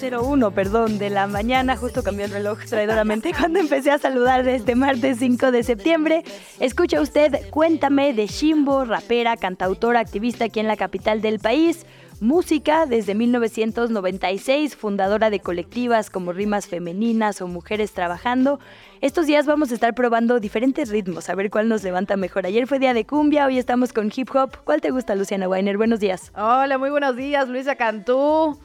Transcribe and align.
01, 0.00 0.52
perdón, 0.52 0.98
de 0.98 1.10
la 1.10 1.26
mañana, 1.26 1.76
justo 1.76 2.02
cambió 2.02 2.26
el 2.26 2.30
reloj 2.30 2.60
traidoramente 2.68 3.32
cuando 3.38 3.58
empecé 3.58 3.90
a 3.90 3.98
saludar 3.98 4.46
este 4.46 4.76
martes 4.76 5.18
5 5.18 5.50
de 5.50 5.62
septiembre. 5.62 6.24
Escucha 6.60 7.00
usted 7.00 7.50
Cuéntame 7.50 8.14
de 8.14 8.26
Shimbo, 8.26 8.84
rapera, 8.84 9.36
cantautora, 9.36 10.00
activista 10.00 10.44
aquí 10.44 10.60
en 10.60 10.68
la 10.68 10.76
capital 10.76 11.20
del 11.20 11.40
país. 11.40 11.84
Música 12.20 12.86
desde 12.86 13.14
1996, 13.14 14.76
fundadora 14.76 15.30
de 15.30 15.40
colectivas 15.40 16.10
como 16.10 16.32
Rimas 16.32 16.66
Femeninas 16.66 17.40
o 17.40 17.46
Mujeres 17.46 17.92
Trabajando. 17.92 18.58
Estos 19.00 19.26
días 19.26 19.46
vamos 19.46 19.70
a 19.70 19.74
estar 19.74 19.94
probando 19.94 20.40
diferentes 20.40 20.90
ritmos, 20.90 21.28
a 21.28 21.34
ver 21.34 21.50
cuál 21.50 21.68
nos 21.68 21.84
levanta 21.84 22.16
mejor. 22.16 22.46
Ayer 22.46 22.66
fue 22.66 22.78
día 22.78 22.94
de 22.94 23.04
cumbia, 23.04 23.46
hoy 23.46 23.58
estamos 23.58 23.92
con 23.92 24.12
hip 24.14 24.34
hop. 24.34 24.56
¿Cuál 24.64 24.80
te 24.80 24.90
gusta, 24.90 25.14
Luciana 25.14 25.48
Weiner? 25.48 25.76
Buenos 25.76 26.00
días. 26.00 26.32
Hola, 26.36 26.76
muy 26.78 26.90
buenos 26.90 27.16
días, 27.16 27.48
Luisa 27.48 27.76
Cantú. 27.76 28.58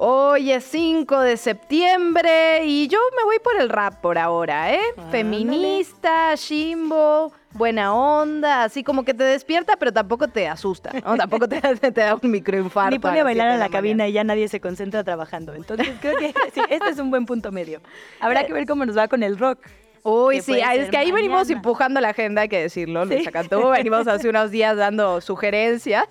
Hoy 0.00 0.52
es 0.52 0.62
5 0.66 1.20
de 1.22 1.36
septiembre 1.36 2.64
y 2.64 2.86
yo 2.86 3.00
me 3.16 3.24
voy 3.24 3.40
por 3.40 3.60
el 3.60 3.68
rap 3.68 4.00
por 4.00 4.16
ahora, 4.16 4.72
¿eh? 4.72 4.80
Feminista, 5.10 6.36
shimbo, 6.36 7.32
buena 7.50 7.92
onda, 7.92 8.62
así 8.62 8.84
como 8.84 9.04
que 9.04 9.12
te 9.12 9.24
despierta, 9.24 9.76
pero 9.76 9.92
tampoco 9.92 10.28
te 10.28 10.46
asusta, 10.46 10.92
¿no? 11.04 11.16
Tampoco 11.16 11.48
te, 11.48 11.60
te 11.90 11.90
da 12.00 12.14
un 12.14 12.30
microinfarto. 12.30 12.92
Ni 12.92 13.00
pone 13.00 13.18
a 13.18 13.24
bailar 13.24 13.48
a 13.48 13.56
la 13.56 13.68
cabina 13.70 14.06
y 14.06 14.12
ya 14.12 14.22
nadie 14.22 14.46
se 14.46 14.60
concentra 14.60 15.02
trabajando. 15.02 15.52
Entonces 15.52 15.88
creo 16.00 16.16
que 16.16 16.28
sí, 16.54 16.60
este 16.70 16.90
es 16.90 16.98
un 17.00 17.10
buen 17.10 17.26
punto 17.26 17.50
medio. 17.50 17.80
Habrá 18.20 18.46
que 18.46 18.52
ver 18.52 18.66
cómo 18.68 18.86
nos 18.86 18.96
va 18.96 19.08
con 19.08 19.24
el 19.24 19.36
rock. 19.36 19.58
Uy, 20.04 20.40
sí, 20.42 20.60
ah, 20.64 20.76
es 20.76 20.90
que 20.90 20.96
ahí 20.96 21.10
venimos 21.10 21.50
empujando 21.50 22.00
la 22.00 22.10
agenda, 22.10 22.42
hay 22.42 22.48
que 22.48 22.60
decirlo, 22.62 23.04
Sí. 23.06 23.14
Luisa 23.14 23.32
Cantú. 23.32 23.68
Venimos 23.70 24.06
hace 24.06 24.28
unos 24.30 24.52
días 24.52 24.76
dando 24.76 25.20
sugerencias. 25.20 26.06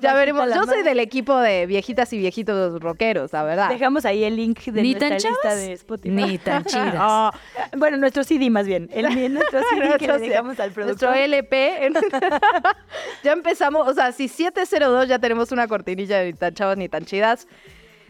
Ya 0.00 0.14
veremos. 0.14 0.52
Yo 0.54 0.64
soy 0.64 0.82
del 0.82 0.98
equipo 1.00 1.38
de 1.38 1.66
viejitas 1.66 2.12
y 2.12 2.18
viejitos 2.18 2.80
rockeros, 2.80 3.32
la 3.32 3.42
verdad. 3.42 3.68
Dejamos 3.68 4.04
ahí 4.04 4.24
el 4.24 4.36
link 4.36 4.60
de 4.64 4.82
Ni 4.82 4.92
nuestra 4.94 5.08
tan 5.08 5.16
lista 5.18 5.30
chavas, 5.42 5.56
de 5.58 5.72
Spotify. 5.74 6.10
ni 6.14 6.38
tan 6.38 6.64
chidas. 6.66 6.94
Ah, 6.98 7.32
Bueno, 7.76 7.96
nuestro 7.96 8.24
CD 8.24 8.50
más 8.50 8.66
bien. 8.66 8.88
El 8.92 9.04
nuestro 9.34 9.60
CD 9.60 9.80
que 9.98 10.06
Nuestro 10.06 10.18
le 10.18 10.28
dejamos 10.28 10.60
al 10.60 10.72
Nuestro 10.74 11.08
productor. 11.10 11.16
LP. 11.16 11.90
ya 13.22 13.32
empezamos, 13.32 13.88
o 13.88 13.94
sea, 13.94 14.12
si 14.12 14.28
702 14.28 15.08
ya 15.08 15.18
tenemos 15.18 15.52
una 15.52 15.68
cortinilla 15.68 16.18
de 16.18 16.26
ni 16.26 16.32
tan 16.32 16.54
chavas 16.54 16.76
ni 16.76 16.88
tan 16.88 17.04
chidas. 17.04 17.46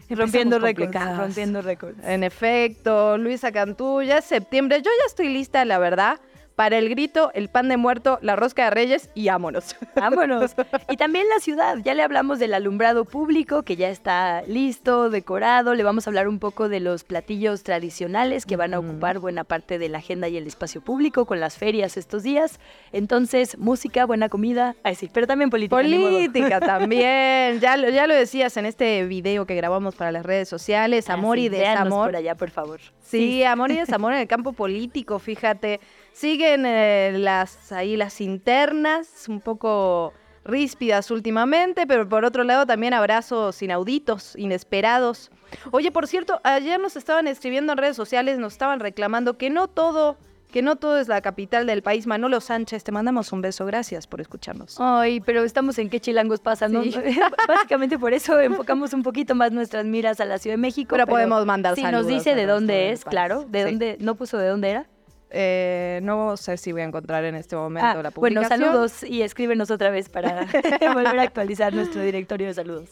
rompiendo 0.09 0.59
récords. 0.59 0.93
Rompiendo 1.17 1.61
récords. 1.61 1.97
En 2.03 2.23
efecto, 2.23 3.17
Luisa 3.17 3.51
Cantú, 3.51 4.01
ya 4.01 4.17
es 4.17 4.25
septiembre. 4.25 4.77
Yo 4.81 4.89
ya 4.99 5.05
estoy 5.07 5.29
lista, 5.29 5.63
la 5.65 5.79
verdad, 5.79 6.19
para 6.55 6.77
el 6.77 6.89
grito, 6.89 7.31
el 7.33 7.49
pan 7.49 7.69
de 7.69 7.77
muerto, 7.77 8.19
la 8.21 8.35
rosca 8.35 8.65
de 8.65 8.71
reyes 8.71 9.09
y 9.15 9.27
vámonos. 9.27 9.75
Vámonos. 9.95 10.55
Y 10.89 10.97
también 10.97 11.27
la 11.29 11.39
ciudad. 11.39 11.77
Ya 11.83 11.93
le 11.93 12.03
hablamos 12.03 12.39
del 12.39 12.53
alumbrado 12.53 13.05
público 13.05 13.63
que 13.63 13.75
ya 13.75 13.89
está 13.89 14.41
listo, 14.43 15.09
decorado. 15.09 15.73
Le 15.75 15.83
vamos 15.83 16.05
a 16.05 16.09
hablar 16.09 16.27
un 16.27 16.39
poco 16.39 16.69
de 16.69 16.79
los 16.79 17.03
platillos 17.03 17.63
tradicionales 17.63 18.45
que 18.45 18.55
van 18.55 18.73
a 18.73 18.79
ocupar 18.79 19.19
buena 19.19 19.43
parte 19.43 19.79
de 19.79 19.89
la 19.89 19.99
agenda 19.99 20.27
y 20.27 20.37
el 20.37 20.47
espacio 20.47 20.81
público 20.81 21.25
con 21.25 21.39
las 21.39 21.57
ferias 21.57 21.97
estos 21.97 22.23
días. 22.23 22.59
Entonces, 22.91 23.57
música, 23.57 24.05
buena 24.05 24.29
comida. 24.29 24.75
Ay, 24.83 24.95
sí, 24.95 25.09
pero 25.11 25.27
también 25.27 25.49
política. 25.49 25.77
Política 25.77 26.59
también. 26.59 27.59
Ya 27.59 27.77
lo, 27.77 27.89
ya 27.89 28.07
lo 28.07 28.15
decías 28.15 28.55
en 28.57 28.65
este 28.65 29.05
video 29.05 29.45
que 29.45 29.55
grabamos 29.55 29.95
para 29.95 30.11
las 30.11 30.25
redes 30.25 30.49
sociales. 30.49 31.09
Amor 31.09 31.39
y 31.39 31.49
desamor. 31.49 32.07
por 32.07 32.15
allá, 32.15 32.35
por 32.35 32.49
favor. 32.49 32.79
Sí, 33.01 33.43
amor 33.43 33.71
y 33.71 33.77
desamor 33.77 34.13
en 34.13 34.19
el 34.19 34.27
campo 34.31 34.53
político, 34.53 35.19
fíjate. 35.19 35.79
Siguen 36.13 36.65
eh, 36.65 37.13
las 37.17 37.71
ahí 37.71 37.95
las 37.97 38.21
internas, 38.21 39.25
un 39.27 39.39
poco 39.41 40.13
ríspidas 40.43 41.11
últimamente, 41.11 41.85
pero 41.87 42.07
por 42.07 42.25
otro 42.25 42.43
lado 42.43 42.65
también 42.65 42.93
abrazos 42.93 43.61
inauditos, 43.61 44.35
inesperados. 44.35 45.31
Oye, 45.71 45.91
por 45.91 46.07
cierto, 46.07 46.39
ayer 46.43 46.79
nos 46.79 46.95
estaban 46.95 47.27
escribiendo 47.27 47.73
en 47.73 47.77
redes 47.77 47.95
sociales, 47.95 48.39
nos 48.39 48.53
estaban 48.53 48.79
reclamando 48.79 49.37
que 49.37 49.49
no 49.49 49.67
todo, 49.67 50.17
que 50.51 50.61
no 50.61 50.77
todo 50.77 50.97
es 50.99 51.07
la 51.07 51.21
capital 51.21 51.67
del 51.67 51.83
país. 51.83 52.07
Manolo 52.07 52.41
Sánchez, 52.41 52.83
te 52.83 52.91
mandamos 52.91 53.31
un 53.31 53.41
beso, 53.41 53.65
gracias 53.65 54.07
por 54.07 54.19
escucharnos. 54.19 54.77
Ay, 54.79 55.19
pero 55.21 55.43
estamos 55.43 55.77
en 55.77 55.89
qué 55.89 55.99
chilangos 55.99 56.39
pasa, 56.39 56.67
¿no? 56.67 56.83
Sí. 56.83 56.93
Básicamente 57.47 57.99
por 57.99 58.13
eso 58.13 58.39
enfocamos 58.39 58.93
un 58.93 59.03
poquito 59.03 59.35
más 59.35 59.51
nuestras 59.51 59.85
miras 59.85 60.19
a 60.19 60.25
la 60.25 60.39
Ciudad 60.39 60.55
de 60.55 60.61
México. 60.61 60.89
Pero 60.95 61.05
podemos 61.07 61.45
mandar 61.45 61.75
Si 61.75 61.83
nos 61.83 61.91
saludos 61.91 62.07
dice 62.07 62.31
al 62.31 62.35
de 62.37 62.41
resto 62.45 62.55
dónde 62.55 62.91
es, 62.91 63.05
claro. 63.05 63.45
¿De 63.47 63.59
Sí. 63.63 63.69
dónde? 63.69 63.97
¿No 63.99 64.15
puso 64.15 64.37
de 64.37 64.47
dónde 64.47 64.69
era? 64.71 64.85
Eh, 65.33 65.99
no 66.03 66.35
sé 66.35 66.57
si 66.57 66.71
voy 66.73 66.81
a 66.81 66.85
encontrar 66.85 67.23
en 67.23 67.35
este 67.35 67.55
momento 67.55 67.87
Ah, 67.87 67.93
la 67.95 68.09
bueno, 68.09 68.41
publicación. 68.41 68.59
saludos 68.59 69.03
y 69.03 69.21
escríbenos 69.21 69.71
otra 69.71 69.89
vez 69.89 70.09
para 70.09 70.45
volver 70.93 71.19
a 71.19 71.23
actualizar 71.23 71.73
nuestro 71.73 72.01
directorio 72.01 72.47
de 72.47 72.53
saludos. 72.53 72.89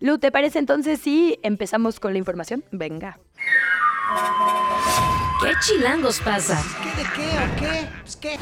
Lu, 0.00 0.18
¿te 0.18 0.30
parece 0.32 0.58
entonces 0.60 1.00
si 1.00 1.38
empezamos 1.42 2.00
con 2.00 2.12
la 2.12 2.18
información? 2.18 2.64
Venga. 2.70 3.18
¿Qué 5.42 5.52
chilangos 5.60 6.20
pasa? 6.20 6.58
¿Qué 6.82 7.02
de 7.02 7.08
qué 7.14 7.28
o 7.36 7.60
qué? 7.60 7.88
Pues 8.02 8.16
qué. 8.16 8.36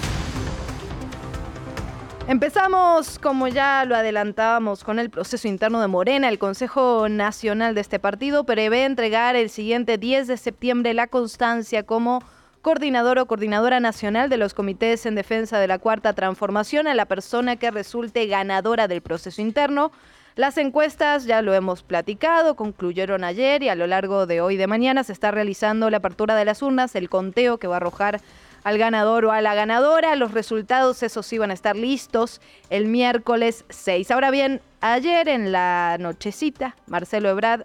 Empezamos, 2.29 3.21
como 3.21 3.47
ya 3.47 3.85
lo 3.85 3.95
adelantábamos, 3.95 4.83
con 4.83 4.99
el 4.99 5.11
proceso 5.11 5.47
interno 5.47 5.81
de 5.81 5.87
Morena. 5.87 6.29
El 6.29 6.39
Consejo 6.41 7.09
Nacional 7.09 7.75
de 7.77 7.81
este 7.83 8.01
partido 8.01 8.45
prevé 8.45 8.85
entregar 8.85 9.37
el 9.37 9.49
siguiente 9.49 9.97
10 9.97 10.27
de 10.27 10.37
septiembre 10.37 10.93
la 10.93 11.07
constancia 11.07 11.85
como 11.85 12.23
coordinador 12.67 13.21
o 13.21 13.27
coordinadora 13.27 13.79
nacional 13.79 14.29
de 14.29 14.39
los 14.39 14.53
comités 14.53 15.07
en 15.07 15.15
defensa 15.15 15.61
de 15.61 15.69
la 15.69 15.79
cuarta 15.79 16.15
transformación 16.15 16.89
a 16.89 16.97
la 16.97 17.05
persona 17.05 17.55
que 17.55 17.71
resulte 17.71 18.27
ganadora 18.27 18.89
del 18.89 19.03
proceso 19.03 19.41
interno. 19.41 19.93
Las 20.35 20.59
encuestas, 20.59 21.27
ya 21.27 21.43
lo 21.43 21.55
hemos 21.55 21.85
platicado, 21.85 22.57
concluyeron 22.57 23.23
ayer 23.23 23.63
y 23.63 23.69
a 23.69 23.77
lo 23.77 23.87
largo 23.87 24.27
de 24.27 24.41
hoy 24.41 24.57
de 24.57 24.67
mañana 24.67 25.05
se 25.05 25.13
está 25.13 25.31
realizando 25.31 25.91
la 25.91 25.99
apertura 25.99 26.35
de 26.35 26.45
las 26.45 26.61
urnas, 26.61 26.97
el 26.97 27.09
conteo 27.09 27.59
que 27.59 27.69
va 27.69 27.75
a 27.75 27.77
arrojar 27.77 28.21
al 28.65 28.79
ganador 28.79 29.27
o 29.27 29.31
a 29.31 29.41
la 29.43 29.55
ganadora. 29.55 30.17
Los 30.17 30.33
resultados, 30.33 31.05
esos 31.05 31.25
sí 31.25 31.39
van 31.39 31.53
a 31.53 31.55
estar 31.55 31.77
listos 31.77 32.41
el 32.69 32.87
miércoles 32.87 33.65
6. 33.69 34.11
Ahora 34.11 34.33
bien, 34.33 34.61
ayer 34.81 35.29
en 35.29 35.53
la 35.53 35.99
nochecita, 36.01 36.75
Marcelo 36.89 37.29
Ebrard 37.29 37.63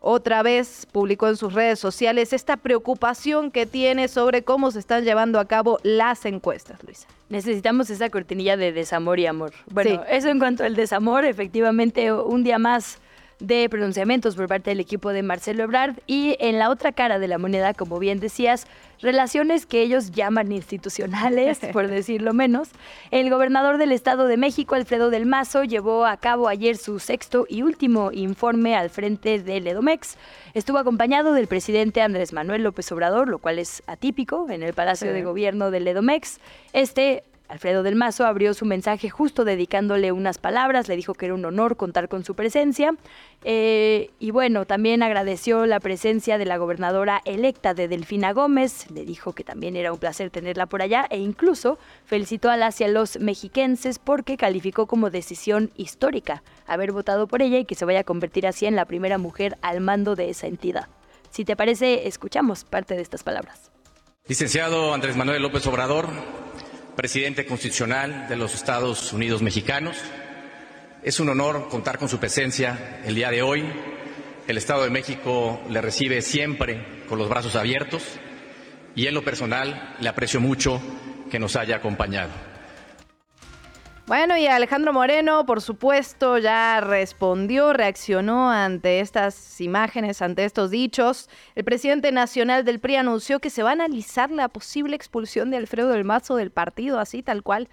otra 0.00 0.42
vez 0.42 0.86
publicó 0.90 1.28
en 1.28 1.36
sus 1.36 1.52
redes 1.52 1.78
sociales 1.78 2.32
esta 2.32 2.56
preocupación 2.56 3.50
que 3.50 3.66
tiene 3.66 4.08
sobre 4.08 4.42
cómo 4.42 4.70
se 4.70 4.78
están 4.78 5.04
llevando 5.04 5.38
a 5.38 5.44
cabo 5.44 5.78
las 5.82 6.24
encuestas, 6.24 6.82
Luisa. 6.84 7.06
Necesitamos 7.28 7.90
esa 7.90 8.08
cortinilla 8.10 8.56
de 8.56 8.72
desamor 8.72 9.20
y 9.20 9.26
amor. 9.26 9.52
Bueno, 9.70 9.90
Sí. 9.90 10.00
eso 10.08 10.28
en 10.28 10.38
cuanto 10.38 10.64
al 10.64 10.74
desamor, 10.74 11.24
efectivamente, 11.24 12.12
un 12.12 12.42
día 12.42 12.58
más 12.58 12.98
de 13.40 13.68
pronunciamientos 13.68 14.36
por 14.36 14.46
parte 14.48 14.70
del 14.70 14.80
equipo 14.80 15.12
de 15.12 15.22
Marcelo 15.22 15.64
Ebrard 15.64 15.96
y 16.06 16.36
en 16.40 16.58
la 16.58 16.70
otra 16.70 16.92
cara 16.92 17.18
de 17.18 17.28
la 17.28 17.38
moneda, 17.38 17.74
como 17.74 17.98
bien 17.98 18.20
decías, 18.20 18.66
relaciones 19.00 19.64
que 19.66 19.80
ellos 19.82 20.10
llaman 20.10 20.52
institucionales, 20.52 21.58
por 21.72 21.88
decirlo 21.88 22.34
menos. 22.34 22.68
El 23.10 23.30
gobernador 23.30 23.78
del 23.78 23.92
Estado 23.92 24.26
de 24.26 24.36
México, 24.36 24.74
Alfredo 24.74 25.10
del 25.10 25.26
Mazo, 25.26 25.64
llevó 25.64 26.04
a 26.06 26.16
cabo 26.18 26.48
ayer 26.48 26.76
su 26.76 26.98
sexto 26.98 27.46
y 27.48 27.62
último 27.62 28.12
informe 28.12 28.76
al 28.76 28.90
frente 28.90 29.40
del 29.42 29.66
Edomex. 29.66 30.16
Estuvo 30.54 30.78
acompañado 30.78 31.32
del 31.32 31.46
presidente 31.46 32.02
Andrés 32.02 32.32
Manuel 32.32 32.62
López 32.62 32.92
Obrador, 32.92 33.28
lo 33.28 33.38
cual 33.38 33.58
es 33.58 33.82
atípico 33.86 34.46
en 34.50 34.62
el 34.62 34.74
Palacio 34.74 35.08
Sí. 35.08 35.14
de 35.14 35.22
Gobierno 35.22 35.70
del 35.70 35.88
Edomex. 35.88 36.38
Este 36.72 37.24
Alfredo 37.50 37.82
del 37.82 37.96
Mazo 37.96 38.26
abrió 38.26 38.54
su 38.54 38.64
mensaje 38.64 39.10
justo 39.10 39.44
dedicándole 39.44 40.12
unas 40.12 40.38
palabras, 40.38 40.86
le 40.86 40.94
dijo 40.94 41.14
que 41.14 41.26
era 41.26 41.34
un 41.34 41.44
honor 41.44 41.76
contar 41.76 42.08
con 42.08 42.24
su 42.24 42.36
presencia 42.36 42.94
eh, 43.42 44.10
y 44.20 44.30
bueno, 44.30 44.66
también 44.66 45.02
agradeció 45.02 45.66
la 45.66 45.80
presencia 45.80 46.38
de 46.38 46.44
la 46.44 46.58
gobernadora 46.58 47.20
electa 47.24 47.74
de 47.74 47.88
Delfina 47.88 48.32
Gómez, 48.32 48.88
le 48.92 49.04
dijo 49.04 49.32
que 49.32 49.42
también 49.42 49.74
era 49.74 49.92
un 49.92 49.98
placer 49.98 50.30
tenerla 50.30 50.66
por 50.66 50.80
allá 50.80 51.06
e 51.10 51.18
incluso 51.18 51.76
felicitó 52.04 52.50
a 52.50 52.56
las 52.56 52.80
y 52.80 52.86
los 52.86 53.18
mexiquenses 53.18 53.98
porque 53.98 54.36
calificó 54.36 54.86
como 54.86 55.10
decisión 55.10 55.72
histórica 55.76 56.44
haber 56.68 56.92
votado 56.92 57.26
por 57.26 57.42
ella 57.42 57.58
y 57.58 57.64
que 57.64 57.74
se 57.74 57.84
vaya 57.84 58.00
a 58.00 58.04
convertir 58.04 58.46
así 58.46 58.66
en 58.66 58.76
la 58.76 58.84
primera 58.84 59.18
mujer 59.18 59.58
al 59.60 59.80
mando 59.80 60.14
de 60.14 60.30
esa 60.30 60.46
entidad. 60.46 60.86
Si 61.30 61.44
te 61.44 61.56
parece, 61.56 62.06
escuchamos 62.06 62.62
parte 62.62 62.94
de 62.94 63.02
estas 63.02 63.24
palabras. 63.24 63.72
Licenciado 64.28 64.94
Andrés 64.94 65.16
Manuel 65.16 65.42
López 65.42 65.66
Obrador, 65.66 66.08
presidente 67.00 67.46
constitucional 67.46 68.28
de 68.28 68.36
los 68.36 68.54
Estados 68.54 69.10
Unidos 69.14 69.40
mexicanos. 69.40 69.96
Es 71.02 71.18
un 71.18 71.30
honor 71.30 71.70
contar 71.70 71.96
con 71.96 72.10
su 72.10 72.18
presencia 72.18 73.00
el 73.06 73.14
día 73.14 73.30
de 73.30 73.40
hoy. 73.40 73.64
El 74.46 74.58
Estado 74.58 74.84
de 74.84 74.90
México 74.90 75.62
le 75.70 75.80
recibe 75.80 76.20
siempre 76.20 77.04
con 77.08 77.18
los 77.18 77.30
brazos 77.30 77.56
abiertos 77.56 78.02
y 78.94 79.06
en 79.06 79.14
lo 79.14 79.24
personal 79.24 79.96
le 79.98 80.10
aprecio 80.10 80.40
mucho 80.42 80.78
que 81.30 81.38
nos 81.38 81.56
haya 81.56 81.76
acompañado. 81.76 82.49
Bueno, 84.10 84.36
y 84.36 84.48
Alejandro 84.48 84.92
Moreno, 84.92 85.46
por 85.46 85.60
supuesto, 85.60 86.36
ya 86.36 86.80
respondió, 86.80 87.72
reaccionó 87.72 88.50
ante 88.50 88.98
estas 88.98 89.60
imágenes, 89.60 90.20
ante 90.20 90.44
estos 90.44 90.72
dichos. 90.72 91.30
El 91.54 91.62
presidente 91.62 92.10
nacional 92.10 92.64
del 92.64 92.80
PRI 92.80 92.96
anunció 92.96 93.38
que 93.38 93.50
se 93.50 93.62
va 93.62 93.70
a 93.70 93.74
analizar 93.74 94.32
la 94.32 94.48
posible 94.48 94.96
expulsión 94.96 95.52
de 95.52 95.58
Alfredo 95.58 95.90
del 95.90 96.02
Mazo 96.02 96.34
del 96.34 96.50
partido, 96.50 96.98
así 96.98 97.22
tal 97.22 97.44
cual. 97.44 97.68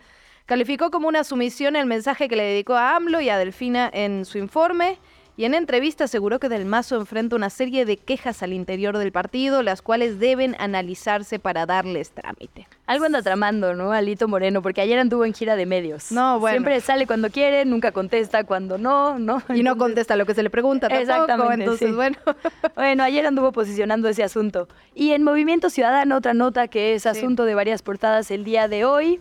Calificó 0.46 0.92
como 0.92 1.08
una 1.08 1.24
sumisión 1.24 1.76
el 1.76 1.88
mensaje 1.88 2.30
que 2.30 2.36
le 2.36 2.44
dedicó 2.44 2.76
a 2.76 2.96
AMLO 2.96 3.20
y 3.20 3.30
a 3.30 3.40
Delfina 3.40 3.90
en 3.92 4.24
su 4.24 4.38
informe 4.38 5.00
y 5.38 5.46
en 5.46 5.54
entrevista 5.54 6.06
aseguró 6.06 6.40
que 6.40 6.50
Del 6.50 6.66
Mazo 6.66 6.96
enfrenta 6.96 7.36
una 7.36 7.52
serie 7.52 7.86
de 7.86 7.98
quejas 7.98 8.42
al 8.42 8.54
interior 8.54 8.98
del 8.98 9.12
partido, 9.12 9.62
las 9.62 9.84
cuales 9.84 10.20
deben 10.20 10.56
analizarse 10.58 11.38
para 11.38 11.68
darles 11.68 12.10
trámite. 12.10 12.68
Algo 12.88 13.06
anda 13.06 13.22
tramando, 13.22 13.76
¿no? 13.76 13.92
Alito 13.92 14.28
Moreno, 14.28 14.64
porque 14.64 14.82
ayer 14.82 14.98
anduvo 14.98 15.26
en 15.26 15.36
gira 15.36 15.56
de 15.56 15.68
medios. 15.68 16.12
No, 16.12 16.40
bueno. 16.40 16.56
Siempre 16.56 16.82
sale 16.82 17.06
cuando 17.06 17.30
quiere, 17.30 17.66
nunca 17.66 17.92
contesta 17.92 18.46
cuando 18.46 18.80
no, 18.80 19.20
¿no? 19.20 19.44
Y 19.54 19.62
no 19.62 19.78
contesta 19.78 20.16
lo 20.16 20.26
que 20.26 20.34
se 20.34 20.42
le 20.42 20.50
pregunta 20.50 20.90
tampoco, 20.90 21.12
Exactamente, 21.12 21.64
entonces 21.64 21.90
sí. 21.90 21.96
bueno. 21.96 22.18
Bueno, 22.76 23.04
ayer 23.04 23.26
anduvo 23.26 23.52
posicionando 23.52 24.10
ese 24.10 24.24
asunto. 24.24 24.68
Y 24.96 25.12
en 25.12 25.24
Movimiento 25.24 25.70
Ciudadano, 25.70 26.18
otra 26.18 26.34
nota 26.34 26.68
que 26.68 26.96
es 26.96 27.06
asunto 27.06 27.46
de 27.46 27.54
varias 27.54 27.84
portadas 27.84 28.32
el 28.32 28.44
día 28.44 28.68
de 28.68 28.86
hoy. 28.86 29.20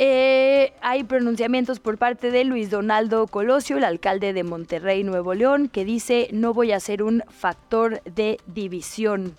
Eh, 0.00 0.74
hay 0.80 1.02
pronunciamientos 1.02 1.80
por 1.80 1.98
parte 1.98 2.30
de 2.30 2.44
Luis 2.44 2.70
Donaldo 2.70 3.26
Colosio, 3.26 3.78
el 3.78 3.84
alcalde 3.84 4.32
de 4.32 4.44
Monterrey, 4.44 5.02
Nuevo 5.02 5.34
León, 5.34 5.68
que 5.68 5.84
dice 5.84 6.28
no 6.32 6.54
voy 6.54 6.70
a 6.70 6.78
ser 6.78 7.02
un 7.02 7.24
factor 7.28 8.00
de 8.04 8.38
división. 8.46 9.34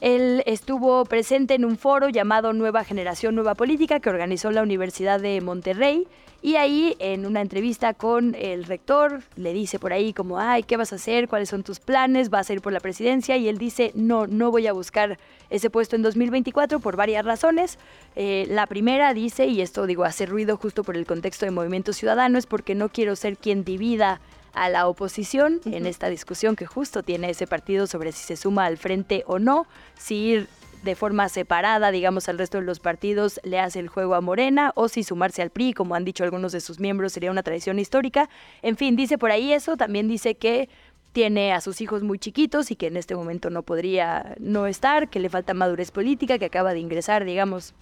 Él 0.00 0.42
estuvo 0.46 1.04
presente 1.04 1.54
en 1.54 1.64
un 1.64 1.78
foro 1.78 2.08
llamado 2.08 2.52
Nueva 2.52 2.84
Generación, 2.84 3.34
Nueva 3.34 3.54
Política 3.54 4.00
que 4.00 4.10
organizó 4.10 4.50
la 4.50 4.62
Universidad 4.62 5.20
de 5.20 5.40
Monterrey 5.40 6.06
y 6.44 6.56
ahí 6.56 6.94
en 6.98 7.24
una 7.24 7.40
entrevista 7.40 7.94
con 7.94 8.34
el 8.34 8.64
rector 8.64 9.22
le 9.36 9.54
dice 9.54 9.78
por 9.78 9.94
ahí 9.94 10.12
como, 10.12 10.38
ay, 10.38 10.62
¿qué 10.62 10.76
vas 10.76 10.92
a 10.92 10.96
hacer? 10.96 11.26
¿Cuáles 11.26 11.48
son 11.48 11.62
tus 11.62 11.80
planes? 11.80 12.28
¿Vas 12.28 12.50
a 12.50 12.52
ir 12.52 12.60
por 12.60 12.74
la 12.74 12.80
presidencia? 12.80 13.38
Y 13.38 13.48
él 13.48 13.56
dice, 13.56 13.92
no, 13.94 14.26
no 14.26 14.50
voy 14.50 14.66
a 14.66 14.74
buscar 14.74 15.18
ese 15.48 15.70
puesto 15.70 15.96
en 15.96 16.02
2024 16.02 16.80
por 16.80 16.96
varias 16.96 17.24
razones. 17.24 17.78
Eh, 18.14 18.46
la 18.50 18.66
primera 18.66 19.14
dice, 19.14 19.46
y 19.46 19.62
esto 19.62 19.86
digo, 19.86 20.04
hace 20.04 20.26
ruido 20.26 20.58
justo 20.58 20.84
por 20.84 20.98
el 20.98 21.06
contexto 21.06 21.46
de 21.46 21.50
Movimiento 21.50 21.94
Ciudadano, 21.94 22.36
es 22.36 22.44
porque 22.44 22.74
no 22.74 22.90
quiero 22.90 23.16
ser 23.16 23.38
quien 23.38 23.64
divida 23.64 24.20
a 24.54 24.68
la 24.68 24.86
oposición 24.88 25.60
en 25.64 25.86
esta 25.86 26.08
discusión 26.08 26.56
que 26.56 26.66
justo 26.66 27.02
tiene 27.02 27.30
ese 27.30 27.46
partido 27.46 27.86
sobre 27.86 28.12
si 28.12 28.24
se 28.24 28.36
suma 28.36 28.66
al 28.66 28.78
frente 28.78 29.24
o 29.26 29.38
no, 29.38 29.66
si 29.98 30.14
ir 30.16 30.48
de 30.84 30.94
forma 30.94 31.28
separada, 31.28 31.90
digamos, 31.90 32.28
al 32.28 32.38
resto 32.38 32.58
de 32.58 32.64
los 32.64 32.78
partidos 32.78 33.40
le 33.42 33.58
hace 33.58 33.80
el 33.80 33.88
juego 33.88 34.14
a 34.14 34.20
Morena 34.20 34.72
o 34.74 34.88
si 34.88 35.02
sumarse 35.02 35.42
al 35.42 35.50
PRI, 35.50 35.72
como 35.72 35.94
han 35.94 36.04
dicho 36.04 36.24
algunos 36.24 36.52
de 36.52 36.60
sus 36.60 36.78
miembros, 36.78 37.12
sería 37.12 37.30
una 37.30 37.42
tradición 37.42 37.78
histórica. 37.78 38.28
En 38.62 38.76
fin, 38.76 38.94
dice 38.94 39.16
por 39.18 39.30
ahí 39.30 39.52
eso, 39.52 39.76
también 39.76 40.08
dice 40.08 40.34
que 40.34 40.68
tiene 41.12 41.52
a 41.52 41.60
sus 41.60 41.80
hijos 41.80 42.02
muy 42.02 42.18
chiquitos 42.18 42.70
y 42.70 42.76
que 42.76 42.88
en 42.88 42.96
este 42.96 43.14
momento 43.14 43.48
no 43.48 43.62
podría 43.62 44.34
no 44.38 44.66
estar, 44.66 45.08
que 45.08 45.20
le 45.20 45.30
falta 45.30 45.54
madurez 45.54 45.90
política, 45.90 46.38
que 46.38 46.44
acaba 46.44 46.74
de 46.74 46.80
ingresar, 46.80 47.24
digamos, 47.24 47.72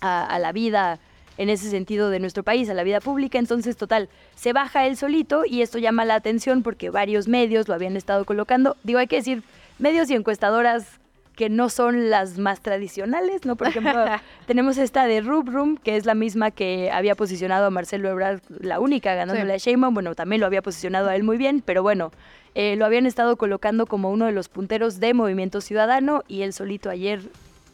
a, 0.00 0.26
a 0.26 0.38
la 0.38 0.52
vida 0.52 1.00
en 1.38 1.50
ese 1.50 1.70
sentido 1.70 2.10
de 2.10 2.20
nuestro 2.20 2.42
país, 2.42 2.68
a 2.68 2.74
la 2.74 2.82
vida 2.82 3.00
pública. 3.00 3.38
Entonces, 3.38 3.76
total, 3.76 4.08
se 4.34 4.52
baja 4.52 4.86
él 4.86 4.96
solito 4.96 5.44
y 5.44 5.62
esto 5.62 5.78
llama 5.78 6.04
la 6.04 6.14
atención 6.14 6.62
porque 6.62 6.90
varios 6.90 7.28
medios 7.28 7.68
lo 7.68 7.74
habían 7.74 7.96
estado 7.96 8.24
colocando. 8.24 8.76
Digo, 8.82 8.98
hay 8.98 9.06
que 9.06 9.16
decir, 9.16 9.42
medios 9.78 10.10
y 10.10 10.14
encuestadoras 10.14 11.00
que 11.36 11.50
no 11.50 11.68
son 11.68 12.08
las 12.08 12.38
más 12.38 12.60
tradicionales, 12.60 13.44
¿no? 13.44 13.56
Por 13.56 13.68
ejemplo, 13.68 13.92
tenemos 14.46 14.78
esta 14.78 15.06
de 15.06 15.20
Rub 15.20 15.50
Room, 15.50 15.76
que 15.76 15.96
es 15.96 16.06
la 16.06 16.14
misma 16.14 16.50
que 16.50 16.90
había 16.90 17.14
posicionado 17.14 17.66
a 17.66 17.70
Marcelo 17.70 18.08
Ebrard, 18.08 18.40
la 18.48 18.80
única 18.80 19.14
ganándole 19.14 19.52
a 19.52 19.58
Sheinbaum, 19.58 19.92
bueno, 19.92 20.14
también 20.14 20.40
lo 20.40 20.46
había 20.46 20.62
posicionado 20.62 21.10
a 21.10 21.14
él 21.14 21.22
muy 21.22 21.36
bien, 21.36 21.62
pero 21.64 21.82
bueno, 21.82 22.10
eh, 22.54 22.74
lo 22.76 22.86
habían 22.86 23.04
estado 23.04 23.36
colocando 23.36 23.84
como 23.84 24.10
uno 24.10 24.24
de 24.24 24.32
los 24.32 24.48
punteros 24.48 24.98
de 24.98 25.12
Movimiento 25.12 25.60
Ciudadano 25.60 26.24
y 26.26 26.40
él 26.40 26.54
solito 26.54 26.88
ayer 26.88 27.20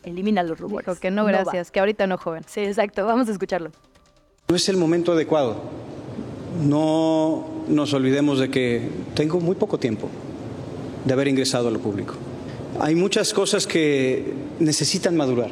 elimina 0.04 0.42
los 0.42 0.58
rumores. 0.58 0.86
Dijo 0.86 1.00
que 1.00 1.10
no, 1.10 1.24
gracias, 1.24 1.70
que 1.70 1.80
ahorita 1.80 2.06
no, 2.06 2.18
joven. 2.18 2.42
Sí, 2.46 2.60
exacto, 2.60 3.04
vamos 3.06 3.28
a 3.28 3.32
escucharlo. 3.32 3.70
No 4.48 4.56
es 4.56 4.68
el 4.68 4.76
momento 4.76 5.12
adecuado. 5.12 5.56
No 6.62 7.46
nos 7.68 7.94
olvidemos 7.94 8.38
de 8.38 8.50
que 8.50 8.88
tengo 9.14 9.40
muy 9.40 9.54
poco 9.54 9.78
tiempo 9.78 10.08
de 11.04 11.12
haber 11.12 11.28
ingresado 11.28 11.68
a 11.68 11.70
lo 11.70 11.78
público. 11.78 12.14
Hay 12.80 12.94
muchas 12.94 13.32
cosas 13.32 13.66
que 13.66 14.32
necesitan 14.58 15.16
madurar, 15.16 15.50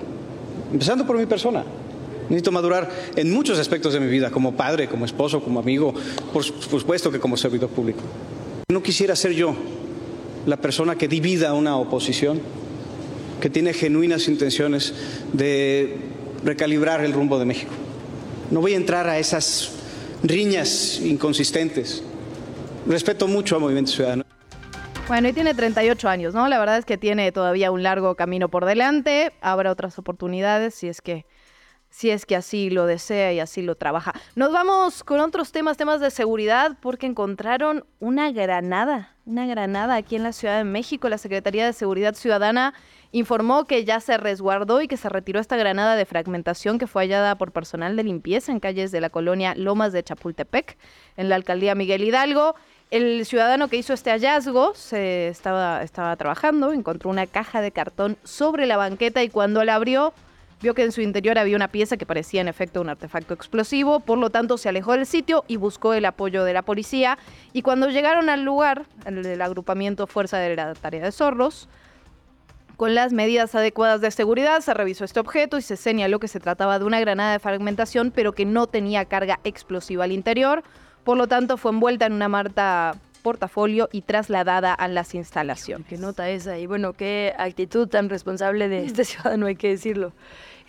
empezando 0.72 1.06
por 1.06 1.16
mi 1.18 1.26
persona. 1.26 1.64
Necesito 2.28 2.52
madurar 2.52 2.88
en 3.16 3.32
muchos 3.32 3.58
aspectos 3.58 3.92
de 3.92 4.00
mi 4.00 4.06
vida, 4.06 4.30
como 4.30 4.52
padre, 4.52 4.88
como 4.88 5.04
esposo, 5.04 5.42
como 5.42 5.58
amigo, 5.58 5.92
por 6.32 6.44
supuesto 6.44 7.10
que 7.10 7.18
como 7.18 7.36
servidor 7.36 7.70
público. 7.70 8.00
No 8.70 8.82
quisiera 8.82 9.16
ser 9.16 9.32
yo 9.32 9.54
la 10.46 10.56
persona 10.56 10.96
que 10.96 11.08
divida 11.08 11.52
una 11.54 11.76
oposición, 11.76 12.40
que 13.40 13.50
tiene 13.50 13.72
genuinas 13.72 14.28
intenciones 14.28 14.94
de 15.32 15.96
recalibrar 16.44 17.04
el 17.04 17.12
rumbo 17.12 17.38
de 17.38 17.44
México. 17.44 17.72
No 18.50 18.60
voy 18.60 18.74
a 18.74 18.76
entrar 18.76 19.08
a 19.08 19.18
esas 19.18 19.72
riñas 20.22 21.00
inconsistentes. 21.00 22.02
Respeto 22.86 23.28
mucho 23.28 23.56
a 23.56 23.58
Movimiento 23.58 23.92
Ciudadano. 23.92 24.24
Bueno, 25.08 25.28
y 25.28 25.32
tiene 25.32 25.54
38 25.54 26.08
años, 26.08 26.34
¿no? 26.34 26.48
La 26.48 26.58
verdad 26.58 26.78
es 26.78 26.84
que 26.84 26.96
tiene 26.96 27.32
todavía 27.32 27.72
un 27.72 27.82
largo 27.82 28.14
camino 28.14 28.48
por 28.48 28.64
delante. 28.64 29.32
Habrá 29.40 29.72
otras 29.72 29.98
oportunidades 29.98 30.74
si 30.74 30.88
es 30.88 31.00
que 31.00 31.26
si 31.90 32.10
es 32.10 32.24
que 32.24 32.36
así 32.36 32.70
lo 32.70 32.86
desea 32.86 33.32
y 33.32 33.40
así 33.40 33.62
lo 33.62 33.74
trabaja. 33.74 34.14
Nos 34.36 34.52
vamos 34.52 35.02
con 35.02 35.18
otros 35.18 35.50
temas, 35.50 35.76
temas 35.76 36.00
de 36.00 36.10
seguridad, 36.10 36.76
porque 36.80 37.06
encontraron 37.06 37.84
una 37.98 38.30
granada, 38.30 39.16
una 39.26 39.46
granada 39.46 39.96
aquí 39.96 40.14
en 40.14 40.22
la 40.22 40.32
Ciudad 40.32 40.58
de 40.58 40.64
México. 40.64 41.08
La 41.08 41.18
Secretaría 41.18 41.66
de 41.66 41.72
Seguridad 41.72 42.14
Ciudadana 42.14 42.74
informó 43.12 43.64
que 43.64 43.84
ya 43.84 44.00
se 44.00 44.16
resguardó 44.16 44.80
y 44.82 44.88
que 44.88 44.96
se 44.96 45.08
retiró 45.08 45.40
esta 45.40 45.56
granada 45.56 45.96
de 45.96 46.04
fragmentación 46.04 46.78
que 46.78 46.86
fue 46.86 47.02
hallada 47.02 47.34
por 47.36 47.52
personal 47.52 47.96
de 47.96 48.04
limpieza 48.04 48.52
en 48.52 48.60
calles 48.60 48.92
de 48.92 49.00
la 49.00 49.10
colonia 49.10 49.54
Lomas 49.56 49.92
de 49.92 50.02
Chapultepec, 50.02 50.76
en 51.16 51.28
la 51.28 51.36
alcaldía 51.36 51.74
Miguel 51.74 52.04
Hidalgo. 52.04 52.54
El 52.90 53.24
ciudadano 53.24 53.68
que 53.68 53.76
hizo 53.76 53.92
este 53.92 54.10
hallazgo 54.10 54.74
se 54.74 55.28
estaba, 55.28 55.82
estaba 55.82 56.16
trabajando, 56.16 56.72
encontró 56.72 57.10
una 57.10 57.26
caja 57.26 57.60
de 57.60 57.72
cartón 57.72 58.16
sobre 58.24 58.66
la 58.66 58.76
banqueta 58.76 59.22
y 59.22 59.28
cuando 59.28 59.64
la 59.64 59.76
abrió 59.76 60.12
vio 60.60 60.74
que 60.74 60.82
en 60.82 60.92
su 60.92 61.00
interior 61.00 61.38
había 61.38 61.56
una 61.56 61.68
pieza 61.68 61.96
que 61.96 62.06
parecía 62.06 62.40
en 62.40 62.48
efecto 62.48 62.80
un 62.80 62.88
artefacto 62.88 63.32
explosivo, 63.34 64.00
por 64.00 64.18
lo 64.18 64.30
tanto 64.30 64.58
se 64.58 64.68
alejó 64.68 64.92
del 64.92 65.06
sitio 65.06 65.44
y 65.48 65.56
buscó 65.56 65.94
el 65.94 66.04
apoyo 66.04 66.44
de 66.44 66.52
la 66.52 66.62
policía 66.62 67.18
y 67.52 67.62
cuando 67.62 67.88
llegaron 67.88 68.28
al 68.28 68.42
lugar, 68.42 68.84
el 69.06 69.22
del 69.22 69.40
agrupamiento 69.40 70.06
Fuerza 70.06 70.38
de 70.38 70.54
la 70.56 70.74
Tarea 70.74 71.04
de 71.04 71.12
Zorros, 71.12 71.68
con 72.80 72.94
las 72.94 73.12
medidas 73.12 73.54
adecuadas 73.54 74.00
de 74.00 74.10
seguridad 74.10 74.62
se 74.62 74.72
revisó 74.72 75.04
este 75.04 75.20
objeto 75.20 75.58
y 75.58 75.60
se 75.60 75.76
señaló 75.76 76.18
que 76.18 76.28
se 76.28 76.40
trataba 76.40 76.78
de 76.78 76.86
una 76.86 76.98
granada 76.98 77.32
de 77.32 77.38
fragmentación, 77.38 78.10
pero 78.10 78.32
que 78.32 78.46
no 78.46 78.68
tenía 78.68 79.04
carga 79.04 79.38
explosiva 79.44 80.04
al 80.04 80.12
interior. 80.12 80.62
Por 81.04 81.18
lo 81.18 81.26
tanto, 81.26 81.58
fue 81.58 81.72
envuelta 81.72 82.06
en 82.06 82.14
una 82.14 82.30
marta 82.30 82.96
portafolio 83.20 83.90
y 83.92 84.00
trasladada 84.00 84.72
a 84.72 84.88
las 84.88 85.14
instalaciones. 85.14 85.88
Qué 85.88 85.98
nota 85.98 86.30
esa 86.30 86.58
y 86.58 86.66
bueno, 86.66 86.94
qué 86.94 87.34
actitud 87.36 87.86
tan 87.86 88.08
responsable 88.08 88.70
de 88.70 88.86
este 88.86 89.04
ciudadano, 89.04 89.44
hay 89.44 89.56
que 89.56 89.68
decirlo. 89.68 90.14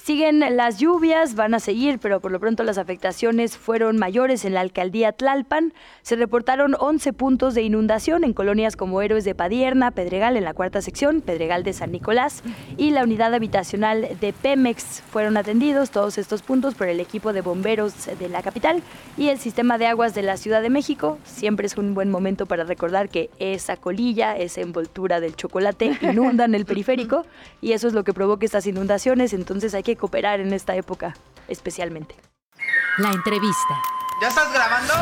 Siguen 0.03 0.39
las 0.57 0.79
lluvias, 0.79 1.35
van 1.35 1.53
a 1.53 1.59
seguir, 1.59 1.99
pero 1.99 2.21
por 2.21 2.31
lo 2.31 2.39
pronto 2.39 2.63
las 2.63 2.79
afectaciones 2.79 3.55
fueron 3.55 3.99
mayores 3.99 4.45
en 4.45 4.55
la 4.55 4.61
alcaldía 4.61 5.11
Tlalpan. 5.11 5.75
Se 6.01 6.15
reportaron 6.15 6.75
11 6.79 7.13
puntos 7.13 7.53
de 7.53 7.61
inundación 7.61 8.23
en 8.23 8.33
colonias 8.33 8.75
como 8.75 9.03
Héroes 9.03 9.25
de 9.25 9.35
Padierna, 9.35 9.91
Pedregal 9.91 10.37
en 10.37 10.43
la 10.43 10.55
cuarta 10.55 10.81
sección, 10.81 11.21
Pedregal 11.21 11.63
de 11.63 11.73
San 11.73 11.91
Nicolás 11.91 12.41
y 12.77 12.89
la 12.89 13.03
unidad 13.03 13.35
habitacional 13.35 14.17
de 14.19 14.33
Pemex. 14.33 15.03
Fueron 15.11 15.37
atendidos 15.37 15.91
todos 15.91 16.17
estos 16.17 16.41
puntos 16.41 16.73
por 16.73 16.87
el 16.87 16.99
equipo 16.99 17.31
de 17.31 17.41
bomberos 17.41 17.93
de 18.17 18.27
la 18.27 18.41
capital 18.41 18.81
y 19.19 19.27
el 19.27 19.37
sistema 19.37 19.77
de 19.77 19.85
aguas 19.85 20.15
de 20.15 20.23
la 20.23 20.37
Ciudad 20.37 20.63
de 20.63 20.71
México. 20.71 21.19
Siempre 21.25 21.67
es 21.67 21.77
un 21.77 21.93
buen 21.93 22.09
momento 22.09 22.47
para 22.47 22.63
recordar 22.63 23.07
que 23.09 23.29
esa 23.37 23.77
colilla, 23.77 24.35
esa 24.35 24.61
envoltura 24.61 25.19
del 25.19 25.35
chocolate 25.35 25.99
inundan 26.01 26.55
el 26.55 26.65
periférico 26.65 27.23
y 27.61 27.73
eso 27.73 27.87
es 27.87 27.93
lo 27.93 28.03
que 28.03 28.13
provoca 28.13 28.45
estas 28.45 28.65
inundaciones. 28.65 29.33
Entonces 29.33 29.75
hay 29.75 29.83
que 29.83 29.90
cooperar 29.95 30.39
en 30.39 30.53
esta 30.53 30.75
época 30.75 31.13
especialmente. 31.47 32.15
La 32.97 33.09
entrevista. 33.09 33.81
¿Ya 34.21 34.27
estás 34.27 34.51
grabando? 34.53 34.93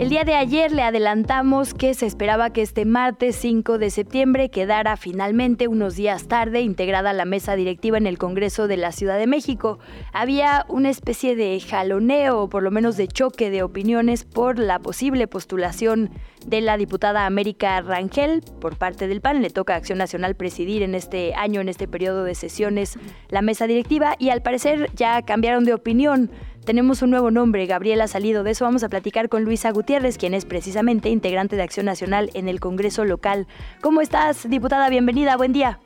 El 0.00 0.08
día 0.08 0.24
de 0.24 0.34
ayer 0.34 0.72
le 0.72 0.80
adelantamos 0.80 1.74
que 1.74 1.92
se 1.92 2.06
esperaba 2.06 2.54
que 2.54 2.62
este 2.62 2.86
martes 2.86 3.36
5 3.36 3.76
de 3.76 3.90
septiembre 3.90 4.48
quedara 4.48 4.96
finalmente 4.96 5.68
unos 5.68 5.94
días 5.94 6.26
tarde 6.26 6.62
integrada 6.62 7.12
la 7.12 7.26
mesa 7.26 7.54
directiva 7.54 7.98
en 7.98 8.06
el 8.06 8.16
Congreso 8.16 8.66
de 8.66 8.78
la 8.78 8.92
Ciudad 8.92 9.18
de 9.18 9.26
México. 9.26 9.78
Había 10.14 10.64
una 10.70 10.88
especie 10.88 11.36
de 11.36 11.60
jaloneo 11.60 12.40
o 12.40 12.48
por 12.48 12.62
lo 12.62 12.70
menos 12.70 12.96
de 12.96 13.08
choque 13.08 13.50
de 13.50 13.62
opiniones 13.62 14.24
por 14.24 14.58
la 14.58 14.78
posible 14.78 15.26
postulación 15.26 16.08
de 16.46 16.62
la 16.62 16.78
diputada 16.78 17.26
América 17.26 17.82
Rangel 17.82 18.42
por 18.58 18.78
parte 18.78 19.06
del 19.06 19.20
PAN. 19.20 19.42
Le 19.42 19.50
toca 19.50 19.74
a 19.74 19.76
Acción 19.76 19.98
Nacional 19.98 20.34
presidir 20.34 20.82
en 20.82 20.94
este 20.94 21.34
año, 21.34 21.60
en 21.60 21.68
este 21.68 21.86
periodo 21.86 22.24
de 22.24 22.34
sesiones, 22.34 22.98
la 23.28 23.42
mesa 23.42 23.66
directiva 23.66 24.16
y 24.18 24.30
al 24.30 24.40
parecer 24.40 24.90
ya 24.94 25.20
cambiaron 25.20 25.64
de 25.66 25.74
opinión 25.74 26.30
tenemos 26.64 27.02
un 27.02 27.10
nuevo 27.10 27.30
nombre, 27.30 27.66
Gabriela 27.66 28.06
Salido. 28.06 28.42
De 28.42 28.52
eso 28.52 28.64
vamos 28.64 28.82
a 28.82 28.88
platicar 28.88 29.28
con 29.28 29.44
Luisa 29.44 29.70
Gutiérrez, 29.70 30.18
quien 30.18 30.34
es 30.34 30.44
precisamente 30.44 31.08
integrante 31.08 31.56
de 31.56 31.62
Acción 31.62 31.86
Nacional 31.86 32.30
en 32.34 32.48
el 32.48 32.60
Congreso 32.60 33.04
local. 33.04 33.46
¿Cómo 33.80 34.00
estás, 34.00 34.48
diputada? 34.48 34.88
Bienvenida, 34.88 35.36
buen 35.36 35.52
día. 35.52 35.80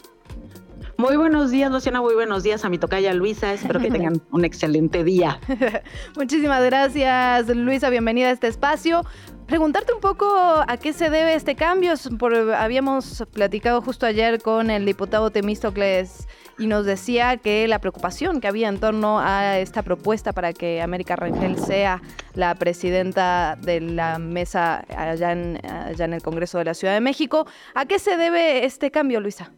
Muy 0.97 1.17
buenos 1.17 1.51
días, 1.51 1.71
Luciana. 1.71 2.01
Muy 2.01 2.15
buenos 2.15 2.43
días 2.43 2.65
a 2.65 2.69
mi 2.69 2.79
tocaya 2.79 3.13
Luisa. 3.15 3.53
Espero 3.53 3.81
que 3.81 3.91
tengan 3.91 4.23
un 4.31 4.45
excelente 4.45 5.03
día. 5.03 5.41
Muchísimas 6.17 6.65
gracias, 6.65 7.49
Luisa. 7.49 7.91
Bienvenida 7.91 8.29
a 8.29 8.31
este 8.31 8.47
espacio. 8.47 9.05
Preguntarte 9.47 9.93
un 9.93 10.01
poco 10.01 10.27
a 10.27 10.77
qué 10.77 10.93
se 10.93 11.11
debe 11.11 11.35
este 11.35 11.57
cambio. 11.57 11.95
Por, 12.19 12.55
habíamos 12.55 13.25
platicado 13.33 13.83
justo 13.83 14.07
ayer 14.07 14.41
con 14.41 14.71
el 14.71 14.87
diputado 14.87 15.31
Temístocles 15.31 16.29
y 16.59 16.67
nos 16.67 16.87
decía 16.87 17.37
que 17.37 17.67
la 17.69 17.79
preocupación 17.79 18.41
que 18.41 18.49
había 18.49 18.69
en 18.69 18.79
torno 18.79 19.21
a 19.21 19.59
esta 19.59 19.83
propuesta 19.83 20.33
para 20.33 20.53
que 20.53 20.83
América 20.83 21.17
Rangel 21.17 21.59
sea 21.59 22.01
la 22.35 22.55
presidenta 22.55 23.57
de 23.61 23.81
la 23.81 24.19
mesa 24.19 24.85
allá 24.97 25.33
en, 25.33 25.61
allá 25.67 26.05
en 26.05 26.15
el 26.15 26.23
Congreso 26.23 26.59
de 26.59 26.65
la 26.65 26.75
Ciudad 26.75 26.95
de 26.95 27.01
México. 27.01 27.47
¿A 27.75 27.87
qué 27.87 27.99
se 27.99 28.17
debe 28.17 28.65
este 28.65 28.91
cambio, 28.91 29.21
Luisa? 29.21 29.53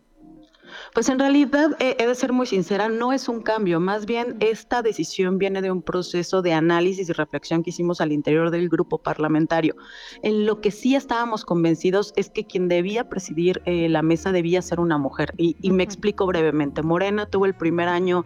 Pues 0.96 1.10
en 1.10 1.18
realidad, 1.18 1.76
eh, 1.78 1.94
he 1.98 2.06
de 2.06 2.14
ser 2.14 2.32
muy 2.32 2.46
sincera, 2.46 2.88
no 2.88 3.12
es 3.12 3.28
un 3.28 3.42
cambio, 3.42 3.80
más 3.80 4.06
bien 4.06 4.38
esta 4.40 4.80
decisión 4.80 5.36
viene 5.36 5.60
de 5.60 5.70
un 5.70 5.82
proceso 5.82 6.40
de 6.40 6.54
análisis 6.54 7.10
y 7.10 7.12
reflexión 7.12 7.62
que 7.62 7.68
hicimos 7.68 8.00
al 8.00 8.12
interior 8.12 8.50
del 8.50 8.70
grupo 8.70 8.96
parlamentario. 8.96 9.76
En 10.22 10.46
lo 10.46 10.62
que 10.62 10.70
sí 10.70 10.94
estábamos 10.94 11.44
convencidos 11.44 12.14
es 12.16 12.30
que 12.30 12.46
quien 12.46 12.68
debía 12.68 13.10
presidir 13.10 13.60
eh, 13.66 13.90
la 13.90 14.00
mesa 14.00 14.32
debía 14.32 14.62
ser 14.62 14.80
una 14.80 14.96
mujer. 14.96 15.34
Y, 15.36 15.58
y 15.60 15.70
me 15.70 15.82
explico 15.82 16.24
brevemente. 16.24 16.80
Morena 16.80 17.26
tuvo 17.26 17.44
el 17.44 17.54
primer 17.54 17.88
año 17.88 18.24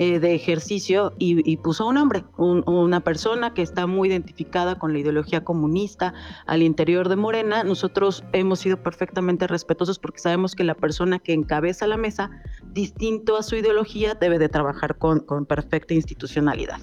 eh, 0.00 0.20
de 0.20 0.32
ejercicio 0.32 1.12
y, 1.18 1.56
puso 1.56 1.84
un 1.84 1.96
hombre, 1.96 2.24
una 2.36 3.00
persona 3.00 3.52
que 3.52 3.62
está 3.62 3.88
muy 3.88 4.08
identificada 4.08 4.78
con 4.78 4.92
la 4.92 5.00
ideología 5.00 5.42
comunista 5.42 6.14
al 6.46 6.62
interior 6.62 7.08
de 7.08 7.16
Morena. 7.16 7.64
Nosotros 7.64 8.22
hemos 8.32 8.60
sido 8.60 8.80
perfectamente 8.80 9.48
respetuosos 9.48 9.98
porque 9.98 10.20
sabemos 10.20 10.54
que 10.54 10.62
la 10.62 10.76
persona 10.76 11.18
que 11.18 11.32
encabeza 11.32 11.88
la 11.88 11.96
mesa, 11.96 12.30
distinto 12.72 13.36
a 13.36 13.42
su 13.42 13.56
ideología, 13.56 14.14
debe 14.14 14.38
de 14.38 14.48
trabajar 14.48 14.98
con, 14.98 15.18
con 15.18 15.46
perfecta 15.46 15.94
institucionalidad. 15.94 16.78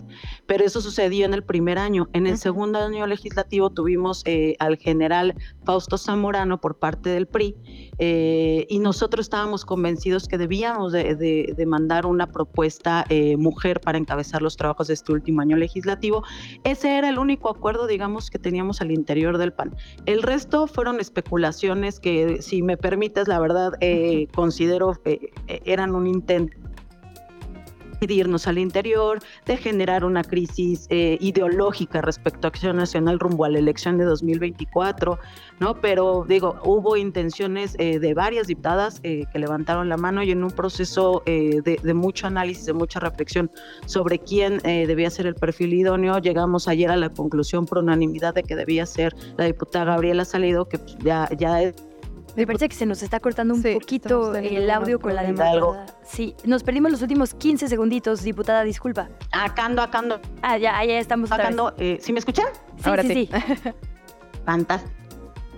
Pero 0.45 0.65
eso 0.65 0.81
sucedió 0.81 1.25
en 1.25 1.33
el 1.33 1.43
primer 1.45 1.77
año. 1.77 2.09
En 2.11 2.27
el 2.27 2.37
segundo 2.37 2.79
año 2.79 3.07
legislativo 3.07 3.69
tuvimos 3.69 4.23
eh, 4.25 4.57
al 4.59 4.75
general 4.75 5.35
Fausto 5.63 5.97
Zamorano 5.97 6.59
por 6.59 6.79
parte 6.79 7.11
del 7.11 7.27
PRI 7.27 7.55
eh, 7.99 8.65
y 8.69 8.79
nosotros 8.79 9.25
estábamos 9.25 9.65
convencidos 9.65 10.27
que 10.27 10.37
debíamos 10.37 10.91
de, 10.91 11.15
de 11.15 11.65
mandar 11.65 12.05
una 12.05 12.27
propuesta 12.27 13.05
eh, 13.09 13.37
mujer 13.37 13.79
para 13.79 13.97
encabezar 13.97 14.41
los 14.41 14.57
trabajos 14.57 14.87
de 14.87 14.93
este 14.93 15.11
último 15.11 15.41
año 15.41 15.57
legislativo. 15.57 16.23
Ese 16.63 16.97
era 16.97 17.09
el 17.09 17.19
único 17.19 17.49
acuerdo, 17.49 17.87
digamos, 17.87 18.29
que 18.29 18.39
teníamos 18.39 18.81
al 18.81 18.91
interior 18.91 19.37
del 19.37 19.53
PAN. 19.53 19.75
El 20.05 20.23
resto 20.23 20.67
fueron 20.67 20.99
especulaciones 20.99 21.99
que, 21.99 22.41
si 22.41 22.61
me 22.61 22.77
permites, 22.77 23.27
la 23.27 23.39
verdad, 23.39 23.73
eh, 23.81 24.27
considero 24.33 24.99
eh, 25.05 25.31
eran 25.65 25.95
un 25.95 26.07
intento 26.07 26.57
irnos 28.11 28.47
al 28.47 28.57
interior, 28.57 29.19
de 29.45 29.57
generar 29.57 30.03
una 30.03 30.23
crisis 30.23 30.87
eh, 30.89 31.17
ideológica 31.19 32.01
respecto 32.01 32.47
a 32.47 32.49
Acción 32.49 32.77
Nacional 32.77 33.19
rumbo 33.19 33.45
a 33.45 33.49
la 33.49 33.59
elección 33.59 33.97
de 33.97 34.05
2024, 34.05 35.19
¿no? 35.59 35.81
Pero 35.81 36.25
digo, 36.27 36.59
hubo 36.63 36.97
intenciones 36.97 37.75
eh, 37.79 37.99
de 37.99 38.13
varias 38.13 38.47
diputadas 38.47 38.99
eh, 39.03 39.25
que 39.31 39.39
levantaron 39.39 39.89
la 39.89 39.97
mano 39.97 40.23
y 40.23 40.31
en 40.31 40.43
un 40.43 40.51
proceso 40.51 41.21
de, 41.25 41.79
de, 41.81 41.93
mucho 41.93 42.27
análisis, 42.27 42.65
de 42.65 42.73
mucha 42.73 42.99
reflexión 42.99 43.51
sobre 43.85 44.19
quién 44.19 44.59
debía 44.59 45.09
ser 45.09 45.27
el 45.27 45.35
perfil 45.35 45.73
idóneo, 45.73 46.19
llegamos 46.19 46.67
ayer 46.67 46.89
a 46.91 46.97
la 46.97 47.09
conclusión 47.09 47.65
por 47.65 47.79
unanimidad 47.79 48.33
de 48.33 48.43
que 48.43 48.55
debía 48.55 48.85
ser 48.85 49.15
la 49.37 49.45
diputada 49.45 49.85
Gabriela 49.85 50.25
Salido, 50.25 50.67
que 50.67 50.79
pues, 50.79 50.97
ya, 50.99 51.29
ya 51.37 51.61
es 51.61 51.75
me 52.35 52.45
parece 52.45 52.69
que 52.69 52.75
se 52.75 52.85
nos 52.85 53.01
está 53.01 53.19
cortando 53.19 53.53
un 53.53 53.61
poquito 53.61 54.35
el 54.35 54.69
audio 54.69 54.99
con 54.99 55.15
la 55.15 55.23
diputada. 55.23 55.85
Sí, 56.03 56.35
nos 56.45 56.63
perdimos 56.63 56.91
los 56.91 57.01
últimos 57.01 57.33
15 57.33 57.67
segunditos, 57.67 58.23
diputada, 58.23 58.63
disculpa. 58.63 59.09
Acá 59.31 59.65
ando, 59.65 59.81
acá 59.81 59.99
ando. 59.99 60.19
Ah, 60.41 60.57
ya, 60.57 60.83
ya 60.83 60.99
estamos. 60.99 61.31
Acá 61.31 61.47
ando. 61.47 61.73
Eh, 61.77 61.97
¿Sí 62.01 62.13
me 62.13 62.19
escuchan? 62.19 62.47
Sí, 62.77 62.89
Ahora 62.89 63.03
sí. 63.03 63.13
sí. 63.13 63.29
fantástico. 64.45 64.93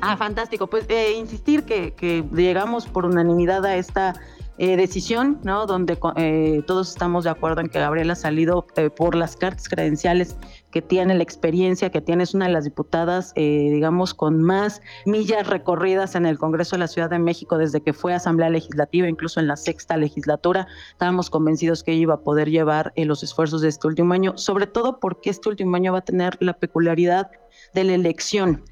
Ah, 0.01 0.15
fantástico. 0.15 0.67
Pues 0.67 0.85
eh, 0.89 1.13
insistir 1.17 1.63
que, 1.63 1.93
que 1.93 2.23
llegamos 2.31 2.85
por 2.85 3.05
unanimidad 3.05 3.65
a 3.65 3.75
esta 3.75 4.13
eh, 4.59 4.75
decisión, 4.75 5.39
¿no? 5.43 5.67
Donde 5.67 5.99
eh, 6.15 6.63
todos 6.65 6.89
estamos 6.89 7.25
de 7.25 7.29
acuerdo 7.29 7.61
en 7.61 7.69
que 7.69 7.77
Gabriela 7.77 8.13
ha 8.13 8.15
salido 8.15 8.65
eh, 8.75 8.89
por 8.89 9.13
las 9.13 9.35
cartas 9.35 9.69
credenciales 9.69 10.35
que 10.71 10.81
tiene, 10.81 11.15
la 11.15 11.23
experiencia 11.23 11.89
que 11.89 12.01
tiene, 12.01 12.23
es 12.23 12.33
una 12.33 12.45
de 12.45 12.51
las 12.51 12.65
diputadas, 12.65 13.33
digamos, 13.35 14.13
con 14.13 14.41
más 14.41 14.81
millas 15.05 15.47
recorridas 15.47 16.15
en 16.15 16.25
el 16.25 16.37
Congreso 16.37 16.75
de 16.75 16.81
la 16.81 16.87
Ciudad 16.87 17.09
de 17.09 17.19
México 17.19 17.57
desde 17.57 17.81
que 17.81 17.93
fue 17.93 18.13
Asamblea 18.13 18.49
Legislativa, 18.49 19.07
incluso 19.07 19.39
en 19.39 19.47
la 19.47 19.55
sexta 19.55 19.97
legislatura. 19.97 20.67
Estábamos 20.91 21.29
convencidos 21.29 21.83
que 21.83 21.93
ella 21.93 22.01
iba 22.01 22.13
a 22.15 22.21
poder 22.21 22.49
llevar 22.49 22.93
los 22.95 23.23
esfuerzos 23.23 23.61
de 23.61 23.69
este 23.69 23.87
último 23.87 24.13
año, 24.13 24.37
sobre 24.37 24.67
todo 24.67 24.99
porque 24.99 25.29
este 25.29 25.49
último 25.49 25.75
año 25.75 25.93
va 25.93 25.99
a 25.99 26.05
tener 26.05 26.37
la 26.41 26.53
peculiaridad 26.53 27.31
de 27.73 27.83
la 27.83 27.93
elección. 27.93 28.63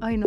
Ay, 0.00 0.16
no. 0.16 0.26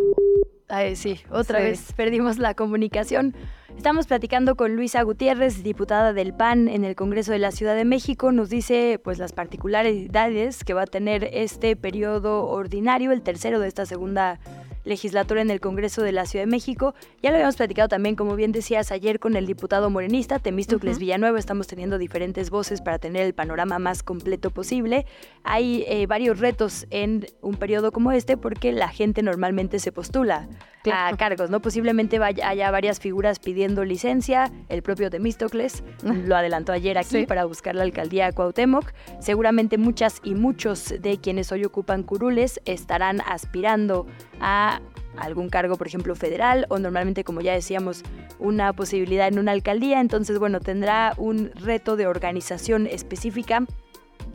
Ay, 0.73 0.95
sí, 0.95 1.19
otra 1.29 1.59
vez 1.59 1.91
perdimos 1.97 2.37
la 2.37 2.53
comunicación. 2.53 3.35
Estamos 3.75 4.07
platicando 4.07 4.55
con 4.55 4.77
Luisa 4.77 5.01
Gutiérrez, 5.01 5.63
diputada 5.63 6.13
del 6.13 6.33
PAN 6.33 6.69
en 6.69 6.85
el 6.85 6.95
Congreso 6.95 7.33
de 7.33 7.39
la 7.39 7.51
Ciudad 7.51 7.75
de 7.75 7.83
México. 7.83 8.31
Nos 8.31 8.49
dice 8.49 8.97
pues 9.03 9.19
las 9.19 9.33
particularidades 9.33 10.63
que 10.63 10.73
va 10.73 10.83
a 10.83 10.87
tener 10.87 11.29
este 11.33 11.75
periodo 11.75 12.47
ordinario, 12.47 13.11
el 13.11 13.21
tercero 13.21 13.59
de 13.59 13.67
esta 13.67 13.85
segunda 13.85 14.39
legislatura 14.83 15.41
en 15.41 15.51
el 15.51 15.59
Congreso 15.59 16.01
de 16.01 16.11
la 16.11 16.25
Ciudad 16.25 16.45
de 16.45 16.51
México. 16.51 16.93
Ya 17.21 17.29
lo 17.29 17.35
habíamos 17.35 17.57
platicado 17.57 17.87
también, 17.87 18.15
como 18.15 18.35
bien 18.35 18.51
decías 18.51 18.91
ayer, 18.91 19.19
con 19.19 19.35
el 19.35 19.45
diputado 19.45 19.89
morenista 19.89 20.39
Temístocles 20.39 20.99
Villanueva. 20.99 21.39
Estamos 21.39 21.67
teniendo 21.67 21.97
diferentes 21.97 22.49
voces 22.49 22.81
para 22.81 22.99
tener 22.99 23.25
el 23.25 23.33
panorama 23.33 23.79
más 23.79 24.03
completo 24.03 24.51
posible. 24.51 25.05
Hay 25.43 25.83
eh, 25.87 26.05
varios 26.07 26.39
retos 26.39 26.87
en 26.89 27.27
un 27.41 27.55
periodo 27.55 27.91
como 27.91 28.11
este 28.11 28.37
porque 28.37 28.71
la 28.71 28.89
gente 28.89 29.21
normalmente 29.21 29.79
se 29.79 29.91
postula 29.91 30.47
a 30.91 31.15
cargos, 31.15 31.49
¿no? 31.49 31.59
Posiblemente 31.61 32.17
vaya, 32.17 32.47
haya 32.47 32.71
varias 32.71 32.99
figuras 32.99 33.39
pidiendo 33.39 33.83
licencia. 33.83 34.51
El 34.69 34.81
propio 34.81 35.09
Temístocles 35.09 35.83
lo 36.03 36.35
adelantó 36.35 36.71
ayer 36.71 36.97
aquí 36.97 37.25
para 37.25 37.45
buscar 37.45 37.75
la 37.75 37.83
alcaldía 37.83 38.25
de 38.25 38.33
Cuauhtémoc. 38.33 38.91
Seguramente 39.19 39.77
muchas 39.77 40.19
y 40.23 40.35
muchos 40.35 40.93
de 40.99 41.19
quienes 41.19 41.51
hoy 41.51 41.65
ocupan 41.65 42.03
curules 42.03 42.61
estarán 42.65 43.21
aspirando 43.21 44.07
a 44.39 44.80
algún 45.17 45.49
cargo, 45.49 45.77
por 45.77 45.87
ejemplo, 45.87 46.15
federal 46.15 46.65
o 46.69 46.79
normalmente, 46.79 47.23
como 47.23 47.41
ya 47.41 47.53
decíamos, 47.53 48.03
una 48.39 48.73
posibilidad 48.73 49.27
en 49.27 49.39
una 49.39 49.51
alcaldía. 49.51 49.99
Entonces, 49.99 50.39
bueno, 50.39 50.59
tendrá 50.59 51.13
un 51.17 51.51
reto 51.55 51.95
de 51.95 52.07
organización 52.07 52.87
específica 52.87 53.65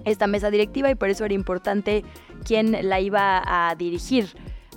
esta 0.04 0.26
mesa 0.26 0.50
directiva 0.50 0.90
y 0.90 0.94
por 0.94 1.10
eso 1.10 1.24
era 1.24 1.34
importante 1.34 2.04
quién 2.44 2.88
la 2.88 3.00
iba 3.00 3.42
a 3.44 3.74
dirigir. 3.74 4.28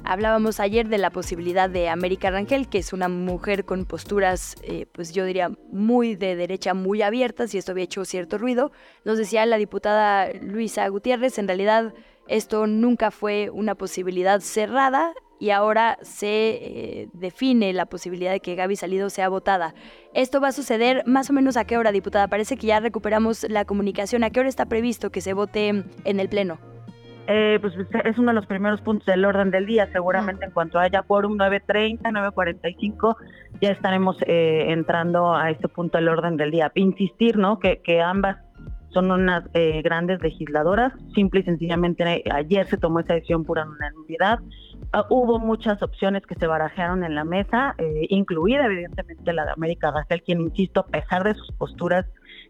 Hablábamos 0.03 0.59
ayer 0.59 0.87
de 0.87 0.97
la 0.97 1.11
posibilidad 1.11 1.69
de 1.69 1.89
América 1.89 2.31
Rangel, 2.31 2.69
que 2.69 2.77
es 2.77 2.93
una 2.93 3.09
mujer 3.09 3.65
con 3.65 3.85
posturas, 3.85 4.55
eh, 4.63 4.85
pues 4.91 5.11
yo 5.13 5.25
diría, 5.25 5.51
muy 5.71 6.15
de 6.15 6.35
derecha, 6.35 6.73
muy 6.73 7.01
abiertas, 7.01 7.53
y 7.53 7.57
esto 7.57 7.73
había 7.73 7.83
hecho 7.83 8.05
cierto 8.05 8.37
ruido. 8.37 8.71
Nos 9.03 9.17
decía 9.17 9.45
la 9.45 9.57
diputada 9.57 10.31
Luisa 10.41 10.87
Gutiérrez, 10.87 11.37
en 11.37 11.47
realidad 11.47 11.93
esto 12.27 12.65
nunca 12.65 13.11
fue 13.11 13.49
una 13.49 13.75
posibilidad 13.75 14.39
cerrada 14.39 15.13
y 15.39 15.51
ahora 15.51 15.97
se 16.01 16.27
eh, 16.27 17.09
define 17.13 17.73
la 17.73 17.85
posibilidad 17.85 18.31
de 18.31 18.41
que 18.41 18.55
Gaby 18.55 18.75
Salido 18.75 19.09
sea 19.09 19.29
votada. 19.29 19.73
Esto 20.13 20.41
va 20.41 20.49
a 20.49 20.51
suceder 20.51 21.03
más 21.05 21.29
o 21.29 21.33
menos 21.33 21.57
a 21.57 21.65
qué 21.65 21.77
hora, 21.77 21.91
diputada. 21.91 22.27
Parece 22.27 22.57
que 22.57 22.67
ya 22.67 22.79
recuperamos 22.79 23.49
la 23.49 23.65
comunicación. 23.65 24.23
¿A 24.23 24.29
qué 24.29 24.41
hora 24.41 24.49
está 24.49 24.65
previsto 24.65 25.11
que 25.11 25.21
se 25.21 25.33
vote 25.33 25.69
en 25.69 26.19
el 26.19 26.29
Pleno? 26.29 26.59
Eh, 27.31 27.59
pues 27.61 27.75
es 28.05 28.17
uno 28.17 28.31
de 28.31 28.33
los 28.33 28.47
primeros 28.47 28.81
puntos 28.81 29.05
del 29.05 29.23
orden 29.23 29.51
del 29.51 29.67
día. 29.67 29.87
Seguramente 29.91 30.45
en 30.45 30.51
cuanto 30.51 30.79
haya 30.79 31.03
quórum 31.03 31.37
9.30, 31.37 32.01
9.45, 32.01 33.15
ya 33.61 33.69
estaremos 33.69 34.17
eh, 34.25 34.65
entrando 34.69 35.35
a 35.35 35.51
este 35.51 35.67
punto 35.67 35.99
del 35.99 36.09
orden 36.09 36.37
del 36.37 36.49
día. 36.49 36.71
Insistir, 36.73 37.37
¿no? 37.37 37.59
Que, 37.59 37.81
que 37.83 38.01
ambas 38.01 38.37
son 38.93 39.11
unas 39.11 39.43
eh, 39.53 39.81
grandes 39.81 40.21
legisladoras. 40.21 40.93
Simple 41.13 41.41
y 41.41 41.43
sencillamente 41.43 42.23
ayer 42.31 42.67
se 42.67 42.77
tomó 42.77 42.99
esa 42.99 43.13
decisión 43.13 43.45
por 43.45 43.59
unanimidad. 43.59 44.39
Uh, 44.93 45.03
hubo 45.09 45.39
muchas 45.39 45.83
opciones 45.83 46.25
que 46.25 46.35
se 46.35 46.47
barajaron 46.47 47.03
en 47.03 47.13
la 47.13 47.23
mesa, 47.23 47.75
eh, 47.77 48.07
incluida 48.09 48.65
evidentemente 48.65 49.33
la 49.33 49.45
de 49.45 49.51
América 49.51 49.91
Gastel, 49.91 50.23
quien, 50.23 50.41
insisto, 50.41 50.79
a 50.79 50.87
pesar 50.87 51.23
de 51.23 51.35
sus 51.35 51.51
posturas 51.51 52.05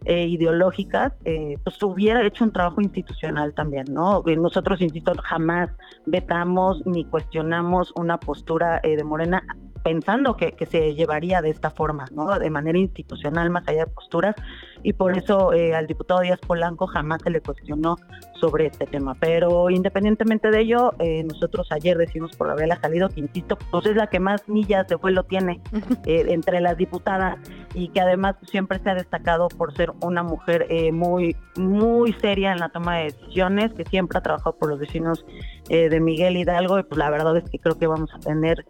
eh, 0.05 0.25
ideológicas, 0.27 1.12
eh, 1.25 1.58
pues 1.63 1.81
hubiera 1.84 2.25
hecho 2.25 2.46
un 2.46 2.53
trabajo 2.53 2.79
institucional 2.79 3.53
también, 3.53 3.88
¿no? 3.89 4.24
Nosotros, 4.38 4.79
insisto, 4.79 5.13
jamás 5.22 5.69
vetamos 6.05 6.81
ni 6.86 7.03
cuestionamos 7.03 7.91
una 7.98 8.17
postura 8.17 8.79
de 8.81 9.03
Morena 9.03 9.43
pensando 9.84 10.38
que, 10.38 10.53
que, 10.53 10.65
se 10.65 10.93
llevaría 10.93 11.41
de 11.41 11.50
esta 11.50 11.72
forma, 11.72 12.05
¿no? 12.13 12.38
De 12.39 12.50
manera 12.50 12.77
institucional, 12.77 13.50
más 13.50 13.67
allá 13.67 13.86
de 13.86 13.91
posturas, 13.91 14.36
y 14.83 14.93
por 14.93 15.17
eso 15.17 15.53
eh, 15.53 15.74
al 15.75 15.88
diputado 15.88 16.21
Díaz 16.21 16.39
Polanco 16.45 16.88
jamás 16.88 17.21
se 17.21 17.29
le 17.29 17.41
cuestionó 17.41 17.98
sobre 18.39 18.67
este 18.67 18.86
tema. 18.86 19.15
Pero 19.19 19.69
independientemente 19.69 20.50
de 20.50 20.62
ello, 20.62 20.93
eh, 21.00 21.24
nosotros 21.24 21.67
ayer 21.71 21.98
decimos 21.98 22.36
por 22.36 22.50
haberla 22.50 22.79
salido, 22.79 23.09
que 23.09 23.19
insisto, 23.19 23.57
pues 23.71 23.86
es 23.86 23.95
la 23.95 24.07
que 24.07 24.19
más 24.19 24.48
millas 24.48 24.88
de 24.88 24.95
vuelo 24.95 25.24
tiene 25.24 25.62
eh, 26.05 26.25
entre 26.29 26.62
las 26.62 26.77
diputadas 26.77 27.38
y 27.74 27.89
que 27.89 28.01
además 28.01 28.36
siempre 28.43 28.79
se 28.79 28.89
ha 28.89 28.95
destacado 28.95 29.50
por 29.50 29.75
ser 29.75 29.91
una 30.01 30.24
mujer 30.24 30.67
muy, 30.93 31.36
muy 31.57 32.13
seria 32.13 32.51
en 32.51 32.59
la 32.59 32.69
toma 32.69 32.98
de 32.98 33.03
decisiones, 33.05 33.74
que 33.74 33.86
siempre 33.86 34.17
ha 34.17 34.21
trabajado 34.21 34.55
por 34.57 34.69
los 34.69 34.79
vecinos 34.79 35.25
de 35.69 36.00
Miguel 36.00 36.38
Hidalgo, 36.38 36.79
y 36.79 36.83
pues 36.83 36.98
la 36.98 37.09
verdad 37.09 37.38
es 37.38 37.50
que 37.50 37.59
creo 37.59 37.77
que 37.77 37.86
vamos 37.86 38.09
a 38.13 38.19
tener, 38.19 38.65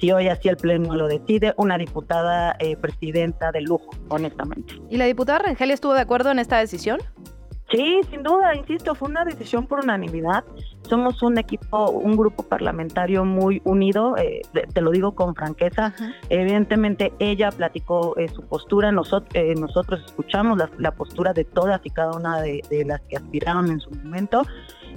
si 0.00 0.12
hoy 0.12 0.28
así 0.28 0.48
el 0.48 0.56
Pleno 0.56 0.94
lo 0.94 1.08
decide, 1.08 1.54
una 1.56 1.78
diputada 1.78 2.56
presidenta 2.80 3.52
de 3.52 3.62
lujo, 3.62 3.90
honestamente. 4.08 4.74
¿Y 4.90 4.98
la 4.98 5.06
diputada 5.06 5.38
Rangel 5.52 5.70
estuvo 5.70 5.92
de 5.92 6.00
acuerdo 6.00 6.30
en 6.30 6.38
esta 6.38 6.58
decisión? 6.58 6.98
Sí, 7.70 8.00
sin 8.10 8.22
duda, 8.22 8.54
insisto, 8.54 8.94
fue 8.94 9.08
una 9.08 9.22
decisión 9.24 9.66
por 9.66 9.80
unanimidad. 9.80 10.44
Somos 10.88 11.22
un 11.22 11.36
equipo, 11.36 11.90
un 11.90 12.16
grupo 12.16 12.42
parlamentario 12.42 13.24
muy 13.26 13.60
unido, 13.64 14.16
eh, 14.16 14.40
te 14.72 14.80
lo 14.80 14.90
digo 14.90 15.14
con 15.14 15.34
franqueza. 15.34 15.94
Evidentemente 16.30 17.12
ella 17.18 17.50
platicó 17.50 18.16
eh, 18.16 18.28
su 18.28 18.42
postura, 18.42 18.92
nosotros, 18.92 19.30
eh, 19.34 19.54
nosotros 19.54 20.02
escuchamos 20.06 20.58
la, 20.78 20.90
postura 20.92 21.34
de 21.34 21.44
todas 21.44 21.80
y 21.84 21.90
cada 21.90 22.12
una 22.12 22.40
de, 22.40 22.62
las 22.86 23.00
que 23.02 23.16
aspiraron 23.16 23.70
en 23.70 23.80
su 23.80 23.90
momento. 23.90 24.42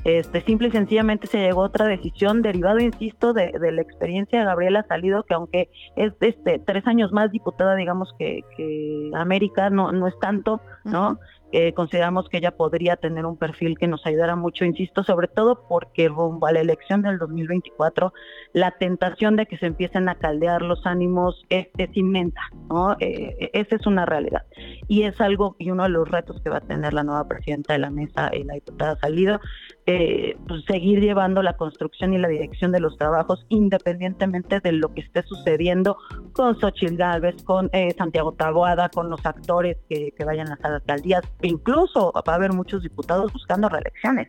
Este, 0.04 0.42
simple 0.42 0.68
y 0.68 0.72
sencillamente 0.72 1.28
se 1.28 1.40
llegó 1.40 1.64
a 1.64 1.68
otra 1.68 1.88
decisión 1.88 2.42
derivado, 2.42 2.80
insisto, 2.80 3.34
de, 3.34 3.52
la 3.60 3.82
experiencia 3.82 4.40
de 4.40 4.46
Gabriela 4.46 4.86
Salido, 4.88 5.24
que 5.24 5.34
aunque 5.34 5.70
es 5.96 6.14
este, 6.22 6.60
tres 6.60 6.86
años 6.88 7.12
más 7.12 7.32
diputada, 7.32 7.76
digamos 7.76 8.14
que, 8.20 8.44
que 8.56 9.12
América 9.16 9.70
no, 9.70 9.92
no 9.92 10.08
es 10.08 10.18
tanto, 10.20 10.62
¿no? 10.84 11.20
Eh, 11.58 11.74
consideramos 11.74 12.28
que 12.28 12.40
ella 12.40 12.52
podría 12.52 12.98
tener 12.98 13.26
un 13.26 13.38
perfil 13.38 13.78
que 13.78 13.88
nos 13.88 14.06
ayudara 14.06 14.36
mucho, 14.36 14.66
insisto, 14.66 15.06
sobre 15.06 15.30
todo 15.30 15.66
porque 15.70 16.10
rumbo 16.10 16.48
a 16.48 16.52
la 16.52 16.60
elección 16.60 17.02
del 17.02 17.18
2024, 17.18 18.12
la 18.52 18.72
tentación 18.72 19.38
de 19.38 19.46
que 19.46 19.58
se 19.58 19.68
empiecen 19.68 20.10
a 20.10 20.16
caldear 20.16 20.62
los 20.62 20.86
ánimos 20.86 21.46
es, 21.50 21.70
inmensa, 21.94 22.42
¿no? 22.68 22.98
Eh, 23.00 23.52
esa 23.54 23.78
es 23.78 23.88
una 23.88 24.06
realidad. 24.06 24.44
Y 24.90 25.04
es 25.04 25.22
algo 25.22 25.56
y 25.58 25.72
uno 25.72 25.84
de 25.84 25.90
los 25.90 26.10
retos 26.10 26.42
que 26.42 26.50
va 26.50 26.58
a 26.58 26.62
tener 26.62 26.94
la 26.94 27.04
nueva 27.04 27.26
presidenta 27.26 27.72
de 27.72 27.80
la 27.80 27.90
mesa, 27.90 28.32
y 28.34 28.44
la 28.44 28.56
diputada 28.56 28.98
Salido, 28.98 29.40
eh, 29.86 30.38
pues 30.48 30.64
seguir 30.66 31.00
llevando 31.00 31.42
la 31.44 31.58
construcción 31.58 32.14
y 32.14 32.18
la 32.18 32.28
dirección 32.28 32.72
de 32.72 32.80
los 32.80 32.98
trabajos 32.98 33.46
independientemente 33.50 34.60
de 34.60 34.72
lo 34.72 34.94
que 34.94 35.02
esté 35.02 35.24
sucediendo 35.24 35.98
con 36.34 36.60
Xochitl 36.60 36.98
Gálvez, 36.98 37.44
con 37.44 37.70
Santiago 37.98 38.34
Taboada, 38.34 38.90
con 38.90 39.10
los 39.10 39.26
actores 39.26 39.78
que, 39.90 40.12
que 40.18 40.26
vayan 40.26 40.48
a 40.48 40.58
las 40.62 40.66
alcaldías, 40.82 41.22
incluso 41.42 42.12
va 42.28 42.34
a 42.34 42.36
haber 42.36 42.54
muchos 42.54 42.84
diputados 42.84 43.32
buscando 43.32 43.70
reelecciones, 43.70 44.28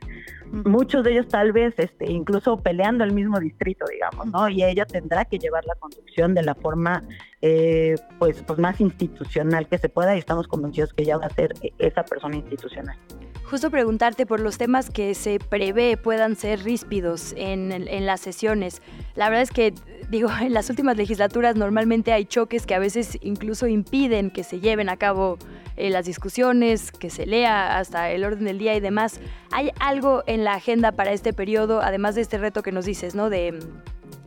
muchos 0.53 1.05
de 1.05 1.13
ellos 1.13 1.29
tal 1.29 1.53
vez 1.53 1.75
este, 1.79 2.11
incluso 2.11 2.57
peleando 2.59 3.05
el 3.05 3.13
mismo 3.13 3.39
distrito, 3.41 3.85
digamos, 3.91 4.27
¿no? 4.27 4.49
Y 4.49 4.63
ella 4.65 4.87
tendrá 4.87 5.25
que 5.25 5.39
llevar 5.39 5.65
la 5.65 5.75
conducción 5.75 6.35
de 6.35 6.43
la 6.43 6.55
forma 6.55 7.03
eh, 7.43 7.95
pues, 8.19 8.43
pues 8.47 8.59
más 8.59 8.81
institucional 8.81 9.69
que 9.69 9.79
se 9.79 9.89
pueda 9.89 10.17
y 10.17 10.19
estamos 10.19 10.49
convencidos 10.49 10.93
que 10.93 11.03
ella 11.03 11.19
va 11.19 11.27
a 11.27 11.31
ser 11.31 11.55
e-, 11.63 11.73
esa 11.79 12.03
persona 12.03 12.37
institucional. 12.37 12.97
Justo 13.45 13.71
preguntarte 13.71 14.27
por 14.27 14.41
los 14.41 14.59
temas 14.59 14.91
que 14.91 15.15
se 15.15 15.39
prevé 15.39 15.97
puedan 15.97 16.35
ser 16.35 16.65
ríspidos 16.65 17.33
en, 17.37 17.71
en, 17.71 18.07
las 18.07 18.21
sesiones. 18.21 18.83
La 19.15 19.29
verdad 19.29 19.43
es 19.43 19.51
que, 19.51 19.73
digo, 20.11 20.31
en 20.41 20.53
las 20.53 20.69
últimas 20.69 20.97
legislaturas 20.97 21.55
normalmente 21.55 22.13
hay 22.13 22.25
choques 22.25 22.67
que 22.67 22.75
a 22.75 22.81
veces 22.81 23.19
incluso 23.23 23.69
impiden 23.69 24.31
que 24.33 24.43
se 24.43 24.59
lleven 24.59 24.89
a 24.89 24.97
cabo 24.97 25.39
eh, 25.77 25.91
las 25.91 26.07
discusiones, 26.07 26.91
que 26.91 27.11
se 27.11 27.27
lea 27.27 27.79
hasta 27.79 28.11
el 28.11 28.25
orden 28.25 28.47
del 28.47 28.59
día 28.59 28.75
y 28.75 28.81
demás. 28.81 29.21
¿Hay 29.53 29.71
algo 29.79 30.25
en 30.27 30.36
la 30.45 30.55
agenda 30.55 30.93
para 30.93 31.13
este 31.13 31.33
periodo, 31.33 31.81
además 31.83 32.15
de 32.15 32.23
este 32.23 32.39
reto 32.39 32.63
que 32.63 32.73
nos 32.73 32.85
dices, 32.85 33.15
¿no? 33.15 33.31
De, 33.31 33.59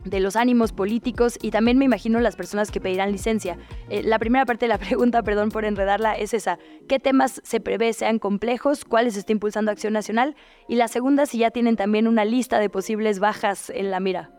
de 0.04 0.20
los 0.20 0.36
ánimos 0.36 0.72
políticos 0.72 1.38
y 1.40 1.50
también 1.50 1.78
me 1.78 1.84
imagino 1.84 2.20
las 2.20 2.36
personas 2.36 2.70
que 2.70 2.80
pedirán 2.80 3.12
licencia. 3.12 3.58
Eh, 3.88 4.02
la 4.02 4.18
primera 4.18 4.44
parte 4.46 4.66
de 4.66 4.68
la 4.68 4.78
pregunta, 4.78 5.22
perdón 5.22 5.50
por 5.50 5.64
enredarla, 5.64 6.14
es 6.14 6.34
esa. 6.34 6.58
¿Qué 6.88 6.98
temas 6.98 7.40
se 7.44 7.60
prevé 7.60 7.92
sean 7.92 8.18
complejos? 8.18 8.84
¿Cuáles 8.84 9.16
está 9.16 9.32
impulsando 9.32 9.70
Acción 9.70 9.92
Nacional? 9.92 10.34
Y 10.68 10.76
la 10.76 10.88
segunda, 10.88 11.26
si 11.26 11.38
ya 11.38 11.50
tienen 11.50 11.76
también 11.76 12.06
una 12.08 12.24
lista 12.24 12.58
de 12.58 12.70
posibles 12.70 13.20
bajas 13.20 13.70
en 13.70 13.90
la 13.90 14.00
mira. 14.00 14.30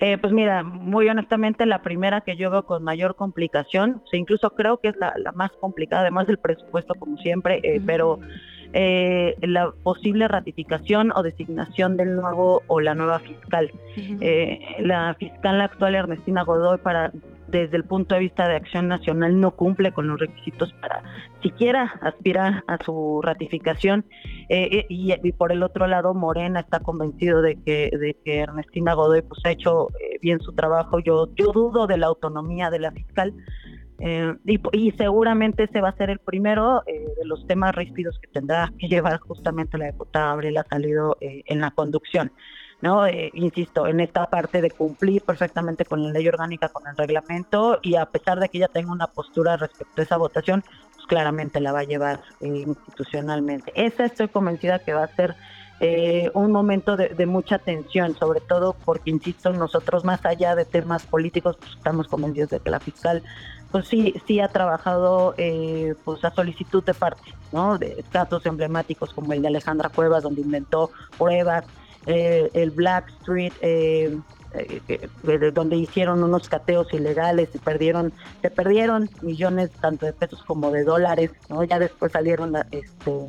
Eh, 0.00 0.18
pues 0.18 0.32
mira, 0.32 0.64
muy 0.64 1.08
honestamente, 1.08 1.66
la 1.66 1.82
primera 1.82 2.22
que 2.22 2.36
yo 2.36 2.50
veo 2.50 2.64
con 2.64 2.82
mayor 2.82 3.14
complicación, 3.14 4.02
o 4.12 4.16
incluso 4.16 4.50
creo 4.50 4.78
que 4.78 4.88
es 4.88 4.96
la, 4.96 5.14
más 5.34 5.52
complicada, 5.52 6.02
además 6.02 6.26
del 6.26 6.38
presupuesto, 6.38 6.94
como 6.94 7.16
siempre, 7.18 7.60
eh, 7.62 7.80
pero 7.84 8.18
eh, 8.74 9.36
la 9.40 9.72
posible 9.82 10.28
ratificación 10.28 11.12
o 11.14 11.22
designación 11.22 11.96
del 11.96 12.16
nuevo 12.16 12.62
o 12.66 12.80
la 12.80 12.94
nueva 12.94 13.20
fiscal. 13.20 13.70
la 14.80 15.14
fiscal 15.14 15.60
actual, 15.60 15.94
Ernestina 15.94 16.42
Godoy, 16.42 16.78
para 16.78 17.12
desde 17.48 17.76
el 17.76 17.84
punto 17.84 18.14
de 18.14 18.22
vista 18.22 18.48
de 18.48 18.56
acción 18.56 18.88
nacional 18.88 19.38
no 19.38 19.52
cumple 19.52 19.92
con 19.92 20.08
los 20.08 20.18
requisitos 20.18 20.72
para 20.80 21.02
siquiera 21.42 21.94
aspirar 22.00 22.64
a 22.66 22.82
su 22.82 23.20
ratificación. 23.22 24.06
Eh, 24.48 24.78
eh, 24.78 24.86
y, 24.88 25.32
por 25.32 25.52
el 25.52 25.62
otro 25.62 25.86
lado 25.86 26.14
Morena 26.14 26.60
está 26.60 26.80
convencido 26.80 27.42
de 27.42 27.56
que 27.62 27.90
de 27.96 28.16
que 28.24 28.40
Ernestina 28.40 28.94
Godoy 28.94 29.22
pues 29.22 29.40
ha 29.44 29.50
hecho 29.50 29.88
eh, 30.00 30.18
bien 30.20 30.40
su 30.40 30.52
trabajo. 30.52 30.98
Yo 30.98 31.28
yo 31.34 31.52
dudo 31.52 31.86
de 31.86 31.96
la 31.96 32.06
autonomía 32.06 32.70
de 32.70 32.80
la 32.80 32.90
fiscal 32.90 33.34
y, 33.98 34.90
seguramente 34.92 35.64
ese 35.64 35.80
va 35.80 35.90
a 35.90 35.96
ser 35.96 36.10
el 36.10 36.18
primero 36.18 36.82
de 36.86 37.24
los 37.24 37.46
temas 37.46 37.74
ríspidos 37.74 38.18
que 38.18 38.26
tendrá 38.28 38.72
que 38.78 38.88
llevar 38.88 39.20
justamente 39.20 39.78
la 39.78 39.86
diputada 39.86 40.32
Abril 40.32 40.56
ha 40.58 40.64
salido 40.64 41.16
en 41.20 41.60
la 41.60 41.70
conducción. 41.70 42.32
¿no? 42.84 43.06
Eh, 43.06 43.30
insisto, 43.32 43.86
en 43.86 44.00
esta 44.00 44.28
parte 44.28 44.60
de 44.60 44.70
cumplir 44.70 45.22
perfectamente 45.22 45.86
con 45.86 46.02
la 46.02 46.10
ley 46.10 46.28
orgánica, 46.28 46.68
con 46.68 46.86
el 46.86 46.94
reglamento, 46.94 47.78
y 47.82 47.94
a 47.96 48.04
pesar 48.04 48.38
de 48.38 48.50
que 48.50 48.58
ella 48.58 48.68
tenga 48.68 48.92
una 48.92 49.06
postura 49.06 49.56
respecto 49.56 50.02
a 50.02 50.04
esa 50.04 50.18
votación, 50.18 50.62
pues 50.94 51.06
claramente 51.06 51.60
la 51.60 51.72
va 51.72 51.80
a 51.80 51.84
llevar 51.84 52.20
eh, 52.42 52.64
institucionalmente. 52.66 53.72
Esa 53.74 54.04
estoy 54.04 54.28
convencida 54.28 54.80
que 54.80 54.92
va 54.92 55.04
a 55.04 55.16
ser 55.16 55.34
eh, 55.80 56.30
un 56.34 56.52
momento 56.52 56.96
de, 56.98 57.26
mucha 57.26 57.58
tensión, 57.58 58.14
sobre 58.16 58.40
todo 58.40 58.76
porque, 58.84 59.10
insisto, 59.10 59.50
nosotros 59.54 60.04
más 60.04 60.24
allá 60.26 60.54
de 60.54 60.66
temas 60.66 61.06
políticos, 61.06 61.56
pues 61.58 61.72
estamos 61.72 62.06
convencidos 62.06 62.50
de 62.50 62.60
que 62.60 62.70
la 62.70 62.80
fiscal, 62.80 63.22
pues 63.74 63.88
sí, 63.88 64.14
sí 64.24 64.38
ha 64.38 64.46
trabajado 64.46 65.34
pues 66.04 66.24
a 66.24 66.32
solicitud 66.32 66.84
de 66.84 66.94
parte, 66.94 67.34
¿no? 67.50 67.76
De 67.76 68.04
casos 68.12 68.46
emblemáticos 68.46 69.12
como 69.12 69.32
el 69.32 69.42
de 69.42 69.48
Alejandra 69.48 69.88
Cuevas, 69.88 70.22
donde 70.22 70.42
inventó 70.42 70.92
pruebas, 71.18 71.64
eh, 72.06 72.48
el 72.54 72.70
Black 72.70 73.08
Street, 73.18 73.52
eh, 73.62 74.16
eh, 74.54 75.50
donde 75.52 75.74
hicieron 75.74 76.22
unos 76.22 76.48
cateos 76.48 76.86
ilegales 76.92 77.48
y 77.52 77.58
perdieron, 77.58 78.12
se 78.42 78.50
perdieron 78.50 79.10
millones 79.22 79.72
tanto 79.80 80.06
de 80.06 80.12
pesos 80.12 80.44
como 80.44 80.70
de 80.70 80.84
dólares, 80.84 81.32
¿no? 81.48 81.64
Ya 81.64 81.80
después 81.80 82.12
salieron 82.12 82.54
este, 82.70 83.26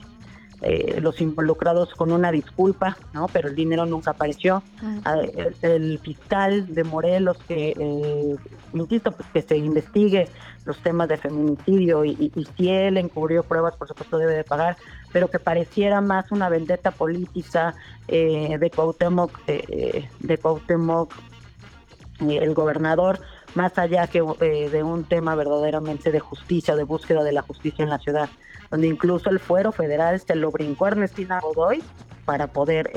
los 1.00 1.22
involucrados 1.22 1.94
con 1.94 2.12
una 2.12 2.32
disculpa, 2.32 2.98
¿no? 3.14 3.28
Pero 3.28 3.50
el 3.50 3.56
dinero 3.56 3.86
nunca 3.86 4.12
apareció. 4.12 4.64
Ah, 5.04 5.22
el, 5.62 6.00
fiscal 6.00 6.74
de 6.74 6.84
Morelos 6.84 7.38
que, 7.48 7.74
insisto, 8.74 9.12
pues 9.12 9.28
que 9.34 9.42
se 9.42 9.58
investigue 9.58 10.28
los 10.66 10.78
temas 10.80 11.08
de 11.08 11.18
feminicidio 11.18 12.04
y, 12.04 12.32
si 12.58 12.70
él 12.70 12.98
encubrió 12.98 13.44
pruebas, 13.44 13.76
por 13.76 13.88
supuesto 13.88 14.18
debe 14.18 14.34
de 14.34 14.44
pagar, 14.44 14.78
pero 15.12 15.30
que 15.30 15.40
pareciera 15.40 16.02
más 16.02 16.32
una 16.32 16.50
vendetta 16.50 16.92
política 16.92 17.76
eh, 18.08 18.58
de 18.60 18.70
Cuauhtémoc, 18.72 19.32
eh, 19.48 20.10
de 20.20 20.38
Cuauhtémoc 20.38 21.14
eh, 22.22 22.40
el 22.42 22.54
gobernador, 22.54 23.20
más 23.54 23.78
allá 23.78 24.08
que 24.08 24.22
de 24.22 24.84
un 24.84 25.04
tema 25.06 25.36
verdaderamente 25.36 26.12
de 26.12 26.20
justicia, 26.20 26.76
de 26.76 26.84
búsqueda 26.84 27.24
de 27.24 27.32
la 27.32 27.42
justicia 27.42 27.84
en 27.84 27.90
la 27.90 28.00
ciudad, 28.00 28.30
donde 28.76 28.88
incluso 28.88 29.30
el 29.30 29.40
fuero 29.40 29.72
federal 29.72 30.20
se 30.20 30.36
lo 30.36 30.52
brincó 30.52 30.88
Ernestina 30.88 31.40
Godoy 31.40 31.82
para 32.26 32.48
poder 32.48 32.92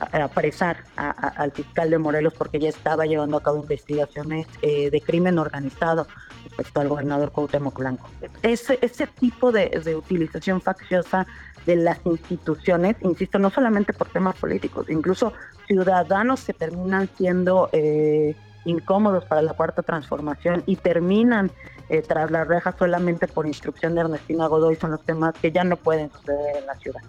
apresar 0.00 0.78
al 0.96 1.52
fiscal 1.52 1.90
de 1.90 1.98
Morelos 1.98 2.34
porque 2.34 2.58
ya 2.58 2.68
estaba 2.68 3.06
llevando 3.06 3.36
a 3.36 3.42
cabo 3.42 3.58
investigaciones 3.58 4.48
eh, 4.60 4.90
de 4.90 5.00
crimen 5.00 5.38
organizado 5.38 6.08
respecto 6.44 6.80
al 6.80 6.88
gobernador 6.88 7.30
Cuauhtémoc 7.30 7.78
Blanco. 7.78 8.08
Ese, 8.42 8.78
ese 8.82 9.06
tipo 9.06 9.52
de, 9.52 9.68
de 9.68 9.94
utilización 9.94 10.60
facciosa 10.60 11.28
de 11.64 11.76
las 11.76 11.98
instituciones, 12.04 12.96
insisto, 13.02 13.38
no 13.38 13.50
solamente 13.50 13.92
por 13.92 14.08
temas 14.08 14.34
políticos, 14.36 14.86
incluso 14.88 15.32
ciudadanos 15.68 16.44
que 16.44 16.54
terminan 16.54 17.08
siendo 17.16 17.68
eh, 17.72 18.34
incómodos 18.64 19.24
para 19.26 19.42
la 19.42 19.52
cuarta 19.52 19.82
transformación 19.82 20.64
y 20.66 20.76
terminan 20.76 21.50
eh, 21.88 22.02
tras 22.02 22.30
las 22.30 22.46
rejas 22.46 22.74
solamente 22.78 23.26
por 23.26 23.46
instrucción 23.46 23.94
de 23.94 24.02
Ernestina 24.02 24.46
Godoy 24.46 24.76
son 24.76 24.92
los 24.92 25.02
temas 25.02 25.34
que 25.40 25.50
ya 25.50 25.64
no 25.64 25.76
pueden 25.76 26.10
suceder 26.10 26.56
en 26.58 26.66
la 26.66 26.74
ciudad. 26.76 27.00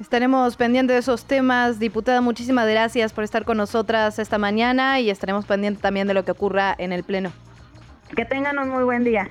Estaremos 0.00 0.56
pendientes 0.56 0.94
de 0.94 1.00
esos 1.00 1.24
temas. 1.24 1.78
Diputada, 1.78 2.20
muchísimas 2.20 2.68
gracias 2.68 3.12
por 3.12 3.24
estar 3.24 3.44
con 3.44 3.56
nosotras 3.56 4.18
esta 4.18 4.38
mañana 4.38 5.00
y 5.00 5.10
estaremos 5.10 5.44
pendientes 5.44 5.82
también 5.82 6.06
de 6.06 6.14
lo 6.14 6.24
que 6.24 6.30
ocurra 6.30 6.74
en 6.78 6.92
el 6.92 7.02
Pleno. 7.02 7.32
Que 8.14 8.24
tengan 8.24 8.58
un 8.58 8.68
muy 8.68 8.84
buen 8.84 9.02
día. 9.02 9.28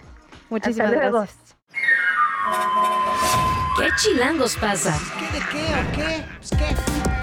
Muchísimas 0.49 0.91
gracias. 0.91 1.37
¿Qué 3.77 3.87
chilangos 3.97 4.57
pasa? 4.57 4.97
¿Qué 5.19 5.39
de 5.39 5.45
qué 5.51 5.63
o 5.73 5.91
qué? 5.95 6.25
Pues, 6.39 6.49
¿Qué? 6.51 7.16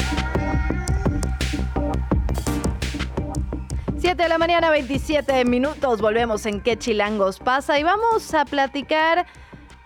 7 4.04 4.22
de 4.22 4.28
la 4.28 4.36
mañana, 4.36 4.68
27 4.68 5.46
minutos. 5.46 6.02
Volvemos 6.02 6.44
en 6.44 6.60
qué 6.60 6.76
chilangos 6.76 7.38
pasa 7.38 7.78
y 7.78 7.84
vamos 7.84 8.34
a 8.34 8.44
platicar 8.44 9.24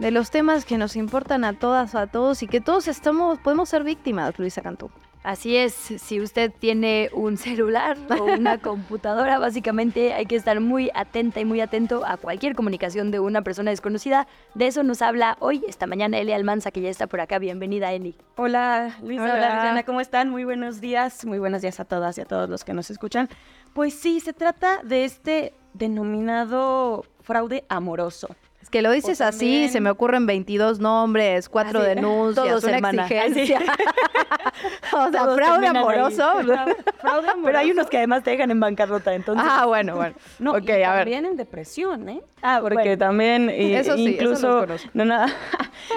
de 0.01 0.11
los 0.11 0.33
temas 0.33 0.65
que 0.65 0.77
nos 0.77 0.97
importan 0.97 1.45
a 1.45 1.53
todas, 1.53 1.95
a 1.95 2.09
todos 2.09 2.43
y 2.43 2.49
que 2.49 2.61
todos 2.61 2.89
estamos, 2.89 3.39
podemos 3.39 3.69
ser 3.69 3.85
víctimas, 3.85 4.37
Luisa 4.37 4.61
Cantú. 4.61 4.91
Así 5.29 5.57
es, 5.57 5.75
si 5.75 6.21
usted 6.21 6.53
tiene 6.59 7.11
un 7.13 7.37
celular 7.37 7.99
o 8.19 8.25
una 8.25 8.59
computadora, 8.63 9.39
básicamente 9.39 10.15
hay 10.15 10.27
que 10.27 10.37
estar 10.37 10.59
muy 10.61 10.91
atenta 10.95 11.39
y 11.39 11.45
muy 11.45 11.61
atento 11.61 12.05
a 12.07 12.17
cualquier 12.17 12.55
comunicación 12.55 13.11
de 13.11 13.21
una 13.21 13.43
persona 13.43 13.71
desconocida. 13.71 14.27
De 14.55 14.69
eso 14.69 14.83
nos 14.85 15.03
habla 15.03 15.37
hoy, 15.41 15.65
esta 15.69 15.87
mañana, 15.87 16.19
Eli 16.19 16.33
Almanza, 16.33 16.71
que 16.71 16.81
ya 16.81 16.89
está 16.89 17.09
por 17.09 17.21
acá. 17.21 17.39
Bienvenida, 17.39 17.93
Eli. 17.93 18.17
Hola, 18.37 18.97
Luisa, 19.03 19.25
hola, 19.25 19.35
Hola. 19.35 19.55
Luciana, 19.57 19.83
¿cómo 19.83 20.01
están? 20.01 20.31
Muy 20.31 20.45
buenos 20.45 20.81
días, 20.81 21.27
muy 21.27 21.39
buenos 21.39 21.63
días 21.63 21.79
a 21.79 21.85
todas 21.85 22.17
y 22.17 22.21
a 22.21 22.25
todos 22.25 22.49
los 22.49 22.65
que 22.65 22.73
nos 22.73 22.91
escuchan. 22.91 23.29
Pues 23.75 23.95
sí, 23.95 24.21
se 24.21 24.33
trata 24.33 24.83
de 24.83 25.05
este 25.05 25.55
denominado 25.75 27.05
fraude 27.21 27.65
amoroso. 27.69 28.29
Es 28.69 28.71
que 28.71 28.83
lo 28.83 28.91
dices 28.91 29.23
así, 29.23 29.71
se 29.71 29.81
me 29.81 29.89
ocurren 29.89 30.27
22 30.27 30.79
nombres, 30.79 31.49
cuatro 31.49 31.81
Así, 31.81 31.89
denuncias, 31.89 32.47
todos, 32.47 32.65
una 32.65 32.75
hermana. 32.77 33.07
exigencia. 33.07 33.61
o 34.93 35.11
sea, 35.11 35.25
fraude 35.35 35.67
amoroso. 35.69 36.31
Fraude 37.01 37.29
amoroso. 37.31 37.43
Pero 37.45 37.59
hay 37.59 37.71
unos 37.71 37.87
que 37.87 37.97
además 37.97 38.23
te 38.25 38.33
dejan 38.33 38.51
en 38.51 38.61
bancarrota, 38.61 39.15
entonces. 39.15 39.47
ah, 39.49 39.65
bueno, 39.65 39.97
bueno. 39.97 40.15
No, 40.39 40.53
ok, 40.53 40.69
y 40.69 40.83
a 40.83 40.91
ver. 40.93 40.99
también 41.05 41.25
en 41.25 41.37
depresión, 41.39 42.09
¿eh? 42.11 42.21
Ah, 42.43 42.59
Porque 42.61 42.75
bueno. 42.77 42.99
también 42.99 43.51
y- 43.51 43.75
Eso 43.75 43.97
sí, 43.97 44.03
eso 44.07 44.11
incluso 44.11 44.61
conozco. 44.61 44.89
no 44.95 45.05
nada 45.07 45.27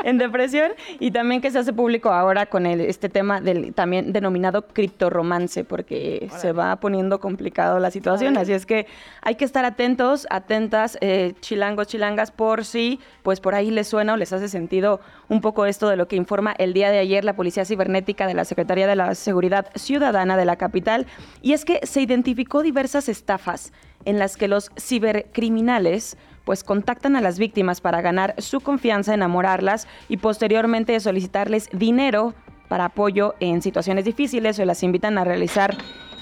en 0.03 0.17
depresión 0.17 0.71
y 0.99 1.11
también 1.11 1.39
que 1.41 1.51
se 1.51 1.59
hace 1.59 1.71
público 1.73 2.09
ahora 2.09 2.47
con 2.47 2.65
el 2.65 2.81
este 2.81 3.09
tema 3.09 3.41
del 3.41 3.73
también 3.75 4.11
denominado 4.11 4.65
criptorromance 4.67 5.63
porque 5.65 6.29
se 6.37 6.51
va 6.51 6.75
poniendo 6.77 7.19
complicado 7.19 7.77
la 7.79 7.91
situación, 7.91 8.37
así 8.37 8.53
es 8.53 8.65
que 8.65 8.87
hay 9.21 9.35
que 9.35 9.45
estar 9.45 9.65
atentos, 9.65 10.25
atentas 10.31 10.97
eh, 11.01 11.33
chilangos, 11.41 11.85
chilangas 11.87 12.31
por 12.31 12.60
si 12.63 12.99
pues 13.23 13.39
por 13.39 13.55
ahí 13.55 13.71
les 13.71 13.87
suena 13.87 14.13
o 14.13 14.17
les 14.17 14.33
hace 14.33 14.47
sentido 14.47 14.99
un 15.29 15.41
poco 15.41 15.65
esto 15.65 15.89
de 15.89 15.95
lo 15.95 16.07
que 16.07 16.15
informa 16.15 16.53
el 16.57 16.73
día 16.73 16.91
de 16.91 16.99
ayer 16.99 17.23
la 17.23 17.35
Policía 17.35 17.65
Cibernética 17.65 18.27
de 18.27 18.33
la 18.33 18.45
Secretaría 18.45 18.87
de 18.87 18.95
la 18.95 19.15
Seguridad 19.15 19.69
Ciudadana 19.75 20.37
de 20.37 20.45
la 20.45 20.55
capital. 20.55 21.07
Y 21.41 21.53
es 21.53 21.65
que 21.65 21.79
se 21.83 22.01
identificó 22.01 22.61
diversas 22.61 23.09
estafas 23.09 23.73
en 24.05 24.19
las 24.19 24.37
que 24.37 24.47
los 24.47 24.71
cibercriminales 24.79 26.17
pues 26.43 26.63
contactan 26.63 27.15
a 27.15 27.21
las 27.21 27.37
víctimas 27.37 27.81
para 27.81 28.01
ganar 28.01 28.35
su 28.39 28.61
confianza, 28.61 29.13
enamorarlas 29.13 29.87
y 30.09 30.17
posteriormente 30.17 30.99
solicitarles 30.99 31.69
dinero 31.71 32.33
para 32.67 32.85
apoyo 32.85 33.35
en 33.39 33.61
situaciones 33.61 34.05
difíciles 34.05 34.57
o 34.59 34.65
las 34.65 34.81
invitan 34.81 35.17
a 35.17 35.23
realizar 35.23 35.77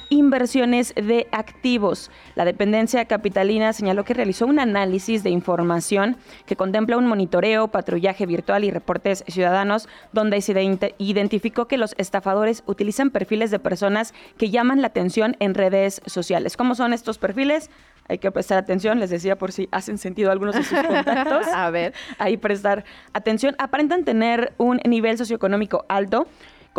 inversiones 0.09 0.93
de 0.95 1.27
activos. 1.31 2.11
La 2.35 2.45
dependencia 2.45 3.05
capitalina 3.05 3.73
señaló 3.73 4.03
que 4.03 4.13
realizó 4.13 4.45
un 4.45 4.59
análisis 4.59 5.23
de 5.23 5.29
información 5.29 6.17
que 6.45 6.55
contempla 6.55 6.97
un 6.97 7.05
monitoreo, 7.07 7.67
patrullaje 7.69 8.25
virtual 8.25 8.63
y 8.63 8.71
reportes 8.71 9.23
ciudadanos, 9.27 9.87
donde 10.11 10.41
se 10.41 10.53
ident- 10.53 10.93
identificó 10.97 11.67
que 11.67 11.77
los 11.77 11.95
estafadores 11.97 12.63
utilizan 12.65 13.09
perfiles 13.09 13.51
de 13.51 13.59
personas 13.59 14.13
que 14.37 14.49
llaman 14.49 14.81
la 14.81 14.87
atención 14.87 15.35
en 15.39 15.53
redes 15.53 16.01
sociales. 16.05 16.57
¿Cómo 16.57 16.75
son 16.75 16.93
estos 16.93 17.17
perfiles? 17.17 17.69
Hay 18.07 18.17
que 18.17 18.31
prestar 18.31 18.57
atención, 18.57 18.99
les 18.99 19.11
decía 19.11 19.37
por 19.37 19.51
si 19.51 19.69
hacen 19.71 19.99
sentido 19.99 20.31
algunos 20.31 20.55
de 20.55 20.63
sus 20.63 20.79
contactos. 20.81 21.45
A 21.53 21.69
ver. 21.69 21.93
Ahí 22.17 22.37
prestar 22.37 22.83
atención. 23.13 23.55
Aparentan 23.59 24.03
tener 24.03 24.53
un 24.57 24.79
nivel 24.85 25.15
socioeconómico 25.19 25.85
alto. 25.87 26.25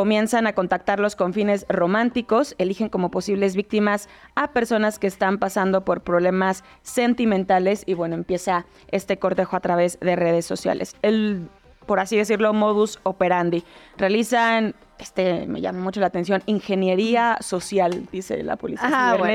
Comienzan 0.00 0.46
a 0.46 0.54
contactarlos 0.54 1.14
con 1.14 1.34
fines 1.34 1.66
románticos, 1.68 2.54
eligen 2.56 2.88
como 2.88 3.10
posibles 3.10 3.54
víctimas 3.54 4.08
a 4.34 4.52
personas 4.52 4.98
que 4.98 5.06
están 5.06 5.36
pasando 5.36 5.84
por 5.84 6.00
problemas 6.00 6.64
sentimentales 6.80 7.82
y 7.84 7.92
bueno, 7.92 8.14
empieza 8.14 8.64
este 8.92 9.18
cortejo 9.18 9.56
a 9.56 9.60
través 9.60 10.00
de 10.00 10.16
redes 10.16 10.46
sociales. 10.46 10.96
El, 11.02 11.50
por 11.84 12.00
así 12.00 12.16
decirlo, 12.16 12.54
modus 12.54 12.98
operandi. 13.02 13.62
Realizan, 13.98 14.74
este 14.98 15.46
me 15.46 15.60
llama 15.60 15.80
mucho 15.80 16.00
la 16.00 16.06
atención, 16.06 16.42
ingeniería 16.46 17.36
social, 17.42 18.08
dice 18.10 18.42
la 18.42 18.56
policía 18.56 18.88
Ah, 18.90 19.16
bueno. 19.18 19.34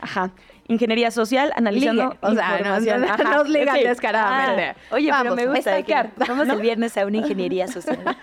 Ajá. 0.00 0.32
Ingeniería 0.68 1.10
social, 1.10 1.52
analizando 1.56 2.04
Ligue, 2.04 2.18
o 2.20 2.34
sea, 2.34 2.50
no, 2.50 2.56
información. 2.58 3.00
no, 3.00 3.36
nos 3.38 3.48
ligan 3.48 3.76
sí. 3.76 3.82
descaradamente. 3.82 4.80
Ah, 4.80 4.94
oye, 4.94 5.10
Vamos, 5.10 5.34
pero 5.34 5.48
me 5.50 5.56
gusta 5.56 5.74
de 5.74 5.82
que 5.82 5.94
vamos 6.16 6.46
¿no? 6.46 6.54
el 6.54 6.60
viernes 6.60 6.96
a 6.96 7.06
una 7.06 7.16
ingeniería 7.18 7.66
social. 7.68 7.98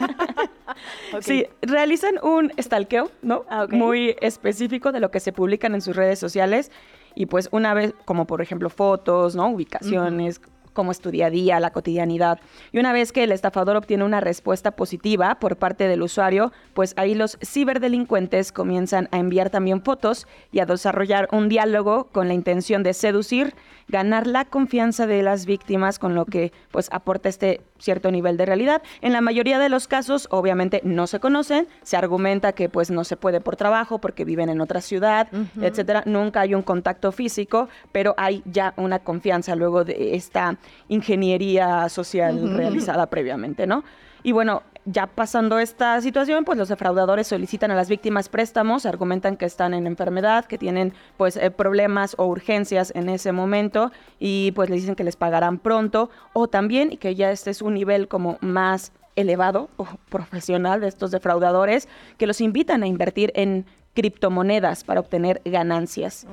Sí, 1.21 1.47
realizan 1.61 2.19
un 2.21 2.53
stalkeo, 2.59 3.09
¿no? 3.23 3.45
Ah. 3.49 3.65
Muy 3.69 4.15
específico 4.21 4.91
de 4.91 4.99
lo 4.99 5.09
que 5.09 5.19
se 5.19 5.33
publican 5.33 5.73
en 5.73 5.81
sus 5.81 5.95
redes 5.95 6.19
sociales. 6.19 6.71
Y 7.15 7.25
pues 7.25 7.49
una 7.51 7.73
vez, 7.73 7.95
como 8.05 8.27
por 8.27 8.41
ejemplo 8.41 8.69
fotos, 8.69 9.35
¿no? 9.35 9.49
Ubicaciones, 9.49 10.39
cómo 10.77 10.91
es 10.91 11.01
día 11.01 11.25
a 11.25 11.29
día, 11.31 11.59
la 11.59 11.71
cotidianidad. 11.71 12.39
Y 12.71 12.77
una 12.77 12.93
vez 12.93 13.11
que 13.11 13.23
el 13.23 13.31
estafador 13.31 13.77
obtiene 13.77 14.03
una 14.03 14.21
respuesta 14.21 14.69
positiva 14.71 15.39
por 15.39 15.55
parte 15.55 15.87
del 15.87 16.03
usuario, 16.03 16.51
pues 16.75 16.93
ahí 16.97 17.15
los 17.15 17.39
ciberdelincuentes 17.43 18.51
comienzan 18.51 19.09
a 19.11 19.17
enviar 19.17 19.49
también 19.49 19.81
fotos 19.81 20.27
y 20.51 20.59
a 20.59 20.67
desarrollar 20.67 21.29
un 21.31 21.49
diálogo 21.49 22.09
con 22.11 22.27
la 22.27 22.35
intención 22.35 22.83
de 22.83 22.93
seducir, 22.93 23.55
ganar 23.87 24.27
la 24.27 24.45
confianza 24.45 25.07
de 25.07 25.23
las 25.23 25.47
víctimas, 25.47 25.97
con 25.97 26.13
lo 26.13 26.25
que 26.25 26.51
pues 26.69 26.89
aporta 26.91 27.27
este 27.27 27.61
cierto 27.79 28.11
nivel 28.11 28.37
de 28.37 28.45
realidad. 28.45 28.81
En 29.01 29.13
la 29.13 29.21
mayoría 29.21 29.59
de 29.59 29.69
los 29.69 29.87
casos, 29.87 30.27
obviamente, 30.31 30.81
no 30.83 31.07
se 31.07 31.19
conocen, 31.19 31.67
se 31.83 31.97
argumenta 31.97 32.53
que 32.53 32.69
pues 32.69 32.91
no 32.91 33.03
se 33.03 33.17
puede 33.17 33.41
por 33.41 33.55
trabajo, 33.55 33.99
porque 33.99 34.25
viven 34.25 34.49
en 34.49 34.61
otra 34.61 34.81
ciudad, 34.81 35.27
etcétera. 35.61 36.03
Nunca 36.05 36.41
hay 36.41 36.53
un 36.55 36.61
contacto 36.61 37.11
físico, 37.11 37.69
pero 37.91 38.13
hay 38.17 38.43
ya 38.45 38.73
una 38.77 38.99
confianza 38.99 39.55
luego 39.55 39.83
de 39.83 40.15
esta 40.15 40.57
ingeniería 40.87 41.89
social 41.89 42.55
realizada 42.55 43.07
previamente, 43.07 43.67
¿no? 43.67 43.83
Y 44.23 44.31
bueno, 44.31 44.63
ya 44.89 45.05
pasando 45.05 45.59
esta 45.59 45.99
situación, 45.99 46.45
pues 46.45 46.57
los 46.57 46.69
defraudadores 46.69 47.27
solicitan 47.27 47.71
a 47.71 47.75
las 47.75 47.89
víctimas 47.89 48.29
préstamos, 48.29 48.85
argumentan 48.85 49.35
que 49.35 49.45
están 49.45 49.73
en 49.73 49.85
enfermedad, 49.85 50.45
que 50.45 50.57
tienen 50.57 50.93
pues 51.17 51.35
eh, 51.35 51.51
problemas 51.51 52.15
o 52.17 52.25
urgencias 52.25 52.93
en 52.95 53.09
ese 53.09 53.33
momento 53.33 53.91
y 54.17 54.53
pues 54.53 54.69
les 54.69 54.81
dicen 54.81 54.95
que 54.95 55.03
les 55.03 55.17
pagarán 55.17 55.59
pronto 55.59 56.09
o 56.31 56.47
también 56.47 56.93
y 56.93 56.97
que 56.97 57.15
ya 57.15 57.31
este 57.31 57.51
es 57.51 57.61
un 57.61 57.73
nivel 57.73 58.07
como 58.07 58.37
más 58.39 58.93
elevado 59.17 59.69
o 59.77 59.85
profesional 60.09 60.79
de 60.79 60.87
estos 60.87 61.11
defraudadores 61.11 61.89
que 62.17 62.25
los 62.25 62.39
invitan 62.39 62.81
a 62.81 62.87
invertir 62.87 63.33
en 63.35 63.65
criptomonedas 63.93 64.85
para 64.85 65.01
obtener 65.01 65.41
ganancias. 65.43 66.25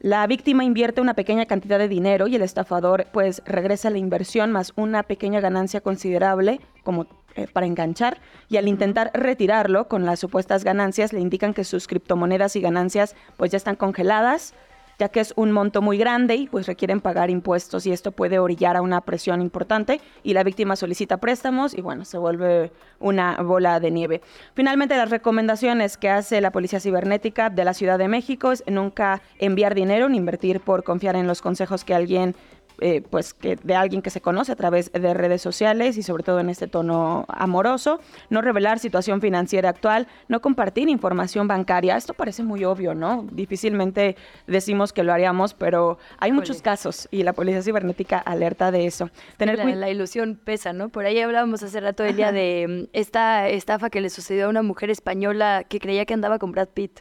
La 0.00 0.26
víctima 0.26 0.64
invierte 0.64 1.00
una 1.00 1.14
pequeña 1.14 1.46
cantidad 1.46 1.78
de 1.78 1.88
dinero 1.88 2.26
y 2.26 2.36
el 2.36 2.42
estafador 2.42 3.06
pues 3.12 3.42
regresa 3.46 3.88
la 3.88 3.96
inversión 3.96 4.52
más 4.52 4.74
una 4.76 5.02
pequeña 5.02 5.40
ganancia 5.40 5.80
considerable 5.80 6.60
como 6.84 7.06
eh, 7.36 7.46
para 7.52 7.66
enganchar 7.66 8.18
y 8.48 8.56
al 8.56 8.68
intentar 8.68 9.10
retirarlo 9.14 9.88
con 9.88 10.04
las 10.04 10.18
supuestas 10.20 10.64
ganancias 10.64 11.12
le 11.12 11.20
indican 11.20 11.54
que 11.54 11.64
sus 11.64 11.86
criptomonedas 11.86 12.56
y 12.56 12.60
ganancias 12.60 13.14
pues 13.36 13.50
ya 13.50 13.56
están 13.56 13.76
congeladas 13.76 14.54
ya 14.98 15.08
que 15.08 15.20
es 15.20 15.32
un 15.36 15.52
monto 15.52 15.82
muy 15.82 15.98
grande 15.98 16.36
y 16.36 16.46
pues 16.46 16.66
requieren 16.66 17.00
pagar 17.00 17.30
impuestos 17.30 17.86
y 17.86 17.92
esto 17.92 18.12
puede 18.12 18.38
orillar 18.38 18.76
a 18.76 18.82
una 18.82 19.00
presión 19.02 19.42
importante 19.42 20.00
y 20.22 20.32
la 20.32 20.42
víctima 20.42 20.76
solicita 20.76 21.18
préstamos 21.18 21.74
y 21.74 21.80
bueno, 21.80 22.04
se 22.04 22.18
vuelve 22.18 22.72
una 22.98 23.36
bola 23.42 23.78
de 23.80 23.90
nieve. 23.90 24.22
Finalmente, 24.54 24.96
las 24.96 25.10
recomendaciones 25.10 25.96
que 25.96 26.08
hace 26.08 26.40
la 26.40 26.50
Policía 26.50 26.80
Cibernética 26.80 27.50
de 27.50 27.64
la 27.64 27.74
Ciudad 27.74 27.98
de 27.98 28.08
México 28.08 28.52
es 28.52 28.64
nunca 28.66 29.20
enviar 29.38 29.74
dinero 29.74 30.08
ni 30.08 30.16
invertir 30.16 30.60
por 30.60 30.82
confiar 30.82 31.16
en 31.16 31.26
los 31.26 31.42
consejos 31.42 31.84
que 31.84 31.94
alguien 31.94 32.34
eh, 32.80 33.02
pues 33.08 33.34
que 33.34 33.56
de 33.56 33.74
alguien 33.74 34.02
que 34.02 34.10
se 34.10 34.20
conoce 34.20 34.52
a 34.52 34.56
través 34.56 34.92
de 34.92 35.14
redes 35.14 35.42
sociales 35.42 35.96
y 35.96 36.02
sobre 36.02 36.22
todo 36.22 36.40
en 36.40 36.50
este 36.50 36.66
tono 36.66 37.24
amoroso, 37.28 38.00
no 38.30 38.42
revelar 38.42 38.78
situación 38.78 39.20
financiera 39.20 39.70
actual, 39.70 40.06
no 40.28 40.40
compartir 40.40 40.88
información 40.88 41.48
bancaria. 41.48 41.96
Esto 41.96 42.14
parece 42.14 42.42
muy 42.42 42.64
obvio, 42.64 42.94
¿no? 42.94 43.26
Difícilmente 43.30 44.16
decimos 44.46 44.92
que 44.92 45.02
lo 45.02 45.12
haríamos, 45.12 45.54
pero 45.54 45.98
hay 46.18 46.32
muchos 46.32 46.62
casos 46.62 47.08
y 47.10 47.22
la 47.22 47.32
policía 47.32 47.62
cibernética 47.62 48.18
alerta 48.18 48.70
de 48.70 48.86
eso. 48.86 49.10
Tener 49.36 49.58
la, 49.58 49.64
la, 49.64 49.90
ilusión 49.90 50.38
pesa, 50.42 50.72
¿no? 50.72 50.88
Por 50.88 51.06
ahí 51.06 51.18
hablábamos 51.20 51.62
hace 51.62 51.80
rato, 51.80 52.04
Elia, 52.04 52.32
de 52.32 52.66
mm, 52.68 52.90
esta 52.92 53.48
estafa 53.48 53.90
que 53.90 54.00
le 54.00 54.10
sucedió 54.10 54.46
a 54.46 54.48
una 54.48 54.62
mujer 54.62 54.90
española 54.90 55.64
que 55.68 55.80
creía 55.80 56.04
que 56.04 56.14
andaba 56.14 56.38
con 56.38 56.52
Brad 56.52 56.68
Pitt. 56.68 57.00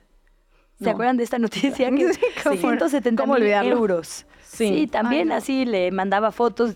¿Se 0.82 0.90
acuerdan 0.90 1.18
de 1.18 1.24
esta 1.24 1.40
noticia? 1.40 1.90
Que 1.96 2.14
sí, 2.14 2.58
170 2.58 3.26
mil 3.26 3.44
euros. 3.44 4.26
Sí, 4.56 4.88
también 4.88 5.32
así 5.32 5.66
le 5.66 5.92
mandaba 5.92 6.32
fotos 6.32 6.76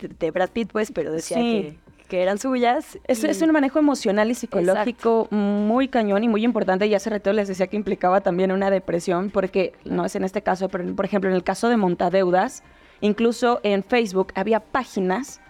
de, 0.00 0.30
Brad 0.30 0.50
Pitt, 0.50 0.70
pues, 0.72 0.92
pero 0.92 1.12
decía 1.12 1.36
que, 1.36 1.76
que, 2.08 2.22
eran 2.22 2.38
suyas. 2.38 2.98
Es, 3.06 3.24
es, 3.24 3.42
un 3.42 3.52
manejo 3.52 3.78
emocional 3.78 4.30
y 4.30 4.34
psicológico 4.34 5.28
muy 5.30 5.88
cañón 5.88 6.24
y 6.24 6.28
muy 6.28 6.44
importante. 6.44 6.86
Y 6.86 6.94
hace 6.94 7.10
rato 7.10 7.32
les 7.32 7.48
decía 7.48 7.66
que 7.66 7.76
implicaba 7.76 8.20
también 8.20 8.52
una 8.52 8.70
depresión, 8.70 9.30
porque 9.30 9.72
no 9.84 10.04
es 10.04 10.14
en 10.16 10.24
este 10.24 10.42
caso, 10.42 10.68
pero 10.68 10.94
por 10.94 11.04
ejemplo, 11.04 11.30
en 11.30 11.36
el 11.36 11.44
caso 11.44 11.68
de 11.68 11.76
Montadeudas, 11.76 12.62
incluso 13.00 13.60
en 13.62 13.84
Facebook 13.84 14.32
había 14.34 14.60
páginas 14.60 15.40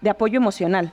de 0.00 0.10
apoyo 0.10 0.36
emocional 0.36 0.92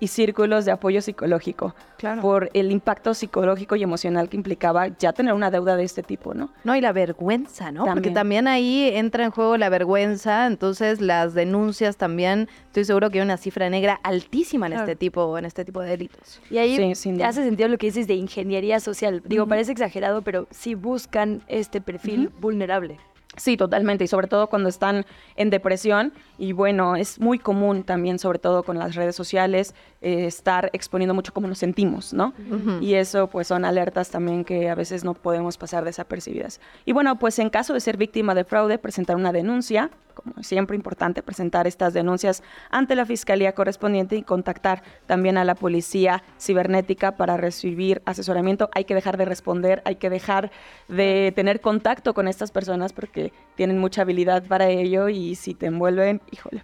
y 0.00 0.08
círculos 0.08 0.64
de 0.64 0.72
apoyo 0.72 1.00
psicológico 1.00 1.74
claro. 1.98 2.22
por 2.22 2.50
el 2.54 2.70
impacto 2.72 3.14
psicológico 3.14 3.76
y 3.76 3.82
emocional 3.82 4.28
que 4.28 4.36
implicaba 4.36 4.88
ya 4.88 5.12
tener 5.12 5.34
una 5.34 5.50
deuda 5.50 5.76
de 5.76 5.84
este 5.84 6.02
tipo, 6.02 6.34
¿no? 6.34 6.50
No, 6.64 6.76
y 6.76 6.80
la 6.80 6.92
vergüenza, 6.92 7.72
¿no? 7.72 7.84
Porque 7.86 8.10
también 8.10 8.48
ahí 8.48 8.90
entra 8.94 9.24
en 9.24 9.30
juego 9.30 9.56
la 9.56 9.68
vergüenza, 9.68 10.46
entonces 10.46 11.00
las 11.00 11.34
denuncias 11.34 11.96
también, 11.96 12.48
estoy 12.66 12.84
seguro 12.84 13.10
que 13.10 13.18
hay 13.18 13.24
una 13.24 13.36
cifra 13.36 13.70
negra 13.70 14.00
altísima 14.02 14.66
en 14.66 14.74
este 14.74 14.96
tipo 14.96 15.34
en 15.38 15.44
este 15.44 15.64
tipo 15.64 15.80
de 15.80 15.90
delitos. 15.90 16.40
Y 16.50 16.58
ahí 16.58 16.92
hace 17.22 17.44
sentido 17.44 17.68
lo 17.68 17.78
que 17.78 17.86
dices 17.86 18.06
de 18.06 18.14
ingeniería 18.14 18.80
social. 18.80 19.22
Digo, 19.24 19.46
parece 19.46 19.72
exagerado, 19.72 20.22
pero 20.22 20.46
sí 20.50 20.74
buscan 20.74 21.42
este 21.48 21.80
perfil 21.80 22.30
vulnerable. 22.40 22.98
Sí, 23.36 23.56
totalmente, 23.56 24.04
y 24.04 24.06
sobre 24.06 24.28
todo 24.28 24.48
cuando 24.48 24.68
están 24.68 25.04
en 25.34 25.50
depresión. 25.50 26.12
Y 26.38 26.52
bueno, 26.52 26.96
es 26.96 27.20
muy 27.20 27.38
común 27.38 27.84
también, 27.84 28.18
sobre 28.18 28.38
todo 28.38 28.62
con 28.62 28.78
las 28.78 28.94
redes 28.94 29.14
sociales, 29.14 29.74
eh, 30.00 30.26
estar 30.26 30.70
exponiendo 30.72 31.14
mucho 31.14 31.32
cómo 31.32 31.46
nos 31.46 31.58
sentimos, 31.58 32.12
¿no? 32.12 32.34
Y 32.80 32.94
eso 32.94 33.28
pues 33.28 33.46
son 33.46 33.64
alertas 33.64 34.10
también 34.10 34.44
que 34.44 34.68
a 34.68 34.74
veces 34.74 35.04
no 35.04 35.14
podemos 35.14 35.56
pasar 35.56 35.84
desapercibidas. 35.84 36.60
Y 36.84 36.92
bueno, 36.92 37.18
pues 37.18 37.38
en 37.38 37.50
caso 37.50 37.72
de 37.72 37.80
ser 37.80 37.96
víctima 37.96 38.34
de 38.34 38.44
fraude, 38.44 38.78
presentar 38.78 39.16
una 39.16 39.32
denuncia, 39.32 39.90
como 40.14 40.42
siempre 40.42 40.76
importante, 40.76 41.22
presentar 41.22 41.66
estas 41.66 41.92
denuncias 41.92 42.42
ante 42.70 42.94
la 42.94 43.04
fiscalía 43.04 43.52
correspondiente 43.52 44.16
y 44.16 44.22
contactar 44.22 44.82
también 45.06 45.36
a 45.36 45.44
la 45.44 45.54
policía 45.54 46.22
cibernética 46.38 47.16
para 47.16 47.36
recibir 47.36 48.02
asesoramiento. 48.04 48.70
Hay 48.74 48.84
que 48.84 48.94
dejar 48.94 49.16
de 49.16 49.24
responder, 49.24 49.82
hay 49.84 49.96
que 49.96 50.10
dejar 50.10 50.50
de 50.88 51.32
tener 51.34 51.60
contacto 51.60 52.14
con 52.14 52.28
estas 52.28 52.50
personas 52.50 52.92
porque 52.92 53.32
tienen 53.56 53.78
mucha 53.78 54.02
habilidad 54.02 54.44
para 54.46 54.68
ello 54.68 55.08
y 55.08 55.34
si 55.34 55.54
te 55.54 55.66
envuelven, 55.66 56.20
híjole. 56.30 56.62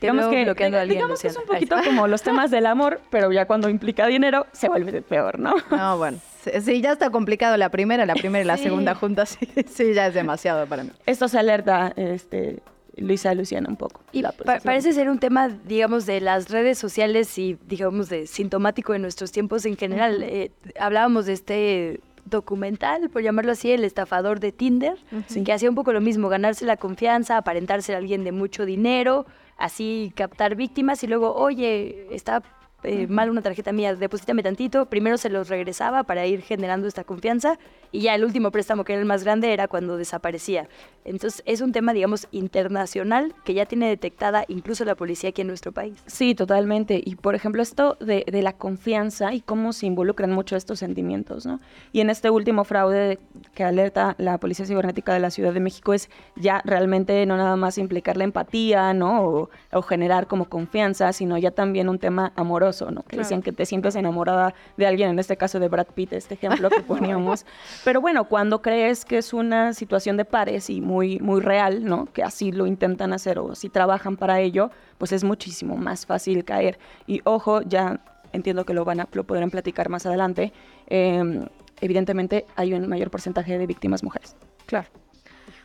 Digamos 0.00 0.26
que, 0.26 0.84
digamos 0.86 1.22
que 1.22 1.28
es 1.28 1.36
un 1.36 1.46
poquito 1.46 1.76
como 1.84 2.06
los 2.06 2.22
temas 2.24 2.50
del 2.50 2.66
amor, 2.66 3.00
pero 3.10 3.32
ya 3.32 3.46
cuando 3.46 3.68
implica 3.68 4.06
dinero 4.06 4.46
se 4.52 4.68
vuelve 4.68 5.00
peor, 5.02 5.38
¿no? 5.38 5.54
No, 5.70 5.98
bueno. 5.98 6.18
Sí, 6.60 6.82
ya 6.82 6.92
está 6.92 7.08
complicado 7.08 7.56
la 7.56 7.70
primera, 7.70 8.04
la 8.04 8.12
primera 8.12 8.44
y 8.44 8.46
la 8.46 8.58
segunda 8.58 8.94
juntas, 8.94 9.38
sí, 9.40 9.48
sí, 9.66 9.94
ya 9.94 10.08
es 10.08 10.12
demasiado 10.12 10.66
para 10.66 10.84
mí. 10.84 10.90
Esto 11.06 11.26
se 11.26 11.38
alerta, 11.38 11.94
este, 11.96 12.60
Luisa 12.96 13.34
Luciana 13.34 13.68
un 13.68 13.76
poco. 13.76 14.02
Y 14.12 14.22
parece 14.62 14.92
ser 14.92 15.08
un 15.08 15.18
tema, 15.18 15.48
digamos, 15.48 16.04
de 16.04 16.20
las 16.20 16.50
redes 16.50 16.76
sociales 16.76 17.38
y, 17.38 17.56
digamos, 17.66 18.10
de 18.10 18.26
sintomático 18.26 18.92
de 18.92 18.98
nuestros 18.98 19.32
tiempos 19.32 19.64
en 19.64 19.78
general. 19.78 20.22
Eh, 20.22 20.50
hablábamos 20.78 21.24
de 21.24 21.32
este 21.32 22.00
documental, 22.24 23.10
por 23.10 23.22
llamarlo 23.22 23.52
así, 23.52 23.70
el 23.70 23.84
estafador 23.84 24.40
de 24.40 24.52
Tinder, 24.52 24.96
que 25.44 25.52
hacía 25.52 25.68
un 25.68 25.74
poco 25.74 25.92
lo 25.92 26.00
mismo, 26.00 26.28
ganarse 26.28 26.64
la 26.64 26.76
confianza, 26.76 27.36
aparentarse 27.36 27.94
a 27.94 27.98
alguien 27.98 28.24
de 28.24 28.32
mucho 28.32 28.64
dinero, 28.64 29.26
así 29.56 30.12
captar 30.16 30.56
víctimas 30.56 31.02
y 31.04 31.06
luego, 31.06 31.34
oye, 31.34 32.06
está 32.10 32.42
eh, 32.84 33.06
mal 33.08 33.30
una 33.30 33.42
tarjeta 33.42 33.72
mía, 33.72 33.94
deposítame 33.94 34.42
tantito, 34.42 34.86
primero 34.86 35.16
se 35.16 35.30
los 35.30 35.48
regresaba 35.48 36.04
para 36.04 36.26
ir 36.26 36.42
generando 36.42 36.86
esta 36.86 37.04
confianza 37.04 37.58
y 37.92 38.02
ya 38.02 38.14
el 38.14 38.24
último 38.24 38.50
préstamo 38.50 38.84
que 38.84 38.92
era 38.92 39.00
el 39.00 39.06
más 39.06 39.24
grande 39.24 39.52
era 39.52 39.68
cuando 39.68 39.96
desaparecía. 39.96 40.68
Entonces 41.04 41.42
es 41.46 41.60
un 41.60 41.72
tema, 41.72 41.92
digamos, 41.92 42.28
internacional 42.32 43.34
que 43.44 43.54
ya 43.54 43.66
tiene 43.66 43.88
detectada 43.88 44.44
incluso 44.48 44.84
la 44.84 44.94
policía 44.94 45.30
aquí 45.30 45.42
en 45.42 45.48
nuestro 45.48 45.72
país. 45.72 46.02
Sí, 46.06 46.34
totalmente. 46.34 47.00
Y 47.04 47.16
por 47.16 47.34
ejemplo 47.34 47.62
esto 47.62 47.96
de, 48.00 48.24
de 48.30 48.42
la 48.42 48.52
confianza 48.54 49.32
y 49.32 49.40
cómo 49.40 49.72
se 49.72 49.86
involucran 49.86 50.32
mucho 50.32 50.56
estos 50.56 50.78
sentimientos, 50.78 51.46
¿no? 51.46 51.60
Y 51.92 52.00
en 52.00 52.10
este 52.10 52.30
último 52.30 52.64
fraude 52.64 53.18
que 53.54 53.64
alerta 53.64 54.14
la 54.18 54.38
Policía 54.38 54.66
Cibernética 54.66 55.14
de 55.14 55.20
la 55.20 55.30
Ciudad 55.30 55.52
de 55.52 55.60
México 55.60 55.94
es 55.94 56.10
ya 56.36 56.62
realmente 56.64 57.24
no 57.26 57.36
nada 57.36 57.56
más 57.56 57.78
implicar 57.78 58.16
la 58.16 58.24
empatía, 58.24 58.92
¿no? 58.92 59.24
O, 59.24 59.50
o 59.72 59.82
generar 59.82 60.26
como 60.26 60.46
confianza, 60.46 61.12
sino 61.12 61.38
ya 61.38 61.50
también 61.50 61.88
un 61.88 61.98
tema 61.98 62.32
amoroso 62.34 62.73
que 63.08 63.16
decían 63.16 63.42
que 63.42 63.52
te 63.52 63.66
sientes 63.66 63.94
enamorada 63.96 64.54
de 64.76 64.86
alguien, 64.86 65.10
en 65.10 65.18
este 65.18 65.36
caso 65.36 65.60
de 65.60 65.68
Brad 65.68 65.86
Pitt, 65.94 66.12
este 66.12 66.34
ejemplo 66.34 66.70
que 66.70 66.80
poníamos. 66.86 67.46
Pero 67.84 68.00
bueno, 68.00 68.24
cuando 68.24 68.62
crees 68.62 69.04
que 69.04 69.18
es 69.18 69.32
una 69.32 69.72
situación 69.74 70.16
de 70.16 70.24
pares 70.24 70.70
y 70.70 70.80
muy, 70.80 71.18
muy 71.20 71.40
real, 71.40 71.84
¿no? 71.84 72.06
Que 72.06 72.22
así 72.22 72.52
lo 72.52 72.66
intentan 72.66 73.12
hacer 73.12 73.38
o 73.38 73.54
si 73.54 73.68
trabajan 73.68 74.16
para 74.16 74.40
ello, 74.40 74.70
pues 74.98 75.12
es 75.12 75.24
muchísimo 75.24 75.76
más 75.76 76.06
fácil 76.06 76.44
caer. 76.44 76.78
Y 77.06 77.20
ojo, 77.24 77.62
ya 77.62 78.00
entiendo 78.32 78.64
que 78.64 78.74
lo 78.74 78.84
van 78.84 79.00
a 79.00 79.08
lo 79.12 79.24
podrán 79.24 79.50
platicar 79.50 79.88
más 79.88 80.06
adelante. 80.06 80.52
Em, 80.86 81.46
evidentemente 81.80 82.46
hay 82.56 82.74
un 82.74 82.88
mayor 82.88 83.10
porcentaje 83.10 83.58
de 83.58 83.66
víctimas 83.66 84.02
mujeres. 84.02 84.36
Claro. 84.66 84.88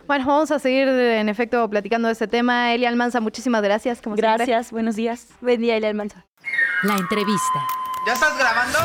Bueno, 0.10 0.26
vamos 0.26 0.50
a 0.50 0.58
seguir 0.58 0.88
en 0.88 1.30
efecto 1.30 1.70
platicando 1.70 2.08
de 2.08 2.14
este 2.14 2.28
tema. 2.28 2.74
Elia 2.74 2.90
Almanza, 2.90 3.20
muchísimas 3.20 3.62
gracias. 3.62 4.02
Como 4.02 4.16
gracias, 4.16 4.72
buenos 4.72 4.96
días. 4.96 5.28
Buen 5.40 5.62
día, 5.62 5.78
Elia 5.78 5.88
Almanza. 5.88 6.26
La 6.82 6.96
entrevista. 6.96 7.60
¿Ya 8.08 8.14
estás 8.14 8.36
grabando? 8.40 8.80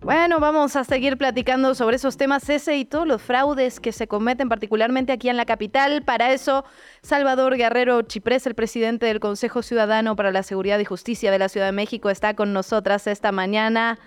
Bueno, 0.00 0.40
vamos 0.40 0.76
a 0.76 0.84
seguir 0.84 1.18
platicando 1.18 1.74
sobre 1.74 1.96
esos 1.96 2.16
temas 2.16 2.48
ese 2.48 2.78
y 2.78 2.86
todos 2.86 3.06
los 3.06 3.20
fraudes 3.20 3.78
que 3.78 3.92
se 3.92 4.08
cometen 4.08 4.48
particularmente 4.48 5.12
aquí 5.12 5.28
en 5.28 5.36
la 5.36 5.44
capital. 5.44 6.02
Para 6.04 6.32
eso, 6.32 6.64
Salvador 7.02 7.58
Guerrero 7.58 8.00
Chiprés, 8.00 8.46
el 8.46 8.54
presidente 8.54 9.04
del 9.04 9.20
Consejo 9.20 9.60
Ciudadano 9.60 10.16
para 10.16 10.32
la 10.32 10.42
Seguridad 10.42 10.78
y 10.78 10.86
Justicia 10.86 11.30
de 11.30 11.38
la 11.38 11.50
Ciudad 11.50 11.66
de 11.66 11.72
México, 11.72 12.08
está 12.08 12.32
con 12.32 12.54
nosotras 12.54 13.06
esta 13.06 13.30
mañana. 13.30 13.98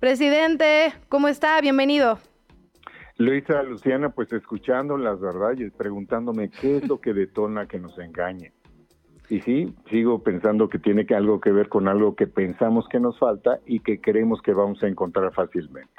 Presidente, 0.00 0.94
¿cómo 1.10 1.28
está? 1.28 1.60
Bienvenido. 1.60 2.18
Luisa 3.18 3.62
Luciana, 3.62 4.10
pues 4.10 4.32
escuchando 4.32 4.98
las 4.98 5.18
verdades 5.20 5.60
y 5.60 5.70
preguntándome 5.70 6.50
qué 6.50 6.78
es 6.78 6.88
lo 6.88 7.00
que 7.00 7.14
detona 7.14 7.66
que 7.66 7.78
nos 7.78 7.98
engañe. 7.98 8.52
Y 9.28 9.40
sí, 9.40 9.74
sigo 9.90 10.22
pensando 10.22 10.68
que 10.68 10.78
tiene 10.78 11.06
que 11.06 11.14
algo 11.14 11.40
que 11.40 11.50
ver 11.50 11.68
con 11.68 11.88
algo 11.88 12.14
que 12.14 12.26
pensamos 12.26 12.86
que 12.88 13.00
nos 13.00 13.18
falta 13.18 13.58
y 13.66 13.80
que 13.80 14.00
creemos 14.00 14.40
que 14.42 14.52
vamos 14.52 14.82
a 14.82 14.86
encontrar 14.86 15.32
fácilmente. 15.32 15.90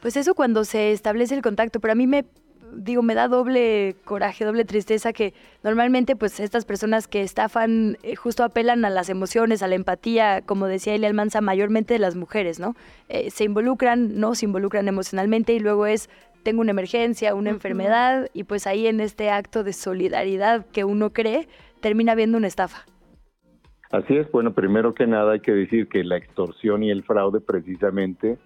Pues 0.00 0.16
eso 0.16 0.34
cuando 0.34 0.64
se 0.64 0.92
establece 0.92 1.34
el 1.34 1.42
contacto, 1.42 1.80
pero 1.80 1.92
a 1.92 1.96
mí 1.96 2.06
me 2.06 2.26
digo, 2.72 3.02
me 3.02 3.14
da 3.14 3.28
doble 3.28 3.96
coraje, 4.04 4.44
doble 4.44 4.64
tristeza 4.64 5.12
que 5.12 5.34
normalmente 5.62 6.16
pues 6.16 6.40
estas 6.40 6.64
personas 6.64 7.08
que 7.08 7.22
estafan 7.22 7.98
eh, 8.02 8.16
justo 8.16 8.44
apelan 8.44 8.84
a 8.84 8.90
las 8.90 9.08
emociones, 9.08 9.62
a 9.62 9.68
la 9.68 9.74
empatía, 9.74 10.42
como 10.42 10.66
decía 10.66 10.94
Elia 10.94 11.08
Almanza, 11.08 11.40
mayormente 11.40 11.94
de 11.94 12.00
las 12.00 12.16
mujeres, 12.16 12.60
¿no? 12.60 12.74
Eh, 13.08 13.30
se 13.30 13.44
involucran, 13.44 14.18
no 14.18 14.34
se 14.34 14.46
involucran 14.46 14.88
emocionalmente 14.88 15.52
y 15.52 15.60
luego 15.60 15.86
es 15.86 16.08
tengo 16.42 16.60
una 16.60 16.70
emergencia, 16.70 17.34
una 17.34 17.50
enfermedad 17.50 18.28
y 18.32 18.44
pues 18.44 18.68
ahí 18.68 18.86
en 18.86 19.00
este 19.00 19.30
acto 19.30 19.64
de 19.64 19.72
solidaridad 19.72 20.64
que 20.66 20.84
uno 20.84 21.10
cree, 21.10 21.48
termina 21.80 22.14
viendo 22.14 22.38
una 22.38 22.46
estafa. 22.46 22.84
Así 23.90 24.16
es, 24.16 24.30
bueno, 24.30 24.54
primero 24.54 24.94
que 24.94 25.06
nada 25.06 25.32
hay 25.32 25.40
que 25.40 25.52
decir 25.52 25.88
que 25.88 26.04
la 26.04 26.16
extorsión 26.16 26.82
y 26.82 26.90
el 26.90 27.02
fraude 27.02 27.40
precisamente 27.40 28.38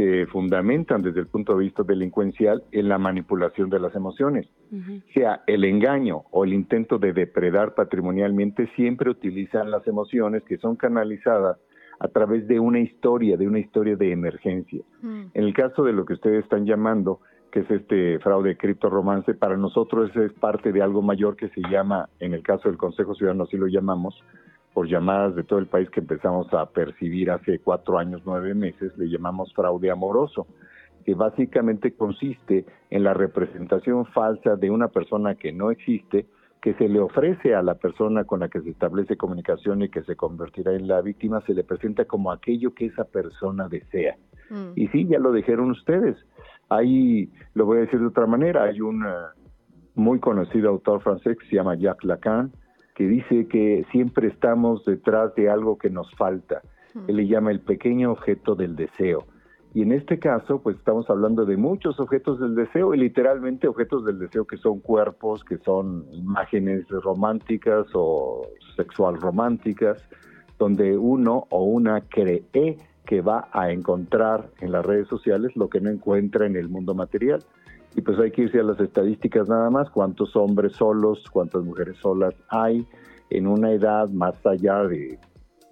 se 0.00 0.26
fundamentan 0.26 1.02
desde 1.02 1.20
el 1.20 1.26
punto 1.26 1.52
de 1.52 1.64
vista 1.64 1.82
delincuencial 1.82 2.62
en 2.72 2.88
la 2.88 2.96
manipulación 2.96 3.68
de 3.68 3.78
las 3.78 3.94
emociones. 3.94 4.48
Sea 5.12 5.42
el 5.46 5.64
engaño 5.64 6.22
o 6.30 6.44
el 6.44 6.54
intento 6.54 6.98
de 6.98 7.12
depredar 7.12 7.74
patrimonialmente, 7.74 8.70
siempre 8.76 9.10
utilizan 9.10 9.70
las 9.70 9.86
emociones 9.86 10.42
que 10.44 10.56
son 10.56 10.76
canalizadas 10.76 11.58
a 11.98 12.08
través 12.08 12.48
de 12.48 12.58
una 12.58 12.80
historia, 12.80 13.36
de 13.36 13.46
una 13.46 13.58
historia 13.58 13.94
de 13.94 14.10
emergencia. 14.10 14.82
En 15.02 15.44
el 15.44 15.52
caso 15.52 15.84
de 15.84 15.92
lo 15.92 16.06
que 16.06 16.14
ustedes 16.14 16.44
están 16.44 16.64
llamando, 16.64 17.20
que 17.52 17.60
es 17.60 17.70
este 17.70 18.18
fraude 18.20 18.56
cripto 18.56 18.88
romance, 18.88 19.34
para 19.34 19.58
nosotros 19.58 20.10
es 20.16 20.32
parte 20.32 20.72
de 20.72 20.80
algo 20.80 21.02
mayor 21.02 21.36
que 21.36 21.50
se 21.50 21.60
llama, 21.70 22.08
en 22.20 22.32
el 22.32 22.42
caso 22.42 22.70
del 22.70 22.78
Consejo 22.78 23.14
Ciudadano 23.14 23.44
así 23.44 23.58
lo 23.58 23.66
llamamos, 23.66 24.14
por 24.72 24.88
llamadas 24.88 25.34
de 25.34 25.44
todo 25.44 25.58
el 25.58 25.66
país 25.66 25.90
que 25.90 26.00
empezamos 26.00 26.52
a 26.54 26.66
percibir 26.66 27.30
hace 27.30 27.58
cuatro 27.58 27.98
años, 27.98 28.22
nueve 28.24 28.54
meses, 28.54 28.96
le 28.96 29.08
llamamos 29.08 29.52
fraude 29.54 29.90
amoroso, 29.90 30.46
que 31.04 31.14
básicamente 31.14 31.94
consiste 31.94 32.66
en 32.90 33.04
la 33.04 33.14
representación 33.14 34.06
falsa 34.06 34.56
de 34.56 34.70
una 34.70 34.88
persona 34.88 35.34
que 35.34 35.52
no 35.52 35.70
existe 35.70 36.26
que 36.60 36.74
se 36.74 36.88
le 36.88 37.00
ofrece 37.00 37.54
a 37.54 37.62
la 37.62 37.74
persona 37.74 38.24
con 38.24 38.40
la 38.40 38.48
que 38.48 38.60
se 38.60 38.70
establece 38.70 39.16
comunicación 39.16 39.82
y 39.82 39.88
que 39.88 40.02
se 40.02 40.16
convertirá 40.16 40.74
en 40.74 40.88
la 40.88 41.00
víctima, 41.00 41.40
se 41.46 41.54
le 41.54 41.64
presenta 41.64 42.04
como 42.04 42.30
aquello 42.30 42.74
que 42.74 42.86
esa 42.86 43.04
persona 43.04 43.68
desea. 43.68 44.16
Mm. 44.50 44.72
Y 44.76 44.88
sí, 44.88 45.06
ya 45.06 45.18
lo 45.18 45.32
dijeron 45.32 45.70
ustedes. 45.70 46.16
Ahí, 46.68 47.30
lo 47.54 47.64
voy 47.64 47.78
a 47.78 47.80
decir 47.82 47.98
de 47.98 48.06
otra 48.06 48.26
manera, 48.26 48.64
hay 48.64 48.80
un 48.80 49.04
eh, 49.04 49.10
muy 49.94 50.20
conocido 50.20 50.68
autor 50.68 51.00
francés 51.02 51.38
que 51.38 51.46
se 51.48 51.56
llama 51.56 51.76
Jacques 51.76 52.04
Lacan, 52.04 52.52
que 53.00 53.08
dice 53.08 53.46
que 53.48 53.86
siempre 53.92 54.28
estamos 54.28 54.84
detrás 54.84 55.34
de 55.34 55.48
algo 55.48 55.78
que 55.78 55.88
nos 55.88 56.14
falta. 56.16 56.60
Él 57.08 57.16
le 57.16 57.26
llama 57.26 57.50
el 57.50 57.60
pequeño 57.60 58.12
objeto 58.12 58.54
del 58.54 58.76
deseo. 58.76 59.24
Y 59.72 59.80
en 59.80 59.92
este 59.92 60.18
caso, 60.18 60.60
pues 60.60 60.76
estamos 60.76 61.08
hablando 61.08 61.46
de 61.46 61.56
muchos 61.56 61.98
objetos 61.98 62.38
del 62.40 62.54
deseo 62.54 62.92
y 62.92 62.98
literalmente 62.98 63.66
objetos 63.68 64.04
del 64.04 64.18
deseo 64.18 64.44
que 64.44 64.58
son 64.58 64.80
cuerpos, 64.80 65.42
que 65.44 65.56
son 65.64 66.04
imágenes 66.12 66.86
románticas 66.90 67.86
o 67.94 68.42
sexual 68.76 69.18
románticas, 69.18 70.06
donde 70.58 70.98
uno 70.98 71.46
o 71.48 71.64
una 71.64 72.02
cree 72.02 72.76
que 73.06 73.22
va 73.22 73.48
a 73.52 73.72
encontrar 73.72 74.50
en 74.60 74.72
las 74.72 74.84
redes 74.84 75.08
sociales 75.08 75.56
lo 75.56 75.70
que 75.70 75.80
no 75.80 75.88
encuentra 75.88 76.44
en 76.44 76.54
el 76.54 76.68
mundo 76.68 76.94
material. 76.94 77.42
Y 77.96 78.02
pues 78.02 78.18
hay 78.18 78.30
que 78.30 78.42
irse 78.42 78.60
a 78.60 78.62
las 78.62 78.80
estadísticas 78.80 79.48
nada 79.48 79.70
más, 79.70 79.90
cuántos 79.90 80.36
hombres 80.36 80.72
solos, 80.72 81.24
cuántas 81.30 81.64
mujeres 81.64 81.96
solas 81.98 82.34
hay 82.48 82.86
en 83.30 83.46
una 83.46 83.72
edad 83.72 84.08
más 84.10 84.34
allá 84.46 84.84
de, 84.84 85.18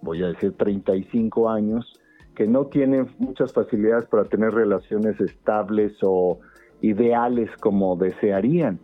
voy 0.03 0.23
a 0.23 0.29
decir, 0.29 0.53
35 0.53 1.49
años, 1.49 2.01
que 2.35 2.47
no 2.47 2.67
tienen 2.67 3.09
muchas 3.19 3.53
facilidades 3.53 4.07
para 4.07 4.25
tener 4.25 4.53
relaciones 4.53 5.21
estables 5.21 5.97
o 6.03 6.39
ideales 6.81 7.51
como 7.61 7.97
desearían. 7.97 8.79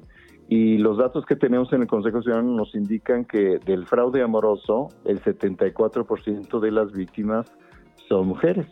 Y 0.48 0.78
los 0.78 0.98
datos 0.98 1.24
que 1.24 1.36
tenemos 1.36 1.72
en 1.72 1.82
el 1.82 1.86
Consejo 1.86 2.20
Ciudadano 2.20 2.54
nos 2.54 2.74
indican 2.74 3.24
que 3.24 3.58
del 3.64 3.86
fraude 3.86 4.22
amoroso, 4.22 4.88
el 5.04 5.22
74% 5.22 6.60
de 6.60 6.70
las 6.70 6.92
víctimas 6.92 7.50
son 8.08 8.28
mujeres. 8.28 8.66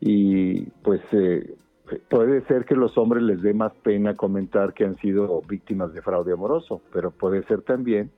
Y 0.00 0.62
pues 0.82 1.00
eh, 1.12 1.54
puede 2.08 2.42
ser 2.46 2.64
que 2.64 2.74
los 2.74 2.96
hombres 2.98 3.22
les 3.22 3.42
dé 3.42 3.54
más 3.54 3.72
pena 3.82 4.14
comentar 4.14 4.74
que 4.74 4.84
han 4.84 4.96
sido 4.96 5.40
víctimas 5.48 5.92
de 5.92 6.02
fraude 6.02 6.32
amoroso, 6.32 6.80
pero 6.92 7.10
puede 7.10 7.42
ser 7.44 7.62
también 7.62 8.10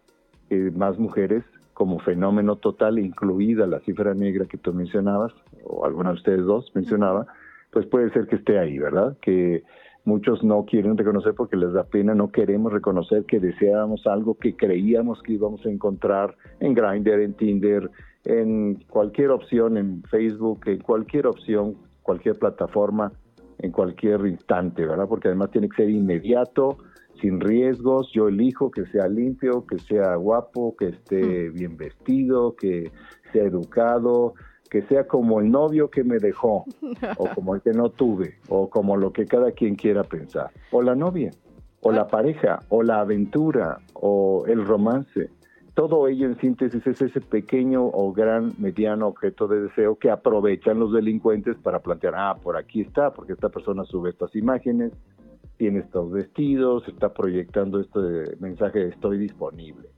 que 0.48 0.70
más 0.70 0.98
mujeres 0.98 1.44
como 1.74 1.98
fenómeno 2.00 2.56
total, 2.56 2.98
incluida 2.98 3.66
la 3.66 3.80
cifra 3.80 4.12
negra 4.14 4.44
que 4.46 4.58
tú 4.58 4.74
mencionabas, 4.74 5.32
o 5.64 5.86
alguna 5.86 6.10
de 6.10 6.16
ustedes 6.16 6.44
dos 6.44 6.70
mencionaba, 6.74 7.26
pues 7.72 7.86
puede 7.86 8.10
ser 8.10 8.26
que 8.26 8.36
esté 8.36 8.58
ahí, 8.58 8.78
¿verdad? 8.78 9.16
Que 9.22 9.62
muchos 10.04 10.42
no 10.42 10.64
quieren 10.64 10.96
reconocer 10.98 11.34
porque 11.34 11.56
les 11.56 11.72
da 11.72 11.84
pena, 11.84 12.14
no 12.14 12.30
queremos 12.32 12.72
reconocer 12.72 13.24
que 13.24 13.40
deseábamos 13.40 14.06
algo 14.06 14.34
que 14.34 14.56
creíamos 14.56 15.22
que 15.22 15.32
íbamos 15.32 15.64
a 15.64 15.70
encontrar 15.70 16.36
en 16.58 16.74
Grindr, 16.74 17.20
en 17.20 17.34
Tinder, 17.34 17.90
en 18.24 18.74
cualquier 18.88 19.30
opción, 19.30 19.76
en 19.76 20.02
Facebook, 20.02 20.60
en 20.66 20.80
cualquier 20.80 21.26
opción, 21.26 21.76
cualquier 22.02 22.38
plataforma, 22.38 23.12
en 23.62 23.72
cualquier 23.72 24.26
instante, 24.26 24.86
¿verdad? 24.86 25.06
Porque 25.08 25.28
además 25.28 25.50
tiene 25.50 25.68
que 25.68 25.76
ser 25.76 25.90
inmediato, 25.90 26.78
sin 27.20 27.40
riesgos, 27.40 28.10
yo 28.12 28.28
elijo 28.28 28.70
que 28.70 28.86
sea 28.86 29.06
limpio, 29.06 29.66
que 29.66 29.78
sea 29.78 30.14
guapo, 30.16 30.74
que 30.76 30.88
esté 30.88 31.50
bien 31.50 31.76
vestido, 31.76 32.54
que 32.56 32.90
sea 33.32 33.44
educado, 33.44 34.34
que 34.70 34.82
sea 34.82 35.06
como 35.06 35.40
el 35.40 35.50
novio 35.50 35.90
que 35.90 36.04
me 36.04 36.18
dejó, 36.18 36.64
o 37.18 37.28
como 37.34 37.54
el 37.54 37.60
que 37.60 37.72
no 37.72 37.90
tuve, 37.90 38.38
o 38.48 38.70
como 38.70 38.96
lo 38.96 39.12
que 39.12 39.26
cada 39.26 39.52
quien 39.52 39.74
quiera 39.74 40.04
pensar, 40.04 40.50
o 40.70 40.80
la 40.80 40.94
novia, 40.94 41.30
o 41.82 41.92
la 41.92 42.06
pareja, 42.06 42.60
o 42.68 42.82
la 42.82 43.00
aventura, 43.00 43.78
o 43.94 44.44
el 44.46 44.64
romance. 44.64 45.30
Todo 45.80 46.08
ello 46.08 46.26
en 46.26 46.38
síntesis 46.38 46.86
es 46.86 47.00
ese 47.00 47.22
pequeño 47.22 47.86
o 47.86 48.12
gran 48.12 48.52
mediano 48.58 49.06
objeto 49.06 49.48
de 49.48 49.62
deseo 49.62 49.96
que 49.96 50.10
aprovechan 50.10 50.78
los 50.78 50.92
delincuentes 50.92 51.56
para 51.56 51.78
plantear, 51.78 52.12
ah, 52.18 52.36
por 52.36 52.58
aquí 52.58 52.82
está, 52.82 53.14
porque 53.14 53.32
esta 53.32 53.48
persona 53.48 53.84
sube 53.84 54.10
estas 54.10 54.36
imágenes, 54.36 54.92
tiene 55.56 55.78
estos 55.78 56.12
vestidos, 56.12 56.86
está 56.86 57.14
proyectando 57.14 57.80
este 57.80 58.36
mensaje 58.40 58.88
estoy 58.88 59.16
disponible. 59.16 59.88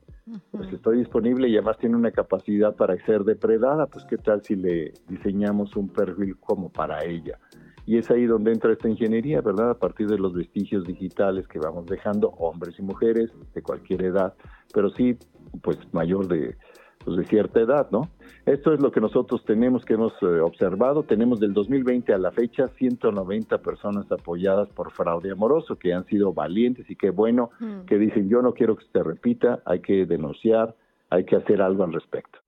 Pues 0.51 0.71
estoy 0.71 0.99
disponible 0.99 1.49
y 1.49 1.57
además 1.57 1.77
tiene 1.79 1.97
una 1.97 2.11
capacidad 2.11 2.73
para 2.73 2.95
ser 3.05 3.25
depredada, 3.25 3.87
pues 3.87 4.05
qué 4.05 4.17
tal 4.17 4.41
si 4.41 4.55
le 4.55 4.93
diseñamos 5.09 5.75
un 5.75 5.89
perfil 5.89 6.37
como 6.37 6.69
para 6.69 7.03
ella. 7.03 7.37
Y 7.85 7.97
es 7.97 8.09
ahí 8.11 8.25
donde 8.25 8.51
entra 8.51 8.71
esta 8.71 8.87
ingeniería, 8.87 9.41
¿verdad? 9.41 9.71
A 9.71 9.79
partir 9.79 10.07
de 10.07 10.17
los 10.17 10.33
vestigios 10.33 10.85
digitales 10.85 11.47
que 11.47 11.59
vamos 11.59 11.85
dejando, 11.85 12.29
hombres 12.37 12.75
y 12.79 12.81
mujeres 12.81 13.31
de 13.53 13.61
cualquier 13.61 14.03
edad, 14.03 14.33
pero 14.73 14.89
sí, 14.91 15.17
pues 15.61 15.77
mayor 15.91 16.27
de, 16.27 16.55
pues, 17.03 17.17
de 17.17 17.25
cierta 17.25 17.59
edad, 17.59 17.89
¿no? 17.91 18.09
Esto 18.45 18.73
es 18.73 18.81
lo 18.81 18.91
que 18.91 19.01
nosotros 19.01 19.43
tenemos, 19.45 19.85
que 19.85 19.93
hemos 19.93 20.13
eh, 20.21 20.39
observado. 20.41 21.03
Tenemos 21.03 21.39
del 21.39 21.53
2020 21.53 22.13
a 22.13 22.17
la 22.17 22.31
fecha 22.31 22.67
190 22.69 23.57
personas 23.59 24.09
apoyadas 24.11 24.69
por 24.69 24.91
fraude 24.91 25.31
amoroso 25.31 25.77
que 25.77 25.93
han 25.93 26.05
sido 26.05 26.33
valientes 26.33 26.89
y 26.89 26.95
qué 26.95 27.09
bueno 27.09 27.51
Mm. 27.59 27.85
que 27.85 27.97
dicen 27.97 28.29
yo 28.29 28.41
no 28.41 28.53
quiero 28.53 28.75
que 28.75 28.85
se 28.91 29.03
repita, 29.03 29.61
hay 29.65 29.79
que 29.79 30.05
denunciar, 30.05 30.75
hay 31.09 31.25
que 31.25 31.35
hacer 31.35 31.61
algo 31.61 31.83
al 31.83 31.93
respecto. 31.93 32.39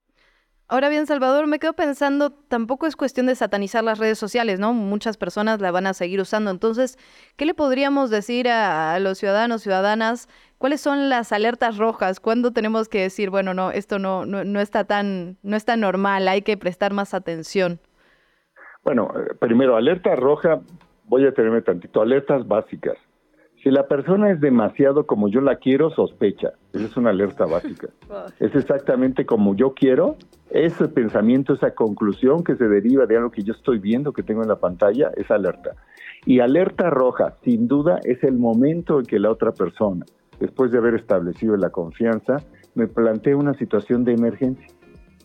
Ahora 0.67 0.89
bien, 0.89 1.05
Salvador, 1.05 1.45
me 1.45 1.59
quedo 1.59 1.73
pensando, 1.73 2.31
tampoco 2.31 2.87
es 2.87 2.95
cuestión 2.95 3.27
de 3.27 3.35
satanizar 3.35 3.83
las 3.83 3.99
redes 3.99 4.17
sociales, 4.17 4.59
¿no? 4.59 4.73
Muchas 4.73 5.15
personas 5.15 5.61
la 5.61 5.69
van 5.69 5.85
a 5.85 5.93
seguir 5.93 6.19
usando. 6.19 6.49
Entonces, 6.49 6.97
¿qué 7.35 7.45
le 7.45 7.53
podríamos 7.53 8.09
decir 8.09 8.49
a, 8.49 8.95
a 8.95 8.99
los 8.99 9.19
ciudadanos, 9.19 9.61
ciudadanas? 9.61 10.27
¿Cuáles 10.57 10.81
son 10.81 11.07
las 11.07 11.31
alertas 11.31 11.77
rojas? 11.77 12.19
¿Cuándo 12.19 12.51
tenemos 12.51 12.89
que 12.89 13.01
decir, 13.01 13.29
bueno, 13.29 13.53
no, 13.53 13.69
esto 13.69 13.99
no, 13.99 14.25
no, 14.25 14.43
no 14.43 14.59
está 14.59 14.85
tan, 14.85 15.37
no 15.43 15.55
está 15.55 15.77
normal, 15.77 16.27
hay 16.27 16.41
que 16.41 16.57
prestar 16.57 16.93
más 16.93 17.13
atención? 17.13 17.79
Bueno, 18.83 19.11
eh, 19.15 19.35
primero, 19.39 19.75
alerta 19.75 20.15
roja, 20.15 20.61
voy 21.03 21.27
a 21.27 21.33
tenerme 21.33 21.61
tantito, 21.61 22.01
alertas 22.01 22.47
básicas. 22.47 22.97
Si 23.65 23.71
la 23.71 23.87
persona 23.87 24.29
es 24.29 24.39
demasiado 24.39 25.07
como 25.07 25.27
yo 25.27 25.41
la 25.41 25.55
quiero, 25.55 25.89
sospecha. 25.89 26.53
Esa 26.71 26.85
es 26.85 26.97
una 26.97 27.09
alerta 27.09 27.45
básica. 27.51 27.87
Es 28.39 28.53
exactamente 28.53 29.25
como 29.25 29.55
yo 29.55 29.73
quiero. 29.73 30.17
Ese 30.51 30.87
pensamiento, 30.87 31.55
esa 31.55 31.73
conclusión 31.73 32.43
que 32.43 32.55
se 32.57 32.67
deriva 32.67 33.07
de 33.07 33.17
algo 33.17 33.31
que 33.31 33.41
yo 33.41 33.53
estoy 33.53 33.79
viendo, 33.79 34.13
que 34.13 34.21
tengo 34.21 34.43
en 34.43 34.49
la 34.49 34.57
pantalla, 34.57 35.09
es 35.17 35.31
alerta. 35.31 35.71
Y 36.27 36.41
alerta 36.41 36.91
roja, 36.91 37.33
sin 37.43 37.67
duda, 37.67 37.99
es 38.03 38.23
el 38.23 38.37
momento 38.37 38.99
en 38.99 39.07
que 39.07 39.17
la 39.17 39.31
otra 39.31 39.51
persona, 39.51 40.05
después 40.39 40.71
de 40.71 40.77
haber 40.77 40.93
establecido 40.93 41.57
la 41.57 41.71
confianza, 41.71 42.37
me 42.75 42.85
plantea 42.85 43.35
una 43.35 43.55
situación 43.55 44.03
de 44.03 44.13
emergencia. 44.13 44.67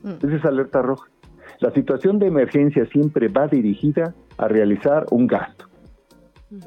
Esa 0.02 0.34
es 0.34 0.44
alerta 0.46 0.80
roja. 0.80 1.10
La 1.58 1.72
situación 1.72 2.18
de 2.18 2.28
emergencia 2.28 2.86
siempre 2.86 3.28
va 3.28 3.48
dirigida 3.48 4.14
a 4.38 4.48
realizar 4.48 5.04
un 5.10 5.26
gasto. 5.26 5.69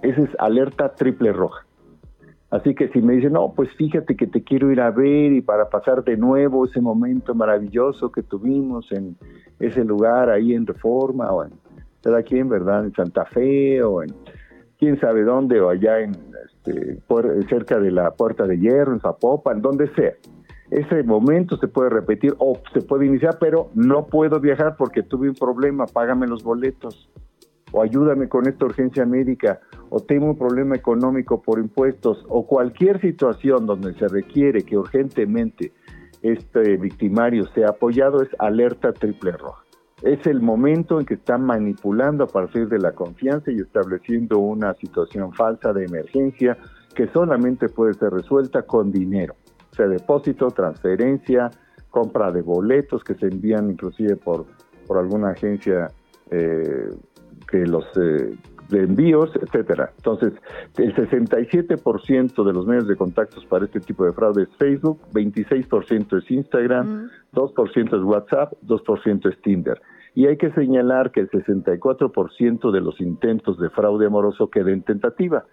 Esa 0.02 0.22
es 0.22 0.30
alerta 0.39 0.93
triple 0.96 1.34
roja. 1.34 1.65
Así 2.50 2.76
que 2.76 2.88
si 2.89 3.02
me 3.02 3.13
dicen, 3.13 3.34
no, 3.34 3.52
pues 3.56 3.69
fíjate 3.78 4.15
que 4.15 4.28
te 4.28 4.43
quiero 4.43 4.72
ir 4.72 4.80
a 4.80 4.91
ver 4.91 5.32
y 5.32 5.41
para 5.41 5.69
pasar 5.69 6.04
de 6.04 6.17
nuevo 6.17 6.65
ese 6.65 6.82
momento 6.82 7.34
maravilloso 7.34 8.12
que 8.12 8.22
tuvimos 8.22 8.91
en 8.91 9.17
ese 9.60 9.84
lugar 9.84 10.30
ahí 10.30 10.54
en 10.54 10.67
Reforma 10.67 11.32
o 11.32 11.43
en 11.43 11.52
¿verdad? 12.50 12.86
En 12.86 12.93
Santa 12.93 13.26
Fe 13.26 13.82
o 13.82 14.04
en 14.04 14.13
quién 14.78 15.00
sabe 15.00 15.24
dónde 15.24 15.62
o 15.62 15.69
allá 15.69 16.02
en 16.02 16.12
este, 16.46 17.00
puer- 17.08 17.48
cerca 17.50 17.80
de 17.80 17.89
la 17.91 18.12
Puerta 18.12 18.46
de 18.46 18.60
Hierro, 18.60 18.93
en 18.93 19.00
Zapopan, 19.00 19.62
donde 19.62 19.88
sea. 19.96 20.13
Ese 20.69 21.02
momento 21.04 21.58
se 21.58 21.67
puede 21.67 21.89
repetir 21.89 22.36
o 22.38 22.60
se 22.74 22.82
puede 22.82 23.06
iniciar, 23.06 23.38
pero 23.39 23.69
no 23.74 24.06
puedo 24.06 24.39
viajar 24.39 24.76
porque 24.78 25.02
tuve 25.02 25.30
un 25.30 25.36
problema, 25.36 25.86
págame 25.88 26.28
los 26.28 26.43
boletos 26.43 27.10
o 27.73 27.81
ayúdame 27.81 28.29
con 28.29 28.47
esta 28.47 28.65
urgencia 28.65 29.05
médica, 29.05 29.59
o 29.89 29.99
tengo 29.99 30.27
un 30.27 30.38
problema 30.38 30.75
económico 30.75 31.41
por 31.41 31.59
impuestos, 31.59 32.23
o 32.29 32.45
cualquier 32.45 33.01
situación 33.01 33.65
donde 33.65 33.93
se 33.95 34.07
requiere 34.07 34.63
que 34.63 34.77
urgentemente 34.77 35.73
este 36.21 36.77
victimario 36.77 37.47
sea 37.47 37.69
apoyado, 37.69 38.21
es 38.21 38.29
alerta 38.39 38.93
triple 38.93 39.31
roja. 39.33 39.63
Es 40.03 40.25
el 40.27 40.41
momento 40.41 40.99
en 40.99 41.05
que 41.05 41.15
están 41.15 41.45
manipulando 41.45 42.25
a 42.25 42.27
partir 42.27 42.67
de 42.69 42.77
la 42.77 42.91
confianza 42.91 43.51
y 43.51 43.59
estableciendo 43.59 44.38
una 44.38 44.73
situación 44.75 45.33
falsa 45.33 45.73
de 45.73 45.86
emergencia 45.86 46.57
que 46.93 47.07
solamente 47.07 47.69
puede 47.69 47.95
ser 47.95 48.12
resuelta 48.12 48.62
con 48.63 48.91
dinero, 48.91 49.36
o 49.71 49.75
sea, 49.75 49.88
depósito, 49.88 50.49
transferencia, 50.49 51.49
compra 51.89 52.31
de 52.31 52.41
boletos 52.41 53.03
que 53.03 53.15
se 53.15 53.27
envían 53.27 53.71
inclusive 53.71 54.15
por, 54.15 54.45
por 54.86 54.99
alguna 54.99 55.31
agencia 55.31 55.88
eh, 56.29 56.89
que 57.49 57.65
los 57.65 57.86
eh, 57.97 58.36
de 58.69 58.84
envíos, 58.84 59.32
etcétera. 59.36 59.91
Entonces, 59.97 60.34
el 60.77 60.96
67% 60.96 62.44
de 62.44 62.54
los 62.54 62.65
medios 62.65 62.87
de 62.87 62.96
contactos 62.96 63.46
para 63.46 63.65
este 63.65 63.79
tipo 63.79 64.06
de 64.06 64.13
fraude 64.13 64.44
es 64.44 64.56
Facebook, 64.58 65.00
26% 65.13 66.17
es 66.17 66.31
Instagram, 66.31 67.10
2% 67.33 67.98
es 67.98 68.04
WhatsApp, 68.04 68.54
2% 68.65 69.29
es 69.31 69.41
Tinder. 69.41 69.81
Y 70.15 70.27
hay 70.27 70.37
que 70.37 70.52
señalar 70.52 71.12
que 71.12 71.21
el 71.21 71.29
64% 71.29 72.71
de 72.71 72.81
los 72.81 73.00
intentos 73.02 73.58
de 73.60 73.69
fraude 73.69 74.06
amoroso 74.06 74.50
queda 74.50 74.71
en 74.71 74.83
tentativa. 74.83 75.46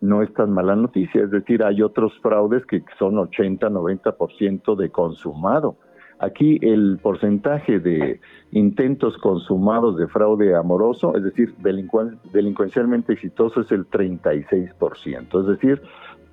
no 0.00 0.22
es 0.22 0.32
tan 0.32 0.52
mala 0.52 0.76
noticia. 0.76 1.24
Es 1.24 1.30
decir, 1.32 1.64
hay 1.64 1.82
otros 1.82 2.12
fraudes 2.22 2.64
que 2.66 2.84
son 3.00 3.16
80-90% 3.16 4.76
de 4.76 4.90
consumado. 4.90 5.76
Aquí 6.20 6.58
el 6.62 6.98
porcentaje 7.00 7.78
de 7.78 8.20
intentos 8.50 9.16
consumados 9.18 9.96
de 9.96 10.08
fraude 10.08 10.56
amoroso, 10.56 11.14
es 11.16 11.22
decir, 11.22 11.54
delincuencialmente 11.58 13.12
exitoso, 13.12 13.60
es 13.60 13.70
el 13.70 13.88
36%. 13.88 15.40
Es 15.40 15.46
decir, 15.46 15.80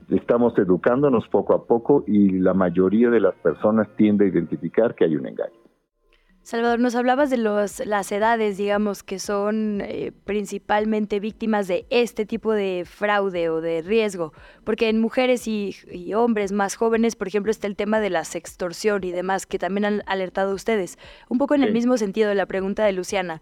estamos 0.10 0.58
educándonos 0.58 1.28
poco 1.28 1.54
a 1.54 1.66
poco 1.66 2.04
y 2.08 2.40
la 2.40 2.54
mayoría 2.54 3.10
de 3.10 3.20
las 3.20 3.36
personas 3.36 3.88
tiende 3.96 4.26
a 4.26 4.30
identificar 4.30 4.96
que 4.96 5.06
hay 5.06 5.16
un 5.16 5.28
engaño. 5.28 5.54
Salvador, 6.46 6.80
nos 6.80 6.94
hablabas 6.94 7.32
de 7.32 7.38
los, 7.38 7.84
las 7.88 8.12
edades, 8.12 8.56
digamos, 8.56 9.02
que 9.02 9.18
son 9.18 9.82
eh, 9.82 10.12
principalmente 10.26 11.20
víctimas 11.20 11.68
de 11.68 11.88
este 11.90 12.28
tipo 12.28 12.54
de 12.54 12.84
fraude 12.86 13.50
o 13.50 13.62
de 13.62 13.82
riesgo, 13.82 14.32
porque 14.64 14.90
en 14.90 15.02
mujeres 15.02 15.48
y, 15.48 15.76
hombres 16.14 16.52
más 16.52 16.76
jóvenes, 16.76 17.16
por 17.16 17.28
ejemplo, 17.28 17.50
está 17.50 17.66
el 17.66 17.76
tema 17.76 18.00
de 18.00 18.12
la 18.12 18.24
sextorsión 18.26 19.04
y 19.04 19.12
demás, 19.12 19.48
que 19.48 19.58
también 19.58 19.86
han 19.86 20.04
alertado 20.06 20.54
ustedes. 20.54 21.00
Un 21.30 21.40
poco 21.40 21.56
en 21.56 21.64
el 21.64 21.74
mismo 21.74 21.98
sentido 21.98 22.30
de 22.30 22.36
la 22.36 22.46
pregunta 22.46 22.86
de 22.86 22.92
Luciana. 22.92 23.42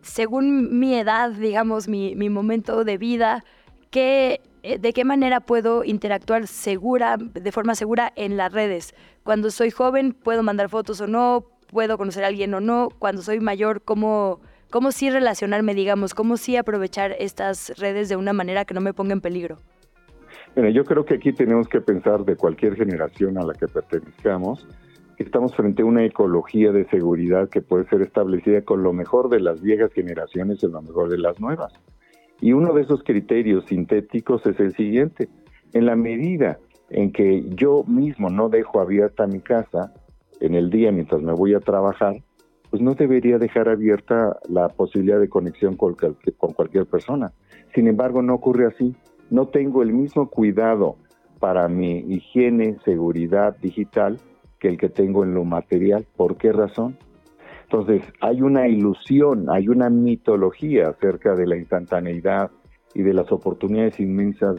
Según 0.00 0.80
mi 0.80 0.96
edad, 0.96 1.30
digamos, 1.30 1.86
mi, 1.86 2.16
mi 2.16 2.28
momento 2.28 2.82
de 2.82 2.98
vida, 2.98 3.44
¿qué, 3.90 4.40
eh, 4.64 4.78
¿de 4.78 4.92
qué 4.92 5.04
manera 5.04 5.38
puedo 5.38 5.84
interactuar 5.84 6.48
segura, 6.48 7.18
de 7.18 7.52
forma 7.52 7.76
segura 7.76 8.12
en 8.16 8.36
las 8.36 8.52
redes? 8.52 8.96
Cuando 9.22 9.52
soy 9.52 9.70
joven, 9.70 10.12
¿puedo 10.12 10.42
mandar 10.42 10.70
fotos 10.70 11.00
o 11.00 11.06
no? 11.06 11.51
Puedo 11.72 11.96
conocer 11.96 12.22
a 12.22 12.28
alguien 12.28 12.52
o 12.54 12.60
no, 12.60 12.90
cuando 12.98 13.22
soy 13.22 13.40
mayor, 13.40 13.82
cómo, 13.82 14.40
cómo 14.70 14.92
sí 14.92 15.10
relacionarme, 15.10 15.74
digamos, 15.74 16.14
cómo 16.14 16.36
sí 16.36 16.56
aprovechar 16.56 17.16
estas 17.18 17.76
redes 17.78 18.08
de 18.10 18.16
una 18.16 18.34
manera 18.34 18.64
que 18.66 18.74
no 18.74 18.80
me 18.80 18.92
ponga 18.92 19.14
en 19.14 19.22
peligro. 19.22 19.58
Bueno, 20.54 20.68
yo 20.68 20.84
creo 20.84 21.04
que 21.06 21.14
aquí 21.14 21.32
tenemos 21.32 21.66
que 21.68 21.80
pensar 21.80 22.24
de 22.26 22.36
cualquier 22.36 22.76
generación 22.76 23.38
a 23.38 23.44
la 23.44 23.54
que 23.54 23.66
pertenezcamos, 23.68 24.68
que 25.16 25.24
estamos 25.24 25.56
frente 25.56 25.80
a 25.80 25.86
una 25.86 26.04
ecología 26.04 26.72
de 26.72 26.86
seguridad 26.90 27.48
que 27.48 27.62
puede 27.62 27.88
ser 27.88 28.02
establecida 28.02 28.62
con 28.62 28.82
lo 28.82 28.92
mejor 28.92 29.30
de 29.30 29.40
las 29.40 29.62
viejas 29.62 29.92
generaciones 29.94 30.62
y 30.62 30.68
lo 30.68 30.82
mejor 30.82 31.08
de 31.08 31.18
las 31.18 31.40
nuevas. 31.40 31.72
Y 32.42 32.52
uno 32.52 32.74
de 32.74 32.82
esos 32.82 33.02
criterios 33.02 33.64
sintéticos 33.66 34.44
es 34.44 34.60
el 34.60 34.74
siguiente. 34.74 35.30
En 35.72 35.86
la 35.86 35.96
medida 35.96 36.58
en 36.90 37.12
que 37.12 37.44
yo 37.54 37.82
mismo 37.84 38.28
no 38.28 38.50
dejo 38.50 38.80
abierta 38.80 39.26
mi 39.26 39.40
casa, 39.40 39.94
en 40.42 40.54
el 40.54 40.70
día 40.70 40.90
mientras 40.90 41.22
me 41.22 41.32
voy 41.32 41.54
a 41.54 41.60
trabajar, 41.60 42.16
pues 42.68 42.82
no 42.82 42.94
debería 42.94 43.38
dejar 43.38 43.68
abierta 43.68 44.38
la 44.48 44.68
posibilidad 44.68 45.20
de 45.20 45.28
conexión 45.28 45.76
con, 45.76 45.94
cualquier 45.94 46.86
persona. 46.86 47.32
Sin 47.74 47.86
embargo, 47.86 48.22
no 48.22 48.34
ocurre 48.34 48.66
así. 48.66 48.94
No 49.30 49.46
tengo 49.46 49.82
el 49.82 49.92
mismo 49.92 50.28
cuidado 50.28 50.96
para 51.38 51.68
mi 51.68 51.98
higiene, 51.98 52.76
seguridad 52.84 53.56
digital 53.58 54.18
que 54.58 54.68
el 54.68 54.78
que 54.78 54.88
tengo 54.88 55.22
en 55.22 55.34
lo 55.34 55.44
material. 55.44 56.06
¿Por 56.16 56.36
qué 56.36 56.52
razón? 56.52 56.96
Entonces, 57.64 58.02
hay 58.20 58.42
una 58.42 58.66
ilusión, 58.68 59.46
hay 59.48 59.68
una 59.68 59.90
mitología 59.90 60.88
acerca 60.88 61.34
de 61.34 61.46
la 61.46 61.56
instantaneidad 61.56 62.50
y 62.94 63.02
de 63.02 63.14
las 63.14 63.30
oportunidades 63.30 64.00
inmensas 64.00 64.56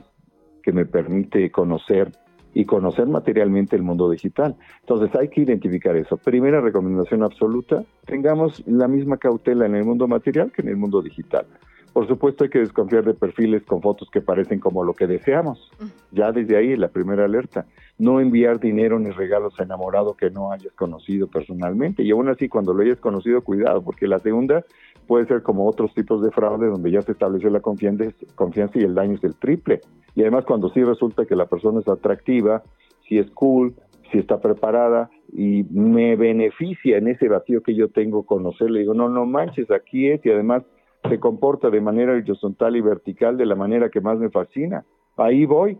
que 0.61 0.71
me 0.71 0.85
permite 0.85 1.51
conocer 1.51 2.11
y 2.53 2.65
conocer 2.65 3.07
materialmente 3.07 3.75
el 3.75 3.83
mundo 3.83 4.09
digital. 4.09 4.55
Entonces 4.81 5.15
hay 5.19 5.29
que 5.29 5.41
identificar 5.41 5.95
eso. 5.95 6.17
Primera 6.17 6.61
recomendación 6.61 7.23
absoluta, 7.23 7.83
tengamos 8.05 8.63
la 8.67 8.87
misma 8.87 9.17
cautela 9.17 9.65
en 9.65 9.75
el 9.75 9.85
mundo 9.85 10.07
material 10.07 10.51
que 10.51 10.61
en 10.61 10.69
el 10.69 10.77
mundo 10.77 11.01
digital. 11.01 11.45
Por 11.93 12.07
supuesto 12.07 12.43
hay 12.43 12.49
que 12.49 12.59
desconfiar 12.59 13.05
de 13.05 13.13
perfiles 13.13 13.63
con 13.63 13.79
fotos 13.79 14.09
que 14.09 14.19
parecen 14.19 14.59
como 14.59 14.83
lo 14.83 14.93
que 14.95 15.05
deseamos. 15.05 15.71
Ya 16.11 16.31
desde 16.31 16.57
ahí 16.57 16.75
la 16.75 16.87
primera 16.87 17.25
alerta. 17.25 17.67
No 17.99 18.19
enviar 18.19 18.59
dinero 18.59 18.97
ni 18.97 19.11
regalos 19.11 19.59
a 19.59 19.63
enamorado 19.63 20.15
que 20.15 20.31
no 20.31 20.51
hayas 20.51 20.73
conocido 20.73 21.27
personalmente. 21.27 22.01
Y 22.01 22.09
aún 22.09 22.29
así 22.29 22.49
cuando 22.49 22.73
lo 22.73 22.81
hayas 22.81 22.99
conocido, 22.99 23.43
cuidado, 23.43 23.83
porque 23.83 24.07
la 24.07 24.17
segunda 24.17 24.65
puede 25.07 25.25
ser 25.25 25.43
como 25.43 25.67
otros 25.67 25.93
tipos 25.93 26.21
de 26.21 26.31
fraude 26.31 26.67
donde 26.67 26.91
ya 26.91 27.01
se 27.01 27.11
estableció 27.11 27.49
la 27.49 27.59
confianza, 27.59 28.05
confianza 28.35 28.79
y 28.79 28.83
el 28.83 28.95
daño 28.95 29.15
es 29.15 29.23
el 29.23 29.35
triple. 29.35 29.81
Y 30.15 30.21
además 30.21 30.45
cuando 30.45 30.69
sí 30.69 30.83
resulta 30.83 31.25
que 31.25 31.35
la 31.35 31.45
persona 31.45 31.79
es 31.79 31.87
atractiva, 31.87 32.63
si 33.07 33.17
es 33.17 33.29
cool, 33.31 33.75
si 34.11 34.19
está 34.19 34.39
preparada 34.39 35.09
y 35.31 35.63
me 35.71 36.15
beneficia 36.15 36.97
en 36.97 37.07
ese 37.07 37.27
vacío 37.27 37.63
que 37.63 37.75
yo 37.75 37.89
tengo 37.89 38.23
conocerle, 38.25 38.79
digo, 38.81 38.93
no, 38.93 39.09
no 39.09 39.25
manches, 39.25 39.71
aquí 39.71 40.07
es 40.07 40.25
y 40.25 40.29
además 40.29 40.63
se 41.09 41.19
comporta 41.19 41.69
de 41.69 41.81
manera 41.81 42.13
horizontal 42.13 42.75
y 42.75 42.81
vertical 42.81 43.37
de 43.37 43.45
la 43.45 43.55
manera 43.55 43.89
que 43.89 44.01
más 44.01 44.19
me 44.19 44.29
fascina. 44.29 44.85
Ahí 45.17 45.45
voy. 45.45 45.77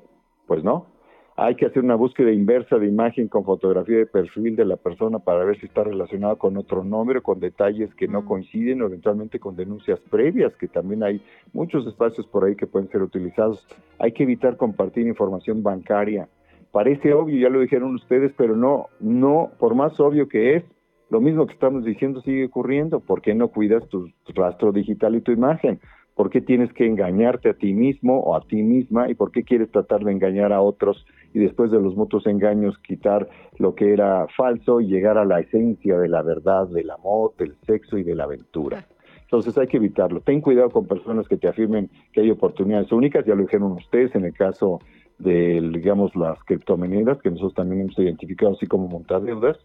Pues 0.47 0.63
no, 0.63 0.87
hay 1.35 1.55
que 1.55 1.65
hacer 1.65 1.83
una 1.83 1.95
búsqueda 1.95 2.31
inversa 2.31 2.77
de 2.77 2.87
imagen 2.87 3.27
con 3.27 3.43
fotografía 3.43 3.97
de 3.97 4.05
perfil 4.05 4.55
de 4.55 4.65
la 4.65 4.77
persona 4.77 5.17
para 5.17 5.43
ver 5.43 5.59
si 5.59 5.65
está 5.65 5.83
relacionada 5.83 6.35
con 6.35 6.57
otro 6.57 6.83
nombre, 6.83 7.21
con 7.21 7.39
detalles 7.39 7.93
que 7.95 8.07
no 8.07 8.23
coinciden 8.25 8.81
o 8.81 8.85
eventualmente 8.85 9.39
con 9.39 9.55
denuncias 9.55 9.99
previas, 10.11 10.55
que 10.57 10.67
también 10.67 11.01
hay 11.03 11.21
muchos 11.51 11.87
espacios 11.87 12.27
por 12.27 12.43
ahí 12.45 12.55
que 12.55 12.67
pueden 12.67 12.89
ser 12.89 13.01
utilizados. 13.01 13.65
Hay 13.97 14.11
que 14.11 14.23
evitar 14.23 14.57
compartir 14.57 15.07
información 15.07 15.63
bancaria. 15.63 16.29
Parece 16.71 17.13
obvio, 17.13 17.39
ya 17.39 17.49
lo 17.49 17.61
dijeron 17.61 17.95
ustedes, 17.95 18.31
pero 18.37 18.55
no, 18.55 18.87
no, 18.99 19.51
por 19.57 19.73
más 19.73 19.99
obvio 19.99 20.27
que 20.27 20.55
es, 20.55 20.63
lo 21.09 21.19
mismo 21.19 21.45
que 21.47 21.53
estamos 21.53 21.83
diciendo 21.83 22.21
sigue 22.21 22.45
ocurriendo. 22.45 22.99
¿Por 22.99 23.21
qué 23.21 23.33
no 23.33 23.47
cuidas 23.47 23.87
tu 23.89 24.09
rastro 24.35 24.71
digital 24.71 25.15
y 25.15 25.21
tu 25.21 25.31
imagen? 25.31 25.79
¿Por 26.15 26.29
qué 26.29 26.41
tienes 26.41 26.71
que 26.73 26.85
engañarte 26.85 27.49
a 27.49 27.53
ti 27.53 27.73
mismo 27.73 28.19
o 28.19 28.35
a 28.35 28.41
ti 28.41 28.61
misma? 28.61 29.09
¿Y 29.09 29.15
por 29.15 29.31
qué 29.31 29.43
quieres 29.43 29.71
tratar 29.71 30.03
de 30.03 30.11
engañar 30.11 30.53
a 30.53 30.61
otros 30.61 31.05
y 31.33 31.39
después 31.39 31.71
de 31.71 31.79
los 31.79 31.95
mutuos 31.95 32.25
engaños 32.27 32.77
quitar 32.79 33.27
lo 33.57 33.75
que 33.75 33.93
era 33.93 34.27
falso 34.35 34.81
y 34.81 34.87
llegar 34.87 35.17
a 35.17 35.25
la 35.25 35.39
esencia 35.39 35.97
de 35.97 36.07
la 36.07 36.21
verdad, 36.21 36.67
del 36.67 36.89
amor, 36.91 37.33
del 37.37 37.55
sexo 37.65 37.97
y 37.97 38.03
de 38.03 38.15
la 38.15 38.25
aventura? 38.25 38.85
Entonces 39.23 39.57
hay 39.57 39.67
que 39.67 39.77
evitarlo. 39.77 40.21
Ten 40.21 40.41
cuidado 40.41 40.69
con 40.69 40.85
personas 40.85 41.27
que 41.27 41.37
te 41.37 41.47
afirmen 41.47 41.89
que 42.11 42.21
hay 42.21 42.29
oportunidades 42.29 42.91
únicas, 42.91 43.25
ya 43.25 43.33
lo 43.33 43.41
dijeron 43.41 43.71
ustedes 43.71 44.13
en 44.13 44.25
el 44.25 44.33
caso 44.33 44.79
de, 45.17 45.59
digamos, 45.73 46.15
las 46.15 46.37
criptomonedas, 46.43 47.21
que 47.21 47.31
nosotros 47.31 47.55
también 47.55 47.81
hemos 47.81 47.97
identificado 47.97 48.53
así 48.53 48.67
como 48.67 48.87
montar 48.87 49.21
deudas. 49.21 49.57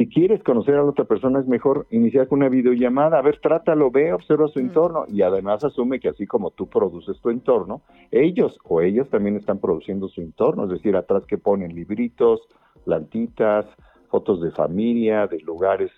Si 0.00 0.08
quieres 0.08 0.42
conocer 0.42 0.76
a 0.76 0.78
la 0.78 0.88
otra 0.88 1.04
persona, 1.04 1.40
es 1.40 1.46
mejor 1.46 1.86
iniciar 1.90 2.26
con 2.26 2.38
una 2.38 2.48
videollamada. 2.48 3.18
A 3.18 3.20
ver, 3.20 3.38
trátalo, 3.38 3.90
ve, 3.90 4.14
observa 4.14 4.48
su 4.48 4.58
entorno 4.58 5.04
y 5.06 5.20
además 5.20 5.62
asume 5.62 6.00
que 6.00 6.08
así 6.08 6.26
como 6.26 6.52
tú 6.52 6.70
produces 6.70 7.20
tu 7.20 7.28
entorno, 7.28 7.82
ellos 8.10 8.58
o 8.64 8.80
ellas 8.80 9.10
también 9.10 9.36
están 9.36 9.58
produciendo 9.58 10.08
su 10.08 10.22
entorno. 10.22 10.64
Es 10.64 10.70
decir, 10.70 10.96
atrás 10.96 11.26
que 11.26 11.36
ponen 11.36 11.74
libritos, 11.74 12.40
plantitas, 12.86 13.66
fotos 14.08 14.40
de 14.40 14.50
familia, 14.52 15.26
de 15.26 15.38
lugares 15.40 15.90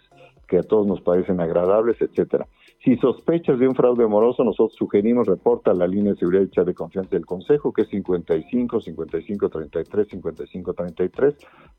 que 0.48 0.58
a 0.58 0.62
todos 0.64 0.84
nos 0.84 1.00
parecen 1.00 1.40
agradables, 1.40 2.02
etcétera. 2.02 2.48
Si 2.84 2.96
sospechas 2.96 3.60
de 3.60 3.68
un 3.68 3.76
fraude 3.76 4.02
amoroso, 4.02 4.42
nosotros 4.42 4.74
sugerimos 4.76 5.28
reporta 5.28 5.70
a 5.70 5.74
la 5.74 5.86
línea 5.86 6.14
de 6.14 6.18
seguridad 6.18 6.64
de 6.64 6.74
confianza 6.74 7.10
del 7.10 7.24
Consejo, 7.24 7.72
que 7.72 7.82
es 7.82 7.88
55 7.88 8.80
55 8.80 9.48
33 9.48 10.08
55 10.08 10.74
33. 10.74 11.34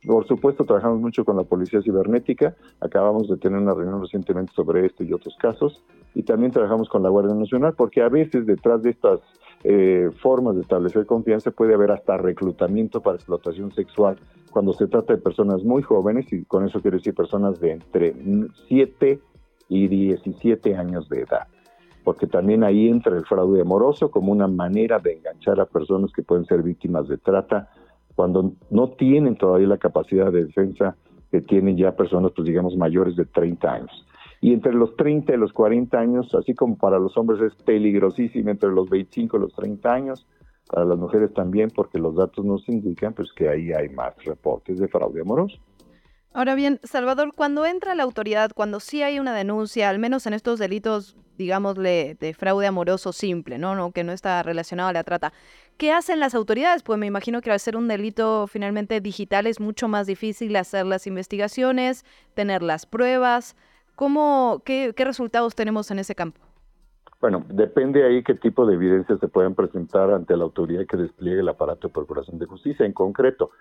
Por 0.05 0.25
supuesto, 0.25 0.63
trabajamos 0.63 1.01
mucho 1.01 1.25
con 1.25 1.35
la 1.35 1.43
Policía 1.43 1.81
Cibernética. 1.81 2.55
Acabamos 2.79 3.27
de 3.27 3.35
tener 3.35 3.59
una 3.59 3.73
reunión 3.73 3.99
recientemente 3.99 4.53
sobre 4.53 4.85
este 4.85 5.03
y 5.03 5.11
otros 5.11 5.35
casos. 5.35 5.83
Y 6.15 6.23
también 6.23 6.53
trabajamos 6.53 6.87
con 6.87 7.03
la 7.03 7.09
Guardia 7.09 7.35
Nacional, 7.35 7.73
porque 7.75 8.01
a 8.01 8.07
veces 8.07 8.45
detrás 8.45 8.81
de 8.81 8.91
estas 8.91 9.19
eh, 9.65 10.09
formas 10.21 10.55
de 10.55 10.61
establecer 10.61 11.05
confianza 11.05 11.51
puede 11.51 11.73
haber 11.73 11.91
hasta 11.91 12.15
reclutamiento 12.15 13.01
para 13.01 13.17
explotación 13.17 13.73
sexual 13.73 14.17
cuando 14.51 14.71
se 14.71 14.87
trata 14.87 15.15
de 15.15 15.21
personas 15.21 15.63
muy 15.63 15.81
jóvenes, 15.81 16.31
y 16.31 16.45
con 16.45 16.63
eso 16.63 16.79
quiero 16.79 16.95
decir 16.95 17.13
personas 17.13 17.59
de 17.59 17.71
entre 17.71 18.15
7 18.67 19.19
y 19.32 19.32
17 19.87 20.75
años 20.75 21.09
de 21.09 21.21
edad, 21.21 21.47
porque 22.03 22.27
también 22.27 22.63
ahí 22.63 22.87
entra 22.87 23.15
el 23.15 23.25
fraude 23.25 23.61
amoroso 23.61 24.11
como 24.11 24.31
una 24.31 24.47
manera 24.47 24.99
de 24.99 25.13
enganchar 25.13 25.59
a 25.59 25.65
personas 25.65 26.11
que 26.11 26.23
pueden 26.23 26.45
ser 26.45 26.63
víctimas 26.63 27.07
de 27.07 27.17
trata 27.17 27.69
cuando 28.15 28.53
no 28.69 28.89
tienen 28.91 29.35
todavía 29.35 29.67
la 29.67 29.77
capacidad 29.77 30.31
de 30.31 30.45
defensa 30.45 30.95
que 31.31 31.41
tienen 31.41 31.77
ya 31.77 31.95
personas, 31.95 32.31
pues 32.35 32.47
digamos, 32.47 32.77
mayores 32.77 33.15
de 33.15 33.25
30 33.25 33.73
años. 33.73 34.05
Y 34.39 34.53
entre 34.53 34.73
los 34.73 34.95
30 34.97 35.33
y 35.33 35.37
los 35.37 35.53
40 35.53 35.97
años, 35.97 36.35
así 36.35 36.53
como 36.53 36.77
para 36.77 36.99
los 36.99 37.17
hombres 37.17 37.41
es 37.41 37.55
peligrosísimo 37.63 38.49
entre 38.49 38.69
los 38.69 38.89
25 38.89 39.37
y 39.37 39.39
los 39.39 39.53
30 39.55 39.93
años, 39.93 40.27
para 40.69 40.85
las 40.85 40.97
mujeres 40.97 41.33
también, 41.33 41.69
porque 41.73 41.97
los 41.97 42.15
datos 42.15 42.43
nos 42.45 42.67
indican 42.69 43.13
pues 43.13 43.31
que 43.33 43.49
ahí 43.49 43.71
hay 43.71 43.89
más 43.89 44.13
reportes 44.23 44.79
de 44.79 44.87
fraude 44.87 45.21
amoroso. 45.21 45.57
Ahora 46.35 46.55
bien, 46.55 46.79
Salvador, 46.83 47.33
cuando 47.35 47.63
entra 47.63 47.93
la 47.93 48.01
autoridad, 48.01 48.51
cuando 48.55 48.79
sí 48.79 49.03
hay 49.03 49.19
una 49.19 49.35
denuncia, 49.35 49.87
al 49.89 49.99
menos 49.99 50.25
en 50.25 50.33
estos 50.33 50.57
delitos, 50.57 51.15
digámosle, 51.37 52.17
de 52.19 52.33
fraude 52.33 52.65
amoroso 52.65 53.13
simple, 53.13 53.59
¿no? 53.59 53.75
¿no? 53.75 53.91
Que 53.91 54.03
no 54.03 54.11
está 54.11 54.41
relacionado 54.41 54.89
a 54.89 54.93
la 54.93 55.03
trata, 55.03 55.31
¿qué 55.77 55.91
hacen 55.91 56.19
las 56.19 56.33
autoridades? 56.33 56.81
Pues 56.81 56.97
me 56.97 57.05
imagino 57.05 57.39
que 57.41 57.51
al 57.51 57.59
ser 57.59 57.77
un 57.77 57.87
delito 57.87 58.47
finalmente 58.47 58.99
digital 58.99 59.45
es 59.45 59.59
mucho 59.59 59.87
más 59.87 60.07
difícil 60.07 60.55
hacer 60.55 60.87
las 60.87 61.05
investigaciones, 61.05 62.03
tener 62.33 62.63
las 62.63 62.87
pruebas. 62.87 63.55
¿Cómo, 63.95 64.63
qué, 64.65 64.93
qué 64.95 65.05
resultados 65.05 65.53
tenemos 65.53 65.91
en 65.91 65.99
ese 65.99 66.15
campo? 66.15 66.41
Bueno, 67.21 67.45
depende 67.47 68.03
ahí 68.05 68.23
qué 68.23 68.33
tipo 68.33 68.65
de 68.65 68.73
evidencias 68.73 69.19
se 69.19 69.27
pueden 69.27 69.53
presentar 69.53 70.09
ante 70.09 70.35
la 70.35 70.45
autoridad 70.45 70.87
que 70.87 70.97
despliegue 70.97 71.41
el 71.41 71.47
aparato 71.47 71.89
de 71.89 71.93
Procuración 71.93 72.39
de 72.39 72.47
Justicia. 72.47 72.87
En 72.87 72.91
concreto, 72.91 73.51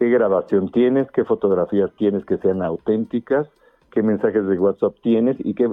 qué 0.00 0.08
grabación 0.08 0.70
tienes, 0.72 1.10
qué 1.10 1.24
fotografías 1.26 1.90
tienes 1.98 2.24
que 2.24 2.38
sean 2.38 2.62
auténticas, 2.62 3.46
qué 3.92 4.02
mensajes 4.02 4.46
de 4.46 4.58
WhatsApp 4.58 4.94
tienes 5.02 5.36
y 5.40 5.52
qué, 5.52 5.68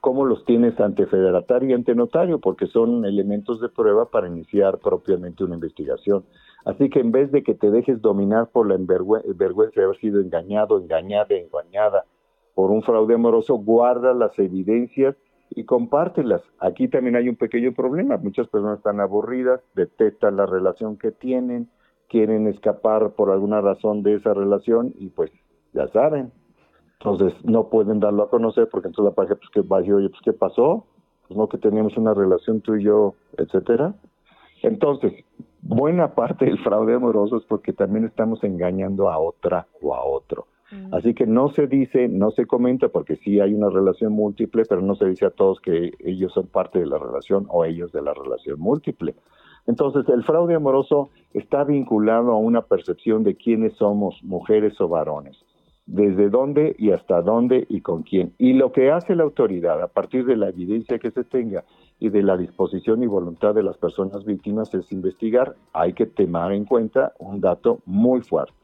cómo 0.00 0.24
los 0.24 0.44
tienes 0.44 0.78
ante 0.78 1.04
federatario 1.06 1.70
y 1.70 1.72
ante 1.72 1.96
notario, 1.96 2.38
porque 2.38 2.68
son 2.68 3.04
elementos 3.04 3.60
de 3.60 3.68
prueba 3.68 4.08
para 4.08 4.28
iniciar 4.28 4.78
propiamente 4.78 5.42
una 5.42 5.56
investigación. 5.56 6.22
Así 6.64 6.90
que 6.90 7.00
en 7.00 7.10
vez 7.10 7.32
de 7.32 7.42
que 7.42 7.54
te 7.54 7.72
dejes 7.72 8.00
dominar 8.00 8.50
por 8.52 8.68
la 8.68 8.76
vergüenza 8.78 9.80
de 9.80 9.84
haber 9.84 9.98
sido 9.98 10.20
engañado, 10.20 10.78
engañada, 10.78 11.34
engañada 11.34 12.04
por 12.54 12.70
un 12.70 12.82
fraude 12.82 13.14
amoroso, 13.14 13.56
guarda 13.56 14.14
las 14.14 14.38
evidencias 14.38 15.16
y 15.50 15.64
compártelas. 15.64 16.42
Aquí 16.60 16.86
también 16.86 17.16
hay 17.16 17.28
un 17.28 17.36
pequeño 17.36 17.72
problema. 17.72 18.16
Muchas 18.16 18.46
personas 18.46 18.78
están 18.78 19.00
aburridas, 19.00 19.60
detestan 19.74 20.36
la 20.36 20.46
relación 20.46 20.98
que 20.98 21.10
tienen, 21.10 21.68
quieren 22.12 22.46
escapar 22.46 23.12
por 23.12 23.30
alguna 23.30 23.62
razón 23.62 24.02
de 24.02 24.16
esa 24.16 24.34
relación 24.34 24.92
y 24.98 25.08
pues 25.08 25.32
ya 25.72 25.88
saben. 25.88 26.30
Entonces 27.00 27.32
no 27.42 27.70
pueden 27.70 27.98
darlo 28.00 28.24
a 28.24 28.30
conocer 28.30 28.68
porque 28.70 28.88
entonces 28.88 29.10
la 29.10 29.16
pareja 29.16 29.36
pues 29.36 29.48
que 29.50 29.62
va 29.62 29.78
decir, 29.78 29.94
oye, 29.94 30.10
pues 30.10 30.20
qué 30.22 30.34
pasó, 30.34 30.84
pues 31.26 31.36
no 31.36 31.48
que 31.48 31.56
teníamos 31.56 31.96
una 31.96 32.12
relación 32.12 32.60
tú 32.60 32.76
y 32.76 32.84
yo, 32.84 33.14
etcétera. 33.38 33.94
Entonces, 34.62 35.12
buena 35.62 36.14
parte 36.14 36.44
del 36.44 36.58
fraude 36.58 36.94
amoroso 36.94 37.38
es 37.38 37.44
porque 37.44 37.72
también 37.72 38.04
estamos 38.04 38.44
engañando 38.44 39.10
a 39.10 39.18
otra 39.18 39.66
o 39.80 39.94
a 39.94 40.04
otro. 40.04 40.46
Mm. 40.70 40.94
Así 40.94 41.14
que 41.14 41.26
no 41.26 41.48
se 41.48 41.66
dice, 41.66 42.08
no 42.08 42.30
se 42.30 42.46
comenta, 42.46 42.88
porque 42.90 43.16
sí 43.16 43.40
hay 43.40 43.54
una 43.54 43.70
relación 43.70 44.12
múltiple, 44.12 44.64
pero 44.68 44.82
no 44.82 44.94
se 44.94 45.06
dice 45.06 45.26
a 45.26 45.30
todos 45.30 45.60
que 45.60 45.92
ellos 46.00 46.32
son 46.34 46.46
parte 46.46 46.78
de 46.78 46.86
la 46.86 46.98
relación 46.98 47.46
o 47.48 47.64
ellos 47.64 47.90
de 47.90 48.02
la 48.02 48.12
relación 48.12 48.60
múltiple. 48.60 49.14
Entonces, 49.66 50.08
el 50.08 50.24
fraude 50.24 50.54
amoroso 50.54 51.10
está 51.34 51.64
vinculado 51.64 52.32
a 52.32 52.36
una 52.36 52.62
percepción 52.62 53.22
de 53.22 53.36
quiénes 53.36 53.74
somos, 53.74 54.22
mujeres 54.22 54.80
o 54.80 54.88
varones, 54.88 55.36
desde 55.86 56.30
dónde 56.30 56.74
y 56.78 56.90
hasta 56.90 57.22
dónde 57.22 57.66
y 57.68 57.80
con 57.80 58.02
quién. 58.02 58.34
Y 58.38 58.54
lo 58.54 58.72
que 58.72 58.90
hace 58.90 59.14
la 59.14 59.22
autoridad, 59.22 59.82
a 59.82 59.88
partir 59.88 60.24
de 60.26 60.36
la 60.36 60.48
evidencia 60.48 60.98
que 60.98 61.10
se 61.10 61.24
tenga 61.24 61.64
y 62.00 62.08
de 62.08 62.22
la 62.22 62.36
disposición 62.36 63.02
y 63.02 63.06
voluntad 63.06 63.54
de 63.54 63.62
las 63.62 63.78
personas 63.78 64.24
víctimas, 64.24 64.74
es 64.74 64.90
investigar. 64.92 65.54
Hay 65.72 65.92
que 65.92 66.06
tomar 66.06 66.52
en 66.52 66.64
cuenta 66.64 67.12
un 67.18 67.40
dato 67.40 67.78
muy 67.86 68.20
fuerte 68.22 68.62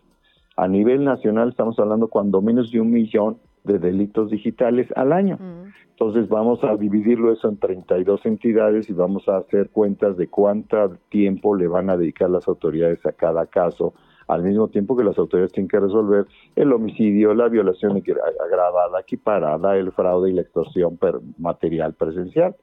a 0.58 0.66
nivel 0.66 1.04
nacional 1.04 1.50
estamos 1.50 1.78
hablando 1.78 2.08
cuando 2.08 2.42
menos 2.42 2.72
de 2.72 2.80
un 2.80 2.90
millón 2.90 3.38
de 3.68 3.78
delitos 3.78 4.30
digitales 4.30 4.88
al 4.96 5.12
año. 5.12 5.36
Mm. 5.36 5.72
Entonces 5.90 6.28
vamos 6.28 6.62
a 6.64 6.76
dividirlo 6.76 7.32
eso 7.32 7.48
en 7.48 7.58
32 7.58 8.24
entidades 8.26 8.88
y 8.88 8.92
vamos 8.92 9.28
a 9.28 9.38
hacer 9.38 9.70
cuentas 9.70 10.16
de 10.16 10.28
cuánto 10.28 10.96
tiempo 11.08 11.54
le 11.54 11.68
van 11.68 11.90
a 11.90 11.96
dedicar 11.96 12.30
las 12.30 12.48
autoridades 12.48 13.04
a 13.04 13.12
cada 13.12 13.46
caso, 13.46 13.94
al 14.28 14.42
mismo 14.42 14.68
tiempo 14.68 14.96
que 14.96 15.04
las 15.04 15.18
autoridades 15.18 15.52
tienen 15.52 15.68
que 15.68 15.80
resolver 15.80 16.26
el 16.54 16.72
homicidio, 16.72 17.34
la 17.34 17.48
violación 17.48 18.02
agravada, 18.44 19.00
equiparada, 19.00 19.76
el 19.76 19.92
fraude 19.92 20.30
y 20.30 20.34
la 20.34 20.42
extorsión 20.42 20.98
material 21.38 21.94
presencial. 21.94 22.54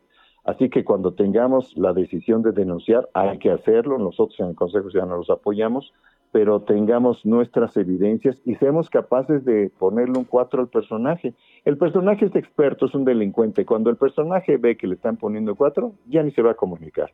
Así 0.45 0.69
que 0.69 0.85
cuando 0.85 1.13
tengamos 1.13 1.75
la 1.75 1.91
decisión 1.91 2.43
de 2.43 2.51
denunciar, 2.51 3.09
hay 3.13 3.39
que 3.39 3.51
hacerlo. 3.51 3.97
Nosotros 3.97 4.39
en 4.39 4.49
el 4.49 4.55
Consejo 4.55 4.91
Ciudadano 4.91 5.17
los 5.17 5.29
apoyamos, 5.31 5.91
pero 6.35 6.59
tengamos 6.59 7.25
nuestras 7.25 7.77
evidencias 7.77 8.41
y 8.43 8.55
seamos 8.55 8.89
capaces 8.89 9.45
de 9.45 9.71
ponerle 9.79 10.17
un 10.17 10.25
cuatro 10.25 10.59
al 10.59 10.67
personaje. 10.67 11.33
El 11.63 11.77
personaje 11.77 12.25
es 12.25 12.35
experto, 12.35 12.87
es 12.87 12.93
un 12.93 13.05
delincuente. 13.05 13.65
Cuando 13.65 13.89
el 13.89 13.95
personaje 13.95 14.57
ve 14.57 14.75
que 14.75 14.85
le 14.85 14.95
están 14.95 15.15
poniendo 15.15 15.55
cuatro, 15.55 15.93
ya 16.09 16.23
ni 16.23 16.31
se 16.31 16.41
va 16.41 16.51
a 16.51 16.55
comunicar. 16.55 17.09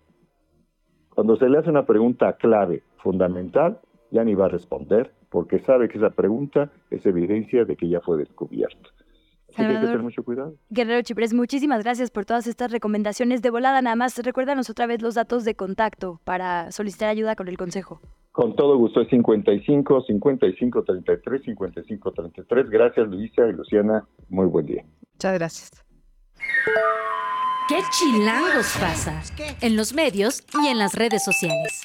Cuando 1.14 1.36
se 1.36 1.48
le 1.48 1.60
hace 1.60 1.70
una 1.70 1.86
pregunta 1.86 2.34
clave, 2.34 2.82
fundamental, 2.98 3.80
ya 4.10 4.24
ni 4.24 4.34
va 4.34 4.46
a 4.46 4.50
responder, 4.50 5.12
porque 5.30 5.60
sabe 5.60 5.88
que 5.88 6.00
esa 6.00 6.10
pregunta 6.10 6.72
es 6.90 7.06
evidencia 7.06 7.64
de 7.64 7.76
que 7.76 7.90
ya 7.90 8.02
fue 8.02 8.18
descubierto. 8.18 8.90
Así 9.50 9.58
que 9.58 9.68
hay 9.68 9.76
que 9.76 9.82
tener 9.82 10.02
mucho 10.02 10.24
cuidado. 10.24 10.56
Guerrero 10.72 11.04
Chipres, 11.04 11.36
muchísimas 11.36 11.84
gracias 11.84 12.10
por 12.10 12.26
todas 12.26 12.48
estas 12.48 12.72
recomendaciones 12.72 13.44
de 13.44 13.52
volada. 13.52 13.84
Nada 13.84 13.96
más, 13.96 14.18
recuérdanos 14.18 14.72
otra 14.72 14.88
vez 14.88 15.04
los 15.04 15.14
datos 15.14 15.46
de 15.46 15.54
contacto 15.54 16.20
para 16.24 16.72
solicitar 16.72 17.10
ayuda 17.10 17.36
con 17.36 17.48
el 17.50 17.58
consejo. 17.58 18.02
Con 18.32 18.56
todo 18.56 18.78
gusto, 18.78 19.02
es 19.02 19.10
55 19.10 20.04
55 20.08 20.84
33 20.84 21.44
55 21.44 22.12
33. 22.12 22.70
Gracias, 22.70 23.08
Luisa 23.08 23.48
y 23.48 23.52
Luciana. 23.54 24.08
Muy 24.30 24.48
buen 24.48 24.66
día. 24.66 24.86
Muchas 25.14 25.34
gracias. 25.34 25.86
¿Qué 27.68 27.80
chilangos 27.92 28.76
pasa? 28.80 29.22
En 29.62 29.76
los 29.76 29.94
medios 29.94 30.44
y 30.62 30.68
en 30.68 30.78
las 30.78 30.94
redes 30.96 31.24
sociales. 31.24 31.84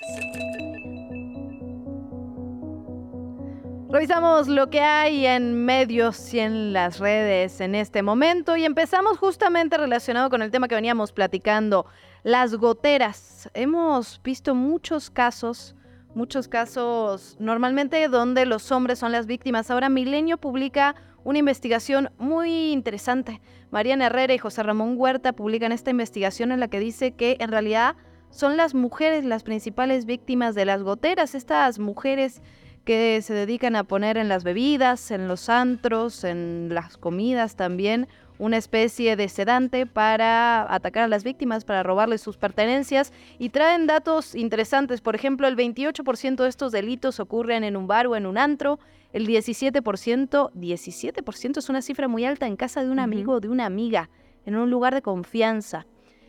Revisamos 3.89 4.49
lo 4.49 4.69
que 4.69 4.81
hay 4.81 5.27
en 5.27 5.65
medios 5.65 6.35
y 6.35 6.41
en 6.41 6.73
las 6.73 6.99
redes 6.99 7.61
en 7.61 7.75
este 7.75 8.03
momento 8.03 8.57
y 8.57 8.65
empezamos 8.65 9.17
justamente 9.19 9.79
relacionado 9.79 10.29
con 10.29 10.43
el 10.43 10.51
tema 10.51 10.69
que 10.69 10.75
veníamos 10.75 11.13
platicando, 11.13 11.87
las 12.25 12.57
goteras. 12.57 13.49
Hemos 13.55 14.21
visto 14.23 14.55
muchos 14.55 15.09
casos 15.09 15.76
muchos 16.17 16.49
casos 16.49 17.37
normalmente 17.39 18.09
donde 18.09 18.47
los 18.47 18.73
hombres 18.73 18.99
son 18.99 19.13
las 19.13 19.27
víctimas. 19.27 19.71
Ahora 19.71 19.91
Milenio 19.91 20.39
publica 20.39 20.97
una 21.25 21.39
investigación 21.39 22.11
muy 22.19 22.73
interesante. 22.73 23.43
Mariana 23.71 24.07
Herrera 24.07 24.33
y 24.33 24.39
José 24.39 24.63
Ramón 24.63 24.95
Huerta 24.97 25.35
publican 25.35 25.73
esta 25.73 25.91
investigación 25.91 26.53
en 26.53 26.61
la 26.61 26.69
que 26.69 26.81
dice 26.81 27.13
que 27.13 27.37
en 27.39 27.51
realidad 27.51 27.97
son 28.31 28.57
las 28.57 28.75
mujeres 28.75 29.25
las 29.25 29.43
principales 29.43 30.07
víctimas 30.07 30.55
de 30.55 30.65
las 30.65 30.83
goteras, 30.83 31.35
estas 31.35 31.79
mujeres 31.79 32.41
que 32.85 33.21
se 33.21 33.35
dedican 33.35 33.77
a 33.77 33.85
poner 33.85 34.17
en 34.17 34.29
las 34.29 34.43
bebidas, 34.43 35.11
en 35.11 35.29
los 35.29 35.49
antros, 35.49 36.25
en 36.25 36.71
las 36.73 36.97
comidas 36.97 37.57
también, 37.57 38.09
una 38.39 38.57
especie 38.57 39.17
de 39.17 39.29
sedante 39.29 39.87
para 39.87 40.73
atacar 40.73 41.05
a 41.05 41.09
las 41.09 41.25
víctimas, 41.25 41.65
para 41.65 41.83
robarles 41.83 42.21
sus 42.21 42.37
pertenencias 42.37 43.13
y 43.39 43.51
traen 43.51 43.87
datos 43.87 44.35
interesantes. 44.35 45.01
Por 45.01 45.15
ejemplo, 45.15 45.49
el 45.49 45.57
28% 45.57 46.37
de 46.37 46.49
estos 46.49 46.73
delitos 46.73 47.21
ocurren 47.21 47.65
en 47.65 47.77
un 47.77 47.87
bar 47.87 48.07
o 48.07 48.17
en 48.17 48.27
un 48.27 48.39
antro, 48.39 48.79
el 49.13 49.27
17%, 49.27 50.53
17% 50.53 51.59
es 51.59 51.69
una 51.69 51.83
cifra 51.83 52.09
muy 52.09 52.25
alta 52.25 52.47
en 52.47 52.57
casa 52.57 52.83
de 52.85 52.91
un 52.91 52.99
amigo 52.99 53.35
o 53.35 53.41
de 53.41 53.49
una 53.49 53.65
amiga, 53.65 54.11
en 54.45 54.57
un 54.57 54.71
lugar 54.71 54.95
de 54.95 55.03
confianza. 55.03 55.87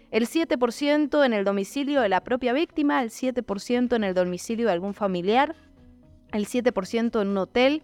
El 0.10 0.28
7% 0.28 1.26
en 1.26 1.34
el 1.34 1.44
domicilio 1.44 2.00
de 2.00 2.08
la 2.08 2.24
propia 2.24 2.54
víctima, 2.54 3.04
el 3.04 3.10
7% 3.10 3.96
en 3.96 4.04
el 4.06 4.14
domicilio 4.14 4.68
de 4.68 4.72
algún 4.72 4.94
familiar, 4.94 5.56
el 6.32 6.48
7% 6.48 7.22
en 7.22 7.28
un 7.28 7.38
hotel 7.38 7.84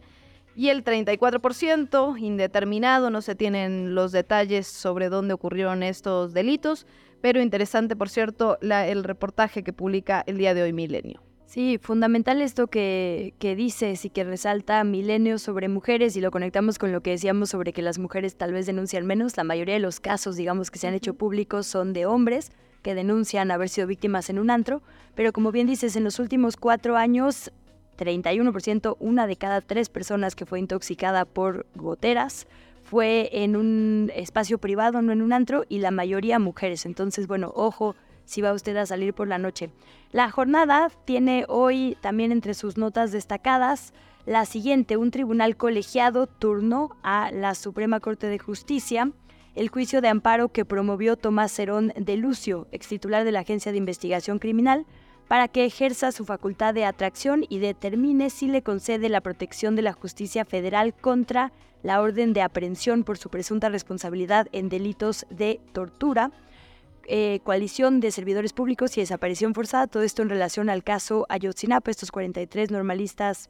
y 0.56 0.70
el 0.70 0.84
34% 0.84 2.20
indeterminado, 2.20 3.10
no 3.10 3.22
se 3.22 3.36
tienen 3.36 3.96
los 3.96 4.12
detalles 4.12 4.68
sobre 4.68 5.10
dónde 5.10 5.34
ocurrieron 5.34 5.84
estos 5.84 6.34
delitos, 6.34 6.86
pero 7.22 7.42
interesante, 7.42 7.96
por 7.96 8.10
cierto, 8.10 8.58
el 8.62 9.04
reportaje 9.04 9.64
que 9.64 9.74
publica 9.74 10.24
el 10.28 10.38
día 10.38 10.54
de 10.54 10.64
hoy 10.64 10.74
Milenio. 10.74 11.22
Sí, 11.46 11.78
fundamental 11.80 12.42
esto 12.42 12.68
que, 12.68 13.36
que 13.38 13.56
dices 13.56 14.06
y 14.06 14.10
que 14.10 14.24
resalta 14.24 14.84
Milenio 14.84 15.38
sobre 15.38 15.70
mujeres 15.70 16.16
y 16.16 16.22
lo 16.22 16.32
conectamos 16.32 16.80
con 16.80 16.92
lo 16.92 17.02
que 17.02 17.12
decíamos 17.12 17.50
sobre 17.50 17.74
que 17.74 17.84
las 17.84 18.00
mujeres 18.00 18.36
tal 18.36 18.54
vez 18.54 18.66
denuncian 18.66 19.06
menos. 19.06 19.38
La 19.38 19.44
mayoría 19.44 19.76
de 19.76 19.80
los 19.80 20.00
casos, 20.00 20.36
digamos, 20.36 20.72
que 20.72 20.80
se 20.80 20.88
han 20.88 20.96
hecho 20.96 21.14
públicos 21.14 21.68
son 21.68 21.94
de 21.94 22.08
hombres 22.08 22.52
que 22.82 22.96
denuncian 22.96 23.52
haber 23.52 23.70
sido 23.70 23.88
víctimas 23.88 24.30
en 24.30 24.40
un 24.40 24.50
antro, 24.50 24.82
pero 25.16 25.32
como 25.32 25.52
bien 25.52 25.68
dices, 25.68 25.96
en 25.96 26.04
los 26.04 26.20
últimos 26.20 26.58
cuatro 26.58 26.98
años 26.98 27.52
31%, 28.04 28.98
una 29.00 29.28
de 29.28 29.36
cada 29.36 29.62
tres 29.62 29.90
personas 29.90 30.36
que 30.36 30.46
fue 30.46 30.60
intoxicada 30.60 31.26
por 31.26 31.66
goteras 31.76 32.48
fue 32.84 33.30
en 33.32 33.56
un 33.56 34.12
espacio 34.16 34.58
privado, 34.58 35.02
no 35.02 35.12
en 35.12 35.22
un 35.22 35.34
antro, 35.34 35.64
y 35.70 35.80
la 35.80 35.92
mayoría 35.92 36.40
mujeres. 36.40 36.86
Entonces, 36.86 37.28
bueno, 37.28 37.52
ojo 37.56 37.96
si 38.26 38.42
va 38.42 38.54
usted 38.54 38.78
a 38.78 38.86
salir 38.86 39.14
por 39.14 39.28
la 39.28 39.38
noche. 39.38 39.70
La 40.12 40.32
jornada 40.32 40.90
tiene 41.06 41.46
hoy 41.48 41.98
también 42.02 42.32
entre 42.32 42.54
sus 42.54 42.78
notas 42.78 43.12
destacadas 43.12 43.94
la 44.26 44.46
siguiente, 44.46 44.96
un 44.96 45.12
tribunal 45.12 45.58
colegiado 45.58 46.28
turnó 46.28 46.96
a 47.04 47.30
la 47.32 47.56
Suprema 47.56 48.00
Corte 48.00 48.28
de 48.28 48.40
Justicia 48.40 49.12
el 49.54 49.68
juicio 49.68 50.00
de 50.00 50.08
amparo 50.08 50.48
que 50.48 50.64
promovió 50.64 51.18
Tomás 51.18 51.52
Cerón 51.52 51.92
de 51.98 52.16
Lucio, 52.16 52.68
ex 52.72 52.88
titular 52.88 53.26
de 53.26 53.34
la 53.34 53.42
Agencia 53.42 53.74
de 53.74 53.78
Investigación 53.78 54.40
Criminal, 54.40 54.86
para 55.34 55.48
que 55.48 55.66
ejerza 55.66 56.12
su 56.12 56.26
facultad 56.26 56.76
de 56.76 56.86
atracción 56.86 57.44
y 57.50 57.58
determine 57.58 58.30
si 58.30 58.48
le 58.48 58.62
concede 58.62 59.10
la 59.10 59.20
protección 59.20 59.76
de 59.76 59.82
la 59.82 59.92
justicia 59.92 60.46
federal 60.46 60.94
contra 60.94 61.52
la 61.82 62.02
orden 62.02 62.34
de 62.34 62.44
aprehensión 62.44 63.04
por 63.04 63.18
su 63.18 63.32
presunta 63.32 63.70
responsabilidad 63.70 64.46
en 64.52 64.70
delitos 64.70 65.26
de 65.32 65.60
tortura, 65.72 66.30
eh, 67.08 67.40
coalición 67.44 68.00
de 68.00 68.12
servidores 68.12 68.54
públicos 68.54 68.96
y 68.96 69.02
desaparición 69.02 69.56
forzada, 69.56 69.88
todo 69.88 70.04
esto 70.04 70.22
en 70.22 70.30
relación 70.30 70.70
al 70.70 70.84
caso 70.84 71.26
Ayotzinapa, 71.30 71.90
estos 71.90 72.12
43 72.12 72.70
normalistas 72.70 73.50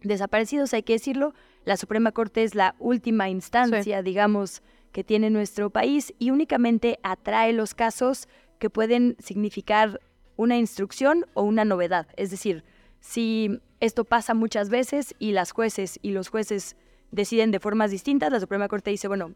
desaparecidos, 0.00 0.72
hay 0.72 0.84
que 0.84 0.94
decirlo, 0.94 1.34
la 1.66 1.76
Suprema 1.76 2.12
Corte 2.12 2.44
es 2.44 2.54
la 2.54 2.76
última 2.78 3.28
instancia, 3.28 4.02
digamos, 4.02 4.62
que 4.90 5.04
tiene 5.04 5.28
nuestro 5.28 5.68
país 5.68 6.14
y 6.18 6.30
únicamente 6.30 6.98
atrae 7.02 7.52
los 7.52 7.74
casos 7.74 8.26
que 8.58 8.70
pueden 8.70 9.16
significar 9.18 10.00
una 10.40 10.56
instrucción 10.56 11.26
o 11.34 11.42
una 11.42 11.66
novedad. 11.66 12.06
Es 12.16 12.30
decir, 12.30 12.64
si 12.98 13.60
esto 13.78 14.04
pasa 14.04 14.32
muchas 14.32 14.70
veces 14.70 15.14
y 15.18 15.32
las 15.32 15.52
jueces 15.52 15.98
y 16.00 16.12
los 16.12 16.28
jueces 16.28 16.76
deciden 17.10 17.50
de 17.50 17.60
formas 17.60 17.90
distintas, 17.90 18.32
la 18.32 18.40
Suprema 18.40 18.66
Corte 18.66 18.90
dice, 18.90 19.06
bueno, 19.06 19.34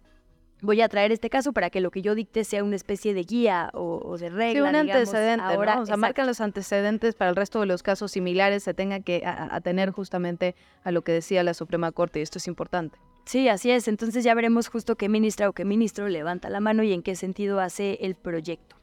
voy 0.63 0.81
a 0.81 0.89
traer 0.89 1.13
este 1.13 1.29
caso 1.29 1.53
para 1.53 1.69
que 1.69 1.83
lo 1.83 1.91
que 1.91 2.01
yo 2.01 2.15
dicte 2.15 2.43
sea 2.43 2.65
una 2.65 2.77
especie 2.77 3.13
de 3.13 3.23
guía 3.25 3.71
o, 3.75 4.17
de 4.17 4.31
regla. 4.31 4.53
Sí, 4.53 4.61
un 4.61 4.87
digamos, 4.87 4.93
antecedente, 4.93 5.45
ahora, 5.45 5.75
¿no? 5.77 5.83
O 5.83 5.87
sea, 5.87 5.99
marcan 5.99 6.27
los 6.27 6.41
antecedentes 6.41 7.15
para 7.15 7.29
el 7.29 7.37
resto 7.37 7.61
de 7.61 7.67
los 7.67 7.83
casos 7.83 8.11
similares 8.11 8.63
se 8.63 8.73
tenga 8.73 9.01
que 9.01 9.25
atener 9.27 9.91
justamente 9.91 10.55
a 10.85 10.91
lo 10.91 11.03
que 11.03 11.13
decía 11.13 11.43
la 11.43 11.53
Suprema 11.53 11.93
Corte 11.93 12.21
y 12.21 12.23
esto 12.23 12.39
es 12.39 12.47
importante. 12.47 12.99
Sí, 13.27 13.51
así 13.51 13.71
es. 13.71 13.89
Entonces 13.89 14.25
ya 14.25 14.33
veremos 14.33 14.69
justo 14.69 14.97
qué 14.97 15.11
ministra 15.11 15.51
o 15.51 15.53
qué 15.53 15.67
ministro 15.67 16.09
levanta 16.09 16.49
la 16.49 16.61
mano 16.61 16.83
y 16.83 16.95
en 16.95 17.03
qué 17.03 17.15
sentido 17.15 17.61
hace 17.61 17.99
el 18.01 18.15
proyecto. 18.15 18.77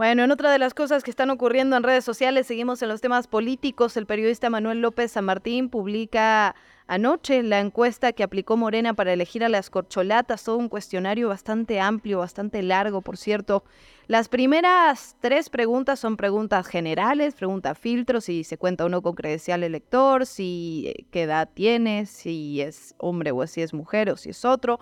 Bueno, 0.00 0.24
en 0.24 0.30
otra 0.30 0.50
de 0.50 0.58
las 0.58 0.72
cosas 0.72 1.04
que 1.04 1.10
están 1.10 1.28
ocurriendo 1.28 1.76
en 1.76 1.82
redes 1.82 2.06
sociales, 2.06 2.46
seguimos 2.46 2.80
en 2.80 2.88
los 2.88 3.02
temas 3.02 3.26
políticos. 3.26 3.98
El 3.98 4.06
periodista 4.06 4.48
Manuel 4.48 4.80
López 4.80 5.12
San 5.12 5.26
Martín 5.26 5.68
publica 5.68 6.54
anoche 6.86 7.42
la 7.42 7.60
encuesta 7.60 8.14
que 8.14 8.22
aplicó 8.22 8.56
Morena 8.56 8.94
para 8.94 9.12
elegir 9.12 9.44
a 9.44 9.50
las 9.50 9.68
corcholatas, 9.68 10.42
todo 10.42 10.56
un 10.56 10.70
cuestionario 10.70 11.28
bastante 11.28 11.80
amplio, 11.80 12.20
bastante 12.20 12.62
largo, 12.62 13.02
por 13.02 13.18
cierto. 13.18 13.62
Las 14.06 14.30
primeras 14.30 15.16
tres 15.20 15.50
preguntas 15.50 16.00
son 16.00 16.16
preguntas 16.16 16.66
generales, 16.66 17.34
pregunta 17.34 17.74
filtro, 17.74 18.22
si 18.22 18.42
se 18.42 18.56
cuenta 18.56 18.86
uno 18.86 19.02
con 19.02 19.14
credencial 19.14 19.62
elector, 19.62 20.24
si 20.24 20.86
eh, 20.86 21.04
qué 21.10 21.24
edad 21.24 21.50
tiene, 21.52 22.06
si 22.06 22.62
es 22.62 22.94
hombre 22.96 23.32
o 23.32 23.46
si 23.46 23.60
es 23.60 23.74
mujer 23.74 24.08
o 24.08 24.16
si 24.16 24.30
es 24.30 24.46
otro. 24.46 24.80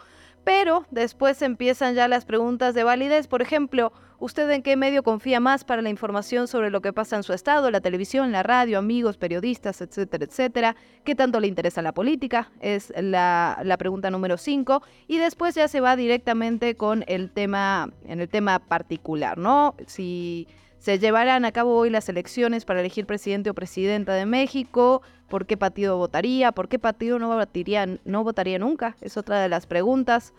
Pero 0.48 0.86
después 0.90 1.42
empiezan 1.42 1.94
ya 1.94 2.08
las 2.08 2.24
preguntas 2.24 2.74
de 2.74 2.82
validez. 2.82 3.28
Por 3.28 3.42
ejemplo, 3.42 3.92
¿usted 4.18 4.48
en 4.48 4.62
qué 4.62 4.76
medio 4.76 5.02
confía 5.02 5.40
más 5.40 5.62
para 5.62 5.82
la 5.82 5.90
información 5.90 6.48
sobre 6.48 6.70
lo 6.70 6.80
que 6.80 6.94
pasa 6.94 7.16
en 7.16 7.22
su 7.22 7.34
estado? 7.34 7.70
La 7.70 7.82
televisión, 7.82 8.32
la 8.32 8.42
radio, 8.42 8.78
amigos, 8.78 9.18
periodistas, 9.18 9.82
etcétera, 9.82 10.24
etcétera. 10.24 10.76
¿Qué 11.04 11.14
tanto 11.14 11.38
le 11.38 11.48
interesa 11.48 11.82
la 11.82 11.92
política? 11.92 12.50
Es 12.60 12.94
la, 12.96 13.76
pregunta 13.78 14.10
número 14.10 14.38
5. 14.38 14.82
Y 15.06 15.18
después 15.18 15.54
ya 15.54 15.68
se 15.68 15.82
va 15.82 15.96
directamente 15.96 16.76
con 16.76 17.04
el 17.08 17.30
tema, 17.30 17.90
en 18.06 18.22
el 18.22 18.30
tema 18.30 18.58
particular, 18.58 19.36
¿no? 19.36 19.74
Si 19.86 20.48
se 20.78 20.98
llevarán 20.98 21.44
a 21.44 21.52
cabo 21.52 21.76
hoy 21.76 21.90
las 21.90 22.08
elecciones 22.08 22.64
para 22.64 22.80
elegir 22.80 23.06
presidente 23.06 23.50
o 23.50 23.54
presidenta 23.54 24.14
de 24.14 24.26
México, 24.26 25.02
por 25.28 25.46
qué 25.46 25.56
partido 25.56 25.96
votaría, 25.96 26.52
por 26.52 26.68
qué 26.68 26.78
partido 26.78 27.18
no 27.18 27.28
votaría, 27.28 27.86
no 28.04 28.24
votaría 28.24 28.58
nunca, 28.58 28.96
es 29.00 29.16
otra 29.16 29.40
de 29.40 29.48
las 29.48 29.66
preguntas. 29.66 30.32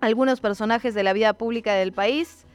Algunos 0.00 0.40
personajes 0.40 0.94
de 0.94 1.02
la 1.02 1.12
vida 1.12 1.32
pública 1.34 1.74
del 1.74 1.92
país, 1.92 2.46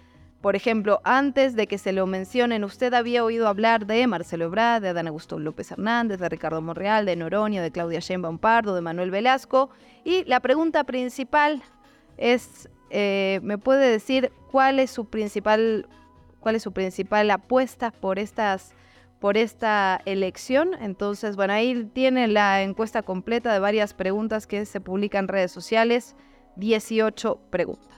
por 0.41 0.55
ejemplo, 0.55 1.01
antes 1.03 1.55
de 1.55 1.67
que 1.67 1.77
se 1.77 1.91
lo 1.91 2.05
mencionen, 2.05 2.63
usted 2.63 2.93
había 2.93 3.25
oído 3.25 3.47
hablar 3.47 3.85
de 3.85 4.07
Marcelo 4.07 4.45
Ebrard, 4.45 4.81
de 4.81 4.89
Adán 4.89 5.07
Augusto 5.07 5.37
López 5.37 5.71
Hernández, 5.71 6.19
de 6.19 6.29
Ricardo 6.29 6.61
Monreal, 6.61 7.05
de 7.05 7.17
Noroña, 7.17 7.61
de 7.61 7.71
Claudia 7.71 7.99
Sheinbaum 7.99 8.37
Pardo, 8.37 8.73
de 8.73 8.81
Manuel 8.81 9.11
Velasco. 9.11 9.69
Y 10.05 10.23
la 10.25 10.39
pregunta 10.39 10.85
principal 10.85 11.61
es, 12.15 12.69
eh, 12.89 13.41
¿me 13.43 13.57
puede 13.57 13.89
decir 13.89 14.31
cuál 14.49 14.79
es 14.79 14.91
su 14.91 15.05
principal, 15.05 15.87
cuál 16.39 16.55
es 16.55 16.63
su 16.63 16.71
principal 16.71 17.29
apuesta 17.31 17.91
por 17.91 18.19
estas 18.19 18.73
por 19.19 19.37
esta 19.37 20.01
elección. 20.05 20.71
Entonces, 20.79 21.35
bueno, 21.35 21.53
ahí 21.53 21.89
tiene 21.93 22.27
la 22.27 22.63
encuesta 22.63 23.01
completa 23.01 23.53
de 23.53 23.59
varias 23.59 23.93
preguntas 23.93 24.47
que 24.47 24.65
se 24.65 24.79
publican 24.79 25.25
en 25.25 25.27
redes 25.27 25.51
sociales, 25.51 26.15
18 26.55 27.39
preguntas. 27.49 27.89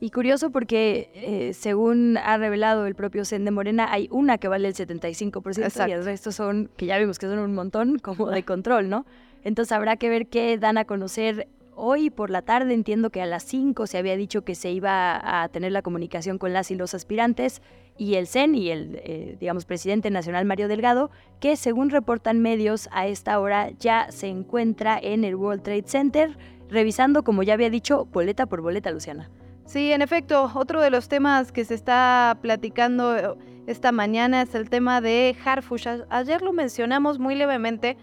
Y 0.00 0.10
curioso 0.10 0.50
porque, 0.50 1.10
eh, 1.14 1.52
según 1.54 2.16
ha 2.16 2.36
revelado 2.36 2.86
el 2.86 2.96
propio 2.96 3.24
Zen 3.24 3.44
de 3.44 3.52
Morena, 3.52 3.86
hay 3.92 4.08
una 4.10 4.38
que 4.38 4.48
vale 4.48 4.66
el 4.66 4.74
75% 4.74 5.88
y 5.88 5.92
el 5.92 6.04
resto 6.04 6.32
son, 6.32 6.70
que 6.76 6.86
ya 6.86 6.98
vimos 6.98 7.20
que 7.20 7.26
son 7.26 7.38
un 7.38 7.54
montón, 7.54 7.98
como 8.00 8.28
de 8.28 8.42
control, 8.42 8.88
¿no? 8.88 9.06
Entonces 9.44 9.70
habrá 9.70 9.96
que 9.96 10.08
ver 10.08 10.26
qué 10.26 10.58
dan 10.58 10.76
a 10.76 10.86
conocer 10.86 11.46
hoy 11.74 12.10
por 12.10 12.30
la 12.30 12.42
tarde. 12.42 12.74
Entiendo 12.74 13.10
que 13.10 13.22
a 13.22 13.26
las 13.26 13.42
5 13.44 13.86
se 13.86 13.98
había 13.98 14.16
dicho 14.16 14.42
que 14.42 14.54
se 14.54 14.70
iba 14.70 15.42
a 15.42 15.48
tener 15.48 15.72
la 15.72 15.82
comunicación 15.82 16.38
con 16.38 16.52
las 16.52 16.70
y 16.70 16.74
los 16.74 16.94
aspirantes 16.94 17.62
y 17.98 18.14
el 18.14 18.26
CEN 18.26 18.54
y 18.54 18.70
el, 18.70 19.00
eh, 19.02 19.36
digamos, 19.38 19.64
presidente 19.64 20.10
nacional 20.10 20.44
Mario 20.44 20.68
Delgado, 20.68 21.10
que 21.40 21.56
según 21.56 21.90
reportan 21.90 22.40
medios 22.40 22.88
a 22.92 23.06
esta 23.06 23.38
hora 23.38 23.70
ya 23.78 24.10
se 24.10 24.28
encuentra 24.28 24.98
en 25.00 25.24
el 25.24 25.34
World 25.34 25.62
Trade 25.62 25.84
Center, 25.86 26.36
revisando, 26.68 27.22
como 27.22 27.42
ya 27.42 27.54
había 27.54 27.70
dicho, 27.70 28.06
boleta 28.06 28.46
por 28.46 28.62
boleta, 28.62 28.90
Luciana. 28.90 29.30
Sí, 29.66 29.92
en 29.92 30.02
efecto, 30.02 30.50
otro 30.54 30.80
de 30.80 30.90
los 30.90 31.08
temas 31.08 31.52
que 31.52 31.64
se 31.64 31.74
está 31.74 32.36
platicando 32.40 33.16
eh, 33.16 33.34
esta 33.66 33.92
mañana 33.92 34.42
es 34.42 34.54
el 34.54 34.68
tema 34.68 35.00
de 35.00 35.36
Harfush. 35.44 35.86
Ayer 36.10 36.42
lo 36.42 36.52
mencionamos 36.52 37.18
muy 37.18 37.34
levemente, 37.34 37.96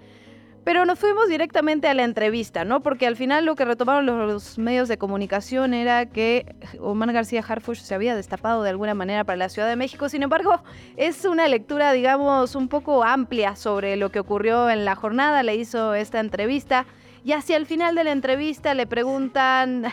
pero 0.64 0.86
nos 0.86 1.00
fuimos 1.00 1.28
directamente 1.30 1.88
a 1.88 1.94
la 1.94 2.04
entrevista, 2.04 2.66
¿no? 2.66 2.82
Porque 2.82 3.08
al 3.08 3.16
final 3.16 3.46
lo 3.46 3.56
que 3.56 3.66
retomaron 3.66 4.06
los, 4.06 4.58
medios 4.58 4.88
de 4.88 4.98
comunicación 4.98 5.74
era 5.74 6.06
que 6.06 6.56
Omar 6.80 7.12
García 7.14 7.44
Harfush 7.48 7.80
se 7.80 7.96
había 7.96 8.16
destapado 8.16 8.64
de 8.64 8.70
alguna 8.70 8.94
manera 8.94 9.24
para 9.24 9.38
la 9.38 9.50
Ciudad 9.50 9.70
de 9.70 9.76
México. 9.76 10.10
Sin 10.10 10.24
embargo, 10.24 10.62
es 10.98 11.26
una 11.26 11.48
lectura, 11.48 11.92
digamos, 11.92 12.56
un 12.56 12.68
poco 12.68 13.04
amplia 13.04 13.56
sobre 13.56 13.96
lo 13.96 14.12
que 14.12 14.20
ocurrió 14.20 14.70
en 14.70 14.86
la 14.86 14.96
jornada. 14.96 15.44
Le 15.44 15.56
hizo 15.56 15.94
esta 15.94 16.20
entrevista 16.20 16.86
y 17.24 17.34
hacia 17.34 17.58
el 17.58 17.66
final 17.66 17.96
de 17.96 18.04
la 18.04 18.12
entrevista 18.12 18.74
le 18.74 18.88
preguntan 18.88 19.86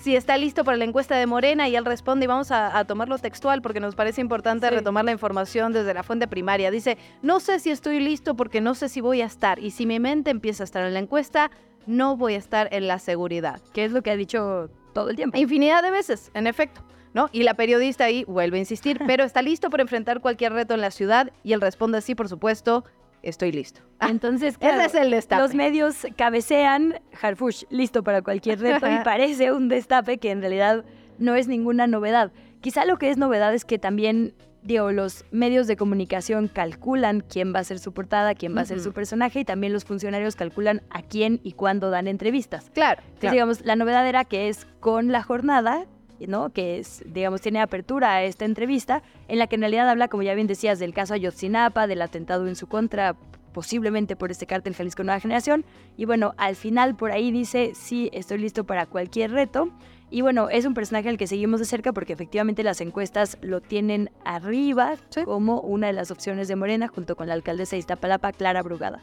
si 0.00 0.16
está 0.16 0.38
listo 0.38 0.64
para 0.64 0.78
la 0.78 0.84
encuesta 0.84 1.16
de 1.16 1.26
Morena 1.26 1.68
y 1.68 1.76
él 1.76 1.84
responde 1.84 2.24
y 2.24 2.26
vamos 2.26 2.50
a, 2.50 2.84
tomarlo 2.86 3.18
textual 3.18 3.60
porque 3.60 3.80
nos 3.80 3.94
parece 3.94 4.20
importante 4.20 4.70
retomar 4.70 5.04
la 5.04 5.12
información 5.12 5.72
desde 5.72 5.92
la 5.92 6.02
fuente 6.02 6.26
primaria. 6.26 6.70
Dice, 6.70 6.96
no 7.22 7.38
sé 7.38 7.60
si 7.60 7.70
estoy 7.70 8.00
listo 8.00 8.34
porque 8.34 8.60
no 8.60 8.74
sé 8.74 8.88
si 8.88 9.00
voy 9.00 9.20
a 9.20 9.26
estar 9.26 9.58
y 9.58 9.72
si 9.72 9.86
mi 9.86 10.00
mente 10.00 10.30
empieza 10.30 10.62
a 10.62 10.64
estar 10.64 10.84
en 10.86 10.94
la 10.94 11.00
encuesta, 11.00 11.50
no 11.86 12.16
voy 12.16 12.34
a 12.34 12.38
estar 12.38 12.68
en 12.72 12.88
la 12.88 12.98
seguridad. 12.98 13.60
Que 13.74 13.84
es 13.84 13.92
lo 13.92 14.02
que 14.02 14.10
ha 14.10 14.16
dicho 14.16 14.70
todo 14.94 15.10
el 15.10 15.16
tiempo. 15.16 15.36
Infinidad 15.36 15.82
de 15.82 15.90
veces, 15.90 16.30
en 16.34 16.46
efecto. 16.46 16.82
¿No? 17.12 17.28
Y 17.32 17.42
la 17.42 17.54
periodista 17.54 18.04
ahí 18.04 18.22
vuelve 18.24 18.56
a 18.56 18.60
insistir, 18.60 19.00
pero 19.06 19.24
está 19.24 19.42
listo 19.42 19.68
para 19.68 19.82
enfrentar 19.82 20.20
cualquier 20.20 20.52
reto 20.52 20.74
en 20.74 20.80
la 20.80 20.92
ciudad 20.92 21.32
y 21.42 21.52
él 21.52 21.60
responde 21.60 22.00
sí, 22.02 22.14
por 22.14 22.28
supuesto, 22.28 22.84
estoy 23.22 23.52
listo. 23.52 23.80
Entonces, 24.00 24.56
ese 24.60 24.84
es 24.84 24.94
el 24.94 25.10
destape. 25.10 25.42
Los 25.42 25.54
medios 25.54 26.06
cabecean, 26.16 27.00
Harfush, 27.20 27.64
listo 27.70 28.02
para 28.02 28.22
cualquier 28.22 28.60
reto 28.60 28.86
y 28.90 28.98
parece 29.04 29.52
un 29.52 29.68
destape 29.68 30.18
que 30.18 30.30
en 30.30 30.40
realidad 30.40 30.84
no 31.18 31.34
es 31.34 31.48
ninguna 31.48 31.86
novedad. 31.86 32.32
Quizá 32.60 32.84
lo 32.84 32.98
que 32.98 33.10
es 33.10 33.16
novedad 33.16 33.54
es 33.54 33.64
que 33.64 33.78
también, 33.78 34.34
digo, 34.62 34.90
los 34.92 35.24
medios 35.30 35.66
de 35.66 35.76
comunicación 35.76 36.48
calculan 36.48 37.20
quién 37.20 37.54
va 37.54 37.60
a 37.60 37.64
ser 37.64 37.78
su 37.78 37.92
portada, 37.92 38.34
quién 38.34 38.56
va 38.56 38.62
a 38.62 38.66
ser 38.66 38.80
su 38.80 38.92
personaje 38.92 39.40
y 39.40 39.44
también 39.44 39.72
los 39.72 39.84
funcionarios 39.84 40.36
calculan 40.36 40.82
a 40.90 41.02
quién 41.02 41.40
y 41.42 41.52
cuándo 41.52 41.90
dan 41.90 42.06
entrevistas. 42.06 42.70
Claro. 42.74 43.02
Entonces, 43.06 43.32
digamos, 43.32 43.64
la 43.64 43.76
novedad 43.76 44.06
era 44.06 44.24
que 44.24 44.48
es 44.48 44.66
con 44.80 45.12
la 45.12 45.22
jornada 45.22 45.86
¿no? 46.26 46.50
que 46.50 46.78
es, 46.78 47.02
digamos, 47.06 47.40
tiene 47.40 47.60
apertura 47.60 48.14
a 48.14 48.22
esta 48.22 48.44
entrevista, 48.44 49.02
en 49.28 49.38
la 49.38 49.46
que 49.46 49.56
en 49.56 49.62
realidad 49.62 49.88
habla, 49.88 50.08
como 50.08 50.22
ya 50.22 50.34
bien 50.34 50.46
decías, 50.46 50.78
del 50.78 50.94
caso 50.94 51.14
Ayotzinapa, 51.14 51.86
del 51.86 52.02
atentado 52.02 52.46
en 52.46 52.56
su 52.56 52.66
contra, 52.66 53.16
posiblemente 53.52 54.16
por 54.16 54.30
este 54.30 54.46
cártel 54.46 54.74
Jalisco 54.74 55.02
Nueva 55.02 55.20
Generación. 55.20 55.64
Y 55.96 56.04
bueno, 56.04 56.34
al 56.36 56.56
final 56.56 56.96
por 56.96 57.12
ahí 57.12 57.30
dice, 57.30 57.72
sí, 57.74 58.10
estoy 58.12 58.38
listo 58.38 58.64
para 58.64 58.86
cualquier 58.86 59.32
reto. 59.32 59.70
Y 60.10 60.22
bueno, 60.22 60.48
es 60.50 60.66
un 60.66 60.74
personaje 60.74 61.08
al 61.08 61.18
que 61.18 61.28
seguimos 61.28 61.60
de 61.60 61.66
cerca 61.66 61.92
porque 61.92 62.12
efectivamente 62.12 62.64
las 62.64 62.80
encuestas 62.80 63.38
lo 63.42 63.60
tienen 63.60 64.10
arriba 64.24 64.96
como 65.24 65.60
una 65.60 65.86
de 65.86 65.92
las 65.92 66.10
opciones 66.10 66.48
de 66.48 66.56
Morena 66.56 66.88
junto 66.88 67.14
con 67.14 67.28
la 67.28 67.34
alcaldesa 67.34 67.76
de 67.76 67.80
Iztapalapa, 67.80 68.32
Clara 68.32 68.62
Brugada. 68.62 69.02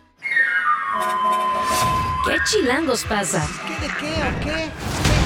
¿Qué 2.25 2.35
chilangos 2.43 3.05
pasa? 3.05 3.47
¿Qué 3.67 3.87
de 3.87 3.93
qué 3.93 4.11
o 4.21 4.39
qué? 4.43 5.16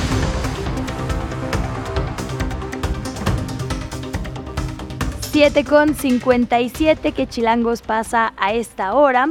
7 5.32 5.64
con 5.64 5.96
57 5.96 7.14
que 7.14 7.26
Chilangos 7.26 7.82
pasa 7.82 8.34
a 8.36 8.52
esta 8.52 8.94
hora. 8.94 9.30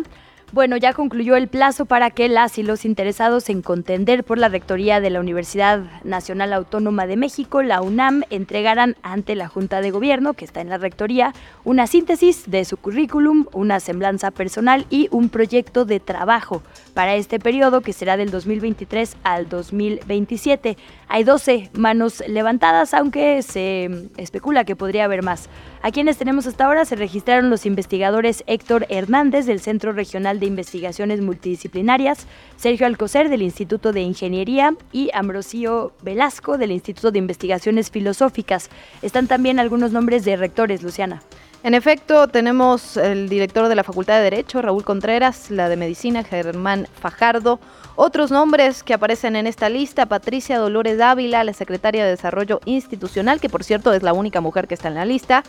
Bueno, 0.51 0.79
ya 0.79 0.95
concluyó 0.95 1.37
el 1.37 1.47
plazo 1.47 1.85
para 1.85 2.11
que 2.11 2.29
las 2.31 2.59
y 2.59 2.63
los 2.63 2.87
interesados 2.87 3.51
en 3.51 3.61
contender 3.61 4.25
por 4.25 4.39
la 4.39 4.49
rectoría 4.49 4.99
de 5.01 5.11
la 5.11 5.21
Universidad 5.21 5.83
Nacional 6.03 6.55
Autónoma 6.55 7.07
de 7.07 7.17
México, 7.17 7.63
la 7.63 7.83
UNAM, 7.83 8.23
entregaran 8.31 8.97
ante 9.03 9.37
la 9.37 9.47
Junta 9.47 9.83
de 9.83 9.91
Gobierno, 9.91 10.33
que 10.33 10.47
está 10.47 10.63
en 10.63 10.71
la 10.71 10.79
rectoría, 10.79 11.35
una 11.65 11.87
síntesis 11.87 12.51
de 12.51 12.65
su 12.65 12.79
currículum, 12.79 13.47
una 13.53 13.79
semblanza 13.79 14.31
personal 14.31 14.87
y 14.89 15.09
un 15.13 15.29
proyecto 15.29 15.85
de 15.85 16.01
trabajo 16.01 16.63
para 16.95 17.15
este 17.15 17.39
periodo 17.39 17.83
que 17.83 17.93
será 17.93 18.17
del 18.17 18.31
2023 18.31 19.19
al 19.23 19.51
2027. 19.51 20.79
Hay 21.13 21.25
12 21.25 21.71
manos 21.73 22.23
levantadas, 22.29 22.95
aunque 22.95 23.43
se 23.43 23.91
especula 24.17 24.65
que 24.65 24.77
podría 24.77 25.07
haber 25.07 25.25
más. 25.25 25.49
A 25.83 25.91
quienes 25.91 26.17
tenemos 26.19 26.47
hasta 26.47 26.67
ahora 26.67 26.85
se 26.85 26.95
registraron 26.95 27.51
los 27.51 27.67
investigadores 27.67 28.45
Héctor 28.47 28.87
Hernández 28.89 29.45
del 29.45 29.59
Centro 29.59 29.93
Regional 29.93 30.39
de 30.39 30.47
Investigaciones 30.47 31.21
Multidisciplinarias, 31.21 32.29
Sergio 32.55 32.87
Alcocer 32.87 33.29
del 33.29 33.43
Instituto 33.43 33.91
de 33.93 34.03
Ingeniería 34.03 34.77
y 34.93 35.11
Ambrosio 35.13 35.95
Velasco 36.01 36.59
del 36.59 36.71
Instituto 36.71 37.11
de 37.11 37.19
Investigaciones 37.19 37.91
Filosóficas. 37.91 38.71
Están 39.03 39.27
también 39.27 39.59
algunos 39.59 39.91
nombres 39.91 40.25
de 40.25 40.37
rectores, 40.37 40.81
Luciana. 40.81 41.23
En 41.63 41.75
efecto, 41.75 42.27
tenemos 42.27 42.97
el 42.97 43.29
director 43.29 43.69
de 43.69 43.75
la 43.75 43.85
Facultad 43.85 44.17
de 44.17 44.23
Derecho, 44.23 44.63
Raúl 44.63 44.83
Contreras, 44.83 45.51
la 45.51 45.69
de 45.69 45.77
Medicina, 45.77 46.25
Germán 46.25 46.89
Fajardo. 47.01 47.61
Otros 47.97 48.31
nombres 48.31 48.83
que 48.83 48.95
aparecen 48.95 49.37
en 49.37 49.47
esta 49.47 49.69
lista, 49.69 50.07
Patricia 50.07 50.59
Dolores 50.59 50.97
Dávila, 50.97 51.45
la 51.45 51.53
secretaria 51.53 52.03
de 52.03 52.13
Desarrollo 52.13 52.61
Institucional, 52.65 53.41
que 53.41 53.51
por 53.51 53.63
cierto 53.63 53.93
es 53.93 54.03
la 54.03 54.15
única 54.15 54.41
mujer 54.41 54.69
que 54.69 54.75
está 54.75 54.89
en 54.89 54.95
la 54.95 55.05
lista, 55.05 55.43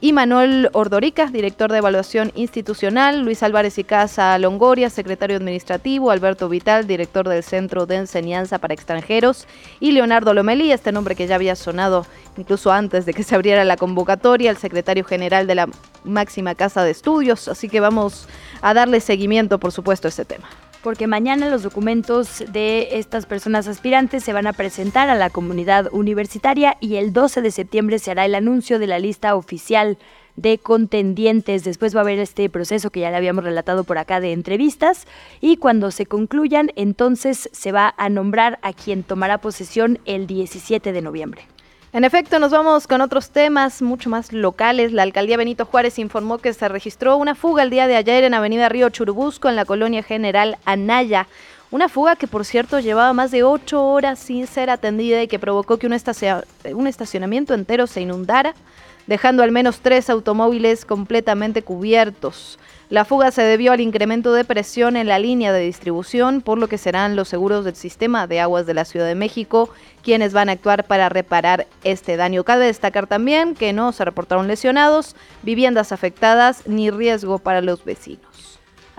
y 0.00 0.12
Manuel 0.12 0.70
Ordorica, 0.72 1.26
director 1.26 1.72
de 1.72 1.78
Evaluación 1.78 2.32
Institucional, 2.34 3.22
Luis 3.22 3.42
Álvarez 3.42 3.78
y 3.78 3.84
Casa 3.84 4.38
Longoria, 4.38 4.90
secretario 4.90 5.36
administrativo, 5.36 6.10
Alberto 6.10 6.48
Vital, 6.48 6.86
director 6.86 7.28
del 7.28 7.42
Centro 7.42 7.86
de 7.86 7.96
Enseñanza 7.96 8.58
para 8.58 8.74
Extranjeros, 8.74 9.46
y 9.80 9.92
Leonardo 9.92 10.34
Lomelí, 10.34 10.72
este 10.72 10.92
nombre 10.92 11.14
que 11.14 11.26
ya 11.26 11.34
había 11.34 11.56
sonado 11.56 12.06
incluso 12.36 12.70
antes 12.70 13.06
de 13.06 13.14
que 13.14 13.24
se 13.24 13.34
abriera 13.34 13.64
la 13.64 13.76
convocatoria, 13.76 14.50
el 14.50 14.56
secretario 14.56 15.04
general 15.04 15.46
de 15.46 15.56
la 15.56 15.68
máxima 16.04 16.54
casa 16.54 16.84
de 16.84 16.92
estudios, 16.92 17.48
así 17.48 17.68
que 17.68 17.80
vamos 17.80 18.28
a 18.62 18.74
darle 18.74 19.00
seguimiento, 19.00 19.58
por 19.58 19.72
supuesto, 19.72 20.06
a 20.06 20.10
este 20.10 20.24
tema 20.24 20.48
porque 20.82 21.06
mañana 21.06 21.48
los 21.48 21.62
documentos 21.62 22.44
de 22.52 22.88
estas 22.92 23.26
personas 23.26 23.66
aspirantes 23.68 24.24
se 24.24 24.32
van 24.32 24.46
a 24.46 24.52
presentar 24.52 25.10
a 25.10 25.14
la 25.14 25.30
comunidad 25.30 25.88
universitaria 25.92 26.76
y 26.80 26.96
el 26.96 27.12
12 27.12 27.42
de 27.42 27.50
septiembre 27.50 27.98
se 27.98 28.10
hará 28.10 28.24
el 28.24 28.34
anuncio 28.34 28.78
de 28.78 28.86
la 28.86 28.98
lista 28.98 29.34
oficial 29.34 29.98
de 30.36 30.58
contendientes. 30.58 31.64
Después 31.64 31.94
va 31.94 32.00
a 32.00 32.02
haber 32.02 32.20
este 32.20 32.48
proceso 32.48 32.90
que 32.90 33.00
ya 33.00 33.10
le 33.10 33.16
habíamos 33.16 33.44
relatado 33.44 33.84
por 33.84 33.98
acá 33.98 34.20
de 34.20 34.32
entrevistas 34.32 35.06
y 35.40 35.56
cuando 35.56 35.90
se 35.90 36.06
concluyan, 36.06 36.70
entonces 36.76 37.50
se 37.52 37.72
va 37.72 37.94
a 37.96 38.08
nombrar 38.08 38.58
a 38.62 38.72
quien 38.72 39.02
tomará 39.02 39.38
posesión 39.38 39.98
el 40.04 40.26
17 40.26 40.92
de 40.92 41.02
noviembre. 41.02 41.42
En 41.98 42.04
efecto, 42.04 42.38
nos 42.38 42.52
vamos 42.52 42.86
con 42.86 43.00
otros 43.00 43.30
temas 43.30 43.82
mucho 43.82 44.08
más 44.08 44.32
locales. 44.32 44.92
La 44.92 45.02
alcaldía 45.02 45.36
Benito 45.36 45.66
Juárez 45.66 45.98
informó 45.98 46.38
que 46.38 46.52
se 46.52 46.68
registró 46.68 47.16
una 47.16 47.34
fuga 47.34 47.64
el 47.64 47.70
día 47.70 47.88
de 47.88 47.96
ayer 47.96 48.22
en 48.22 48.34
Avenida 48.34 48.68
Río 48.68 48.88
Churubusco, 48.88 49.48
en 49.48 49.56
la 49.56 49.64
colonia 49.64 50.04
General 50.04 50.58
Anaya. 50.64 51.26
Una 51.70 51.90
fuga 51.90 52.16
que, 52.16 52.26
por 52.26 52.46
cierto, 52.46 52.80
llevaba 52.80 53.12
más 53.12 53.30
de 53.30 53.42
ocho 53.42 53.84
horas 53.84 54.18
sin 54.18 54.46
ser 54.46 54.70
atendida 54.70 55.22
y 55.22 55.28
que 55.28 55.38
provocó 55.38 55.76
que 55.76 55.86
un, 55.86 55.92
estacionamiento 55.92 57.52
entero 57.52 57.86
se 57.86 58.00
inundara, 58.00 58.54
dejando 59.06 59.42
al 59.42 59.52
menos 59.52 59.80
tres 59.80 60.08
automóviles 60.08 60.86
completamente 60.86 61.60
cubiertos. 61.60 62.58
La 62.88 63.04
fuga 63.04 63.30
se 63.32 63.42
debió 63.42 63.72
al 63.72 63.82
incremento 63.82 64.32
de 64.32 64.44
presión 64.44 64.96
en 64.96 65.08
la 65.08 65.18
línea 65.18 65.52
de 65.52 65.60
distribución, 65.60 66.40
por 66.40 66.56
lo 66.56 66.68
que 66.68 66.78
serán 66.78 67.16
los 67.16 67.28
seguros 67.28 67.66
del 67.66 67.76
sistema 67.76 68.26
de 68.26 68.40
aguas 68.40 68.64
de 68.64 68.72
la 68.72 68.86
Ciudad 68.86 69.06
de 69.06 69.14
México 69.14 69.68
quienes 70.02 70.32
van 70.32 70.48
a 70.48 70.52
actuar 70.52 70.84
para 70.84 71.10
reparar 71.10 71.66
este 71.84 72.16
daño. 72.16 72.44
Cabe 72.44 72.64
destacar 72.64 73.06
también 73.06 73.54
que 73.54 73.74
no 73.74 73.92
se 73.92 74.06
reportaron 74.06 74.48
lesionados, 74.48 75.16
viviendas 75.42 75.92
afectadas 75.92 76.66
ni 76.66 76.90
riesgo 76.90 77.38
para 77.38 77.60
los 77.60 77.84
vecinos. 77.84 78.27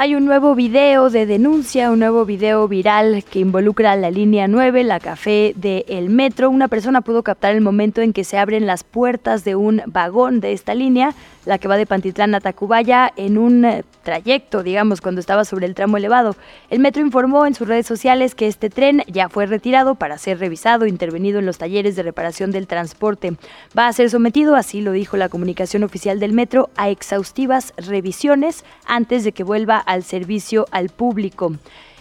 Hay 0.01 0.15
un 0.15 0.23
nuevo 0.23 0.55
video 0.55 1.09
de 1.09 1.25
denuncia, 1.25 1.91
un 1.91 1.99
nuevo 1.99 2.23
video 2.23 2.65
viral 2.69 3.21
que 3.29 3.39
involucra 3.39 3.97
la 3.97 4.09
línea 4.09 4.47
9, 4.47 4.85
la 4.85 5.01
café 5.01 5.51
del 5.57 5.83
el 5.89 6.09
metro. 6.09 6.49
Una 6.49 6.69
persona 6.69 7.01
pudo 7.01 7.21
captar 7.21 7.53
el 7.53 7.59
momento 7.59 7.99
en 7.99 8.13
que 8.13 8.23
se 8.23 8.37
abren 8.37 8.65
las 8.65 8.85
puertas 8.85 9.43
de 9.43 9.57
un 9.57 9.81
vagón 9.87 10.39
de 10.39 10.53
esta 10.53 10.73
línea 10.73 11.13
la 11.49 11.57
que 11.57 11.67
va 11.67 11.77
de 11.77 11.87
Pantitlán 11.87 12.35
a 12.35 12.41
Tacubaya, 12.41 13.11
en 13.15 13.39
un 13.39 13.65
eh, 13.65 13.83
trayecto, 14.03 14.61
digamos, 14.61 15.01
cuando 15.01 15.19
estaba 15.19 15.45
sobre 15.45 15.65
el 15.65 15.73
tramo 15.73 15.97
elevado. 15.97 16.35
El 16.69 16.79
metro 16.79 17.01
informó 17.01 17.47
en 17.47 17.55
sus 17.55 17.67
redes 17.67 17.87
sociales 17.87 18.35
que 18.35 18.47
este 18.47 18.69
tren 18.69 19.01
ya 19.07 19.29
fue 19.29 19.47
retirado 19.47 19.95
para 19.95 20.19
ser 20.19 20.37
revisado, 20.37 20.85
intervenido 20.85 21.39
en 21.39 21.47
los 21.47 21.57
talleres 21.57 21.95
de 21.95 22.03
reparación 22.03 22.51
del 22.51 22.67
transporte. 22.67 23.33
Va 23.77 23.87
a 23.87 23.93
ser 23.93 24.11
sometido, 24.11 24.55
así 24.55 24.81
lo 24.81 24.91
dijo 24.91 25.17
la 25.17 25.27
comunicación 25.27 25.83
oficial 25.83 26.19
del 26.19 26.33
metro, 26.33 26.69
a 26.77 26.89
exhaustivas 26.89 27.73
revisiones 27.77 28.63
antes 28.85 29.23
de 29.23 29.31
que 29.31 29.43
vuelva 29.43 29.83
al 29.89 30.03
servicio 30.03 30.67
al 30.69 30.89
público. 30.89 31.51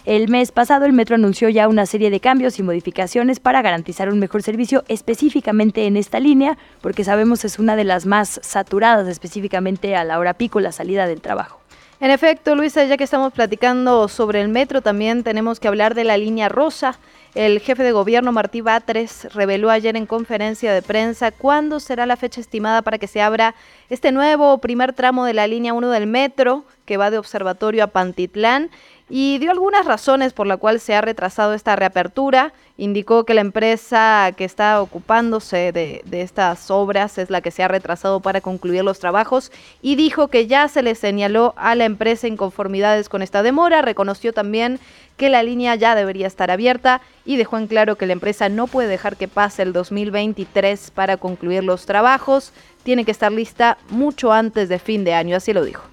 El 0.05 0.29
mes 0.29 0.51
pasado 0.51 0.85
el 0.85 0.93
metro 0.93 1.15
anunció 1.15 1.49
ya 1.49 1.67
una 1.67 1.87
serie 1.87 2.11
de 2.11 2.19
cambios 2.19 2.59
y 2.59 2.63
modificaciones 2.63 3.39
para 3.39 3.63
garantizar 3.63 4.09
un 4.09 4.19
mejor 4.19 4.43
servicio 4.43 4.83
específicamente 4.87 5.87
en 5.87 5.97
esta 5.97 6.19
línea, 6.19 6.57
porque 6.81 7.03
sabemos 7.03 7.43
es 7.45 7.57
una 7.57 7.75
de 7.75 7.83
las 7.83 8.05
más 8.05 8.39
saturadas 8.43 9.07
específicamente 9.07 9.95
a 9.95 10.03
la 10.03 10.19
hora 10.19 10.35
pico, 10.35 10.59
la 10.59 10.71
salida 10.71 11.07
del 11.07 11.19
trabajo. 11.19 11.59
En 11.99 12.11
efecto, 12.11 12.55
Luisa, 12.55 12.85
ya 12.85 12.95
que 12.95 13.03
estamos 13.03 13.33
platicando 13.33 14.07
sobre 14.07 14.39
el 14.39 14.49
metro, 14.49 14.81
también 14.81 15.23
tenemos 15.23 15.59
que 15.59 15.67
hablar 15.67 15.95
de 15.95 16.03
la 16.03 16.17
línea 16.17 16.47
rosa. 16.47 16.97
El 17.35 17.59
jefe 17.59 17.83
de 17.83 17.91
gobierno 17.91 18.31
Martí 18.31 18.61
Batres 18.61 19.31
reveló 19.35 19.69
ayer 19.69 19.95
en 19.95 20.07
conferencia 20.07 20.73
de 20.73 20.81
prensa 20.81 21.29
cuándo 21.31 21.79
será 21.79 22.07
la 22.07 22.17
fecha 22.17 22.41
estimada 22.41 22.81
para 22.81 22.97
que 22.97 23.05
se 23.05 23.21
abra 23.21 23.53
este 23.91 24.11
nuevo 24.11 24.57
primer 24.57 24.93
tramo 24.93 25.25
de 25.25 25.35
la 25.35 25.45
línea 25.45 25.73
1 25.73 25.91
del 25.91 26.07
metro 26.07 26.65
que 26.85 26.97
va 26.97 27.11
de 27.11 27.19
Observatorio 27.19 27.83
a 27.83 27.87
Pantitlán 27.87 28.71
y 29.09 29.37
dio 29.37 29.51
algunas 29.51 29.85
razones 29.85 30.33
por 30.33 30.47
la 30.47 30.57
cual 30.57 30.79
se 30.79 30.95
ha 30.95 31.01
retrasado 31.01 31.53
esta 31.53 31.75
reapertura. 31.75 32.51
Indicó 32.79 33.25
que 33.25 33.33
la 33.33 33.41
empresa 33.41 34.31
que 34.37 34.45
está 34.45 34.81
ocupándose 34.81 35.73
de, 35.73 36.01
de, 36.05 36.21
estas 36.21 36.71
obras 36.71 37.17
es 37.17 37.29
la 37.29 37.41
que 37.41 37.51
se 37.51 37.61
ha 37.61 37.67
retrasado 37.67 38.21
para 38.21 38.39
concluir 38.39 38.85
los 38.85 38.99
trabajos 38.99 39.51
y 39.81 39.97
dijo 39.97 40.29
que 40.29 40.47
ya 40.47 40.65
se 40.69 40.81
le 40.81 40.95
señaló 40.95 41.53
a 41.57 41.75
la 41.75 41.83
empresa 41.83 42.29
inconformidades 42.29 43.09
con 43.09 43.21
esta 43.21 43.43
demora. 43.43 43.81
Reconoció 43.81 44.31
también 44.31 44.79
que 45.17 45.27
la 45.27 45.43
línea 45.43 45.75
ya 45.75 45.93
debería 45.93 46.25
estar 46.25 46.51
abierta 46.51 47.01
y 47.25 47.35
dejó 47.35 47.57
en 47.57 47.67
claro 47.67 47.97
que 47.97 48.05
la 48.05 48.13
empresa 48.13 48.47
no 48.47 48.65
puede 48.65 48.87
dejar 48.87 49.17
que 49.17 49.27
pase 49.27 49.61
el 49.61 49.73
2023 49.73 50.91
para 50.91 51.17
concluir 51.17 51.65
los 51.65 51.85
trabajos. 51.85 52.53
Tiene 52.83 53.03
que 53.03 53.11
estar 53.11 53.29
lista 53.29 53.77
mucho 53.89 54.31
antes 54.31 54.69
de 54.69 54.79
fin 54.79 55.03
de 55.03 55.15
año, 55.15 55.35
así 55.35 55.51
lo 55.51 55.65
dijo. 55.65 55.83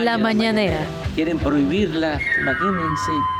La 0.00 0.16
mañanera. 0.16 0.86
Quieren 1.14 1.38
prohibirla, 1.38 2.18
imagínense. 2.40 3.39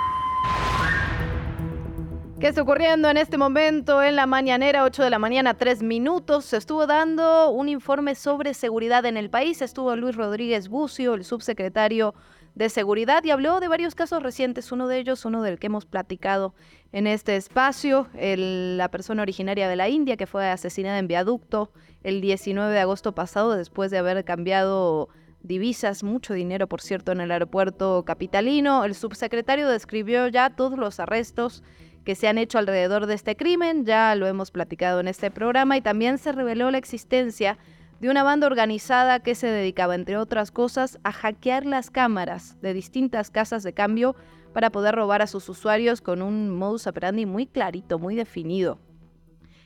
¿Qué 2.41 2.49
está 2.49 2.63
ocurriendo 2.63 3.11
en 3.11 3.19
este 3.19 3.37
momento 3.37 4.03
en 4.03 4.17
la 4.17 4.25
mañanera? 4.25 4.85
8 4.85 5.03
de 5.03 5.11
la 5.11 5.19
mañana, 5.19 5.59
3 5.59 5.83
minutos. 5.83 6.47
Se 6.47 6.57
estuvo 6.57 6.87
dando 6.87 7.51
un 7.51 7.69
informe 7.69 8.15
sobre 8.15 8.55
seguridad 8.55 9.05
en 9.05 9.19
el 9.19 9.29
país. 9.29 9.61
Estuvo 9.61 9.95
Luis 9.95 10.17
Rodríguez 10.17 10.71
Bucio, 10.71 11.13
el 11.13 11.27
subsecretario 11.27 12.15
de 12.55 12.71
Seguridad, 12.71 13.23
y 13.25 13.31
habló 13.31 13.61
de 13.61 13.69
varios 13.69 13.95
casos 13.95 14.23
recientes. 14.23 14.73
Uno 14.73 14.89
de 14.89 15.01
ellos, 15.01 15.27
uno 15.27 15.43
del 15.43 15.59
que 15.59 15.67
hemos 15.67 15.85
platicado 15.85 16.55
en 16.93 17.07
este 17.07 17.37
espacio, 17.37 18.09
la 18.15 18.89
persona 18.91 19.21
originaria 19.21 19.69
de 19.69 19.77
la 19.77 19.91
India 19.91 20.17
que 20.17 20.27
fue 20.27 20.49
asesinada 20.49 20.99
en 20.99 21.09
viaducto 21.09 21.71
el 22.03 22.23
19 22.23 22.73
de 22.73 22.81
agosto 22.81 23.15
pasado 23.15 23.55
después 23.55 23.91
de 23.91 23.99
haber 23.99 24.25
cambiado 24.25 25.11
divisas, 25.43 26.03
mucho 26.03 26.35
dinero 26.35 26.67
por 26.67 26.81
cierto, 26.81 27.13
en 27.13 27.21
el 27.21 27.31
aeropuerto 27.31 28.05
capitalino. 28.05 28.85
El 28.85 28.95
subsecretario 28.95 29.69
describió 29.69 30.29
ya 30.29 30.51
todos 30.51 30.79
los 30.79 31.01
arrestos 31.01 31.63
que 32.05 32.15
se 32.15 32.29
han 32.29 32.39
hecho 32.39 32.59
alrededor 32.59 33.07
de 33.07 33.15
este 33.15 33.37
crimen, 33.37 33.85
ya 33.85 34.15
lo 34.15 34.27
hemos 34.27 34.51
platicado 34.51 35.01
en 35.01 35.09
este 35.09 35.31
programa 35.31 35.77
y 35.77 35.81
también 35.81 36.19
se 36.19 36.33
reveló 36.33 36.71
la 36.71 36.79
existencia 36.79 37.59
de 38.01 38.09
una 38.09 38.23
banda 38.23 38.47
organizada 38.47 39.21
que 39.21 39.35
se 39.35 39.47
dedicaba, 39.47 39.95
entre 39.95 40.17
otras 40.17 40.51
cosas, 40.51 40.99
a 41.05 41.13
hackear 41.13 41.67
las 41.67 41.91
cámaras 41.91 42.57
de 42.63 42.73
distintas 42.73 43.31
casas 43.31 43.63
de 43.63 43.75
cambio 43.75 44.17
para 44.55 44.71
poder 44.71 44.95
robar 44.95 45.21
a 45.23 45.27
sus 45.27 45.49
usuarios 45.49 46.01
con 46.01 46.23
un 46.23 46.51
modus 46.51 46.87
operandi 46.87 47.27
muy 47.27 47.47
clarito, 47.47 47.99
muy 47.99 48.15
definido. 48.15 48.79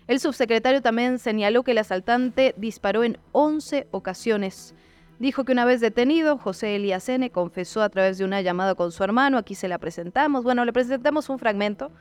El 0.06 0.20
subsecretario 0.20 0.82
también 0.82 1.18
señaló 1.18 1.62
que 1.62 1.70
el 1.70 1.78
asaltante 1.78 2.54
disparó 2.58 3.04
en 3.04 3.18
11 3.32 3.86
ocasiones. 3.90 4.74
Dijo 5.18 5.44
que 5.44 5.52
una 5.52 5.64
vez 5.64 5.80
detenido, 5.80 6.38
José 6.38 6.74
Elías 6.74 7.08
N. 7.08 7.30
confesó 7.30 7.82
a 7.82 7.88
través 7.88 8.18
de 8.18 8.24
una 8.24 8.40
llamada 8.40 8.74
con 8.74 8.90
su 8.90 9.04
hermano, 9.04 9.38
aquí 9.38 9.54
se 9.54 9.68
la 9.68 9.78
presentamos, 9.78 10.42
bueno, 10.42 10.64
le 10.64 10.72
presentamos 10.72 11.28
un 11.28 11.38
fragmento 11.38 11.92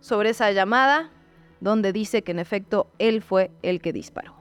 sobre 0.00 0.30
esa 0.30 0.52
llamada, 0.52 1.10
donde 1.60 1.92
dice 1.92 2.22
que 2.22 2.32
en 2.32 2.38
efecto 2.38 2.88
él 2.98 3.22
fue 3.22 3.50
el 3.62 3.80
que 3.80 3.92
disparó. 3.92 4.34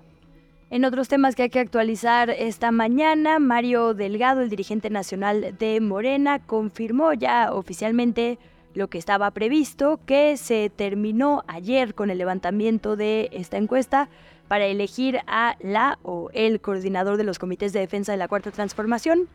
En 0.69 0.83
otros 0.83 1.07
temas 1.07 1.35
que 1.35 1.43
hay 1.43 1.49
que 1.49 1.61
actualizar 1.61 2.29
esta 2.29 2.71
mañana, 2.71 3.39
Mario 3.39 3.93
Delgado, 3.93 4.41
el 4.41 4.49
dirigente 4.49 4.89
nacional 4.89 5.55
de 5.57 5.79
Morena, 5.79 6.39
confirmó 6.39 7.13
ya 7.13 7.53
oficialmente 7.53 8.37
lo 8.73 8.89
que 8.89 8.97
estaba 8.97 9.31
previsto, 9.31 10.01
que 10.05 10.35
se 10.35 10.69
terminó 10.69 11.45
ayer 11.47 11.95
con 11.95 12.09
el 12.09 12.17
levantamiento 12.17 12.97
de 12.97 13.29
esta 13.31 13.55
encuesta 13.55 14.09
para 14.47 14.65
elegir 14.65 15.19
a 15.27 15.57
la 15.61 15.99
o 16.03 16.29
el 16.33 16.61
coordinador 16.61 17.17
de 17.17 17.23
los 17.23 17.39
comités 17.39 17.73
de 17.73 17.79
defensa 17.79 18.11
de 18.11 18.17
la 18.17 18.27
Cuarta 18.27 18.51
Transformación. 18.51 19.27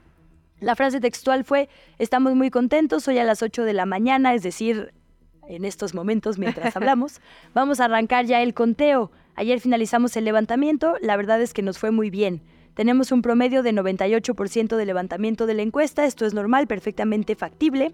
La 0.61 0.77
frase 0.77 1.01
textual 1.01 1.45
fue, 1.45 1.69
estamos 1.99 2.35
muy 2.35 2.51
contentos, 2.51 3.09
hoy 3.09 3.19
a 3.19 3.25
las 3.25 3.43
8 3.43 3.65
de 3.65 3.73
la 3.73 3.85
mañana, 3.85 4.35
es 4.35 4.43
decir, 4.43 4.93
en 5.49 5.65
estos 5.65 5.95
momentos 5.95 6.39
mientras 6.39 6.77
hablamos. 6.77 7.21
Vamos 7.55 7.81
a 7.81 7.87
arrancar 7.87 8.27
ya 8.27 8.43
el 8.43 8.55
conteo. 8.55 9.11
Ayer 9.35 9.61
finalizamos 9.61 10.17
el 10.17 10.25
levantamiento, 10.25 10.97
la 11.01 11.17
verdad 11.17 11.41
es 11.41 11.53
que 11.53 11.63
nos 11.63 11.79
fue 11.79 11.91
muy 11.91 12.11
bien. 12.11 12.43
Tenemos 12.75 13.13
un 13.13 13.23
promedio 13.23 13.63
de 13.63 13.73
98% 13.73 14.77
de 14.77 14.87
levantamiento 14.87 15.47
de 15.47 15.55
la 15.55 15.63
encuesta, 15.63 16.07
esto 16.07 16.25
es 16.25 16.33
normal, 16.33 16.67
perfectamente 16.67 17.35
factible. 17.35 17.93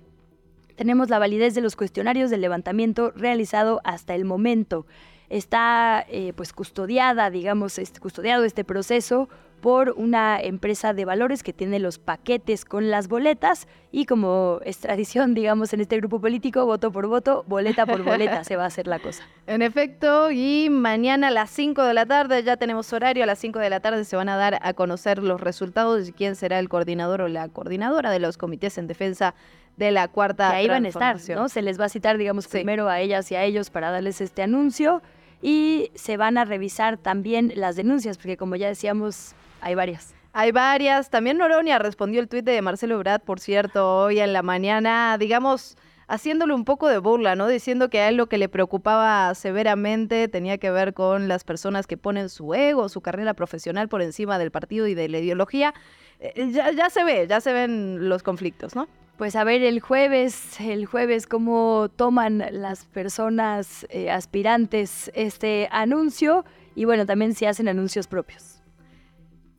Tenemos 0.76 1.08
la 1.08 1.18
validez 1.18 1.54
de 1.54 1.60
los 1.60 1.74
cuestionarios 1.74 2.30
del 2.30 2.40
levantamiento 2.40 3.10
realizado 3.10 3.80
hasta 3.82 4.14
el 4.14 4.24
momento. 4.24 4.86
Está 5.30 6.04
eh, 6.08 6.32
pues 6.34 6.52
custodiada, 6.52 7.30
digamos, 7.30 7.78
este, 7.78 8.00
custodiado 8.00 8.44
este 8.44 8.64
proceso 8.64 9.28
por 9.60 9.90
una 9.96 10.40
empresa 10.40 10.94
de 10.94 11.04
valores 11.04 11.42
que 11.42 11.52
tiene 11.52 11.78
los 11.78 11.98
paquetes 11.98 12.64
con 12.64 12.90
las 12.90 13.08
boletas 13.08 13.66
y 13.90 14.06
como 14.06 14.60
es 14.64 14.78
tradición, 14.78 15.34
digamos, 15.34 15.72
en 15.72 15.80
este 15.80 15.96
grupo 15.96 16.20
político, 16.20 16.64
voto 16.64 16.92
por 16.92 17.06
voto, 17.06 17.44
boleta 17.48 17.86
por 17.86 18.02
boleta 18.04 18.44
se 18.44 18.56
va 18.56 18.64
a 18.64 18.66
hacer 18.66 18.86
la 18.86 18.98
cosa. 18.98 19.24
En 19.46 19.62
efecto, 19.62 20.30
y 20.30 20.68
mañana 20.70 21.28
a 21.28 21.30
las 21.30 21.48
5 21.50 21.82
de 21.82 21.94
la 21.94 22.04
tarde, 22.04 22.42
ya 22.42 22.58
tenemos 22.58 22.92
horario, 22.92 23.24
a 23.24 23.26
las 23.26 23.38
5 23.38 23.58
de 23.58 23.70
la 23.70 23.80
tarde 23.80 24.04
se 24.04 24.14
van 24.14 24.28
a 24.28 24.36
dar 24.36 24.58
a 24.60 24.74
conocer 24.74 25.22
los 25.22 25.40
resultados 25.40 26.06
de 26.06 26.12
quién 26.12 26.36
será 26.36 26.58
el 26.58 26.68
coordinador 26.68 27.22
o 27.22 27.28
la 27.28 27.48
coordinadora 27.48 28.10
de 28.10 28.18
los 28.18 28.36
comités 28.36 28.76
en 28.76 28.86
defensa 28.86 29.34
de 29.78 29.90
la 29.90 30.08
cuarta 30.08 30.50
que 30.50 30.56
ahí 30.56 30.68
van 30.68 30.84
a 30.84 30.88
estar, 30.88 31.16
¿no? 31.34 31.48
Se 31.48 31.62
les 31.62 31.80
va 31.80 31.86
a 31.86 31.88
citar, 31.88 32.18
digamos, 32.18 32.46
primero 32.46 32.88
a 32.90 33.00
ellas 33.00 33.32
y 33.32 33.36
a 33.36 33.44
ellos 33.44 33.70
para 33.70 33.90
darles 33.90 34.20
este 34.20 34.42
anuncio 34.42 35.02
y 35.42 35.90
se 35.94 36.16
van 36.16 36.38
a 36.38 36.44
revisar 36.44 36.96
también 36.96 37.52
las 37.54 37.76
denuncias, 37.76 38.16
porque 38.16 38.36
como 38.36 38.56
ya 38.56 38.68
decíamos, 38.68 39.34
hay 39.60 39.74
varias. 39.74 40.14
Hay 40.32 40.52
varias. 40.52 41.10
También 41.10 41.38
Noronia 41.38 41.78
respondió 41.78 42.20
el 42.20 42.28
tuit 42.28 42.44
de 42.44 42.60
Marcelo 42.62 42.98
Brad, 42.98 43.22
por 43.22 43.40
cierto, 43.40 44.04
hoy 44.04 44.20
en 44.20 44.32
la 44.32 44.42
mañana, 44.42 45.16
digamos, 45.18 45.76
haciéndole 46.06 46.54
un 46.54 46.64
poco 46.64 46.88
de 46.88 46.98
burla, 46.98 47.36
¿no? 47.36 47.48
Diciendo 47.48 47.90
que 47.90 48.00
a 48.00 48.08
él 48.08 48.16
lo 48.16 48.26
que 48.26 48.38
le 48.38 48.48
preocupaba 48.48 49.34
severamente 49.34 50.28
tenía 50.28 50.58
que 50.58 50.70
ver 50.70 50.94
con 50.94 51.28
las 51.28 51.44
personas 51.44 51.86
que 51.86 51.96
ponen 51.96 52.28
su 52.28 52.54
ego, 52.54 52.88
su 52.88 53.00
carrera 53.00 53.34
profesional 53.34 53.88
por 53.88 54.02
encima 54.02 54.38
del 54.38 54.50
partido 54.50 54.86
y 54.86 54.94
de 54.94 55.08
la 55.08 55.18
ideología. 55.18 55.74
Eh, 56.20 56.50
ya, 56.50 56.72
ya 56.72 56.90
se 56.90 57.04
ve, 57.04 57.26
ya 57.28 57.40
se 57.40 57.52
ven 57.52 58.08
los 58.08 58.22
conflictos, 58.22 58.74
¿no? 58.74 58.88
Pues 59.18 59.34
a 59.34 59.42
ver 59.42 59.64
el 59.64 59.80
jueves, 59.80 60.60
el 60.60 60.86
jueves 60.86 61.26
cómo 61.26 61.90
toman 61.96 62.40
las 62.52 62.84
personas 62.84 63.84
eh, 63.90 64.12
aspirantes 64.12 65.10
este 65.12 65.68
anuncio 65.72 66.44
y 66.76 66.84
bueno, 66.84 67.04
también 67.04 67.34
si 67.34 67.44
hacen 67.44 67.66
anuncios 67.66 68.06
propios. 68.06 68.62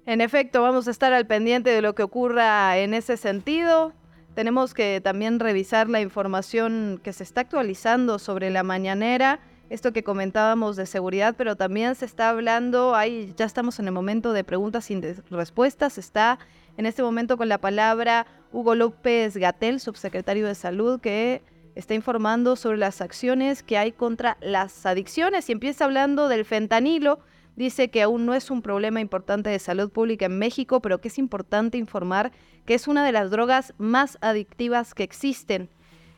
En 0.05 0.22
efecto, 0.22 0.62
vamos 0.62 0.88
a 0.88 0.91
estar 0.91 1.12
al 1.12 1.28
pendiente 1.28 1.72
de 1.72 1.82
lo 1.82 1.93
que 1.93 2.03
ocurra 2.03 2.78
en 2.78 2.93
ese 2.93 3.18
sentido. 3.18 3.91
Tenemos 4.34 4.74
que 4.74 5.01
también 5.03 5.41
revisar 5.41 5.89
la 5.89 5.99
información 5.99 7.01
que 7.03 7.12
se 7.12 7.24
está 7.24 7.41
actualizando 7.41 8.18
sobre 8.18 8.51
la 8.51 8.64
mañanera, 8.64 9.41
esto 9.70 9.91
que 9.91 10.05
comentábamos 10.05 10.78
de 10.78 10.86
seguridad, 10.86 11.36
pero 11.38 11.57
también 11.57 11.95
se 11.95 12.05
está 12.05 12.30
hablando, 12.30 12.95
ahí 12.95 13.34
ya 13.36 13.43
estamos 13.43 13.78
en 13.80 13.88
el 13.88 13.91
momento 13.91 14.32
de 14.32 14.45
preguntas 14.45 14.86
sin 14.86 15.03
respuestas, 15.30 15.97
está 15.97 16.39
en 16.80 16.86
este 16.86 17.04
momento 17.04 17.36
con 17.36 17.50
la 17.50 17.58
palabra 17.58 18.26
Hugo 18.54 18.74
López 18.74 19.36
Gatel, 19.36 19.82
subsecretario 19.82 20.48
de 20.48 20.56
Salud, 20.56 21.02
que 21.02 21.42
está 21.76 21.94
informando 21.94 22.56
sobre 22.56 22.78
las 22.78 23.02
acciones 23.02 23.64
que 23.64 23.78
hay 23.78 23.92
contra 23.92 24.38
las 24.40 24.86
adicciones 24.86 25.50
y 25.50 25.52
empieza 25.52 25.84
hablando 25.84 26.30
del 26.30 26.46
fentanilo 26.46 27.20
dice 27.58 27.90
que 27.90 28.02
aún 28.02 28.26
no 28.26 28.34
es 28.34 28.50
un 28.50 28.62
problema 28.62 29.02
importante 29.02 29.50
de 29.50 29.60
salud 29.60 29.92
pública 29.92 30.28
en 30.28 30.40
México, 30.40 30.82
pero 30.82 31.02
que 31.02 31.10
es 31.10 31.18
importante 31.18 31.78
informar 31.78 32.32
que 32.66 32.76
es 32.76 32.88
una 32.88 33.06
de 33.06 33.12
las 33.12 33.30
drogas 33.30 33.74
más 33.78 34.18
adictivas 34.22 34.94
que 34.94 35.04
existen. 35.04 35.70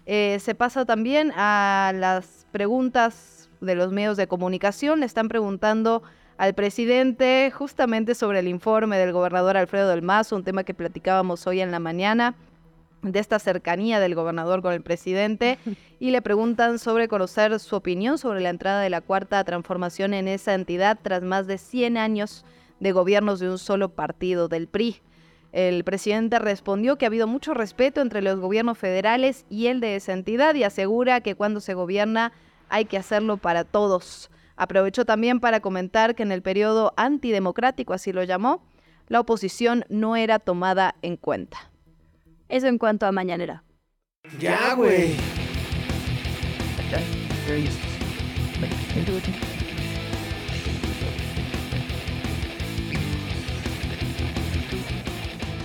Eh, 0.05 0.37
se 0.39 0.53
pasa 0.53 0.85
también 0.85 1.33
a 1.35 1.91
las 1.95 2.45
preguntas 2.51 3.49
de 3.61 3.73
los 3.73 3.91
medios 3.91 4.15
de 4.15 4.27
comunicación. 4.27 4.99
Le 4.99 5.07
están 5.07 5.27
preguntando 5.27 6.03
al 6.41 6.55
presidente 6.55 7.51
justamente 7.53 8.15
sobre 8.15 8.39
el 8.39 8.47
informe 8.47 8.97
del 8.97 9.11
gobernador 9.13 9.57
Alfredo 9.57 9.89
del 9.89 10.01
Mazo, 10.01 10.35
un 10.35 10.43
tema 10.43 10.63
que 10.63 10.73
platicábamos 10.73 11.45
hoy 11.45 11.61
en 11.61 11.69
la 11.69 11.77
mañana 11.77 12.33
de 13.03 13.19
esta 13.19 13.37
cercanía 13.37 13.99
del 13.99 14.15
gobernador 14.15 14.63
con 14.63 14.73
el 14.73 14.81
presidente 14.81 15.59
y 15.99 16.09
le 16.09 16.23
preguntan 16.23 16.79
sobre 16.79 17.07
conocer 17.07 17.59
su 17.59 17.75
opinión 17.75 18.17
sobre 18.17 18.41
la 18.41 18.49
entrada 18.49 18.81
de 18.81 18.89
la 18.89 19.01
cuarta 19.01 19.43
transformación 19.43 20.15
en 20.15 20.27
esa 20.27 20.55
entidad 20.55 20.97
tras 20.99 21.21
más 21.21 21.45
de 21.45 21.59
100 21.59 21.97
años 21.97 22.43
de 22.79 22.91
gobiernos 22.91 23.39
de 23.39 23.47
un 23.47 23.59
solo 23.59 23.89
partido 23.89 24.47
del 24.47 24.67
PRI. 24.67 24.99
El 25.51 25.83
presidente 25.83 26.39
respondió 26.39 26.97
que 26.97 27.05
ha 27.05 27.09
habido 27.09 27.27
mucho 27.27 27.53
respeto 27.53 28.01
entre 28.01 28.23
los 28.23 28.39
gobiernos 28.39 28.79
federales 28.79 29.45
y 29.51 29.67
el 29.67 29.79
de 29.79 29.95
esa 29.95 30.13
entidad 30.13 30.55
y 30.55 30.63
asegura 30.63 31.21
que 31.21 31.35
cuando 31.35 31.59
se 31.59 31.75
gobierna 31.75 32.31
hay 32.67 32.85
que 32.85 32.97
hacerlo 32.97 33.37
para 33.37 33.63
todos. 33.63 34.31
Aprovechó 34.55 35.05
también 35.05 35.39
para 35.39 35.59
comentar 35.59 36.15
que 36.15 36.23
en 36.23 36.31
el 36.31 36.41
periodo 36.41 36.93
antidemocrático, 36.97 37.93
así 37.93 38.11
lo 38.13 38.23
llamó, 38.23 38.63
la 39.07 39.19
oposición 39.19 39.85
no 39.89 40.15
era 40.15 40.39
tomada 40.39 40.95
en 41.01 41.17
cuenta. 41.17 41.71
Eso 42.49 42.67
en 42.67 42.77
cuanto 42.77 43.05
a 43.05 43.11
mañanera. 43.11 43.63
Ya, 44.39 44.73
güey. 44.75 45.15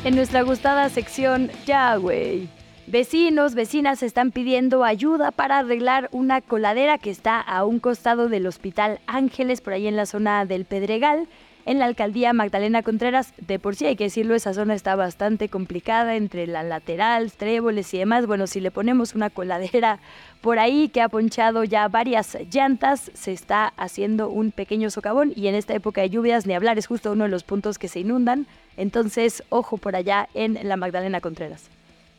En 0.05 0.14
nuestra 0.14 0.43
gustada 0.43 0.89
sección, 0.89 1.51
ya, 1.66 1.97
güey. 1.97 2.49
Vecinos, 2.89 3.57
vecinas 3.57 4.05
están 4.05 4.30
pidiendo 4.30 4.84
ayuda 4.84 5.32
para 5.32 5.59
arreglar 5.59 6.09
una 6.12 6.41
coladera 6.41 6.99
que 6.99 7.11
está 7.11 7.41
a 7.41 7.64
un 7.64 7.80
costado 7.80 8.28
del 8.28 8.47
Hospital 8.47 9.01
Ángeles, 9.09 9.61
por 9.61 9.72
ahí 9.72 9.89
en 9.89 9.97
la 9.97 10.07
zona 10.07 10.47
del 10.47 10.66
Pedregal 10.66 11.26
en 11.64 11.80
la 11.80 11.87
alcaldía 11.87 12.32
Magdalena 12.32 12.84
Contreras. 12.84 13.34
De 13.39 13.59
por 13.59 13.74
sí 13.74 13.87
hay 13.87 13.97
que 13.97 14.05
decirlo, 14.05 14.37
esa 14.37 14.55
zona 14.55 14.74
está 14.74 14.95
bastante 14.95 15.49
complicada 15.49 16.14
entre 16.14 16.47
la 16.47 16.62
lateral, 16.62 17.32
tréboles 17.32 17.93
y 17.93 17.99
demás. 17.99 18.26
Bueno, 18.26 18.47
si 18.47 18.61
le 18.61 18.70
ponemos 18.70 19.16
una 19.16 19.30
coladera 19.30 19.99
por 20.41 20.61
ahí 20.61 20.89
que 20.89 21.03
ha 21.03 21.09
ponchado 21.09 21.64
ya 21.64 21.89
varias 21.89 22.39
llantas, 22.53 23.11
se 23.14 23.32
está 23.32 23.72
haciendo 23.76 24.28
un 24.28 24.53
pequeño 24.53 24.91
socavón 24.91 25.32
y 25.34 25.49
en 25.49 25.57
esta 25.57 25.74
época 25.74 26.03
de 26.03 26.11
lluvias 26.11 26.47
ni 26.47 26.55
hablar 26.55 26.78
es 26.78 26.87
justo 26.87 27.11
uno 27.11 27.24
de 27.24 27.30
los 27.30 27.43
puntos 27.43 27.80
que 27.80 27.89
se 27.89 27.99
inundan. 27.99 28.47
Entonces, 28.76 29.43
ojo 29.49 29.76
por 29.76 29.97
allá 29.97 30.28
en 30.34 30.57
la 30.62 30.76
Magdalena 30.76 31.20
Contreras. 31.20 31.76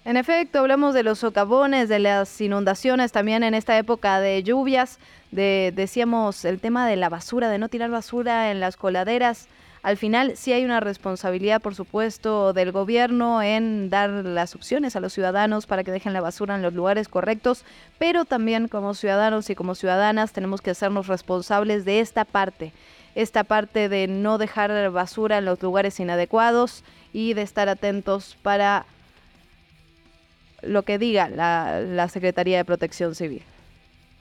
En 0.07 0.15
efecto, 0.15 0.59
hablamos 0.59 0.93
de 0.93 1.03
los 1.03 1.19
socavones, 1.19 1.89
de 1.89 1.99
las 1.99 2.39
inundaciones 2.39 3.11
también 3.11 3.43
en 3.43 3.53
esta 3.53 3.77
época 3.77 4.21
de 4.21 4.41
lluvias, 4.41 4.99
de, 5.31 5.73
decíamos, 5.75 6.45
el 6.45 6.61
tema 6.61 6.87
de 6.87 6.95
la 6.95 7.09
basura, 7.09 7.49
de 7.49 7.57
no 7.57 7.67
tirar 7.67 7.89
basura 7.89 8.49
en 8.49 8.61
las 8.61 8.77
coladeras. 8.77 9.49
Al 9.83 9.97
final 9.97 10.37
sí 10.37 10.53
hay 10.53 10.63
una 10.63 10.79
responsabilidad, 10.79 11.61
por 11.61 11.75
supuesto, 11.75 12.53
del 12.53 12.71
gobierno 12.71 13.41
en 13.41 13.89
dar 13.89 14.09
las 14.09 14.55
opciones 14.55 14.95
a 14.95 15.01
los 15.01 15.11
ciudadanos 15.11 15.65
para 15.65 15.83
que 15.83 15.91
dejen 15.91 16.13
la 16.13 16.21
basura 16.21 16.55
en 16.55 16.61
los 16.61 16.73
lugares 16.73 17.09
correctos, 17.09 17.65
pero 17.97 18.23
también 18.23 18.69
como 18.69 18.93
ciudadanos 18.93 19.49
y 19.49 19.55
como 19.55 19.75
ciudadanas 19.75 20.31
tenemos 20.31 20.61
que 20.61 20.71
hacernos 20.71 21.07
responsables 21.07 21.83
de 21.83 21.99
esta 21.99 22.23
parte, 22.23 22.71
esta 23.13 23.43
parte 23.43 23.89
de 23.89 24.07
no 24.07 24.37
dejar 24.37 24.89
basura 24.89 25.39
en 25.39 25.43
los 25.43 25.61
lugares 25.61 25.99
inadecuados 25.99 26.85
y 27.11 27.33
de 27.33 27.41
estar 27.41 27.67
atentos 27.67 28.37
para 28.41 28.85
lo 30.67 30.83
que 30.83 30.97
diga 30.97 31.29
la, 31.29 32.07
Secretaría 32.09 32.57
de 32.57 32.65
Protección 32.65 33.15
Civil. 33.15 33.41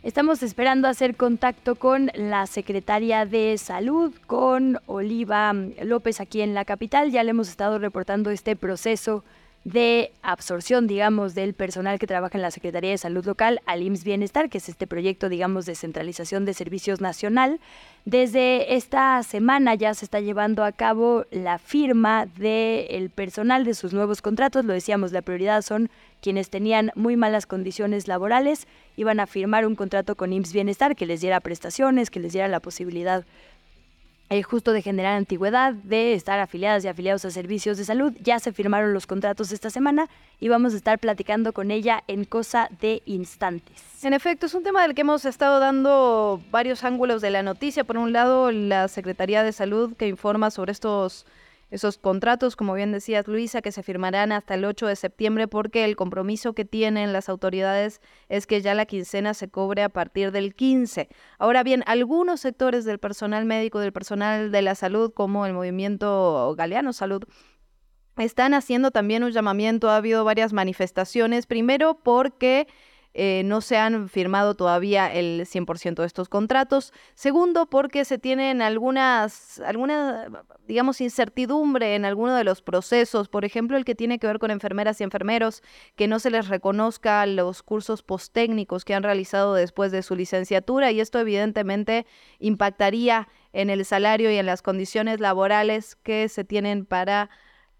Estamos 0.02 0.42
esperando 0.42 0.86
hacer 0.88 1.16
contacto 1.16 1.74
con 1.74 2.10
la 2.14 2.46
secretaria 2.46 3.26
de 3.26 3.58
Salud, 3.58 4.14
con 4.26 4.78
Oliva 4.86 5.52
López 5.82 6.20
aquí 6.20 6.42
en 6.42 6.54
la 6.54 6.64
capital. 6.64 7.10
Ya 7.10 7.24
le 7.24 7.30
hemos 7.30 7.48
estado 7.48 7.78
reportando 7.78 8.30
este 8.30 8.54
proceso 8.54 9.24
de 9.66 10.12
absorción, 10.22 10.86
digamos, 10.86 11.34
del 11.34 11.52
personal 11.52 11.98
que 11.98 12.06
trabaja 12.06 12.38
en 12.38 12.42
la 12.42 12.52
Secretaría 12.52 12.90
de 12.90 12.98
Salud 12.98 13.26
Local 13.26 13.60
al 13.66 13.82
IMSS 13.82 14.04
Bienestar, 14.04 14.48
que 14.48 14.58
es 14.58 14.68
este 14.68 14.86
proyecto, 14.86 15.28
digamos, 15.28 15.66
de 15.66 15.74
centralización 15.74 16.44
de 16.44 16.54
servicios 16.54 17.00
nacional. 17.00 17.58
Desde 18.04 18.76
esta 18.76 19.20
semana 19.24 19.74
ya 19.74 19.92
se 19.94 20.04
está 20.04 20.20
llevando 20.20 20.62
a 20.62 20.70
cabo 20.70 21.24
la 21.32 21.58
firma 21.58 22.26
del 22.26 23.10
personal 23.10 23.64
de 23.64 23.74
sus 23.74 23.92
nuevos 23.92 24.22
contratos. 24.22 24.64
Lo 24.64 24.72
decíamos, 24.72 25.10
la 25.10 25.22
prioridad 25.22 25.62
son 25.62 25.90
quienes 26.22 26.48
tenían 26.48 26.92
muy 26.94 27.16
malas 27.16 27.46
condiciones 27.46 28.06
laborales, 28.06 28.68
iban 28.96 29.18
a 29.18 29.26
firmar 29.26 29.66
un 29.66 29.74
contrato 29.74 30.14
con 30.14 30.32
IMSS 30.32 30.52
Bienestar 30.52 30.94
que 30.94 31.06
les 31.06 31.20
diera 31.20 31.40
prestaciones, 31.40 32.10
que 32.10 32.20
les 32.20 32.32
diera 32.32 32.46
la 32.46 32.60
posibilidad 32.60 33.24
eh, 34.28 34.42
justo 34.42 34.72
de 34.72 34.82
generar 34.82 35.14
antigüedad, 35.14 35.72
de 35.72 36.14
estar 36.14 36.40
afiliadas 36.40 36.84
y 36.84 36.88
afiliados 36.88 37.24
a 37.24 37.30
servicios 37.30 37.78
de 37.78 37.84
salud. 37.84 38.12
Ya 38.20 38.40
se 38.40 38.52
firmaron 38.52 38.92
los 38.92 39.06
contratos 39.06 39.52
esta 39.52 39.70
semana 39.70 40.08
y 40.40 40.48
vamos 40.48 40.74
a 40.74 40.76
estar 40.76 40.98
platicando 40.98 41.52
con 41.52 41.70
ella 41.70 42.02
en 42.08 42.24
cosa 42.24 42.68
de 42.80 43.02
instantes. 43.06 44.04
En 44.04 44.12
efecto, 44.12 44.46
es 44.46 44.54
un 44.54 44.64
tema 44.64 44.82
del 44.82 44.94
que 44.94 45.02
hemos 45.02 45.24
estado 45.24 45.60
dando 45.60 46.42
varios 46.50 46.82
ángulos 46.82 47.22
de 47.22 47.30
la 47.30 47.42
noticia. 47.42 47.84
Por 47.84 47.98
un 47.98 48.12
lado, 48.12 48.50
la 48.50 48.88
Secretaría 48.88 49.42
de 49.42 49.52
Salud 49.52 49.94
que 49.96 50.08
informa 50.08 50.50
sobre 50.50 50.72
estos 50.72 51.24
Esos 51.70 51.98
contratos, 51.98 52.54
como 52.54 52.74
bien 52.74 52.92
decías 52.92 53.26
Luisa, 53.26 53.60
que 53.60 53.72
se 53.72 53.82
firmarán 53.82 54.30
hasta 54.30 54.54
el 54.54 54.64
8 54.64 54.86
de 54.86 54.94
septiembre 54.94 55.48
porque 55.48 55.84
el 55.84 55.96
compromiso 55.96 56.52
que 56.52 56.64
tienen 56.64 57.12
las 57.12 57.28
autoridades 57.28 58.00
es 58.28 58.46
que 58.46 58.62
ya 58.62 58.74
la 58.74 58.86
quincena 58.86 59.34
se 59.34 59.48
cobre 59.48 59.82
a 59.82 59.88
partir 59.88 60.30
del 60.30 60.54
15. 60.54 61.08
Ahora 61.38 61.64
bien, 61.64 61.82
algunos 61.86 62.40
sectores 62.40 62.84
del 62.84 63.00
personal 63.00 63.46
médico, 63.46 63.80
del 63.80 63.92
personal 63.92 64.52
de 64.52 64.62
la 64.62 64.76
salud, 64.76 65.12
como 65.12 65.44
el 65.44 65.54
movimiento 65.54 66.54
Galeano 66.56 66.92
Salud, 66.92 67.24
están 68.16 68.54
haciendo 68.54 68.92
también 68.92 69.24
un 69.24 69.32
llamamiento. 69.32 69.90
Ha 69.90 69.96
habido 69.96 70.24
varias 70.24 70.52
manifestaciones, 70.52 71.46
primero 71.46 71.98
porque 72.02 72.68
eh, 73.18 73.40
no 73.46 73.62
se 73.62 73.78
han 73.78 74.10
firmado 74.10 74.56
todavía 74.56 75.10
el 75.10 75.46
100% 75.46 75.94
de 75.94 76.06
estos 76.06 76.28
contratos. 76.28 76.92
Segundo, 77.14 77.64
porque 77.64 78.04
se 78.04 78.18
tienen 78.18 78.60
algunas, 78.60 79.58
alguna, 79.60 80.44
digamos, 80.68 81.00
incertidumbre 81.00 81.94
en 81.94 82.04
alguno 82.04 82.34
de 82.34 82.44
los 82.44 82.60
procesos. 82.60 83.30
Por 83.30 83.46
ejemplo, 83.46 83.78
el 83.78 83.86
que 83.86 83.94
tiene 83.94 84.18
que 84.18 84.26
ver 84.26 84.38
con 84.38 84.50
enfermeras 84.50 85.00
y 85.00 85.04
enfermeros, 85.04 85.62
que 85.94 86.08
no 86.08 86.18
se 86.18 86.30
les 86.30 86.48
reconozca 86.48 87.24
los 87.24 87.62
cursos 87.62 88.02
posttécnicos 88.02 88.84
que 88.84 88.92
han 88.92 89.02
realizado 89.02 89.54
después 89.54 89.92
de 89.92 90.02
su 90.02 90.14
licenciatura 90.14 90.92
y 90.92 91.00
esto 91.00 91.18
evidentemente 91.18 92.04
impactaría 92.38 93.28
en 93.54 93.70
el 93.70 93.86
salario 93.86 94.30
y 94.30 94.36
en 94.36 94.44
las 94.44 94.60
condiciones 94.60 95.20
laborales 95.20 95.96
que 95.96 96.28
se 96.28 96.44
tienen 96.44 96.84
para 96.84 97.30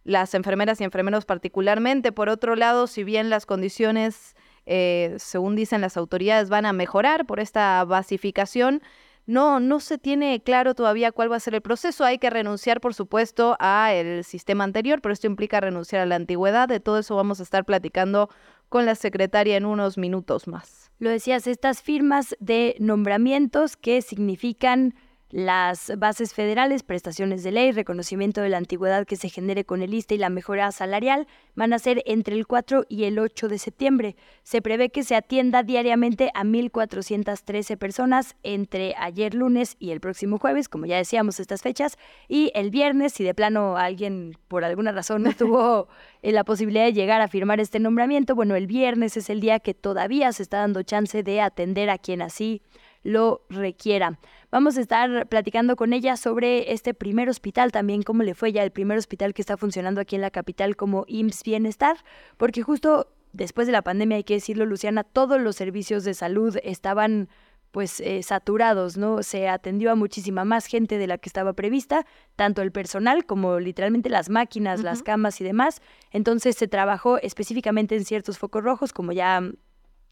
las 0.02 0.32
enfermeras 0.32 0.80
y 0.80 0.84
enfermeros 0.84 1.26
particularmente. 1.26 2.10
Por 2.10 2.30
otro 2.30 2.56
lado, 2.56 2.86
si 2.86 3.04
bien 3.04 3.28
las 3.28 3.44
condiciones 3.44 4.34
eh, 4.66 5.14
según 5.18 5.56
dicen 5.56 5.80
las 5.80 5.96
autoridades, 5.96 6.48
van 6.48 6.66
a 6.66 6.72
mejorar 6.72 7.26
por 7.26 7.40
esta 7.40 7.84
basificación. 7.84 8.82
No, 9.26 9.58
no 9.58 9.80
se 9.80 9.98
tiene 9.98 10.40
claro 10.40 10.74
todavía 10.74 11.10
cuál 11.10 11.32
va 11.32 11.36
a 11.36 11.40
ser 11.40 11.54
el 11.54 11.60
proceso. 11.60 12.04
Hay 12.04 12.18
que 12.18 12.30
renunciar, 12.30 12.80
por 12.80 12.94
supuesto, 12.94 13.56
al 13.58 14.22
sistema 14.24 14.62
anterior, 14.64 15.00
pero 15.00 15.12
esto 15.12 15.26
implica 15.26 15.60
renunciar 15.60 16.02
a 16.02 16.06
la 16.06 16.14
antigüedad. 16.14 16.68
De 16.68 16.78
todo 16.78 16.98
eso 16.98 17.16
vamos 17.16 17.40
a 17.40 17.42
estar 17.42 17.64
platicando 17.64 18.28
con 18.68 18.86
la 18.86 18.94
secretaria 18.94 19.56
en 19.56 19.64
unos 19.66 19.98
minutos 19.98 20.46
más. 20.46 20.90
Lo 20.98 21.10
decías, 21.10 21.46
estas 21.46 21.82
firmas 21.82 22.36
de 22.40 22.76
nombramientos 22.78 23.76
que 23.76 24.00
significan 24.02 24.94
las 25.30 25.92
bases 25.98 26.34
federales, 26.34 26.84
prestaciones 26.84 27.42
de 27.42 27.50
ley, 27.50 27.72
reconocimiento 27.72 28.40
de 28.42 28.48
la 28.48 28.58
antigüedad 28.58 29.06
que 29.06 29.16
se 29.16 29.28
genere 29.28 29.64
con 29.64 29.82
el 29.82 29.92
ISTE 29.92 30.14
y 30.14 30.18
la 30.18 30.28
mejora 30.28 30.70
salarial 30.70 31.26
van 31.56 31.72
a 31.72 31.78
ser 31.78 32.02
entre 32.06 32.36
el 32.36 32.46
4 32.46 32.84
y 32.88 33.04
el 33.04 33.18
8 33.18 33.48
de 33.48 33.58
septiembre. 33.58 34.16
Se 34.44 34.62
prevé 34.62 34.90
que 34.90 35.02
se 35.02 35.16
atienda 35.16 35.64
diariamente 35.64 36.30
a 36.34 36.44
1.413 36.44 37.76
personas 37.76 38.36
entre 38.44 38.94
ayer 38.98 39.34
lunes 39.34 39.76
y 39.80 39.90
el 39.90 40.00
próximo 40.00 40.38
jueves, 40.38 40.68
como 40.68 40.86
ya 40.86 40.96
decíamos 40.96 41.40
estas 41.40 41.62
fechas, 41.62 41.98
y 42.28 42.52
el 42.54 42.70
viernes, 42.70 43.12
si 43.12 43.24
de 43.24 43.34
plano 43.34 43.76
alguien 43.76 44.38
por 44.46 44.64
alguna 44.64 44.92
razón 44.92 45.24
no 45.24 45.32
tuvo 45.32 45.88
la 46.22 46.44
posibilidad 46.44 46.84
de 46.84 46.92
llegar 46.92 47.20
a 47.20 47.28
firmar 47.28 47.58
este 47.58 47.80
nombramiento, 47.80 48.36
bueno, 48.36 48.54
el 48.54 48.68
viernes 48.68 49.16
es 49.16 49.28
el 49.28 49.40
día 49.40 49.58
que 49.58 49.74
todavía 49.74 50.32
se 50.32 50.44
está 50.44 50.58
dando 50.58 50.84
chance 50.84 51.24
de 51.24 51.40
atender 51.40 51.90
a 51.90 51.98
quien 51.98 52.22
así 52.22 52.62
lo 53.06 53.42
requiera. 53.48 54.18
Vamos 54.50 54.76
a 54.76 54.80
estar 54.80 55.28
platicando 55.28 55.76
con 55.76 55.92
ella 55.92 56.16
sobre 56.16 56.72
este 56.72 56.92
primer 56.92 57.28
hospital, 57.28 57.72
también 57.72 58.02
cómo 58.02 58.22
le 58.22 58.34
fue 58.34 58.52
ya 58.52 58.62
el 58.62 58.72
primer 58.72 58.98
hospital 58.98 59.32
que 59.32 59.42
está 59.42 59.56
funcionando 59.56 60.00
aquí 60.00 60.16
en 60.16 60.22
la 60.22 60.30
capital 60.30 60.76
como 60.76 61.04
IMSS 61.06 61.44
Bienestar, 61.44 61.96
porque 62.36 62.62
justo 62.62 63.08
después 63.32 63.66
de 63.66 63.72
la 63.72 63.82
pandemia, 63.82 64.16
hay 64.16 64.24
que 64.24 64.34
decirlo, 64.34 64.66
Luciana, 64.66 65.04
todos 65.04 65.40
los 65.40 65.56
servicios 65.56 66.04
de 66.04 66.14
salud 66.14 66.56
estaban 66.62 67.28
pues 67.70 68.00
eh, 68.00 68.22
saturados, 68.22 68.96
¿no? 68.96 69.22
Se 69.22 69.48
atendió 69.48 69.90
a 69.90 69.94
muchísima 69.94 70.46
más 70.46 70.64
gente 70.66 70.96
de 70.96 71.06
la 71.06 71.18
que 71.18 71.28
estaba 71.28 71.52
prevista, 71.52 72.06
tanto 72.34 72.62
el 72.62 72.72
personal 72.72 73.26
como 73.26 73.60
literalmente 73.60 74.08
las 74.08 74.30
máquinas, 74.30 74.82
las 74.82 75.02
camas 75.02 75.40
y 75.42 75.44
demás. 75.44 75.82
Entonces 76.10 76.56
se 76.56 76.68
trabajó 76.68 77.18
específicamente 77.18 77.94
en 77.94 78.06
ciertos 78.06 78.38
focos 78.38 78.64
rojos, 78.64 78.94
como 78.94 79.12
ya 79.12 79.42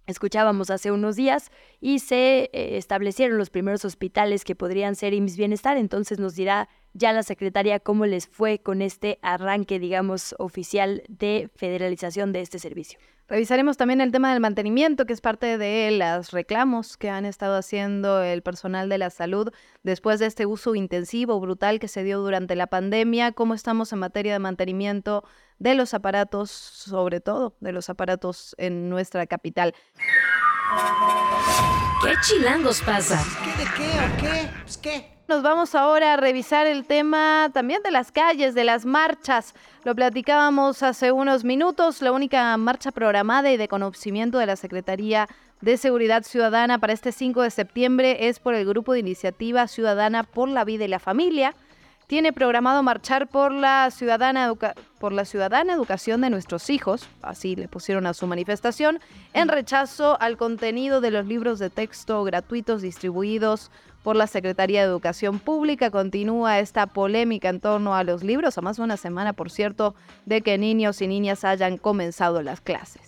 escuchábamos 0.07 0.71
hace 0.71 0.91
unos 0.91 1.17
días 1.17 1.51
y 1.81 2.01
se 2.01 2.51
eh, 2.53 2.77
establecieron 2.77 3.39
los 3.39 3.51
primeros 3.51 3.85
hospitales 3.85 4.45
que 4.45 4.55
podrían 4.55 4.97
ser 4.97 5.15
IMSS 5.15 5.37
Bienestar, 5.37 5.77
entonces 5.77 6.19
nos 6.19 6.35
dirá 6.35 6.69
ya 6.95 7.13
la 7.13 7.23
secretaria 7.23 7.81
cómo 7.81 8.07
les 8.07 8.29
fue 8.29 8.61
con 8.61 8.81
este 8.81 9.19
arranque, 9.21 9.79
digamos, 9.79 10.35
oficial 10.39 11.03
de 11.09 11.51
federalización 11.55 12.33
de 12.33 12.41
este 12.41 12.59
servicio. 12.59 12.99
Revisaremos 13.27 13.79
también 13.79 14.03
el 14.03 14.13
tema 14.13 14.31
del 14.33 14.41
mantenimiento, 14.41 15.07
que 15.07 15.15
es 15.15 15.23
parte 15.23 15.57
de 15.57 15.91
los 15.93 16.31
reclamos 16.31 16.99
que 16.99 17.09
han 17.09 17.25
estado 17.25 17.57
haciendo 17.57 18.23
el 18.23 18.43
personal 18.43 18.91
de 18.91 18.99
la 18.99 19.09
salud 19.09 19.51
después 19.83 20.21
de 20.21 20.27
este 20.27 20.45
uso 20.45 20.75
intensivo, 20.75 21.41
brutal 21.41 21.81
que 21.81 21.89
se 21.89 22.05
dio 22.05 22.21
durante 22.21 22.55
la 22.55 22.67
pandemia, 22.67 23.33
cómo 23.33 23.55
estamos 23.55 23.93
en 23.93 24.01
materia 24.01 24.35
de 24.35 24.41
mantenimiento 24.41 25.25
de 25.59 25.75
los 25.75 25.95
aparatos, 25.95 26.51
sobre 26.51 27.21
todo 27.21 27.57
de 27.61 27.73
los 27.73 27.89
aparatos 27.89 28.55
en 28.59 28.91
nuestra 28.91 29.27
capital. 29.27 29.75
¿Qué 32.03 32.13
chilangos 32.21 32.83
pasa? 32.83 33.25
¿Qué 33.43 33.65
de 33.65 33.71
qué 33.71 33.89
o 33.89 34.17
qué? 34.21 34.51
Pues 34.65 34.77
qué. 34.77 35.14
Nos 35.27 35.43
vamos 35.43 35.75
ahora 35.75 36.13
a 36.13 36.17
revisar 36.19 36.67
el 36.67 36.85
tema 36.85 37.49
también 37.55 37.83
de 37.83 37.91
las 37.91 38.13
calles, 38.13 38.55
de 38.55 38.63
las 38.63 38.85
marchas. 38.85 39.55
Lo 39.83 39.95
platicábamos 39.95 40.83
hace 40.83 41.13
unos 41.13 41.45
minutos, 41.45 42.03
la 42.03 42.13
única 42.13 42.55
marcha 42.59 42.93
programada 42.93 43.51
y 43.51 43.57
de 43.57 43.67
conocimiento 43.67 44.37
de 44.37 44.45
la 44.45 44.57
Secretaría 44.57 45.27
de 45.63 45.79
Seguridad 45.79 46.25
Ciudadana 46.25 46.79
para 46.79 46.93
este 46.93 47.11
5 47.11 47.41
de 47.41 47.51
septiembre 47.51 48.29
es 48.29 48.39
por 48.39 48.55
el 48.55 48.67
Grupo 48.67 48.93
de 48.93 48.99
Iniciativa 48.99 49.67
Ciudadana 49.67 50.25
por 50.25 50.51
la 50.51 50.63
Vida 50.63 50.85
y 50.85 50.89
la 50.89 50.99
Familia 50.99 51.55
tiene 52.07 52.35
programado 52.35 52.83
marchar 52.83 53.27
por 53.29 53.51
la 53.51 53.91
ciudadana 53.91 54.53
por 54.99 55.13
la 55.13 55.25
ciudadana 55.25 55.73
educación 55.73 56.21
de 56.21 56.29
nuestros 56.29 56.69
hijos, 56.69 57.09
así 57.23 57.57
le 57.57 57.67
pusieron 57.67 58.07
a 58.07 58.13
su 58.13 58.27
manifestación, 58.27 59.01
en 59.33 59.49
rechazo 59.49 60.21
al 60.21 60.37
contenido 60.37 61.01
de 61.01 61.11
los 61.11 61.27
libros 61.27 61.59
de 61.59 61.71
texto 61.71 62.23
gratuitos 62.25 62.83
distribuidos 62.83 63.71
por 64.05 64.15
la 64.17 64.29
Secretaría 64.29 64.83
de 64.83 64.87
Educación 64.87 65.41
Pública. 65.41 65.91
Continúa 65.91 66.61
esta 66.61 66.87
polémica 66.87 67.49
en 67.49 67.59
torno 67.59 67.97
a 67.97 68.05
los 68.05 68.23
libros, 68.23 68.57
a 68.57 68.61
más 68.61 68.77
de 68.77 68.85
una 68.85 68.99
semana, 68.99 69.33
por 69.33 69.51
cierto, 69.51 69.97
de 70.27 70.43
que 70.43 70.59
niños 70.59 71.03
y 71.03 71.09
niñas 71.09 71.43
hayan 71.43 71.79
comenzado 71.79 72.43
las 72.43 72.61
clases. 72.61 73.01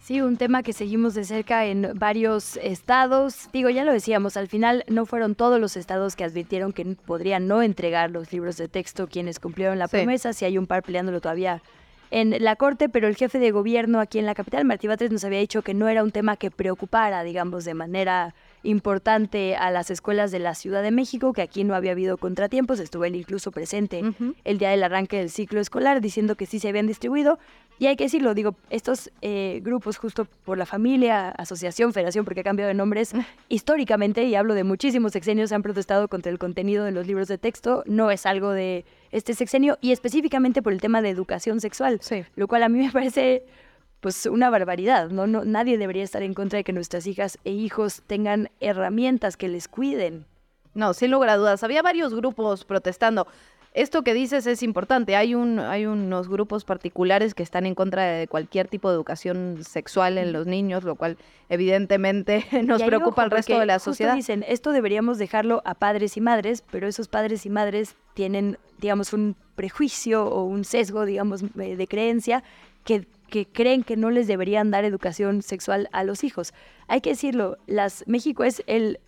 Sí, 0.00 0.20
un 0.20 0.36
tema 0.36 0.62
que 0.62 0.72
seguimos 0.72 1.14
de 1.14 1.24
cerca 1.24 1.64
en 1.66 1.92
varios 1.96 2.56
estados. 2.58 3.48
Digo, 3.52 3.68
ya 3.68 3.84
lo 3.84 3.92
decíamos, 3.92 4.36
al 4.36 4.48
final 4.48 4.84
no 4.86 5.06
fueron 5.06 5.34
todos 5.34 5.58
los 5.58 5.76
estados 5.76 6.14
que 6.14 6.24
advirtieron 6.24 6.72
que 6.72 6.84
podrían 6.84 7.48
no 7.48 7.60
entregar 7.60 8.10
los 8.10 8.32
libros 8.32 8.56
de 8.56 8.68
texto 8.68 9.08
quienes 9.08 9.40
cumplieron 9.40 9.78
la 9.78 9.88
promesa, 9.88 10.32
si 10.32 10.44
hay 10.44 10.56
un 10.56 10.66
par 10.66 10.82
peleándolo 10.82 11.20
todavía 11.20 11.62
en 12.10 12.44
la 12.44 12.54
corte, 12.54 12.88
pero 12.88 13.08
el 13.08 13.16
jefe 13.16 13.40
de 13.40 13.50
gobierno 13.50 13.98
aquí 13.98 14.20
en 14.20 14.26
la 14.26 14.34
capital, 14.34 14.64
Martí 14.64 14.86
Batres, 14.86 15.10
nos 15.10 15.24
había 15.24 15.40
dicho 15.40 15.62
que 15.62 15.74
no 15.74 15.88
era 15.88 16.04
un 16.04 16.12
tema 16.12 16.36
que 16.36 16.52
preocupara, 16.52 17.24
digamos, 17.24 17.64
de 17.64 17.74
manera 17.74 18.34
importante 18.64 19.54
a 19.56 19.70
las 19.70 19.90
escuelas 19.90 20.32
de 20.32 20.40
la 20.40 20.54
Ciudad 20.54 20.82
de 20.82 20.90
México, 20.90 21.32
que 21.32 21.42
aquí 21.42 21.62
no 21.62 21.74
había 21.74 21.92
habido 21.92 22.16
contratiempos, 22.16 22.80
estuvo 22.80 23.04
él 23.04 23.14
incluso 23.14 23.52
presente 23.52 24.02
el 24.44 24.58
día 24.58 24.70
del 24.70 24.82
arranque 24.82 25.18
del 25.18 25.30
ciclo 25.30 25.60
escolar, 25.60 26.00
diciendo 26.00 26.34
que 26.34 26.46
sí 26.46 26.58
se 26.58 26.68
habían 26.68 26.86
distribuido. 26.86 27.38
Y 27.78 27.86
hay 27.86 27.96
que 27.96 28.04
decirlo, 28.04 28.34
digo, 28.34 28.54
estos 28.70 29.10
eh, 29.20 29.60
grupos 29.64 29.96
justo 29.96 30.28
por 30.44 30.56
la 30.56 30.64
familia, 30.64 31.30
asociación, 31.30 31.92
federación, 31.92 32.24
porque 32.24 32.40
ha 32.40 32.44
cambiado 32.44 32.68
de 32.68 32.74
nombres, 32.74 33.12
históricamente, 33.48 34.24
y 34.24 34.36
hablo 34.36 34.54
de 34.54 34.62
muchísimos 34.62 35.12
sexenios, 35.12 35.50
han 35.50 35.62
protestado 35.62 36.06
contra 36.06 36.30
el 36.30 36.38
contenido 36.38 36.84
de 36.84 36.92
los 36.92 37.06
libros 37.06 37.26
de 37.26 37.36
texto, 37.36 37.82
no 37.86 38.12
es 38.12 38.26
algo 38.26 38.50
de 38.50 38.84
este 39.10 39.34
sexenio, 39.34 39.76
y 39.80 39.90
específicamente 39.90 40.62
por 40.62 40.72
el 40.72 40.80
tema 40.80 41.02
de 41.02 41.10
educación 41.10 41.60
sexual, 41.60 42.00
lo 42.36 42.46
cual 42.46 42.62
a 42.62 42.68
mí 42.68 42.78
me 42.78 42.90
parece 42.92 43.44
pues 44.04 44.26
una 44.26 44.50
barbaridad, 44.50 45.08
¿no? 45.08 45.26
¿no? 45.26 45.46
Nadie 45.46 45.78
debería 45.78 46.04
estar 46.04 46.22
en 46.22 46.34
contra 46.34 46.58
de 46.58 46.64
que 46.64 46.74
nuestras 46.74 47.06
hijas 47.06 47.38
e 47.42 47.52
hijos 47.52 48.02
tengan 48.06 48.50
herramientas 48.60 49.38
que 49.38 49.48
les 49.48 49.66
cuiden. 49.66 50.26
No, 50.74 50.92
sin 50.92 51.10
lugar 51.10 51.30
a 51.30 51.36
dudas. 51.38 51.64
Había 51.64 51.80
varios 51.80 52.12
grupos 52.12 52.66
protestando. 52.66 53.26
Esto 53.72 54.04
que 54.04 54.12
dices 54.12 54.46
es 54.46 54.62
importante. 54.62 55.16
Hay, 55.16 55.34
un, 55.34 55.58
hay 55.58 55.86
unos 55.86 56.28
grupos 56.28 56.66
particulares 56.66 57.32
que 57.32 57.42
están 57.42 57.64
en 57.64 57.74
contra 57.74 58.02
de 58.02 58.28
cualquier 58.28 58.68
tipo 58.68 58.90
de 58.90 58.96
educación 58.96 59.60
sexual 59.66 60.18
en 60.18 60.34
los 60.34 60.46
niños, 60.46 60.84
lo 60.84 60.96
cual 60.96 61.16
evidentemente 61.48 62.44
nos 62.62 62.82
preocupa 62.82 63.22
al 63.22 63.30
resto 63.30 63.58
de 63.58 63.64
la 63.64 63.78
sociedad. 63.78 64.14
Dicen, 64.14 64.44
esto 64.46 64.72
deberíamos 64.72 65.16
dejarlo 65.16 65.62
a 65.64 65.72
padres 65.72 66.18
y 66.18 66.20
madres, 66.20 66.62
pero 66.70 66.86
esos 66.86 67.08
padres 67.08 67.46
y 67.46 67.48
madres 67.48 67.96
tienen, 68.12 68.58
digamos, 68.80 69.14
un 69.14 69.34
prejuicio 69.56 70.26
o 70.26 70.44
un 70.44 70.64
sesgo, 70.64 71.06
digamos, 71.06 71.42
eh, 71.58 71.74
de 71.74 71.86
creencia 71.86 72.44
que 72.84 73.06
que 73.28 73.46
creen 73.46 73.82
que 73.82 73.96
no 73.96 74.10
les 74.10 74.26
deberían 74.26 74.70
dar 74.70 74.84
educación 74.84 75.42
sexual 75.42 75.88
a 75.92 76.04
los 76.04 76.24
hijos. 76.24 76.52
Hay 76.88 77.00
que 77.00 77.10
decirlo, 77.10 77.58
las, 77.66 78.04
México 78.06 78.44
es 78.44 78.62
el, 78.66 79.00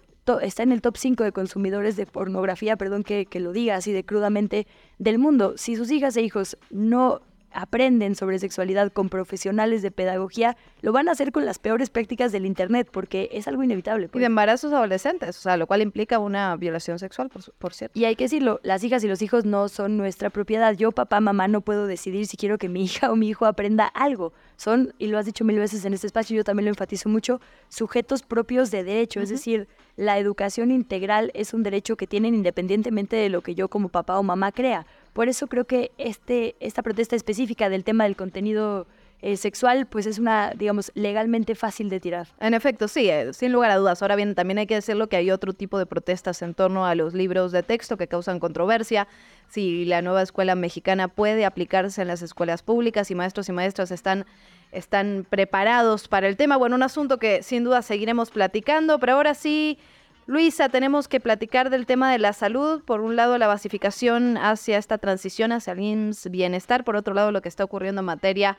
está 0.42 0.62
en 0.62 0.72
el 0.72 0.82
top 0.82 0.96
5 0.96 1.24
de 1.24 1.32
consumidores 1.32 1.96
de 1.96 2.06
pornografía, 2.06 2.76
perdón 2.76 3.04
que, 3.04 3.26
que 3.26 3.40
lo 3.40 3.52
diga 3.52 3.76
así 3.76 3.92
de 3.92 4.04
crudamente, 4.04 4.66
del 4.98 5.18
mundo. 5.18 5.54
Si 5.56 5.76
sus 5.76 5.90
hijas 5.90 6.16
e 6.16 6.22
hijos 6.22 6.58
no 6.70 7.20
aprenden 7.52 8.14
sobre 8.14 8.38
sexualidad 8.38 8.92
con 8.92 9.08
profesionales 9.08 9.82
de 9.82 9.90
pedagogía, 9.90 10.56
lo 10.82 10.92
van 10.92 11.08
a 11.08 11.12
hacer 11.12 11.32
con 11.32 11.44
las 11.46 11.58
peores 11.58 11.90
prácticas 11.90 12.32
del 12.32 12.46
Internet, 12.46 12.88
porque 12.90 13.28
es 13.32 13.48
algo 13.48 13.62
inevitable. 13.62 14.06
Y 14.06 14.08
pues. 14.08 14.20
de 14.20 14.26
embarazos 14.26 14.72
adolescentes, 14.72 15.36
o 15.38 15.40
sea, 15.40 15.56
lo 15.56 15.66
cual 15.66 15.82
implica 15.82 16.18
una 16.18 16.54
violación 16.56 16.98
sexual, 16.98 17.28
por, 17.28 17.42
su- 17.42 17.52
por 17.52 17.72
cierto. 17.74 17.98
Y 17.98 18.04
hay 18.04 18.16
que 18.16 18.24
decirlo, 18.24 18.60
las 18.62 18.84
hijas 18.84 19.02
y 19.04 19.08
los 19.08 19.22
hijos 19.22 19.44
no 19.44 19.68
son 19.68 19.96
nuestra 19.96 20.30
propiedad. 20.30 20.74
Yo, 20.74 20.92
papá, 20.92 21.20
mamá, 21.20 21.48
no 21.48 21.60
puedo 21.60 21.86
decidir 21.86 22.26
si 22.26 22.36
quiero 22.36 22.58
que 22.58 22.68
mi 22.68 22.84
hija 22.84 23.10
o 23.10 23.16
mi 23.16 23.28
hijo 23.28 23.46
aprenda 23.46 23.86
algo. 23.86 24.32
Son, 24.56 24.94
y 24.98 25.08
lo 25.08 25.18
has 25.18 25.26
dicho 25.26 25.44
mil 25.44 25.58
veces 25.58 25.84
en 25.84 25.94
este 25.94 26.06
espacio, 26.06 26.36
yo 26.36 26.44
también 26.44 26.64
lo 26.64 26.70
enfatizo 26.70 27.08
mucho, 27.08 27.40
sujetos 27.68 28.22
propios 28.22 28.70
de 28.70 28.84
derecho. 28.84 29.20
Es 29.20 29.28
decir, 29.28 29.68
la 29.96 30.18
educación 30.18 30.70
integral 30.70 31.30
es 31.34 31.54
un 31.54 31.62
derecho 31.62 31.96
que 31.96 32.06
tienen 32.06 32.34
independientemente 32.34 33.16
de 33.16 33.28
lo 33.28 33.42
que 33.42 33.54
yo 33.54 33.68
como 33.68 33.88
papá 33.88 34.18
o 34.18 34.22
mamá 34.22 34.52
crea. 34.52 34.86
Por 35.12 35.28
eso 35.28 35.46
creo 35.46 35.66
que 35.66 35.92
este, 35.98 36.56
esta 36.60 36.82
protesta 36.82 37.16
específica 37.16 37.68
del 37.68 37.84
tema 37.84 38.04
del 38.04 38.16
contenido 38.16 38.86
eh, 39.22 39.36
sexual, 39.38 39.86
pues 39.86 40.04
es 40.06 40.18
una, 40.18 40.52
digamos, 40.54 40.92
legalmente 40.94 41.54
fácil 41.54 41.88
de 41.88 42.00
tirar. 42.00 42.28
En 42.38 42.52
efecto, 42.52 42.86
sí, 42.86 43.08
eh, 43.08 43.32
sin 43.32 43.50
lugar 43.50 43.70
a 43.70 43.76
dudas. 43.76 44.02
Ahora 44.02 44.14
bien, 44.14 44.34
también 44.34 44.58
hay 44.58 44.66
que 44.66 44.74
decirlo 44.74 45.08
que 45.08 45.16
hay 45.16 45.30
otro 45.30 45.54
tipo 45.54 45.78
de 45.78 45.86
protestas 45.86 46.42
en 46.42 46.52
torno 46.52 46.84
a 46.84 46.94
los 46.94 47.14
libros 47.14 47.50
de 47.50 47.62
texto 47.62 47.96
que 47.96 48.08
causan 48.08 48.38
controversia. 48.38 49.08
Si 49.48 49.86
la 49.86 50.02
nueva 50.02 50.22
escuela 50.22 50.54
mexicana 50.54 51.08
puede 51.08 51.46
aplicarse 51.46 52.02
en 52.02 52.08
las 52.08 52.20
escuelas 52.20 52.62
públicas 52.62 53.10
y 53.10 53.14
maestros 53.14 53.48
y 53.48 53.52
maestras 53.52 53.90
están, 53.90 54.26
están 54.70 55.26
preparados 55.28 56.08
para 56.08 56.28
el 56.28 56.36
tema. 56.36 56.58
Bueno, 56.58 56.76
un 56.76 56.82
asunto 56.82 57.18
que 57.18 57.42
sin 57.42 57.64
duda 57.64 57.80
seguiremos 57.80 58.30
platicando, 58.30 58.98
pero 58.98 59.14
ahora 59.14 59.32
sí, 59.32 59.78
Luisa, 60.26 60.68
tenemos 60.68 61.08
que 61.08 61.20
platicar 61.20 61.70
del 61.70 61.86
tema 61.86 62.12
de 62.12 62.18
la 62.18 62.34
salud. 62.34 62.82
Por 62.84 63.00
un 63.00 63.16
lado, 63.16 63.38
la 63.38 63.46
basificación 63.46 64.36
hacia 64.36 64.76
esta 64.76 64.98
transición 64.98 65.52
hacia 65.52 65.72
el 65.72 66.14
Bienestar. 66.30 66.84
Por 66.84 66.96
otro 66.96 67.14
lado, 67.14 67.32
lo 67.32 67.40
que 67.40 67.48
está 67.48 67.64
ocurriendo 67.64 68.00
en 68.00 68.06
materia 68.06 68.58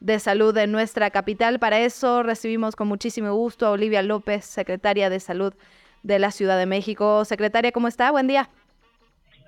de 0.00 0.18
salud 0.18 0.56
en 0.56 0.72
nuestra 0.72 1.10
capital. 1.10 1.58
Para 1.58 1.80
eso 1.80 2.22
recibimos 2.22 2.76
con 2.76 2.88
muchísimo 2.88 3.32
gusto 3.34 3.66
a 3.66 3.70
Olivia 3.70 4.02
López, 4.02 4.44
secretaria 4.44 5.10
de 5.10 5.20
Salud 5.20 5.54
de 6.02 6.18
la 6.18 6.30
Ciudad 6.30 6.58
de 6.58 6.66
México. 6.66 7.24
Secretaria, 7.24 7.72
¿cómo 7.72 7.88
está? 7.88 8.10
Buen 8.10 8.26
día. 8.26 8.48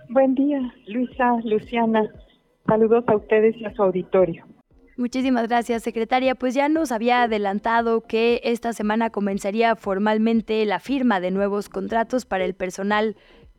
Buen 0.09 0.35
día, 0.35 0.61
Luisa, 0.87 1.37
Luciana. 1.45 2.11
Saludos 2.67 3.05
a 3.09 3.17
ustedes 3.17 3.57
y 3.57 3.65
a 3.65 3.75
su 3.75 3.83
auditorio. 3.83 4.45
Muchísimas 4.97 5.47
gracias, 5.47 5.85
secretaria. 5.85 6.35
Pues 6.35 6.55
ya 6.55 6.69
nos 6.69 6.91
había 6.91 7.23
adelantado 7.23 8.01
que 8.01 8.41
esta 8.43 8.73
semana 8.73 9.11
comenzaría 9.11 9.77
formalmente 9.77 10.65
la 10.67 10.81
firma 10.81 11.21
de 11.21 11.31
nuevos 11.31 11.69
contratos 11.69 12.27
para 12.27 12.45
el 12.45 12.55
personal 12.55 13.17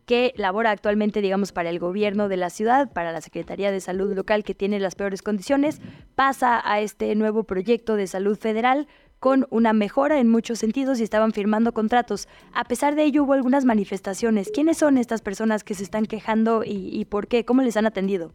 que 0.09 0.33
labora 0.37 0.71
actualmente, 0.71 1.21
digamos, 1.21 1.51
para 1.51 1.69
el 1.69 1.77
gobierno 1.77 2.29
de 2.29 2.35
la 2.35 2.49
ciudad, 2.49 2.91
para 2.91 3.11
la 3.11 3.21
Secretaría 3.21 3.71
de 3.71 3.79
Salud 3.79 4.11
local 4.15 4.43
que 4.43 4.55
tiene 4.55 4.79
las 4.79 4.95
peores 4.95 5.21
condiciones, 5.21 5.79
pasa 6.15 6.59
a 6.65 6.81
este 6.81 7.13
nuevo 7.13 7.43
proyecto 7.43 7.95
de 7.95 8.07
salud 8.07 8.35
federal 8.35 8.87
con 9.19 9.45
una 9.51 9.71
mejora 9.71 10.19
en 10.19 10.27
muchos 10.27 10.57
sentidos 10.57 10.99
y 10.99 11.03
estaban 11.03 11.31
firmando 11.31 11.73
contratos. 11.73 12.27
A 12.55 12.63
pesar 12.63 12.95
de 12.95 13.03
ello, 13.03 13.23
hubo 13.23 13.33
algunas 13.33 13.65
manifestaciones. 13.65 14.49
¿Quiénes 14.49 14.79
son 14.79 14.97
estas 14.97 15.21
personas 15.21 15.63
que 15.63 15.75
se 15.75 15.83
están 15.83 16.07
quejando 16.07 16.63
y, 16.65 17.05
por 17.05 17.27
qué? 17.27 17.45
¿Cómo 17.45 17.61
les 17.61 17.77
han 17.77 17.85
atendido? 17.85 18.31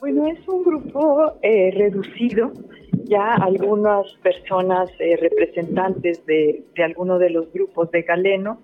Bueno, 0.00 0.26
es 0.26 0.48
un 0.48 0.64
grupo 0.64 1.32
eh, 1.42 1.70
reducido. 1.76 2.50
Ya 3.04 3.34
algunas 3.34 4.12
personas 4.20 4.90
eh, 4.98 5.16
representantes 5.16 6.26
de, 6.26 6.64
de 6.74 6.82
alguno 6.82 7.20
de 7.20 7.30
los 7.30 7.52
grupos 7.52 7.88
de 7.92 8.02
Galeno, 8.02 8.58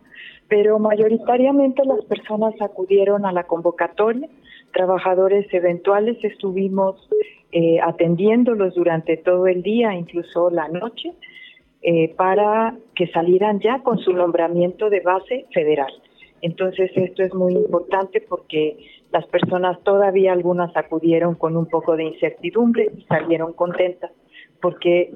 pero 0.48 0.78
mayoritariamente 0.78 1.84
las 1.84 2.04
personas 2.04 2.54
acudieron 2.60 3.26
a 3.26 3.32
la 3.32 3.44
convocatoria. 3.44 4.28
Trabajadores 4.72 5.52
eventuales 5.52 6.22
estuvimos 6.22 7.08
eh, 7.52 7.78
atendiéndolos 7.80 8.74
durante 8.74 9.16
todo 9.16 9.46
el 9.46 9.62
día, 9.62 9.94
incluso 9.94 10.50
la 10.50 10.68
noche, 10.68 11.14
eh, 11.82 12.14
para 12.16 12.76
que 12.94 13.06
salieran 13.08 13.60
ya 13.60 13.82
con 13.82 13.98
su 13.98 14.12
nombramiento 14.12 14.90
de 14.90 15.00
base 15.00 15.46
federal. 15.52 15.92
Entonces 16.42 16.90
esto 16.94 17.22
es 17.22 17.34
muy 17.34 17.54
importante 17.54 18.20
porque 18.20 18.76
las 19.10 19.26
personas 19.26 19.82
todavía 19.82 20.32
algunas 20.32 20.76
acudieron 20.76 21.34
con 21.34 21.56
un 21.56 21.66
poco 21.66 21.96
de 21.96 22.04
incertidumbre 22.04 22.90
y 22.96 23.02
salieron 23.02 23.52
contentas 23.52 24.10
porque 24.60 25.12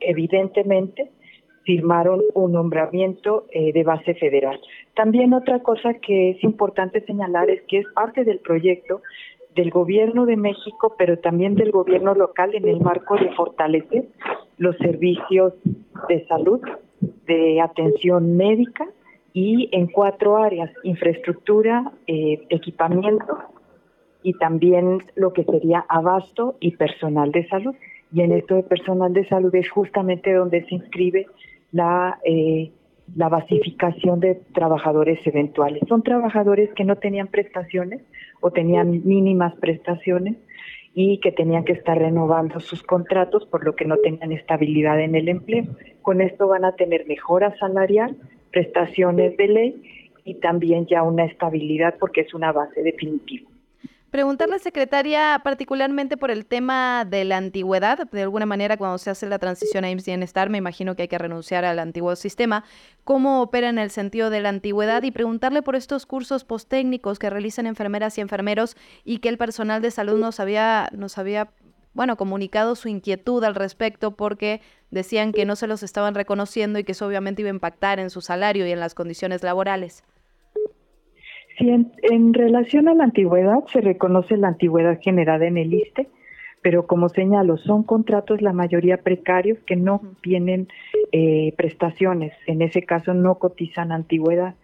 evidentemente 0.00 1.10
firmaron 1.66 2.22
un 2.34 2.52
nombramiento 2.52 3.46
eh, 3.50 3.72
de 3.72 3.82
base 3.82 4.14
federal. 4.14 4.58
También 4.94 5.34
otra 5.34 5.58
cosa 5.62 5.94
que 5.94 6.30
es 6.30 6.44
importante 6.44 7.00
señalar 7.02 7.50
es 7.50 7.60
que 7.62 7.78
es 7.78 7.86
parte 7.92 8.24
del 8.24 8.38
proyecto 8.38 9.02
del 9.56 9.70
gobierno 9.70 10.26
de 10.26 10.36
México, 10.36 10.94
pero 10.96 11.18
también 11.18 11.56
del 11.56 11.72
gobierno 11.72 12.14
local 12.14 12.54
en 12.54 12.68
el 12.68 12.80
marco 12.80 13.16
de 13.16 13.32
fortalecer 13.32 14.04
los 14.58 14.76
servicios 14.76 15.54
de 16.08 16.24
salud, 16.26 16.60
de 17.26 17.60
atención 17.60 18.36
médica 18.36 18.86
y 19.32 19.68
en 19.72 19.88
cuatro 19.88 20.36
áreas, 20.36 20.70
infraestructura, 20.84 21.92
eh, 22.06 22.46
equipamiento 22.48 23.38
y 24.22 24.34
también 24.34 24.98
lo 25.14 25.32
que 25.32 25.44
sería 25.44 25.84
abasto 25.88 26.56
y 26.60 26.76
personal 26.76 27.32
de 27.32 27.46
salud. 27.48 27.74
Y 28.12 28.20
en 28.20 28.32
esto 28.32 28.54
de 28.54 28.62
personal 28.62 29.12
de 29.12 29.26
salud 29.28 29.54
es 29.54 29.68
justamente 29.70 30.32
donde 30.32 30.64
se 30.66 30.76
inscribe 30.76 31.26
la, 31.76 32.18
eh, 32.24 32.72
la 33.14 33.28
basificación 33.28 34.20
de 34.20 34.34
trabajadores 34.54 35.24
eventuales. 35.26 35.82
Son 35.88 36.02
trabajadores 36.02 36.70
que 36.74 36.84
no 36.84 36.96
tenían 36.96 37.28
prestaciones 37.28 38.00
o 38.40 38.50
tenían 38.50 39.02
mínimas 39.04 39.54
prestaciones 39.56 40.36
y 40.94 41.18
que 41.18 41.30
tenían 41.30 41.64
que 41.64 41.74
estar 41.74 41.98
renovando 41.98 42.58
sus 42.58 42.82
contratos 42.82 43.44
por 43.46 43.64
lo 43.64 43.76
que 43.76 43.84
no 43.84 43.98
tenían 43.98 44.32
estabilidad 44.32 44.98
en 45.00 45.14
el 45.14 45.28
empleo. 45.28 45.64
Con 46.02 46.22
esto 46.22 46.48
van 46.48 46.64
a 46.64 46.72
tener 46.72 47.06
mejora 47.06 47.54
salarial, 47.58 48.16
prestaciones 48.50 49.36
de 49.36 49.48
ley 49.48 50.10
y 50.24 50.34
también 50.34 50.86
ya 50.86 51.02
una 51.02 51.26
estabilidad 51.26 51.96
porque 52.00 52.22
es 52.22 52.32
una 52.32 52.50
base 52.50 52.82
definitiva. 52.82 53.48
Preguntarle, 54.16 54.58
secretaria, 54.60 55.42
particularmente 55.44 56.16
por 56.16 56.30
el 56.30 56.46
tema 56.46 57.04
de 57.04 57.26
la 57.26 57.36
antigüedad. 57.36 58.08
De 58.10 58.22
alguna 58.22 58.46
manera, 58.46 58.78
cuando 58.78 58.96
se 58.96 59.10
hace 59.10 59.26
la 59.26 59.38
transición 59.38 59.84
a 59.84 59.90
IMSS 59.90 60.06
Bienestar, 60.06 60.48
me 60.48 60.56
imagino 60.56 60.96
que 60.96 61.02
hay 61.02 61.08
que 61.08 61.18
renunciar 61.18 61.66
al 61.66 61.78
antiguo 61.78 62.16
sistema. 62.16 62.64
¿Cómo 63.04 63.42
opera 63.42 63.68
en 63.68 63.76
el 63.76 63.90
sentido 63.90 64.30
de 64.30 64.40
la 64.40 64.48
antigüedad? 64.48 65.02
Y 65.02 65.10
preguntarle 65.10 65.60
por 65.60 65.76
estos 65.76 66.06
cursos 66.06 66.44
posttécnicos 66.44 67.18
que 67.18 67.28
realizan 67.28 67.66
enfermeras 67.66 68.16
y 68.16 68.22
enfermeros 68.22 68.78
y 69.04 69.18
que 69.18 69.28
el 69.28 69.36
personal 69.36 69.82
de 69.82 69.90
salud 69.90 70.18
nos 70.18 70.40
había, 70.40 70.88
nos 70.92 71.18
había 71.18 71.50
bueno, 71.92 72.16
comunicado 72.16 72.74
su 72.74 72.88
inquietud 72.88 73.44
al 73.44 73.54
respecto 73.54 74.12
porque 74.12 74.62
decían 74.90 75.32
que 75.32 75.44
no 75.44 75.56
se 75.56 75.66
los 75.66 75.82
estaban 75.82 76.14
reconociendo 76.14 76.78
y 76.78 76.84
que 76.84 76.92
eso 76.92 77.06
obviamente 77.06 77.42
iba 77.42 77.50
a 77.50 77.54
impactar 77.54 78.00
en 78.00 78.08
su 78.08 78.22
salario 78.22 78.66
y 78.66 78.72
en 78.72 78.80
las 78.80 78.94
condiciones 78.94 79.42
laborales. 79.42 80.04
Sí, 81.58 81.70
en, 81.70 81.92
en, 82.02 82.34
relación 82.34 82.88
a 82.88 82.94
la 82.94 83.04
antigüedad, 83.04 83.64
se 83.72 83.80
reconoce 83.80 84.36
la 84.36 84.48
antigüedad 84.48 84.98
generada 85.00 85.46
en 85.46 85.56
el 85.56 85.72
ISTE, 85.72 86.06
pero 86.60 86.86
como 86.86 87.08
señalo, 87.08 87.56
son 87.56 87.82
contratos 87.82 88.42
la 88.42 88.52
mayoría 88.52 88.98
precarios 88.98 89.58
que 89.66 89.76
no 89.76 90.02
tienen 90.20 90.68
eh, 91.12 91.54
prestaciones. 91.56 92.34
En 92.46 92.60
ese 92.60 92.82
caso 92.82 93.14
no 93.14 93.36
cotizan 93.36 93.90
antigüedad, 93.90 94.54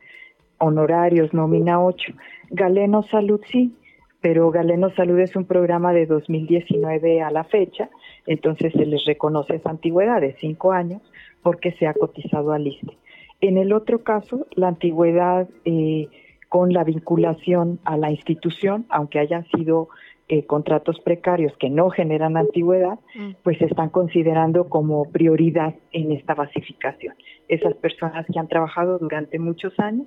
honorarios, 0.58 1.32
nómina 1.32 1.82
8. 1.82 2.12
Galeno 2.50 3.04
Salud 3.04 3.40
sí, 3.50 3.74
pero 4.20 4.50
Galeno 4.50 4.90
Salud 4.90 5.18
es 5.18 5.34
un 5.34 5.46
programa 5.46 5.92
de 5.94 6.06
2019 6.06 7.22
a 7.22 7.30
la 7.30 7.44
fecha, 7.44 7.88
entonces 8.26 8.72
se 8.72 8.84
les 8.84 9.04
reconoce 9.06 9.54
esa 9.54 9.70
antigüedad 9.70 10.20
de 10.20 10.34
cinco 10.40 10.72
años 10.72 11.00
porque 11.42 11.72
se 11.72 11.86
ha 11.86 11.94
cotizado 11.94 12.52
al 12.52 12.66
ISTE. 12.66 12.98
En 13.40 13.56
el 13.56 13.72
otro 13.72 14.02
caso, 14.02 14.46
la 14.56 14.68
antigüedad... 14.68 15.48
Eh, 15.64 16.08
con 16.52 16.74
la 16.74 16.84
vinculación 16.84 17.80
a 17.82 17.96
la 17.96 18.10
institución, 18.10 18.84
aunque 18.90 19.18
hayan 19.18 19.46
sido 19.56 19.88
eh, 20.28 20.44
contratos 20.44 21.00
precarios 21.00 21.56
que 21.56 21.70
no 21.70 21.88
generan 21.88 22.36
antigüedad, 22.36 22.98
mm. 23.14 23.36
pues 23.42 23.56
se 23.56 23.64
están 23.64 23.88
considerando 23.88 24.68
como 24.68 25.10
prioridad 25.10 25.74
en 25.92 26.12
esta 26.12 26.34
basificación. 26.34 27.14
Esas 27.48 27.72
personas 27.76 28.26
que 28.30 28.38
han 28.38 28.48
trabajado 28.48 28.98
durante 28.98 29.38
muchos 29.38 29.80
años 29.80 30.06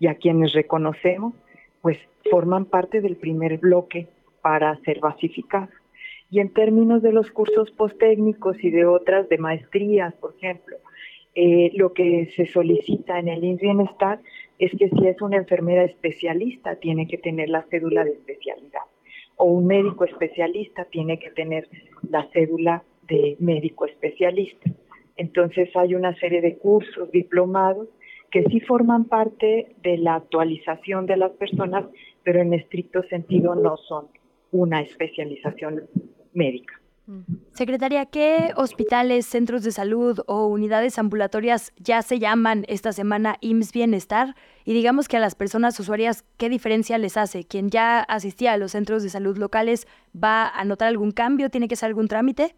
y 0.00 0.08
a 0.08 0.16
quienes 0.16 0.52
reconocemos, 0.52 1.32
pues 1.80 1.96
forman 2.28 2.64
parte 2.64 3.00
del 3.00 3.14
primer 3.14 3.58
bloque 3.58 4.08
para 4.42 4.74
ser 4.80 4.98
basificados. 4.98 5.70
Y 6.28 6.40
en 6.40 6.52
términos 6.52 7.02
de 7.02 7.12
los 7.12 7.30
cursos 7.30 7.70
posttécnicos 7.70 8.56
y 8.64 8.70
de 8.70 8.84
otras, 8.84 9.28
de 9.28 9.38
maestrías, 9.38 10.12
por 10.14 10.34
ejemplo, 10.34 10.76
eh, 11.36 11.70
lo 11.74 11.92
que 11.92 12.32
se 12.34 12.46
solicita 12.46 13.20
en 13.20 13.28
el 13.28 13.44
INS 13.44 13.60
Bienestar 13.60 14.20
es 14.58 14.70
que 14.78 14.88
si 14.88 15.06
es 15.06 15.20
una 15.20 15.36
enfermera 15.36 15.84
especialista 15.84 16.76
tiene 16.76 17.06
que 17.06 17.18
tener 17.18 17.48
la 17.48 17.62
cédula 17.70 18.04
de 18.04 18.12
especialidad 18.12 18.82
o 19.36 19.44
un 19.44 19.66
médico 19.66 20.04
especialista 20.04 20.84
tiene 20.84 21.18
que 21.18 21.30
tener 21.30 21.68
la 22.08 22.28
cédula 22.32 22.82
de 23.08 23.36
médico 23.40 23.86
especialista. 23.86 24.70
Entonces 25.16 25.70
hay 25.74 25.94
una 25.94 26.14
serie 26.16 26.40
de 26.40 26.56
cursos, 26.56 27.10
diplomados, 27.10 27.88
que 28.30 28.44
sí 28.44 28.60
forman 28.60 29.04
parte 29.04 29.74
de 29.82 29.98
la 29.98 30.16
actualización 30.16 31.06
de 31.06 31.16
las 31.16 31.32
personas, 31.32 31.84
pero 32.22 32.40
en 32.40 32.52
estricto 32.52 33.02
sentido 33.04 33.54
no 33.54 33.76
son 33.76 34.06
una 34.50 34.80
especialización 34.80 35.84
médica. 36.32 36.80
Secretaria, 37.52 38.06
¿qué 38.06 38.52
hospitales, 38.56 39.26
centros 39.26 39.62
de 39.62 39.72
salud 39.72 40.20
o 40.26 40.46
unidades 40.46 40.98
ambulatorias 40.98 41.72
ya 41.76 42.00
se 42.00 42.18
llaman 42.18 42.64
esta 42.66 42.92
semana 42.92 43.36
IMSS 43.42 43.72
Bienestar? 43.72 44.34
Y 44.64 44.72
digamos 44.72 45.06
que 45.06 45.18
a 45.18 45.20
las 45.20 45.34
personas 45.34 45.78
usuarias, 45.78 46.24
¿qué 46.38 46.48
diferencia 46.48 46.96
les 46.96 47.18
hace? 47.18 47.44
¿Quien 47.44 47.68
ya 47.68 48.00
asistía 48.00 48.54
a 48.54 48.56
los 48.56 48.72
centros 48.72 49.02
de 49.02 49.10
salud 49.10 49.36
locales 49.36 49.86
va 50.14 50.48
a 50.48 50.64
notar 50.64 50.88
algún 50.88 51.10
cambio? 51.10 51.50
¿Tiene 51.50 51.68
que 51.68 51.74
hacer 51.74 51.88
algún 51.88 52.08
trámite? 52.08 52.54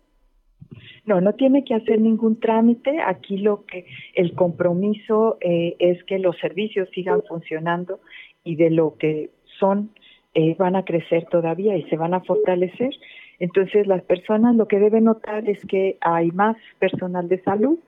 No, 1.04 1.20
no 1.20 1.32
tiene 1.34 1.64
que 1.64 1.74
hacer 1.74 2.00
ningún 2.00 2.38
trámite. 2.38 3.00
Aquí 3.00 3.38
lo 3.38 3.64
que 3.64 3.86
el 4.14 4.34
compromiso 4.34 5.38
eh, 5.40 5.74
es 5.80 6.02
que 6.04 6.18
los 6.18 6.36
servicios 6.38 6.88
sigan 6.94 7.22
funcionando 7.28 8.00
y 8.44 8.54
de 8.56 8.70
lo 8.70 8.96
que 8.96 9.30
son 9.58 9.90
eh, 10.34 10.54
van 10.58 10.76
a 10.76 10.84
crecer 10.84 11.26
todavía 11.30 11.76
y 11.76 11.82
se 11.84 11.96
van 11.96 12.14
a 12.14 12.20
fortalecer. 12.20 12.90
Entonces, 13.38 13.86
las 13.86 14.02
personas 14.02 14.56
lo 14.56 14.66
que 14.68 14.78
deben 14.78 15.04
notar 15.04 15.48
es 15.48 15.64
que 15.66 15.98
hay 16.00 16.30
más 16.30 16.56
personal 16.78 17.28
de 17.28 17.42
salud, 17.42 17.78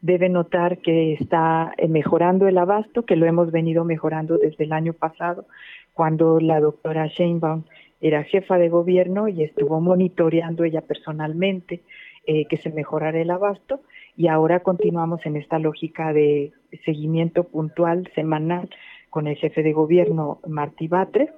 deben 0.00 0.34
notar 0.34 0.78
que 0.78 1.14
está 1.14 1.72
eh, 1.78 1.88
mejorando 1.88 2.46
el 2.46 2.58
abasto, 2.58 3.04
que 3.04 3.16
lo 3.16 3.26
hemos 3.26 3.50
venido 3.50 3.84
mejorando 3.84 4.38
desde 4.38 4.64
el 4.64 4.72
año 4.72 4.92
pasado, 4.92 5.46
cuando 5.94 6.40
la 6.40 6.60
doctora 6.60 7.06
Sheinbaum 7.06 7.64
era 8.00 8.22
jefa 8.24 8.58
de 8.58 8.68
gobierno 8.68 9.28
y 9.28 9.42
estuvo 9.42 9.80
monitoreando 9.80 10.64
ella 10.64 10.82
personalmente 10.82 11.80
eh, 12.26 12.44
que 12.46 12.58
se 12.58 12.70
mejorara 12.70 13.20
el 13.20 13.30
abasto 13.30 13.80
y 14.16 14.28
ahora 14.28 14.60
continuamos 14.60 15.24
en 15.26 15.36
esta 15.36 15.58
lógica 15.58 16.12
de 16.12 16.52
seguimiento 16.84 17.44
puntual, 17.44 18.10
semanal, 18.14 18.68
con 19.10 19.26
el 19.26 19.36
jefe 19.36 19.62
de 19.62 19.72
gobierno, 19.72 20.40
Martí 20.46 20.88
Batres, 20.88 21.30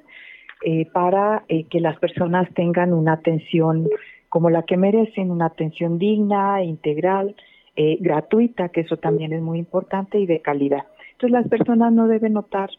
eh, 0.64 0.86
para 0.90 1.44
eh, 1.48 1.64
que 1.64 1.80
las 1.80 1.98
personas 1.98 2.48
tengan 2.54 2.94
una 2.94 3.12
atención 3.12 3.88
como 4.30 4.48
la 4.48 4.62
que 4.62 4.78
merecen, 4.78 5.30
una 5.30 5.46
atención 5.46 5.98
digna, 5.98 6.62
integral, 6.64 7.36
eh, 7.76 7.98
gratuita, 8.00 8.70
que 8.70 8.80
eso 8.80 8.96
también 8.96 9.34
es 9.34 9.42
muy 9.42 9.58
importante, 9.58 10.18
y 10.18 10.26
de 10.26 10.40
calidad. 10.40 10.84
Entonces 11.12 11.30
las 11.30 11.48
personas 11.48 11.92
no 11.92 12.08
deben 12.08 12.32
notar 12.32 12.70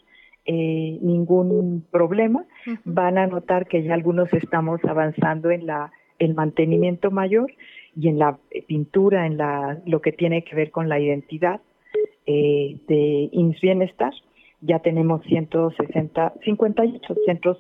ningún 0.50 1.86
problema, 1.92 2.46
van 2.86 3.18
a 3.18 3.28
notar 3.28 3.68
que 3.68 3.84
ya 3.84 3.94
algunos 3.94 4.32
estamos 4.32 4.80
avanzando 4.86 5.52
en 5.52 5.66
la 5.68 5.92
el 6.20 6.36
mantenimiento 6.36 7.12
mayor 7.12 7.52
y 7.98 8.08
en 8.08 8.18
la 8.18 8.38
pintura, 8.66 9.26
en 9.26 9.36
la 9.36 9.78
lo 9.86 10.02
que 10.02 10.14
tiene 10.14 10.46
que 10.46 10.56
ver 10.56 10.72
con 10.72 10.88
la 10.88 11.02
identidad 11.02 11.60
de 12.26 13.30
INS 13.34 13.60
Bienestar 13.60 14.14
ya 14.62 14.80
tenemos 14.80 15.24
160, 15.26 16.34
58 16.44 17.16
centros 17.26 17.58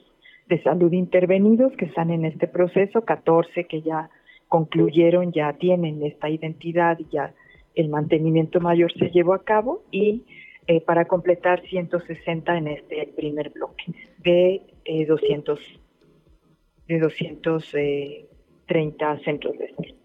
de 0.47 0.61
salud 0.63 0.91
intervenidos 0.93 1.73
que 1.73 1.85
están 1.85 2.09
en 2.11 2.25
este 2.25 2.47
proceso, 2.47 3.01
14 3.01 3.65
que 3.65 3.81
ya 3.81 4.09
concluyeron, 4.47 5.31
ya 5.31 5.53
tienen 5.53 6.03
esta 6.03 6.29
identidad 6.29 6.99
y 6.99 7.07
ya 7.11 7.33
el 7.75 7.89
mantenimiento 7.89 8.59
mayor 8.59 8.91
se 8.93 9.09
llevó 9.09 9.33
a 9.33 9.43
cabo 9.43 9.83
y 9.91 10.23
eh, 10.67 10.81
para 10.81 11.05
completar 11.05 11.61
160 11.67 12.57
en 12.57 12.67
este 12.67 13.09
primer 13.15 13.51
bloque 13.51 13.85
de 14.23 14.61
200 15.07 15.59
eh, 15.59 15.63
de 16.87 16.99
230 16.99 19.19
centros 19.19 19.57
de 19.57 19.73
salud. 19.75 19.95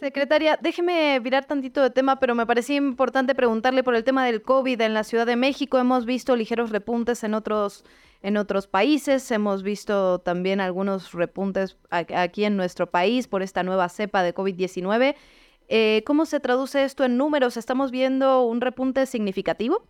Secretaria, 0.00 0.58
déjeme 0.60 1.20
virar 1.20 1.44
tantito 1.44 1.82
de 1.82 1.90
tema, 1.90 2.18
pero 2.18 2.34
me 2.34 2.46
parecía 2.46 2.76
importante 2.76 3.34
preguntarle 3.34 3.82
por 3.82 3.94
el 3.94 4.04
tema 4.04 4.26
del 4.26 4.42
COVID 4.42 4.80
en 4.80 4.92
la 4.92 5.04
Ciudad 5.04 5.26
de 5.26 5.36
México. 5.36 5.78
Hemos 5.78 6.04
visto 6.04 6.34
ligeros 6.36 6.70
repuntes 6.70 7.22
en 7.22 7.34
otros, 7.34 7.84
en 8.22 8.36
otros 8.36 8.66
países, 8.66 9.30
hemos 9.30 9.62
visto 9.62 10.18
también 10.18 10.60
algunos 10.60 11.12
repuntes 11.12 11.78
aquí 11.90 12.44
en 12.44 12.56
nuestro 12.56 12.90
país 12.90 13.28
por 13.28 13.42
esta 13.42 13.62
nueva 13.62 13.88
cepa 13.88 14.22
de 14.22 14.34
COVID-19. 14.34 15.14
Eh, 15.68 16.02
¿Cómo 16.04 16.26
se 16.26 16.40
traduce 16.40 16.84
esto 16.84 17.04
en 17.04 17.16
números? 17.16 17.56
¿Estamos 17.56 17.90
viendo 17.90 18.44
un 18.44 18.60
repunte 18.60 19.06
significativo? 19.06 19.82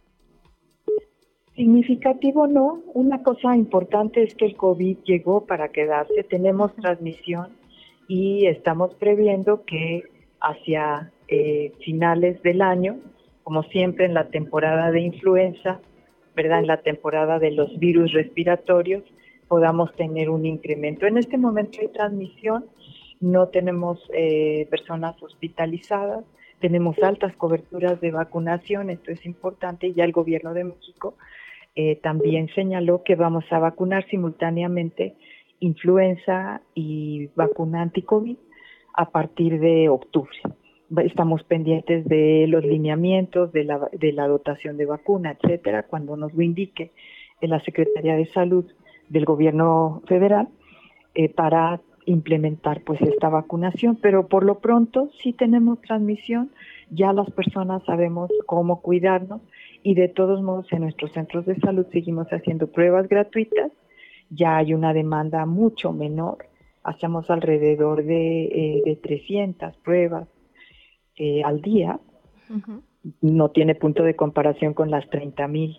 Significativo 1.57 2.47
no. 2.47 2.83
Una 2.93 3.23
cosa 3.23 3.57
importante 3.57 4.23
es 4.23 4.35
que 4.35 4.45
el 4.47 4.57
COVID 4.57 4.99
llegó 5.05 5.47
para 5.47 5.69
quedarse. 5.69 6.25
Tenemos 6.25 6.75
transmisión 6.75 7.64
y 8.09 8.47
estamos 8.47 8.95
previendo 8.95 9.65
que 9.65 10.05
hacia 10.41 11.11
eh, 11.29 11.73
finales 11.85 12.43
del 12.43 12.63
año, 12.63 12.99
como 13.43 13.63
siempre 13.65 14.05
en 14.05 14.15
la 14.15 14.29
temporada 14.29 14.91
de 14.91 15.01
influenza, 15.01 15.81
¿verdad? 16.35 16.61
En 16.61 16.67
la 16.67 16.83
temporada 16.83 17.39
de 17.39 17.51
los 17.51 17.79
virus 17.79 18.13
respiratorios, 18.13 19.03
podamos 19.49 19.95
tener 19.95 20.31
un 20.31 20.47
incremento. 20.47 21.07
En 21.07 21.19
este 21.19 21.39
momento 21.39 21.81
de 21.81 21.89
transmisión, 21.89 22.67
no 23.21 23.49
tenemos 23.49 24.01
eh, 24.13 24.67
personas 24.71 25.23
hospitalizadas, 25.23 26.25
tenemos 26.61 26.97
altas 27.03 27.35
coberturas 27.37 28.01
de 28.01 28.11
vacunación, 28.11 28.91
esto 28.91 29.11
es 29.11 29.25
importante, 29.27 29.93
ya 29.93 30.05
el 30.05 30.13
gobierno 30.13 30.55
de 30.55 30.65
México 30.65 31.15
eh, 31.77 31.97
también 31.97 32.49
señaló 32.55 33.03
que 33.03 33.17
vamos 33.17 33.45
a 33.51 33.59
vacunar 33.59 34.07
simultáneamente 34.09 35.17
influenza 35.61 36.61
y 36.75 37.29
vacuna 37.35 37.83
anti-COVID 37.83 38.37
a 38.95 39.11
partir 39.11 39.59
de 39.61 39.89
octubre. 39.89 40.37
Estamos 40.99 41.43
pendientes 41.45 42.05
de 42.07 42.47
los 42.49 42.65
lineamientos, 42.65 43.53
de 43.53 43.65
la, 43.65 44.29
dotación 44.29 44.77
de 44.77 44.87
vacuna, 44.87 45.37
etcétera, 45.41 45.85
cuando 45.85 46.17
nos 46.17 46.33
lo 46.35 46.43
indique 46.43 46.93
la 47.41 47.61
Secretaría 47.61 48.15
de 48.15 48.27
Salud 48.27 48.65
del 49.09 49.25
Gobierno 49.25 50.03
Federal 50.07 50.49
eh, 51.15 51.29
para 51.29 51.81
implementar 52.07 52.83
pues 52.83 53.01
esta 53.01 53.29
vacunación, 53.29 53.97
pero 54.01 54.29
por 54.29 54.45
lo 54.45 54.59
pronto 54.59 55.11
sí 55.23 55.33
tenemos 55.33 55.81
transmisión, 55.81 56.51
ya 56.91 57.13
las 57.13 57.31
personas 57.31 57.83
sabemos 57.85 58.31
cómo 58.47 58.83
cuidarnos 58.83 59.41
y 59.83 59.95
de 59.95 60.09
todos 60.09 60.43
modos 60.43 60.71
en 60.73 60.83
nuestros 60.83 61.13
centros 61.13 61.47
de 61.47 61.57
salud 61.57 61.87
seguimos 61.93 62.29
haciendo 62.29 62.67
pruebas 62.67 63.09
gratuitas 63.09 63.73
ya 64.31 64.57
hay 64.57 64.75
una 64.75 64.93
demanda 64.93 65.47
mucho 65.47 65.93
menor. 65.93 66.47
Hacemos 66.83 67.31
alrededor 67.31 68.05
de, 68.05 68.83
eh, 68.87 68.99
300 69.03 69.77
pruebas 69.79 70.29
eh, 71.17 71.43
al 71.43 71.63
día. 71.63 71.99
No 73.21 73.51
tiene 73.51 73.75
punto 73.75 74.03
de 74.03 74.17
comparación 74.17 74.75
con 74.75 74.91
las 74.91 75.09
30 75.11 75.49
mil 75.49 75.79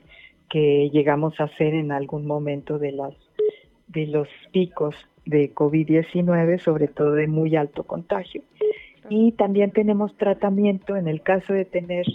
que 0.50 0.90
llegamos 0.92 1.40
a 1.40 1.46
hacer 1.46 1.74
en 1.74 1.92
algún 1.92 2.26
momento 2.26 2.80
de, 2.80 2.92
las, 2.92 3.14
de 3.88 4.08
los 4.08 4.28
picos 4.52 4.96
de 5.26 5.54
COVID-19, 5.54 6.60
sobre 6.60 6.88
todo 6.88 7.14
de 7.14 7.28
muy 7.28 7.56
alto 7.56 7.84
contagio. 7.84 8.44
Y 9.10 9.34
también 9.34 9.72
tenemos 9.72 10.16
tratamiento 10.18 10.96
en 10.96 11.08
el 11.08 11.22
caso 11.22 11.54
de 11.54 11.66
tener 11.66 12.06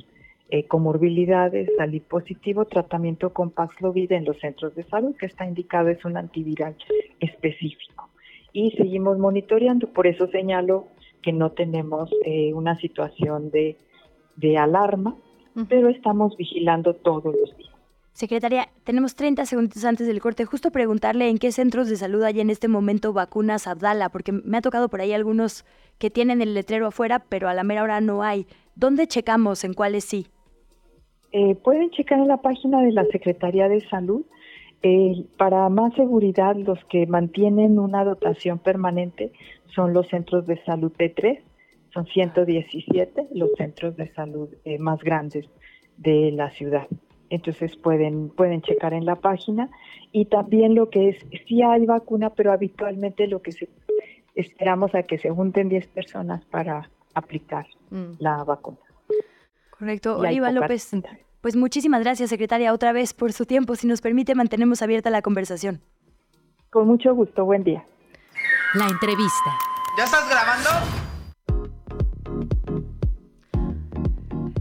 eh, 0.51 0.67
comorbilidades, 0.67 1.71
salir 1.77 2.03
positivo, 2.03 2.65
tratamiento 2.65 3.33
con 3.33 3.51
Paxlovid 3.51 4.11
en 4.13 4.25
los 4.25 4.39
centros 4.39 4.75
de 4.75 4.83
salud, 4.85 5.15
que 5.17 5.27
está 5.27 5.47
indicado 5.47 5.89
es 5.89 6.05
un 6.05 6.17
antiviral 6.17 6.77
específico. 7.21 8.09
Y 8.53 8.73
seguimos 8.73 9.19
monitoreando, 9.19 9.93
por 9.93 10.09
eso 10.09 10.27
señalo 10.29 10.89
que 11.23 11.33
no 11.33 11.53
tenemos 11.53 12.11
eh, 12.25 12.53
una 12.53 12.77
situación 12.79 13.51
de, 13.51 13.77
de 14.37 14.59
alarma, 14.59 15.17
pero 15.69 15.89
estamos 15.89 16.37
vigilando 16.37 16.95
todos 16.95 17.35
los 17.35 17.57
días. 17.57 17.71
Secretaria, 18.13 18.69
tenemos 18.85 19.15
30 19.15 19.47
segundos 19.47 19.85
antes 19.85 20.07
del 20.07 20.21
corte. 20.21 20.45
Justo 20.45 20.71
preguntarle 20.73 21.29
en 21.29 21.39
qué 21.39 21.53
centros 21.53 21.89
de 21.89 21.97
salud 21.97 22.23
hay 22.23 22.41
en 22.41 22.51
este 22.51 22.67
momento 22.67 23.13
vacunas 23.13 23.67
Abdala, 23.67 24.09
porque 24.09 24.33
me 24.33 24.59
ha 24.59 24.63
tocado 24.63 24.89
por 24.89 25.01
ahí 25.01 25.13
algunos 25.13 25.65
que 25.99 26.11
tienen 26.11 26.43
el 26.43 26.55
letrero 26.55 26.89
afuera, 26.89 27.25
pero 27.29 27.49
a 27.49 27.55
la 27.55 27.63
mera 27.63 27.83
hora 27.83 28.01
no 28.01 28.23
hay. 28.23 28.47
¿Dónde 28.75 29.07
checamos 29.07 29.65
en 29.65 29.75
cuáles 29.75 30.05
sí? 30.05 30.27
Eh, 31.33 31.55
pueden 31.55 31.91
checar 31.91 32.19
en 32.19 32.29
la 32.29 32.39
página 32.39 32.83
de 32.83 32.93
la 32.93 33.05
Secretaría 33.07 33.69
de 33.69 33.81
Salud. 33.89 34.23
Eh, 34.83 35.25
para 35.37 35.69
más 35.69 35.95
seguridad, 35.95 36.57
los 36.57 36.83
que 36.87 37.07
mantienen 37.07 37.79
una 37.79 38.05
dotación 38.05 38.59
permanente 38.59 39.33
son 39.75 39.93
los 39.93 40.09
centros 40.09 40.47
de 40.47 40.63
salud 40.65 40.93
T3, 40.99 41.41
son 41.93 42.07
117 42.07 43.29
los 43.35 43.51
centros 43.57 43.97
de 43.97 44.13
salud 44.15 44.49
eh, 44.65 44.79
más 44.79 45.01
grandes 45.01 45.47
de 45.97 46.33
la 46.33 46.51
ciudad. 46.51 46.87
Entonces 47.29 47.77
pueden, 47.77 48.31
pueden 48.31 48.63
checar 48.63 48.95
en 48.95 49.05
la 49.05 49.17
página 49.17 49.71
y 50.13 50.25
también 50.25 50.75
lo 50.75 50.91
que 50.91 51.11
es, 51.11 51.27
sí 51.47 51.63
hay 51.63 51.87
vacuna, 51.87 52.31
pero 52.31 52.53
habitualmente 52.53 53.29
lo 53.29 53.41
que 53.43 53.53
se, 53.53 53.69
esperamos 54.35 54.95
a 54.95 55.05
que 55.05 55.19
se 55.19 55.31
junten 55.31 55.69
10 55.69 55.87
personas 55.89 56.45
para 56.47 56.91
aplicar 57.15 57.67
mm. 57.91 58.15
la 58.19 58.43
vacuna. 58.43 58.79
Correcto. 59.81 60.19
Oliva 60.19 60.53
López, 60.53 60.91
pues 61.41 61.57
muchísimas 61.57 62.03
gracias, 62.03 62.29
secretaria, 62.29 62.75
otra 62.75 62.93
vez 62.93 63.15
por 63.15 63.33
su 63.33 63.47
tiempo. 63.47 63.77
Si 63.77 63.87
nos 63.87 64.03
permite, 64.03 64.35
mantenemos 64.35 64.83
abierta 64.83 65.09
la 65.09 65.23
conversación. 65.23 65.81
Con 66.69 66.87
mucho 66.87 67.15
gusto, 67.15 67.47
buen 67.47 67.65
día. 67.65 67.83
La 68.75 68.87
entrevista. 68.87 69.57
¿Ya 69.97 70.05
estás 70.05 70.29
grabando? 70.29 70.69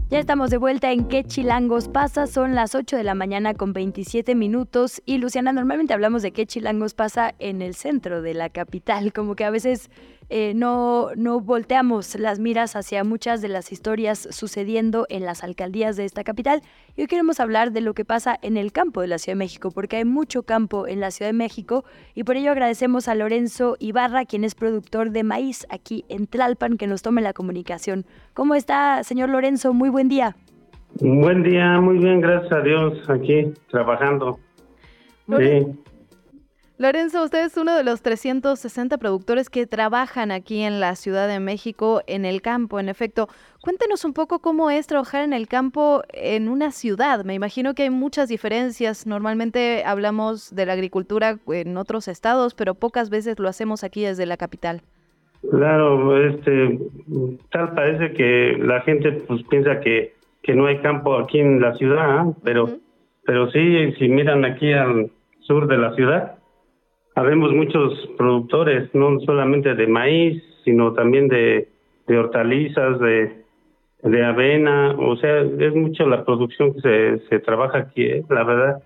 Ya 0.08 0.18
estamos 0.18 0.48
de 0.48 0.56
vuelta 0.56 0.90
en 0.90 1.06
¿Qué 1.06 1.22
chilangos 1.22 1.88
pasa? 1.88 2.26
Son 2.26 2.54
las 2.54 2.74
8 2.74 2.96
de 2.96 3.04
la 3.04 3.14
mañana 3.14 3.52
con 3.52 3.74
27 3.74 4.34
minutos. 4.34 5.02
Y 5.04 5.18
Luciana, 5.18 5.52
normalmente 5.52 5.92
hablamos 5.92 6.22
de 6.22 6.32
qué 6.32 6.46
chilangos 6.46 6.94
pasa 6.94 7.34
en 7.38 7.60
el 7.60 7.74
centro 7.74 8.22
de 8.22 8.32
la 8.32 8.48
capital, 8.48 9.12
como 9.12 9.36
que 9.36 9.44
a 9.44 9.50
veces 9.50 9.90
eh, 10.32 10.52
no, 10.54 11.08
no 11.16 11.40
volteamos 11.40 12.14
las 12.14 12.38
miras 12.38 12.76
hacia 12.76 13.02
muchas 13.02 13.42
de 13.42 13.48
las 13.48 13.72
historias 13.72 14.28
sucediendo 14.30 15.04
en 15.08 15.24
las 15.24 15.42
alcaldías 15.42 15.96
de 15.96 16.04
esta 16.04 16.22
capital. 16.22 16.62
Y 16.96 17.02
hoy 17.02 17.06
queremos 17.08 17.40
hablar 17.40 17.72
de 17.72 17.80
lo 17.80 17.94
que 17.94 18.04
pasa 18.04 18.38
en 18.40 18.56
el 18.56 18.70
campo 18.70 19.00
de 19.00 19.08
la 19.08 19.18
Ciudad 19.18 19.34
de 19.34 19.40
México, 19.40 19.72
porque 19.72 19.96
hay 19.96 20.04
mucho 20.04 20.44
campo 20.44 20.86
en 20.86 21.00
la 21.00 21.10
Ciudad 21.10 21.30
de 21.30 21.36
México 21.36 21.84
y 22.14 22.22
por 22.22 22.36
ello 22.36 22.52
agradecemos 22.52 23.08
a 23.08 23.16
Lorenzo 23.16 23.76
Ibarra, 23.80 24.24
quien 24.24 24.44
es 24.44 24.54
productor 24.54 25.10
de 25.10 25.24
maíz 25.24 25.66
aquí 25.68 26.04
en 26.08 26.28
Tlalpan, 26.28 26.76
que 26.76 26.86
nos 26.86 27.02
tome 27.02 27.22
la 27.22 27.32
comunicación. 27.32 28.06
¿Cómo 28.32 28.54
está, 28.54 29.02
señor 29.02 29.30
Lorenzo? 29.30 29.74
Muy 29.74 29.88
buen 29.88 30.08
día. 30.08 30.36
Buen 31.00 31.42
día, 31.42 31.80
muy 31.80 31.98
bien, 31.98 32.20
gracias 32.20 32.52
a 32.52 32.60
Dios, 32.60 33.10
aquí 33.10 33.52
trabajando. 33.68 34.38
Sí. 35.26 35.66
Lorenzo, 36.80 37.22
usted 37.22 37.44
es 37.44 37.58
uno 37.58 37.76
de 37.76 37.84
los 37.84 38.00
360 38.00 38.96
productores 38.96 39.50
que 39.50 39.66
trabajan 39.66 40.30
aquí 40.30 40.62
en 40.62 40.80
la 40.80 40.94
Ciudad 40.94 41.28
de 41.28 41.38
México 41.38 42.00
en 42.06 42.24
el 42.24 42.40
campo, 42.40 42.80
en 42.80 42.88
efecto. 42.88 43.28
Cuéntenos 43.60 44.06
un 44.06 44.14
poco 44.14 44.38
cómo 44.38 44.70
es 44.70 44.86
trabajar 44.86 45.22
en 45.22 45.34
el 45.34 45.46
campo 45.46 46.02
en 46.14 46.48
una 46.48 46.70
ciudad. 46.70 47.22
Me 47.26 47.34
imagino 47.34 47.74
que 47.74 47.82
hay 47.82 47.90
muchas 47.90 48.30
diferencias. 48.30 49.06
Normalmente 49.06 49.82
hablamos 49.84 50.54
de 50.56 50.64
la 50.64 50.72
agricultura 50.72 51.36
en 51.48 51.76
otros 51.76 52.08
estados, 52.08 52.54
pero 52.54 52.74
pocas 52.74 53.10
veces 53.10 53.38
lo 53.38 53.50
hacemos 53.50 53.84
aquí 53.84 54.04
desde 54.04 54.24
la 54.24 54.38
capital. 54.38 54.80
Claro, 55.50 56.16
este, 56.16 56.78
tal 57.50 57.74
parece 57.74 58.14
que 58.14 58.56
la 58.58 58.80
gente 58.80 59.12
pues 59.28 59.42
piensa 59.50 59.80
que, 59.80 60.14
que 60.42 60.54
no 60.54 60.64
hay 60.64 60.78
campo 60.78 61.18
aquí 61.18 61.40
en 61.40 61.60
la 61.60 61.74
ciudad, 61.74 62.26
¿eh? 62.26 62.32
pero, 62.42 62.70
pero 63.26 63.50
sí, 63.50 63.92
si 63.98 64.08
miran 64.08 64.46
aquí 64.46 64.72
al 64.72 65.10
sur 65.40 65.66
de 65.66 65.76
la 65.76 65.94
ciudad, 65.94 66.39
Habemos 67.20 67.52
muchos 67.52 67.92
productores, 68.16 68.88
no 68.94 69.20
solamente 69.20 69.74
de 69.74 69.86
maíz, 69.86 70.42
sino 70.64 70.94
también 70.94 71.28
de, 71.28 71.68
hortalizas, 72.08 72.98
de, 72.98 74.24
avena, 74.24 74.94
o 74.98 75.14
sea, 75.16 75.40
es 75.42 75.74
mucho 75.74 76.06
la 76.06 76.24
producción 76.24 76.72
que 76.72 77.20
se, 77.28 77.38
trabaja 77.40 77.76
aquí, 77.76 78.04
¿eh? 78.04 78.24
la 78.30 78.42
verdad. 78.42 78.82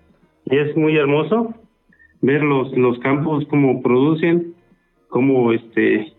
Y 0.47 0.57
es 0.57 0.75
muy 0.75 0.97
hermoso 0.97 1.53
ver 2.19 2.43
los, 2.43 2.75
los 2.75 2.99
campos, 2.99 3.45
cómo 3.49 3.81
producen, 3.81 4.53
cómo, 5.07 5.53
este, 5.53 6.11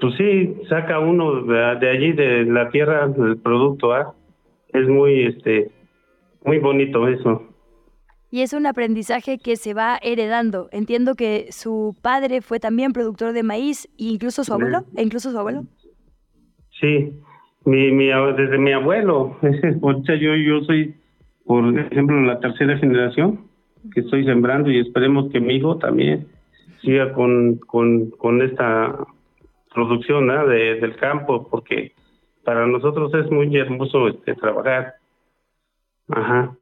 pues 0.00 0.14
sí, 0.14 0.54
saca 0.68 1.00
uno 1.00 1.42
de, 1.42 1.90
allí, 1.90 2.12
de 2.12 2.44
la 2.44 2.68
tierra, 2.70 3.12
el 3.18 3.38
producto, 3.38 3.92
¿ah? 3.92 4.14
Es 4.72 4.86
muy, 4.86 5.24
este, 5.24 5.72
muy 6.44 6.60
bonito 6.60 7.08
eso 7.08 7.55
y 8.36 8.42
es 8.42 8.52
un 8.52 8.66
aprendizaje 8.66 9.38
que 9.38 9.56
se 9.56 9.72
va 9.72 9.98
heredando. 10.02 10.68
Entiendo 10.70 11.14
que 11.14 11.46
su 11.52 11.96
padre 12.02 12.42
fue 12.42 12.60
también 12.60 12.92
productor 12.92 13.32
de 13.32 13.42
maíz, 13.42 13.86
e 13.98 14.12
incluso 14.12 14.44
su 14.44 14.52
abuelo, 14.52 14.84
e 14.94 15.02
incluso 15.02 15.30
su 15.30 15.38
abuelo. 15.38 15.62
Sí, 16.78 17.14
mi, 17.64 17.90
mi, 17.92 18.08
desde 18.36 18.58
mi 18.58 18.72
abuelo. 18.72 19.38
yo, 19.40 20.34
yo 20.34 20.60
soy, 20.64 20.94
por 21.46 21.78
ejemplo, 21.78 22.20
la 22.24 22.38
tercera 22.38 22.76
generación 22.76 23.40
que 23.94 24.00
estoy 24.00 24.26
sembrando 24.26 24.70
y 24.70 24.80
esperemos 24.80 25.32
que 25.32 25.40
mi 25.40 25.54
hijo 25.54 25.78
también 25.78 26.26
siga 26.82 27.14
con, 27.14 27.56
con, 27.56 28.10
con 28.10 28.42
esta 28.42 28.98
producción 29.72 30.28
de, 30.28 30.78
del 30.78 30.94
campo, 30.96 31.48
porque 31.48 31.92
para 32.44 32.66
nosotros 32.66 33.14
es 33.14 33.30
muy 33.30 33.56
hermoso 33.56 34.08
este, 34.08 34.34
trabajar. 34.34 34.96
Ajá. 36.10 36.54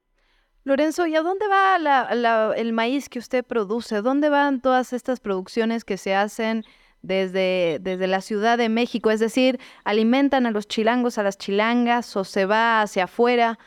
Lorenzo, 0.65 1.07
¿y 1.07 1.15
a 1.15 1.23
dónde 1.23 1.45
va 1.47 2.55
el 2.57 2.73
maíz 2.73 3.11
que 3.11 3.19
usted 3.19 3.45
produce? 3.45 4.01
¿Dónde 4.01 4.31
van 4.31 4.63
todas 4.63 4.95
estas 4.95 5.21
producciones 5.21 5.85
que 5.85 5.99
se 5.99 6.15
hacen 6.15 6.63
desde, 7.03 7.79
desde 7.83 8.07
la 8.07 8.23
Ciudad 8.23 8.57
de 8.57 8.71
México? 8.71 9.11
Es 9.11 9.21
decir, 9.21 9.59
¿alimentan 9.85 10.47
a 10.47 10.51
los 10.51 10.67
chilangos, 10.67 11.19
a 11.19 11.23
las 11.23 11.37
chilangas 11.37 12.17
o 12.17 12.25
se 12.25 12.47
va 12.47 12.81
hacia 12.81 13.05
afuera? 13.05 13.59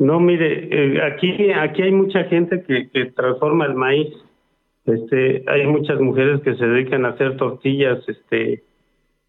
No, 0.00 0.18
mire, 0.18 0.68
eh, 0.72 1.02
aquí, 1.02 1.52
aquí 1.52 1.82
hay 1.82 1.92
mucha 1.92 2.24
gente 2.24 2.64
que, 2.64 2.90
que 2.90 3.12
transforma 3.12 3.66
el 3.66 3.74
maíz. 3.74 4.12
Este, 4.86 5.44
hay 5.46 5.68
muchas 5.68 6.00
mujeres 6.00 6.42
que 6.42 6.56
se 6.56 6.66
dedican 6.66 7.06
a 7.06 7.10
hacer 7.10 7.36
tortillas 7.36 8.00
este, 8.08 8.64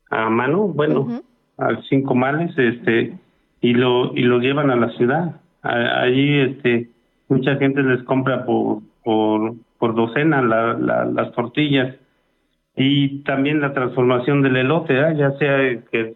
a 0.10 0.28
mano, 0.32 0.70
bueno, 0.70 1.22
a 1.60 1.80
cinco 1.88 2.16
males, 2.16 2.52
este, 2.58 3.14
y 3.62 3.74
lo, 3.76 4.16
y 4.16 4.24
lo 4.24 4.40
llevan 4.40 4.72
a 4.72 4.76
la 4.76 4.90
ciudad 4.98 5.40
allí 5.66 6.40
este 6.40 6.90
mucha 7.28 7.56
gente 7.56 7.82
les 7.82 8.04
compra 8.04 8.46
por 8.46 8.82
por, 9.06 9.54
por 9.78 9.96
docena 9.96 10.42
las 10.42 11.32
tortillas. 11.34 11.96
Y 12.76 13.20
también 13.24 13.62
la 13.62 13.74
transformación 13.74 14.42
del 14.42 14.58
elote 14.58 14.96
ya 15.16 15.32
sea 15.38 15.82
que 15.92 16.16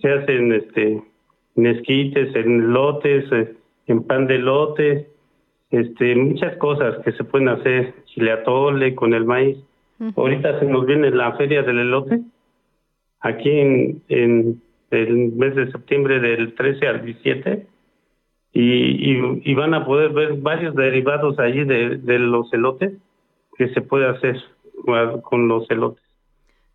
se 0.00 0.10
hacen 0.10 0.52
este 0.52 1.02
en 1.56 1.66
esquites 1.66 2.34
en 2.34 2.72
lotes 2.72 3.30
eh, 3.32 3.54
en 3.88 4.04
pan 4.04 4.26
de 4.26 4.36
elote 4.36 5.08
este 5.70 6.14
muchas 6.14 6.56
cosas 6.56 7.04
que 7.04 7.12
se 7.12 7.24
pueden 7.24 7.48
hacer 7.48 7.92
chile 8.06 8.32
atole 8.32 8.94
con 8.94 9.12
el 9.12 9.26
maíz. 9.26 9.58
Ahorita 10.16 10.60
se 10.60 10.66
nos 10.66 10.86
viene 10.86 11.10
la 11.10 11.32
feria 11.32 11.62
del 11.62 11.80
elote 11.80 12.20
aquí 13.20 13.50
en 13.50 14.02
en 14.08 14.62
el 14.90 15.32
mes 15.32 15.54
de 15.56 15.70
septiembre 15.72 16.20
del 16.20 16.54
13 16.54 16.88
al 16.88 17.04
17 17.04 17.66
y, 18.60 19.48
y, 19.48 19.54
van 19.54 19.72
a 19.72 19.84
poder 19.86 20.10
ver 20.10 20.34
varios 20.34 20.74
derivados 20.74 21.38
allí 21.38 21.62
de, 21.62 21.98
de 21.98 22.18
los 22.18 22.52
elotes 22.52 22.92
que 23.56 23.68
se 23.68 23.80
puede 23.82 24.08
hacer 24.08 24.36
con 25.22 25.46
los 25.46 25.70
elotes. 25.70 26.02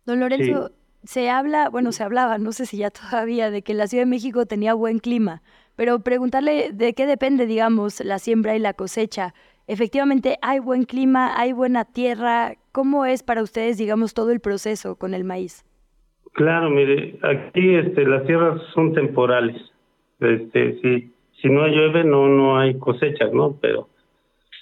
Don 0.06 0.20
Lorenzo, 0.20 0.70
se 1.02 1.28
habla, 1.28 1.68
bueno, 1.68 1.92
se 1.92 2.02
hablaba, 2.02 2.38
no 2.38 2.52
sé 2.52 2.64
si 2.64 2.78
ya 2.78 2.90
todavía, 3.10 3.50
de 3.50 3.60
que 3.60 3.74
la 3.74 3.86
Ciudad 3.86 4.04
de 4.04 4.10
México 4.10 4.46
tenía 4.46 4.72
buen 4.72 4.98
clima, 4.98 5.42
pero 5.76 6.00
preguntarle 6.00 6.70
de 6.72 6.94
qué 6.94 7.04
depende, 7.04 7.44
digamos, 7.44 8.02
la 8.02 8.18
siembra 8.18 8.56
y 8.56 8.60
la 8.60 8.72
cosecha. 8.72 9.34
Efectivamente, 9.66 10.38
¿hay 10.40 10.60
buen 10.60 10.84
clima, 10.84 11.38
hay 11.38 11.52
buena 11.52 11.84
tierra? 11.84 12.54
¿Cómo 12.72 13.04
es 13.04 13.22
para 13.22 13.42
ustedes, 13.42 13.76
digamos, 13.76 14.14
todo 14.14 14.30
el 14.30 14.40
proceso 14.40 14.96
con 14.96 15.12
el 15.12 15.24
maíz? 15.24 15.66
Claro, 16.32 16.70
mire, 16.70 17.18
aquí 17.22 17.74
este, 17.74 18.06
las 18.06 18.24
tierras 18.26 18.62
son 18.72 18.94
temporales. 18.94 19.60
Este, 20.20 20.80
sí, 20.80 21.13
si 21.44 21.50
no 21.50 21.66
llueve 21.68 22.04
no 22.04 22.26
no 22.26 22.58
hay 22.58 22.78
cosechas, 22.78 23.30
¿no? 23.34 23.58
Pero 23.60 23.88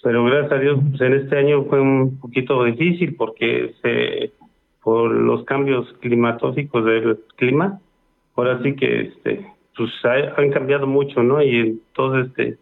pero 0.02 0.24
gracias 0.24 0.52
a 0.52 0.58
Dios 0.58 0.80
pues, 0.90 1.00
en 1.00 1.14
este 1.14 1.38
año 1.38 1.64
fue 1.66 1.80
un 1.80 2.18
poquito 2.18 2.64
difícil 2.64 3.14
porque 3.14 3.72
se 3.80 4.32
por 4.82 5.12
los 5.12 5.44
cambios 5.44 5.86
climatológicos 6.00 6.84
del 6.84 7.20
clima, 7.36 7.78
ahora 8.34 8.60
sí 8.64 8.74
que 8.74 9.02
este 9.02 9.46
pues 9.76 9.90
han 10.04 10.50
cambiado 10.50 10.88
mucho, 10.88 11.22
¿no? 11.22 11.40
Y 11.40 11.56
entonces 11.56 12.26
este 12.30 12.58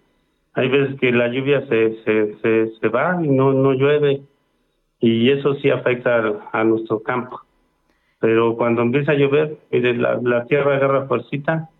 hay 0.53 0.69
veces 0.69 1.01
que 1.01 1.13
la 1.13 1.29
lluvia 1.29 1.67
se 1.67 2.03
se 2.05 2.35
se, 2.43 2.71
se 2.79 2.89
va 2.89 3.25
y 3.25 3.29
no 3.29 3.55
no 3.55 3.73
llueve 3.73 4.21
y 5.01 5.31
eso 5.31 5.55
sí 5.55 5.71
afecta 5.71 6.43
a, 6.53 6.63
nuestro 6.63 7.03
campo. 7.03 7.41
Pero 8.19 8.55
cuando 8.59 8.83
empieza 8.83 9.13
a 9.13 9.15
llover, 9.15 9.57
la, 9.71 10.21
la 10.23 10.45
tierra 10.45 10.77
agarra 10.77 11.07
fuercita 11.07 11.71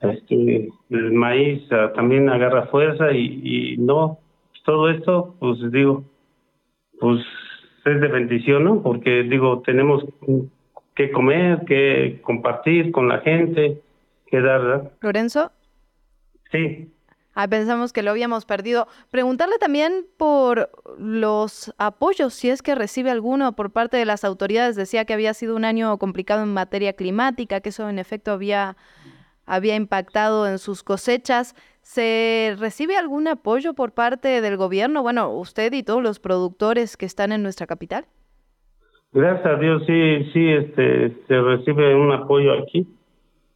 este, 0.00 0.68
el 0.90 1.12
maíz 1.12 1.62
ah, 1.72 1.92
también 1.94 2.28
agarra 2.28 2.66
fuerza 2.66 3.12
y, 3.12 3.76
no, 3.78 4.18
todo 4.64 4.90
esto, 4.90 5.34
pues 5.38 5.58
digo, 5.72 6.04
pues 7.00 7.20
es 7.84 8.00
de 8.00 8.08
bendición, 8.08 8.64
¿no? 8.64 8.82
Porque 8.82 9.22
digo, 9.22 9.62
tenemos 9.64 10.04
que 10.94 11.10
comer, 11.10 11.64
que 11.66 12.20
compartir 12.22 12.92
con 12.92 13.08
la 13.08 13.20
gente, 13.20 13.80
que 14.26 14.40
dar, 14.40 14.60
¿verdad? 14.60 14.92
Lorenzo. 15.00 15.52
Sí. 16.50 16.90
Ah, 17.40 17.46
pensamos 17.46 17.92
que 17.92 18.02
lo 18.02 18.10
habíamos 18.10 18.44
perdido. 18.44 18.88
Preguntarle 19.12 19.58
también 19.58 20.06
por 20.16 20.70
los 20.98 21.72
apoyos, 21.78 22.34
si 22.34 22.50
es 22.50 22.62
que 22.62 22.74
recibe 22.74 23.10
alguno 23.10 23.52
por 23.52 23.70
parte 23.70 23.96
de 23.96 24.04
las 24.04 24.24
autoridades. 24.24 24.74
Decía 24.74 25.04
que 25.04 25.14
había 25.14 25.32
sido 25.34 25.54
un 25.54 25.64
año 25.64 25.96
complicado 25.98 26.42
en 26.42 26.52
materia 26.52 26.94
climática, 26.94 27.60
que 27.60 27.68
eso 27.68 27.88
en 27.88 28.00
efecto 28.00 28.32
había 28.32 28.76
había 29.48 29.74
impactado 29.74 30.46
en 30.46 30.58
sus 30.58 30.84
cosechas. 30.84 31.54
¿Se 31.82 32.54
recibe 32.58 32.96
algún 32.96 33.26
apoyo 33.28 33.74
por 33.74 33.92
parte 33.92 34.40
del 34.40 34.56
gobierno? 34.56 35.02
Bueno, 35.02 35.30
usted 35.30 35.72
y 35.72 35.82
todos 35.82 36.02
los 36.02 36.20
productores 36.20 36.96
que 36.96 37.06
están 37.06 37.32
en 37.32 37.42
nuestra 37.42 37.66
capital. 37.66 38.04
Gracias 39.12 39.46
a 39.46 39.56
Dios, 39.56 39.82
sí, 39.86 40.30
sí, 40.32 40.48
este, 40.50 41.16
se 41.26 41.40
recibe 41.40 41.94
un 41.94 42.12
apoyo 42.12 42.52
aquí. 42.52 42.86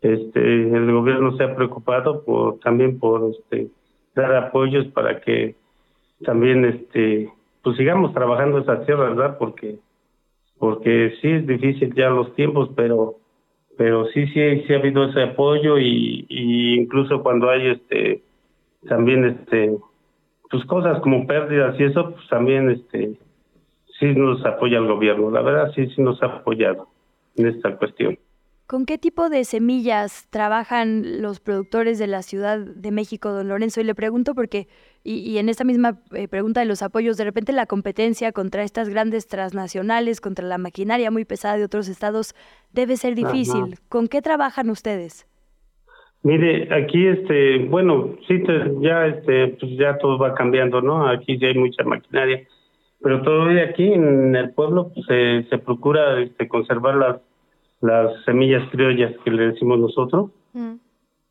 Este, 0.00 0.40
el 0.40 0.90
gobierno 0.90 1.36
se 1.36 1.44
ha 1.44 1.54
preocupado 1.54 2.24
por 2.24 2.58
también 2.60 2.98
por 2.98 3.30
este, 3.30 3.68
dar 4.14 4.34
apoyos 4.34 4.86
para 4.88 5.20
que 5.20 5.54
también 6.24 6.64
este, 6.64 7.30
pues 7.62 7.76
sigamos 7.76 8.12
trabajando 8.14 8.58
esa 8.58 8.84
tierra, 8.84 9.10
¿verdad? 9.10 9.36
Porque 9.38 9.78
porque 10.58 11.14
sí 11.20 11.28
es 11.28 11.44
difícil 11.44 11.92
ya 11.92 12.08
los 12.08 12.36
tiempos, 12.36 12.70
pero 12.76 13.16
pero 13.76 14.06
sí, 14.08 14.26
sí, 14.28 14.64
sí 14.66 14.72
ha 14.72 14.78
habido 14.78 15.04
ese 15.04 15.22
apoyo 15.22 15.78
y, 15.78 16.26
incluso 16.28 17.22
cuando 17.22 17.50
hay 17.50 17.68
este 17.68 18.22
también 18.88 19.24
este 19.24 19.76
pues 20.50 20.64
cosas 20.66 21.00
como 21.00 21.26
pérdidas 21.26 21.78
y 21.80 21.84
eso, 21.84 22.10
pues 22.10 22.28
también 22.28 22.70
este 22.70 23.16
sí 23.98 24.06
nos 24.14 24.44
apoya 24.44 24.78
el 24.78 24.86
gobierno. 24.86 25.30
La 25.30 25.40
verdad 25.40 25.72
sí, 25.74 25.86
sí 25.88 26.02
nos 26.02 26.22
ha 26.22 26.26
apoyado 26.26 26.88
en 27.36 27.46
esta 27.46 27.76
cuestión. 27.76 28.18
¿Con 28.66 28.86
qué 28.86 28.96
tipo 28.96 29.28
de 29.28 29.44
semillas 29.44 30.26
trabajan 30.30 31.20
los 31.20 31.40
productores 31.40 31.98
de 31.98 32.06
la 32.06 32.22
Ciudad 32.22 32.58
de 32.58 32.90
México, 32.90 33.30
don 33.30 33.48
Lorenzo? 33.48 33.80
Y 33.80 33.84
le 33.84 33.94
pregunto 33.94 34.34
porque, 34.34 34.66
y, 35.04 35.16
y 35.30 35.38
en 35.38 35.48
esta 35.48 35.64
misma 35.64 36.00
eh, 36.14 36.26
pregunta 36.26 36.60
de 36.60 36.66
los 36.66 36.82
apoyos, 36.82 37.16
de 37.16 37.24
repente 37.24 37.52
la 37.52 37.66
competencia 37.66 38.32
contra 38.32 38.62
estas 38.62 38.88
grandes 38.88 39.26
transnacionales, 39.26 40.20
contra 40.20 40.46
la 40.46 40.58
maquinaria 40.58 41.10
muy 41.10 41.24
pesada 41.24 41.58
de 41.58 41.64
otros 41.64 41.88
estados, 41.88 42.34
debe 42.72 42.96
ser 42.96 43.14
difícil. 43.14 43.74
Ajá. 43.74 43.82
¿Con 43.88 44.08
qué 44.08 44.22
trabajan 44.22 44.70
ustedes? 44.70 45.26
Mire, 46.22 46.72
aquí 46.72 47.08
este, 47.08 47.66
bueno, 47.66 48.16
sí 48.28 48.42
ya 48.80 49.06
este 49.06 49.48
pues 49.58 49.72
ya 49.76 49.98
todo 49.98 50.18
va 50.18 50.34
cambiando, 50.34 50.80
¿no? 50.80 51.08
Aquí 51.08 51.36
ya 51.36 51.48
hay 51.48 51.58
mucha 51.58 51.82
maquinaria, 51.82 52.46
pero 53.02 53.22
todavía 53.22 53.64
aquí 53.64 53.92
en 53.92 54.36
el 54.36 54.50
pueblo 54.52 54.92
pues, 54.94 55.04
se, 55.06 55.48
se 55.50 55.58
procura 55.58 56.20
este 56.20 56.46
conservar 56.46 56.94
las 56.94 57.16
las 57.82 58.24
semillas 58.24 58.62
criollas 58.70 59.12
que 59.24 59.30
le 59.30 59.48
decimos 59.48 59.78
nosotros, 59.78 60.30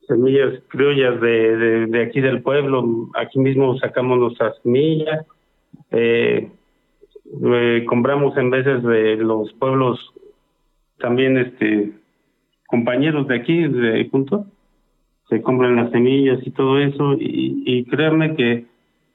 semillas 0.08 0.62
criollas 0.68 1.20
de, 1.22 1.58
de, 1.58 1.86
de 1.88 2.04
aquí 2.04 2.20
del 2.20 2.42
pueblo, 2.42 3.10
aquí 3.16 3.40
mismo 3.40 3.78
sacamos 3.80 4.20
nuestras 4.20 4.58
semillas, 4.62 5.26
eh, 5.92 6.52
eh, 7.44 7.86
compramos 7.88 8.38
en 8.38 8.50
veces 8.50 8.84
de 8.84 9.16
los 9.16 9.52
pueblos 9.54 9.98
también 11.00 11.38
este 11.38 11.94
compañeros 12.68 13.28
de 13.28 13.36
aquí, 13.36 13.68
de 13.68 14.08
juntos, 14.10 14.46
se 15.30 15.42
compran 15.42 15.78
las 15.78 15.92
semillas 15.92 16.40
y 16.46 16.52
todo 16.52 16.80
eso 16.80 17.14
y, 17.14 17.64
y 17.66 17.86
créanme 17.86 18.36
que, 18.36 18.66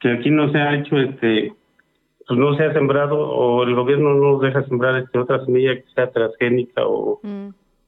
que 0.00 0.10
aquí 0.10 0.30
no 0.30 0.50
se 0.50 0.58
ha 0.58 0.74
hecho 0.74 0.98
este 0.98 1.52
no 2.30 2.56
se 2.56 2.64
ha 2.64 2.72
sembrado 2.72 3.18
o 3.18 3.62
el 3.62 3.74
gobierno 3.74 4.14
no 4.14 4.32
nos 4.32 4.40
deja 4.40 4.64
sembrar 4.64 4.96
este 4.96 5.18
otra 5.18 5.44
semilla 5.44 5.76
que 5.76 5.84
sea 5.94 6.10
transgénica 6.10 6.86
o, 6.86 7.20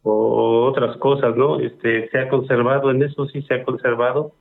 o 0.02 0.64
otras 0.66 0.96
cosas 0.98 1.36
no 1.36 1.58
este 1.58 2.08
se 2.10 2.18
ha 2.18 2.28
conservado 2.28 2.90
en 2.90 3.02
eso 3.02 3.26
sí 3.26 3.42
se 3.42 3.54
ha 3.54 3.64
conservado 3.64 4.32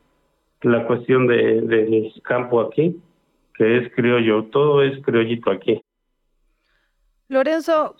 la 0.61 0.85
cuestión 0.85 1.27
de 1.27 1.61
del 1.61 2.13
campo 2.23 2.61
aquí 2.61 3.01
que 3.55 3.77
es 3.79 3.91
criollo 3.93 4.45
todo 4.45 4.83
es 4.83 5.03
criollito 5.03 5.49
aquí. 5.49 5.81
Lorenzo, 7.27 7.95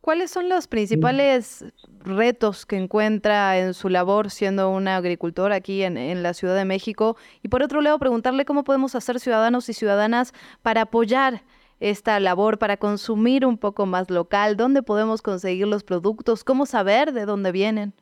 ¿cuáles 0.00 0.30
son 0.30 0.48
los 0.48 0.68
principales 0.68 1.64
retos 2.04 2.66
que 2.66 2.76
encuentra 2.76 3.58
en 3.58 3.74
su 3.74 3.88
labor 3.88 4.30
siendo 4.30 4.70
un 4.70 4.88
agricultor 4.88 5.52
aquí 5.52 5.82
en, 5.82 5.96
en 5.96 6.22
la 6.22 6.34
Ciudad 6.34 6.56
de 6.56 6.64
México? 6.64 7.16
Y 7.42 7.48
por 7.48 7.62
otro 7.62 7.80
lado, 7.80 7.98
preguntarle 7.98 8.44
cómo 8.44 8.64
podemos 8.64 8.94
hacer 8.94 9.20
ciudadanos 9.20 9.68
y 9.68 9.74
ciudadanas 9.74 10.32
para 10.62 10.82
apoyar 10.82 11.42
esta 11.80 12.18
labor, 12.20 12.58
para 12.58 12.76
consumir 12.76 13.46
un 13.46 13.58
poco 13.58 13.86
más 13.86 14.10
local, 14.10 14.56
dónde 14.56 14.82
podemos 14.82 15.22
conseguir 15.22 15.66
los 15.68 15.84
productos, 15.84 16.44
cómo 16.44 16.66
saber 16.66 17.12
de 17.12 17.24
dónde 17.24 17.52
vienen. 17.52 17.92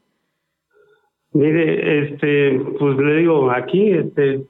Mire, 1.32 2.04
este, 2.04 2.58
pues 2.78 2.96
le 2.96 3.16
digo, 3.16 3.50
aquí, 3.50 3.90
este, 3.90 4.46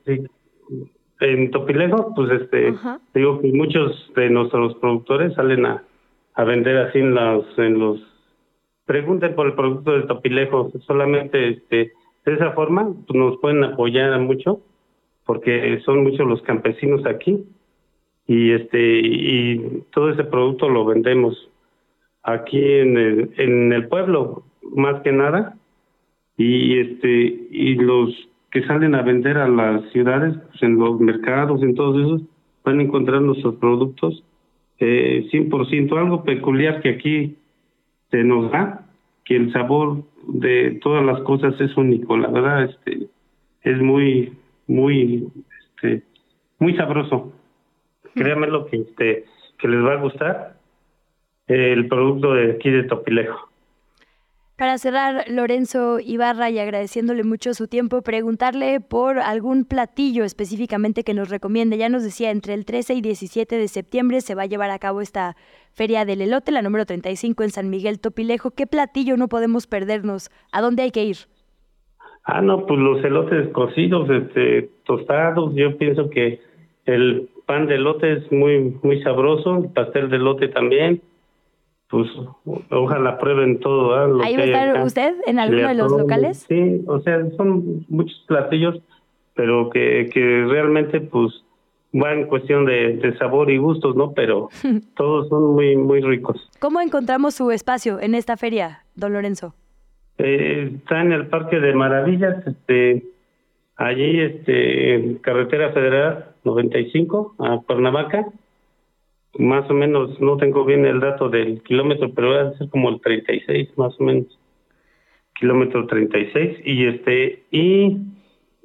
en 1.21 1.51
Topilejo, 1.51 2.15
pues 2.15 2.31
este, 2.43 2.75
digo 3.15 3.41
que 3.41 3.53
muchos 3.53 4.13
de 4.15 4.31
nuestros 4.31 4.77
productores 4.77 5.35
salen 5.35 5.67
a, 5.67 5.83
a 6.37 6.45
vender 6.45 6.77
así 6.77 6.99
en 6.99 7.15
los, 7.15 7.59
en 7.59 7.79
los, 7.79 8.01
pregunten 8.85 9.35
por 9.35 9.47
el 9.47 9.55
producto 9.55 9.93
de 9.93 10.03
Topilejo, 10.03 10.71
solamente 10.87 11.49
este, 11.49 11.93
de 12.25 12.35
esa 12.35 12.53
forma 12.53 12.93
pues, 13.07 13.19
nos 13.19 13.39
pueden 13.39 13.65
apoyar 13.65 14.19
mucho, 14.21 14.61
porque 15.25 15.81
son 15.85 16.05
muchos 16.05 16.27
los 16.27 16.43
campesinos 16.43 17.05
aquí, 17.07 17.45
y 18.27 18.53
este, 18.53 19.01
y 19.03 19.83
todo 19.93 20.11
ese 20.11 20.25
producto 20.25 20.69
lo 20.69 20.85
vendemos 20.85 21.51
aquí 22.23 22.63
en 22.63 22.99
el, 22.99 23.31
en 23.39 23.73
el 23.73 23.89
pueblo, 23.89 24.45
más 24.63 25.01
que 25.03 25.13
nada, 25.13 25.57
y 26.37 26.79
este 26.79 27.47
y 27.51 27.77
los 27.77 28.11
que 28.51 28.63
salen 28.67 28.95
a 28.95 29.03
vender 29.03 29.39
a 29.39 29.49
las 29.49 29.91
ciudades 29.91 30.37
pues 30.51 30.63
en 30.63 30.77
los 30.79 31.01
mercados 31.01 31.63
en 31.63 31.75
todos 31.75 31.97
esos 31.97 32.23
van 32.65 32.81
a 32.81 32.83
encontrar 32.83 33.23
nuestros 33.23 33.55
productos 33.57 34.23
eh, 34.79 35.27
100% 35.31 35.99
algo 35.99 36.25
peculiar 36.25 36.83
que 36.83 36.91
aquí 36.91 37.37
se 38.11 38.23
nos 38.25 38.51
da 38.51 38.87
que 39.25 39.37
el 39.37 39.53
sabor 39.53 40.05
de 40.29 40.79
todas 40.83 41.05
las 41.05 41.21
cosas 41.23 41.61
es 41.61 41.77
único. 41.77 42.17
La 42.17 42.29
verdad 42.29 42.65
este 42.65 43.09
es 43.63 43.81
muy 43.81 44.33
muy 44.67 45.29
este 45.75 46.03
muy 46.59 46.77
sabroso. 46.77 47.33
Créanme 48.15 48.47
lo 48.49 48.67
que 48.67 48.77
este 48.77 49.25
que 49.59 49.69
les 49.69 49.85
va 49.85 49.95
a 49.95 50.03
gustar 50.03 50.57
el 51.47 51.87
producto 51.89 52.35
de 52.35 52.53
aquí 52.53 52.71
de 52.71 52.85
Topilejo 52.85 53.46
Para 54.57 54.79
cerrar, 54.79 55.27
Lorenzo 55.29 55.99
Ibarra, 56.01 56.49
y 56.49 56.59
agradeciéndole 56.59 57.25
mucho 57.25 57.53
su 57.53 57.69
tiempo, 57.69 58.01
preguntarle 58.01 58.81
por 58.81 59.19
algún 59.19 59.67
platillo 59.67 60.25
específicamente 60.25 61.05
que 61.05 61.13
nos 61.13 61.29
recomiende. 61.29 61.77
Ya 61.77 61.91
nos 61.91 62.03
decía, 62.03 62.31
entre 62.31 62.55
el 62.55 62.65
13 62.65 62.95
y 62.95 63.03
17 63.03 63.59
de 63.59 63.69
septiembre 63.69 64.23
se 64.23 64.35
va 64.35 64.45
a 64.45 64.47
llevar 64.47 64.71
a 64.71 64.79
cabo 64.79 65.03
esta 65.03 65.37
Feria 65.73 66.07
del 66.07 66.23
Elote, 66.23 66.53
la 66.53 66.63
número 66.63 66.87
35 66.87 67.43
en 67.43 67.51
San 67.51 67.69
Miguel 67.69 68.01
Topilejo. 68.01 68.51
¿Qué 68.51 68.67
platillo 68.67 69.19
no 69.19 69.29
podemos 69.29 69.67
perdernos? 69.67 70.31
¿A 70.53 70.63
dónde 70.63 70.85
hay 70.85 70.91
que 70.91 71.05
ir? 71.05 71.17
Ah, 72.25 72.41
no, 72.41 72.65
pues 72.65 72.81
los 72.81 73.05
elotes 73.05 73.51
cocidos, 73.51 74.09
este, 74.09 74.71
tostados, 74.87 75.55
yo 75.55 75.77
pienso 75.77 76.09
que 76.09 76.41
el 76.87 77.29
pan 77.45 77.67
de 77.67 77.75
elote 77.75 78.11
es 78.11 78.33
muy, 78.33 78.75
muy 78.83 79.03
sabroso, 79.03 79.59
el 79.59 79.69
pastel 79.71 80.09
de 80.09 80.17
elote 80.17 80.49
también, 80.49 81.03
pues 81.89 82.09
ojalá 82.71 83.19
prueben 83.19 83.61
todo. 83.61 84.07
Lo 84.09 84.23
¿Ahí 84.23 84.35
que 84.35 84.39
va 84.39 84.43
a 84.43 84.47
estar 84.47 84.85
usted 84.85 85.15
en 85.27 85.39
alguno 85.39 85.69
de 85.69 85.75
los 85.75 85.93
locales? 85.93 86.47
Sí, 86.49 86.83
o 86.87 87.01
sea, 87.01 87.19
son 87.37 87.85
muchos 87.89 88.25
platillos, 88.27 88.81
pero 89.35 89.71
que, 89.71 90.09
que 90.13 90.45
realmente 90.49 91.01
pues 91.01 91.45
va 91.95 92.13
en 92.13 92.27
cuestión 92.27 92.65
de, 92.65 92.97
de 92.97 93.17
sabor 93.19 93.51
y 93.51 93.59
gustos, 93.59 93.95
¿no? 93.97 94.13
Pero 94.13 94.49
todos 94.97 95.29
son 95.29 95.55
muy, 95.55 95.77
muy 95.77 96.01
ricos. 96.01 96.51
¿Cómo 96.59 96.81
encontramos 96.81 97.35
su 97.35 97.51
espacio 97.51 98.01
en 98.01 98.15
esta 98.15 98.37
feria, 98.37 98.85
don 98.95 99.13
Lorenzo? 99.13 99.55
Eh, 100.19 100.73
está 100.77 101.03
en 101.03 101.13
el 101.13 101.27
Parque 101.29 101.61
de 101.61 101.75
Maravillas, 101.75 102.47
este, 102.47 103.05
allí, 103.77 104.21
este, 104.21 104.95
en 104.95 105.17
Carretera 105.17 105.73
Federal 105.73 106.31
95, 106.45 107.35
a 107.39 107.59
Cuernavaca. 107.67 108.27
Más 109.39 109.69
o 109.71 109.75
menos, 109.75 110.21
no 110.21 110.37
tengo 110.37 110.65
bien 110.65 110.87
el 110.87 111.01
dato 111.01 111.29
del 111.29 111.63
kilómetro, 111.63 112.13
pero 112.15 112.31
va 112.31 112.43
a 112.43 112.59
ser 112.59 112.69
como 112.71 112.89
el 112.89 113.01
36, 113.01 113.77
más 113.77 113.99
o 114.01 114.05
menos. 114.05 114.27
Kilómetro 115.35 115.87
36. 115.87 116.59
Y 116.65 116.87
este, 116.87 117.43
y 117.51 117.99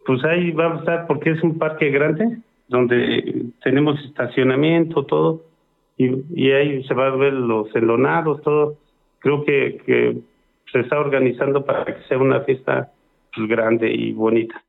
pues 0.05 0.23
ahí 0.23 0.51
va 0.51 0.73
a 0.73 0.79
estar, 0.79 1.07
porque 1.07 1.31
es 1.31 1.43
un 1.43 1.57
parque 1.57 1.89
grande, 1.89 2.37
donde 2.67 3.45
tenemos 3.63 4.03
estacionamiento, 4.05 5.05
todo. 5.05 5.43
Y, 5.97 6.23
y 6.33 6.51
ahí 6.51 6.83
se 6.85 6.93
va 6.93 7.07
a 7.07 7.15
ver 7.15 7.33
los 7.33 7.73
enlonados, 7.75 8.41
todo. 8.41 8.77
Creo 9.19 9.43
que, 9.43 9.81
que 9.85 10.17
se 10.71 10.79
está 10.79 10.99
organizando 10.99 11.65
para 11.65 11.85
que 11.85 12.01
sea 12.07 12.17
una 12.17 12.41
fiesta 12.41 12.91
pues, 13.35 13.47
grande 13.47 13.91
y 13.91 14.13
bonita. 14.13 14.63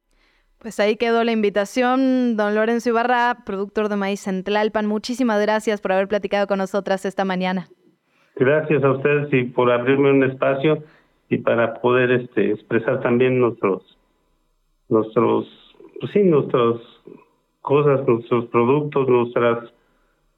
Pues 0.63 0.79
ahí 0.79 0.95
quedó 0.95 1.25
la 1.25 1.33
invitación, 1.33 2.37
don 2.37 2.55
Lorenzo 2.55 2.91
Ibarra, 2.91 3.39
productor 3.45 3.89
de 3.89 3.97
maíz 3.97 4.29
en 4.29 4.45
Tlalpan. 4.45 4.87
Muchísimas 4.87 5.43
gracias 5.43 5.81
por 5.81 5.91
haber 5.91 6.07
platicado 6.07 6.47
con 6.47 6.59
nosotras 6.59 7.05
esta 7.05 7.25
mañana. 7.25 7.67
Gracias 8.37 8.85
a 8.85 8.93
ustedes 8.93 9.27
y 9.33 9.43
por 9.43 9.73
abrirme 9.73 10.13
un 10.13 10.23
espacio 10.23 10.85
y 11.29 11.39
para 11.39 11.75
poder 11.81 12.13
este, 12.13 12.53
expresar 12.53 13.01
también 13.01 13.41
nuestros, 13.41 13.99
nuestros, 14.89 15.49
pues 15.99 16.13
sí, 16.13 16.23
nuestras 16.23 16.77
cosas, 17.61 18.07
nuestros 18.07 18.47
productos, 18.47 19.09
nuestras 19.09 19.69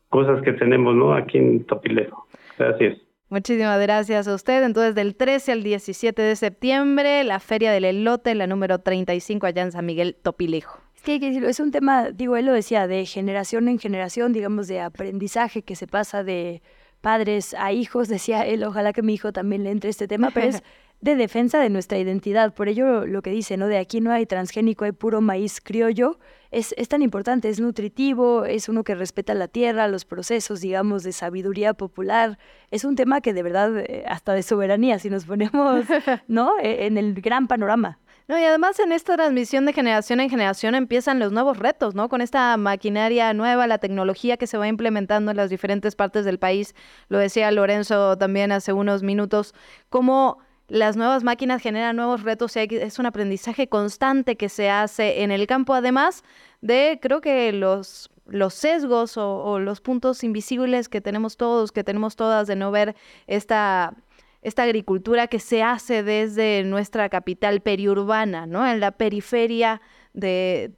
cosas 0.09 0.41
que 0.43 0.55
tenemos, 0.55 0.95
¿no? 0.95 1.13
Aquí 1.13 1.37
en 1.37 1.65
Topilejo. 1.65 2.27
Gracias. 2.59 2.97
Muchísimas 3.29 3.81
gracias 3.81 4.29
a 4.29 4.35
usted. 4.35 4.63
Entonces, 4.63 4.95
del 4.95 5.17
13 5.17 5.53
al 5.53 5.63
17 5.63 6.21
de 6.21 6.37
septiembre, 6.37 7.25
la 7.25 7.41
Feria 7.41 7.73
del 7.73 7.85
Elote, 7.85 8.35
la 8.35 8.47
número 8.47 8.81
35 8.81 9.47
allá 9.47 9.63
en 9.63 9.73
San 9.73 9.87
Miguel 9.87 10.17
Topilejo. 10.23 10.79
Es 10.95 11.03
que 11.03 11.13
hay 11.13 11.21
que 11.21 11.27
decirlo, 11.27 11.49
es 11.49 11.61
un 11.61 11.71
tema, 11.71 12.11
digo, 12.11 12.37
él 12.37 12.47
lo 12.47 12.53
decía, 12.53 12.87
de 12.87 13.05
generación 13.07 13.69
en 13.69 13.79
generación, 13.79 14.33
digamos, 14.33 14.69
de 14.69 14.81
aprendizaje 14.81 15.63
que 15.63 15.75
se 15.77 15.87
pasa 15.87 16.23
de 16.23 16.63
padres 17.01 17.55
a 17.59 17.73
hijos, 17.73 18.09
decía 18.09 18.47
él, 18.47 18.65
ojalá 18.65 18.95
que 18.95 19.03
mi 19.03 19.15
hijo 19.15 19.33
también 19.33 19.63
le 19.65 19.71
entre 19.71 19.91
este 19.91 20.09
tema, 20.09 20.31
pero 20.33 20.49
es 20.49 20.63
de 21.03 21.17
defensa 21.17 21.61
de 21.61 21.69
nuestra 21.69 21.99
identidad. 21.99 22.55
Por 22.55 22.69
ello 22.69 23.07
lo 23.07 23.21
que 23.21 23.31
dice, 23.31 23.59
¿no? 23.59 23.69
De 23.69 23.77
aquí 23.77 24.01
no 24.01 24.11
hay 24.11 24.25
transgénico, 24.25 24.87
hay 24.87 24.93
puro 24.93 25.21
maíz 25.21 25.61
criollo, 25.61 26.19
es, 26.55 26.74
es 26.78 26.89
tan 26.89 27.02
importante, 27.02 27.48
es 27.48 27.60
nutritivo, 27.60 28.44
es 28.44 28.68
uno 28.68 28.85
que 28.85 28.94
respeta 28.94 29.35
la 29.35 29.48
tierra, 29.48 29.89
los 29.89 30.05
procesos, 30.05 30.60
digamos, 30.60 31.02
de 31.02 31.12
sabiduría 31.12 31.74
popular. 31.74 32.39
Es 32.70 32.85
un 32.85 32.97
tema 32.97 33.20
que 33.20 33.32
de 33.35 33.43
verdad, 33.43 33.76
eh, 33.78 34.05
hasta 34.09 34.32
de 34.32 34.43
soberanía, 34.43 34.98
si 34.98 35.10
nos 35.10 35.24
ponemos, 35.26 35.85
¿no? 36.28 36.59
E- 36.60 36.86
En 36.86 36.97
el 36.98 37.20
gran 37.20 37.47
panorama. 37.48 37.98
No, 38.26 38.39
y 38.39 38.44
además 38.44 38.78
en 38.81 38.93
esta 38.93 39.16
transmisión 39.16 39.66
de 39.66 39.74
generación 39.74 40.18
en 40.18 40.31
generación 40.31 40.74
empiezan 40.74 41.18
los 41.18 41.31
nuevos 41.31 41.59
retos, 41.59 41.94
¿no? 41.94 42.09
Con 42.09 42.22
esta 42.22 42.56
maquinaria 42.56 43.35
nueva, 43.35 43.66
la 43.66 43.76
tecnología 43.76 44.39
que 44.39 44.47
se 44.47 44.56
va 44.56 44.66
implementando 44.66 45.31
en 45.31 45.36
las 45.36 45.51
diferentes 45.51 45.94
partes 45.94 46.24
del 46.24 46.39
país. 46.39 46.74
Lo 47.09 47.18
decía 47.18 47.51
Lorenzo 47.51 48.16
también 48.16 48.51
hace 48.51 48.72
unos 48.72 49.02
minutos, 49.02 49.55
cómo 49.90 50.39
las 50.69 50.97
nuevas 50.97 51.24
máquinas 51.24 51.61
generan 51.61 51.97
nuevos 51.97 52.23
retos 52.23 52.57
y 52.57 52.61
es 52.61 52.99
un 52.99 53.07
aprendizaje 53.07 53.69
constante 53.69 54.36
que 54.36 54.49
se 54.49 54.70
hace 54.70 55.23
en 55.23 55.31
el 55.31 55.47
campo, 55.47 55.74
además 55.74 56.24
de, 56.61 56.99
creo 57.03 57.20
que 57.20 57.53
los 57.53 58.09
sesgos 58.51 59.16
o, 59.16 59.59
los 59.59 59.81
puntos 59.81 60.24
invisibles 60.24 60.89
que 60.89 61.01
tenemos 61.01 61.36
todos, 61.36 61.73
que 61.73 61.85
tenemos 61.85 62.16
todas 62.16 62.47
de 62.47 62.57
no 62.57 62.70
ver 62.70 62.97
esta 63.27 63.95
esta 64.41 64.62
agricultura 64.62 65.27
que 65.27 65.41
se 65.41 65.62
hace 65.62 66.03
desde 66.03 66.65
nuestra 66.65 67.09
capital 67.09 67.62
periurbana, 67.62 68.47
¿no? 68.47 68.66
En 68.66 68.78
la 68.78 68.91
periferia 68.91 69.81
de, 70.12 70.74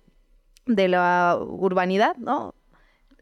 de 0.66 0.86
la 0.86 1.36
urbanidad, 1.40 2.16
¿no? 2.16 2.54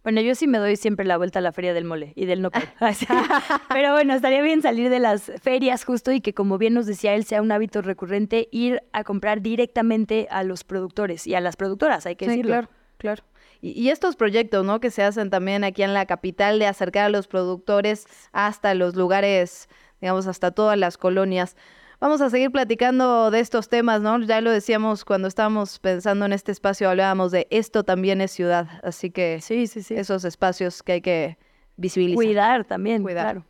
Bueno, 0.05 0.21
yo 0.21 0.35
sí 0.35 0.47
me 0.47 0.59
doy 0.59 0.77
siempre 0.77 1.05
la 1.07 1.17
vuelta 1.17 1.39
a 1.39 1.43
la 1.43 1.51
feria 1.51 1.73
del 1.75 1.85
mole 1.85 2.13
y 2.15 2.27
del 2.27 2.43
nopal. 2.43 2.63
Así. 2.79 3.07
Pero 3.71 3.93
bueno, 3.93 4.15
estaría 4.15 4.43
bien 4.43 4.63
salir 4.63 4.91
de 4.91 5.01
las 5.01 5.33
ferias 5.43 5.85
justo 5.85 6.13
y 6.13 6.21
que 6.21 6.35
como 6.35 6.59
bien 6.59 6.75
nos 6.75 6.87
decía 6.87 7.15
él, 7.15 7.25
sea 7.25 7.41
un 7.43 7.51
hábito 7.51 7.81
recurrente 7.83 8.49
ir 8.53 8.83
a 8.93 9.03
comprar 9.03 9.41
directamente 9.41 10.29
a 10.31 10.45
los 10.45 10.63
productores 10.63 11.27
y 11.27 11.35
a 11.35 11.41
las 11.41 11.57
productoras, 11.57 12.05
hay 12.07 12.17
que 12.17 12.27
Sí, 12.27 12.31
decirlo. 12.33 12.51
claro, 12.51 12.69
claro. 12.99 13.25
Y 13.67 13.89
estos 13.89 14.15
proyectos, 14.15 14.63
¿no? 14.67 14.79
Que 14.79 14.91
se 14.91 15.03
hacen 15.03 15.31
también 15.31 15.65
aquí 15.65 15.83
en 15.83 15.95
la 15.95 16.05
capital 16.05 16.59
de 16.59 16.67
acercar 16.67 17.07
a 17.07 17.09
los 17.09 17.29
productores 17.29 18.07
hasta 18.33 18.75
los 18.75 18.95
lugares, 18.95 19.71
digamos, 20.03 20.27
hasta 20.27 20.51
todas 20.51 20.77
las 20.77 20.99
colonias. 20.99 21.57
Vamos 22.01 22.21
a 22.21 22.31
seguir 22.31 22.51
platicando 22.51 23.31
de 23.31 23.41
estos 23.41 23.69
temas, 23.69 24.01
¿no? 24.01 24.21
Ya 24.21 24.41
lo 24.41 24.51
decíamos 24.51 25.05
cuando 25.05 25.29
estábamos 25.29 25.79
pensando 25.79 26.27
en 26.27 26.33
este 26.33 26.53
espacio, 26.53 26.91
hablábamos 26.91 27.33
de 27.33 27.47
esto 27.51 27.85
también 27.85 28.21
es 28.21 28.31
ciudad, 28.31 28.69
así 28.83 29.11
que 29.11 29.41
sí, 29.41 29.67
sí, 29.67 29.83
sí. 29.83 29.95
esos 29.95 30.25
espacios 30.25 30.83
que 30.83 30.93
hay 30.93 31.01
que 31.01 31.39
visibilizar. 31.77 32.17
Cuidar 32.17 32.65
también, 32.65 33.03
Cuidar. 33.03 33.25
claro. 33.25 33.47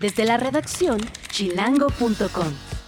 Desde 0.00 0.24
la 0.24 0.38
redacción, 0.38 0.98
chilango.com. 1.28 2.79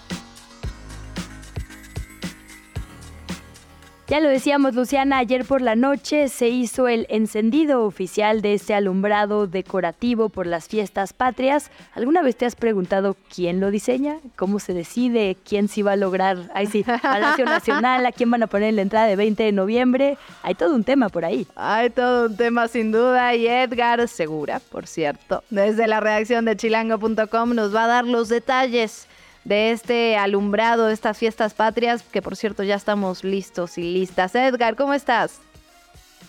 Ya 4.12 4.20
lo 4.20 4.28
decíamos, 4.28 4.74
Luciana, 4.74 5.16
ayer 5.16 5.47
por 5.47 5.62
la 5.62 5.74
noche 5.74 6.28
se 6.28 6.48
hizo 6.48 6.86
el 6.86 7.06
encendido 7.09 7.86
oficial 7.86 8.43
de 8.43 8.52
este 8.52 8.74
alumbrado 8.74 9.47
decorativo 9.47 10.28
por 10.28 10.47
las 10.47 10.68
fiestas 10.68 11.14
patrias. 11.14 11.70
¿Alguna 11.94 12.20
vez 12.20 12.36
te 12.36 12.44
has 12.44 12.55
preguntado 12.55 13.16
quién 13.34 13.59
lo 13.59 13.70
diseña? 13.70 14.18
¿Cómo 14.36 14.59
se 14.59 14.74
decide? 14.74 15.39
¿Quién 15.48 15.66
sí 15.68 15.80
va 15.80 15.93
a 15.93 15.97
lograr? 15.97 16.51
Ahí 16.52 16.66
sí, 16.66 16.84
Palacio 17.02 17.47
Nacional, 17.47 18.05
¿a 18.05 18.12
quién 18.12 18.30
van 18.30 18.43
a 18.43 18.48
poner 18.48 18.68
en 18.68 18.76
la 18.76 18.82
entrada 18.82 19.06
de 19.06 19.16
20 19.16 19.44
de 19.44 19.52
noviembre? 19.52 20.18
Hay 20.43 20.56
todo 20.56 20.74
un 20.74 20.84
tema 20.84 21.09
por 21.09 21.24
ahí. 21.24 21.47
Hay 21.56 21.89
todo 21.89 22.26
un 22.26 22.36
tema 22.36 22.68
sin 22.68 22.93
duda 22.93 23.34
y 23.34 23.47
Edgar 23.47 24.06
Segura, 24.09 24.60
por 24.60 24.86
cierto, 24.86 25.43
desde 25.48 25.86
la 25.86 26.01
redacción 26.01 26.44
de 26.44 26.55
chilango.com 26.55 27.55
nos 27.55 27.74
va 27.74 27.84
a 27.84 27.86
dar 27.86 28.05
los 28.05 28.28
detalles 28.28 29.09
de 29.44 29.73
este 29.73 30.16
alumbrado, 30.16 30.86
de 30.86 30.94
estas 30.94 31.19
fiestas 31.19 31.55
patrias, 31.55 32.02
que 32.02 32.23
por 32.23 32.36
cierto 32.36 32.62
ya 32.62 32.77
estamos 32.77 33.24
listos 33.24 33.78
y 33.78 33.82
listas. 33.82 34.35
Edgar, 34.35 34.77
¿cómo 34.77 34.94
estás? 34.94 35.40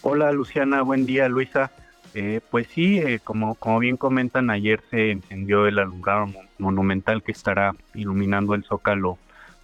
Hola 0.02 0.32
Luciana, 0.32 0.82
buen 0.82 1.06
día 1.06 1.30
Luisa. 1.30 1.72
Eh, 2.16 2.42
pues 2.52 2.68
sí, 2.68 3.00
eh, 3.00 3.20
como, 3.24 3.56
como 3.56 3.80
bien 3.80 3.98
comentan, 3.98 4.50
ayer 4.50 4.82
se 4.92 5.12
encendió 5.12 5.66
el 5.66 5.80
alumbrado 5.80 6.28
mon- 6.28 6.48
monumental 6.60 7.24
que 7.24 7.32
estará 7.32 7.74
iluminando 7.96 8.54
el 8.54 8.64
Zócalo 8.64 9.18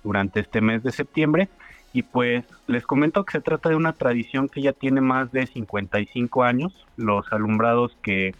durante 0.04 0.40
este 0.40 0.62
mes 0.62 0.82
de 0.82 0.92
septiembre. 0.92 1.50
Y 1.92 2.04
pues 2.04 2.46
les 2.68 2.86
comento 2.86 3.24
que 3.26 3.34
se 3.34 3.42
trata 3.42 3.70
de 3.70 3.76
una 3.76 3.94
tradición 3.94 4.48
que 4.48 4.62
ya 4.62 4.74
tiene 4.74 5.02
más 5.02 5.32
de 5.32 5.46
55 5.48 6.44
años. 6.44 6.86
Los 6.98 7.32
alumbrados 7.34 7.98
que 8.04 8.34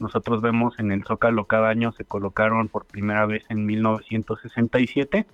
nosotros 0.00 0.42
vemos 0.42 0.78
en 0.78 0.90
el 0.90 1.04
Zócalo 1.04 1.44
cada 1.44 1.68
año 1.68 1.92
se 1.92 2.04
colocaron 2.04 2.68
por 2.68 2.86
primera 2.86 3.26
vez 3.26 3.44
en 3.48 3.66
1967 3.66 5.26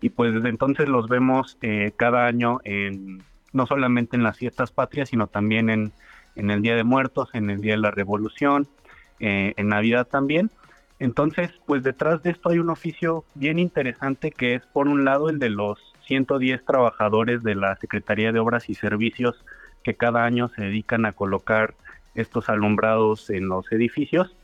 y 0.00 0.10
pues 0.10 0.34
desde 0.34 0.48
entonces 0.48 0.88
los 0.88 1.08
vemos 1.08 1.58
eh, 1.62 1.92
cada 1.96 2.26
año 2.26 2.60
en 2.64 3.22
no 3.52 3.66
solamente 3.66 4.16
en 4.16 4.22
las 4.22 4.36
fiestas 4.36 4.70
patrias 4.70 5.08
sino 5.08 5.26
también 5.26 5.70
en, 5.70 5.92
en 6.36 6.50
el 6.50 6.62
Día 6.62 6.76
de 6.76 6.84
Muertos, 6.84 7.30
en 7.32 7.50
el 7.50 7.60
Día 7.60 7.72
de 7.72 7.80
la 7.80 7.90
Revolución, 7.90 8.68
eh, 9.18 9.54
en 9.56 9.68
Navidad 9.68 10.06
también. 10.06 10.50
Entonces, 10.98 11.50
pues 11.66 11.82
detrás 11.82 12.22
de 12.22 12.30
esto 12.30 12.50
hay 12.50 12.58
un 12.58 12.68
oficio 12.68 13.24
bien 13.34 13.58
interesante 13.58 14.30
que 14.30 14.54
es 14.54 14.66
por 14.66 14.86
un 14.86 15.04
lado 15.04 15.30
el 15.30 15.38
de 15.38 15.48
los 15.48 15.78
110 16.06 16.64
trabajadores 16.64 17.42
de 17.42 17.54
la 17.54 17.76
Secretaría 17.76 18.32
de 18.32 18.38
Obras 18.38 18.68
y 18.68 18.74
Servicios 18.74 19.44
que 19.82 19.94
cada 19.94 20.24
año 20.24 20.48
se 20.48 20.62
dedican 20.62 21.06
a 21.06 21.12
colocar 21.12 21.74
estos 22.14 22.48
alumbrados 22.48 23.30
en 23.30 23.48
los 23.48 23.70
edificios, 23.72 24.34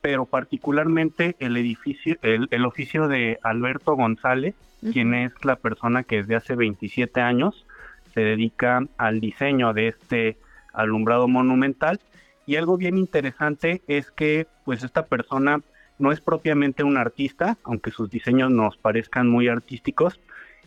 pero 0.00 0.26
particularmente 0.26 1.36
el 1.38 1.56
edificio, 1.56 2.16
el, 2.22 2.48
el 2.50 2.64
oficio 2.64 3.08
de 3.08 3.38
Alberto 3.42 3.94
González, 3.94 4.54
quien 4.92 5.14
es 5.14 5.32
la 5.44 5.56
persona 5.56 6.02
que 6.02 6.16
desde 6.16 6.34
hace 6.34 6.56
27 6.56 7.20
años 7.20 7.66
se 8.12 8.20
dedica 8.20 8.84
al 8.96 9.20
diseño 9.20 9.72
de 9.72 9.88
este 9.88 10.36
alumbrado 10.72 11.28
monumental. 11.28 12.00
Y 12.46 12.56
algo 12.56 12.76
bien 12.76 12.98
interesante 12.98 13.82
es 13.86 14.10
que 14.10 14.48
pues 14.64 14.82
esta 14.82 15.06
persona 15.06 15.60
no 15.98 16.10
es 16.10 16.20
propiamente 16.20 16.82
un 16.82 16.96
artista, 16.96 17.56
aunque 17.62 17.92
sus 17.92 18.10
diseños 18.10 18.50
nos 18.50 18.76
parezcan 18.76 19.28
muy 19.28 19.48
artísticos. 19.48 20.20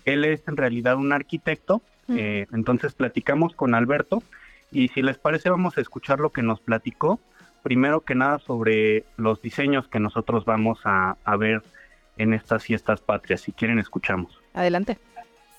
Él 0.05 0.23
es 0.23 0.47
en 0.47 0.55
realidad 0.55 0.95
un 0.95 1.11
arquitecto. 1.11 1.81
Eh, 2.07 2.45
entonces 2.53 2.93
platicamos 2.93 3.55
con 3.55 3.73
Alberto 3.73 4.23
y 4.75 4.89
si 4.89 5.01
les 5.01 5.17
parece 5.17 5.49
vamos 5.49 5.77
a 5.77 5.81
escuchar 5.81 6.19
lo 6.19 6.31
que 6.31 6.41
nos 6.41 6.59
platicó. 6.59 7.19
Primero 7.63 8.01
que 8.01 8.13
nada 8.13 8.39
sobre 8.39 9.05
los 9.15 9.41
diseños 9.41 9.87
que 9.87 9.99
nosotros 9.99 10.43
vamos 10.43 10.79
a, 10.83 11.17
a 11.23 11.37
ver 11.37 11.63
en 12.17 12.33
estas 12.33 12.63
fiestas 12.63 12.99
patrias. 13.01 13.41
Si 13.41 13.53
quieren 13.53 13.79
escuchamos. 13.79 14.41
Adelante. 14.53 14.99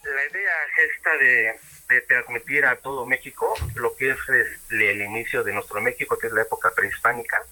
La 0.05 0.39
idea 0.39 0.53
es 0.79 0.97
esta 0.97 1.17
de, 1.17 1.95
de 1.95 2.01
transmitir 2.03 2.67
a 2.67 2.77
todo 2.77 3.07
México 3.07 3.55
lo 3.75 3.97
que 3.97 4.11
es 4.11 4.19
el, 4.29 4.83
el 4.83 5.03
inicio 5.03 5.43
de 5.43 5.55
nuestro 5.55 5.81
México, 5.81 6.19
que 6.19 6.27
es 6.27 6.33
la 6.33 6.43
época 6.43 6.71
prehispánica. 6.77 7.43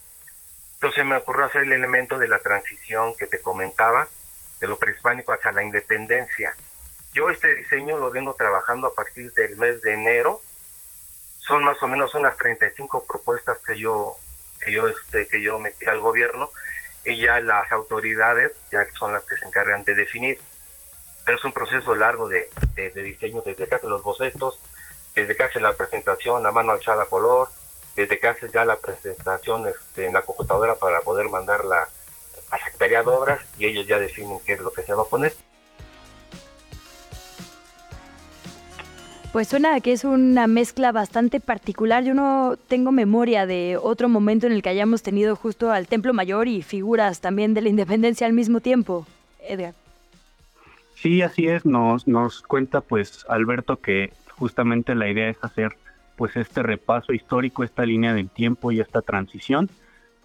Entonces 0.75 1.05
me 1.05 1.17
ocurrió 1.17 1.47
hacer 1.47 1.63
el 1.63 1.73
elemento 1.73 2.19
de 2.19 2.29
la 2.29 2.39
transición 2.41 3.15
que 3.19 3.27
te 3.27 3.41
comentaba, 3.41 4.07
de 4.61 4.69
lo 4.69 4.79
prehispánico 4.79 5.33
hacia 5.33 5.51
la 5.51 5.65
independencia. 5.65 6.55
Yo 7.15 7.31
este 7.31 7.55
diseño 7.55 7.97
lo 7.99 8.11
vengo 8.11 8.35
trabajando 8.35 8.89
a 8.89 8.95
partir 8.95 9.33
del 9.33 9.57
mes 9.57 9.81
de 9.81 9.95
enero. 9.95 10.43
Son 11.47 11.65
más 11.65 11.83
o 11.83 11.89
menos 11.89 12.15
unas 12.15 12.37
35 12.37 13.05
propuestas 13.07 13.59
que 13.67 13.79
yo 13.79 14.17
que 14.61 14.73
yo 14.73 14.89
este 14.89 15.29
que 15.29 15.43
yo 15.43 15.59
metí 15.59 15.85
al 15.87 16.01
gobierno 16.01 16.51
y 17.05 17.21
ya 17.21 17.41
las 17.41 17.71
autoridades 17.71 18.53
ya 18.73 18.87
son 18.99 19.13
las 19.13 19.23
que 19.25 19.37
se 19.37 19.45
encargan 19.45 19.85
de 19.85 19.95
definir 19.95 20.39
pero 21.25 21.39
es 21.39 21.45
un 21.45 21.53
proceso 21.53 21.95
largo 21.95 22.29
de, 22.29 22.51
de, 22.75 22.91
diseño, 23.03 23.43
desde 23.45 23.67
que 23.67 23.75
hacen 23.75 23.89
los 23.89 24.03
bocetos, 24.03 24.61
desde 25.15 25.37
que 25.37 25.43
hacen 25.43 25.63
la 25.63 25.73
presentación 25.73 26.45
a 26.47 26.53
mano 26.53 26.73
alzada 26.73 27.05
a 27.05 27.07
color, 27.07 27.49
desde 27.97 28.19
que 28.19 28.29
hacen 28.29 28.51
ya 28.53 28.65
la 28.65 28.77
presentación 28.77 29.67
este, 29.67 30.07
en 30.07 30.13
la 30.13 30.23
computadora 30.23 30.75
para 30.75 31.01
poder 31.01 31.29
mandarla 31.31 31.89
a 32.51 32.59
la 32.59 32.65
Secretaría 32.65 33.03
de 33.03 33.11
Obras 33.11 33.41
y 33.59 33.67
ellos 33.67 33.87
ya 33.87 33.99
definen 33.99 34.39
qué 34.45 34.55
es 34.55 34.61
lo 34.61 34.73
que 34.73 34.83
se 34.83 34.93
va 34.93 35.03
a 35.03 35.07
poner. 35.07 35.35
Pues 39.35 39.49
suena 39.49 39.81
que 39.81 39.91
es 39.91 40.05
una 40.05 40.47
mezcla 40.47 40.93
bastante 40.93 41.41
particular. 41.41 42.05
Yo 42.05 42.15
no 42.15 42.55
tengo 42.69 42.93
memoria 42.93 43.47
de 43.47 43.77
otro 43.83 44.09
momento 44.09 44.47
en 44.47 44.53
el 44.53 44.63
que 44.63 44.69
hayamos 44.69 45.03
tenido 45.03 45.35
justo 45.35 45.73
al 45.73 45.89
Templo 45.89 46.15
Mayor 46.15 46.47
y 46.47 46.63
figuras 46.63 47.21
también 47.21 47.53
de 47.53 47.61
la 47.61 47.69
independencia 47.69 48.29
al 48.29 48.33
mismo 48.33 48.61
tiempo. 48.61 49.09
Edgar. 49.43 49.75
Sí, 50.95 51.21
así 51.21 51.49
es. 51.49 51.67
Nos, 51.67 52.07
nos 52.07 52.43
cuenta 52.43 52.81
pues 52.81 53.27
Alberto 53.29 53.81
que 53.81 54.13
justamente 54.39 54.95
la 54.95 55.11
idea 55.11 55.31
es 55.31 55.39
hacer 55.43 55.73
pues 56.15 56.37
este 56.37 56.63
repaso 56.63 57.13
histórico, 57.13 57.65
esta 57.65 57.85
línea 57.85 58.15
del 58.15 58.31
tiempo 58.31 58.71
y 58.71 58.79
esta 58.79 59.03
transición 59.03 59.69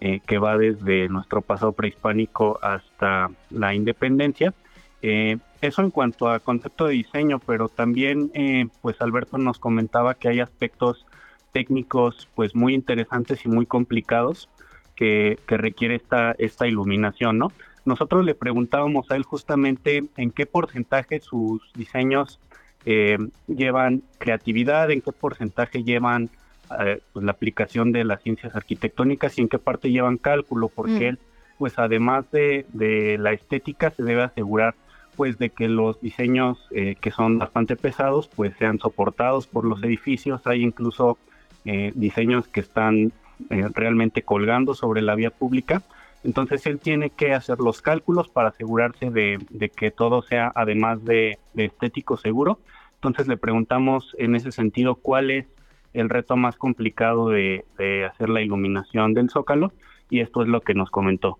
eh, 0.00 0.20
que 0.24 0.38
va 0.38 0.56
desde 0.56 1.08
nuestro 1.08 1.40
pasado 1.40 1.72
prehispánico 1.72 2.60
hasta 2.62 3.28
la 3.50 3.74
independencia. 3.74 4.54
Eh, 5.02 5.38
eso 5.60 5.82
en 5.82 5.90
cuanto 5.90 6.28
a 6.28 6.40
concepto 6.40 6.86
de 6.86 6.94
diseño, 6.94 7.38
pero 7.38 7.68
también 7.68 8.30
eh, 8.34 8.66
pues 8.82 9.00
Alberto 9.00 9.38
nos 9.38 9.58
comentaba 9.58 10.14
que 10.14 10.28
hay 10.28 10.40
aspectos 10.40 11.06
técnicos 11.52 12.28
pues 12.34 12.54
muy 12.54 12.74
interesantes 12.74 13.44
y 13.44 13.48
muy 13.48 13.66
complicados 13.66 14.48
que, 14.96 15.38
que 15.46 15.56
requiere 15.56 15.96
esta, 15.96 16.32
esta 16.38 16.66
iluminación, 16.66 17.38
¿no? 17.38 17.52
Nosotros 17.84 18.24
le 18.24 18.34
preguntábamos 18.34 19.10
a 19.10 19.16
él 19.16 19.22
justamente 19.22 20.04
en 20.16 20.30
qué 20.30 20.46
porcentaje 20.46 21.20
sus 21.20 21.62
diseños 21.74 22.38
eh, 22.84 23.18
llevan 23.46 24.02
creatividad, 24.18 24.90
en 24.90 25.00
qué 25.00 25.12
porcentaje 25.12 25.82
llevan 25.82 26.30
eh, 26.78 27.00
pues, 27.12 27.24
la 27.24 27.32
aplicación 27.32 27.90
de 27.92 28.04
las 28.04 28.22
ciencias 28.22 28.54
arquitectónicas 28.54 29.38
y 29.38 29.42
en 29.42 29.48
qué 29.48 29.58
parte 29.58 29.90
llevan 29.90 30.18
cálculo, 30.18 30.68
porque 30.68 31.12
Mm. 31.12 31.16
pues 31.58 31.78
además 31.78 32.30
de, 32.30 32.64
de 32.72 33.18
la 33.18 33.32
estética 33.32 33.90
se 33.90 34.02
debe 34.02 34.22
asegurar 34.22 34.74
pues 35.16 35.38
de 35.38 35.50
que 35.50 35.68
los 35.68 36.00
diseños 36.00 36.58
eh, 36.70 36.96
que 37.00 37.10
son 37.10 37.38
bastante 37.38 37.76
pesados 37.76 38.28
pues 38.28 38.54
sean 38.58 38.78
soportados 38.78 39.46
por 39.46 39.64
los 39.64 39.82
edificios, 39.82 40.46
hay 40.46 40.62
incluso 40.62 41.18
eh, 41.64 41.92
diseños 41.94 42.48
que 42.48 42.60
están 42.60 43.12
eh, 43.50 43.66
realmente 43.74 44.22
colgando 44.22 44.74
sobre 44.74 45.02
la 45.02 45.14
vía 45.14 45.30
pública, 45.30 45.82
entonces 46.24 46.66
él 46.66 46.78
tiene 46.78 47.10
que 47.10 47.32
hacer 47.32 47.58
los 47.58 47.82
cálculos 47.82 48.28
para 48.28 48.50
asegurarse 48.50 49.10
de, 49.10 49.38
que 49.74 49.90
todo 49.90 50.22
sea 50.22 50.52
además 50.54 51.04
de, 51.04 51.38
estético 51.54 52.16
seguro, 52.16 52.58
entonces 52.94 53.28
le 53.28 53.36
preguntamos 53.36 54.14
en 54.18 54.36
ese 54.36 54.52
sentido 54.52 54.96
cuál 54.96 55.30
es 55.30 55.46
el 55.92 56.08
reto 56.08 56.36
más 56.36 56.56
complicado 56.56 57.30
de 57.30 57.64
hacer 58.10 58.28
la 58.28 58.42
iluminación 58.42 59.14
del 59.14 59.30
zócalo 59.30 59.72
y 60.10 60.20
esto 60.20 60.42
es 60.42 60.48
lo 60.48 60.60
que 60.60 60.74
nos 60.74 60.90
comentó. 60.90 61.38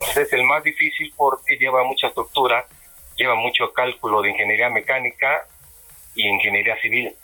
Es 0.00 0.32
el 0.32 0.44
más 0.44 0.62
difícil 0.62 1.12
porque 1.16 1.56
lleva 1.56 1.84
mucha 1.84 2.08
estructura, 2.08 2.66
lleva 3.16 3.34
mucho 3.34 3.72
cálculo 3.72 4.22
de 4.22 4.30
ingeniería 4.30 4.68
mecánica 4.68 5.46
y 6.14 6.28
ingeniería 6.28 6.76
civil. 6.80 7.14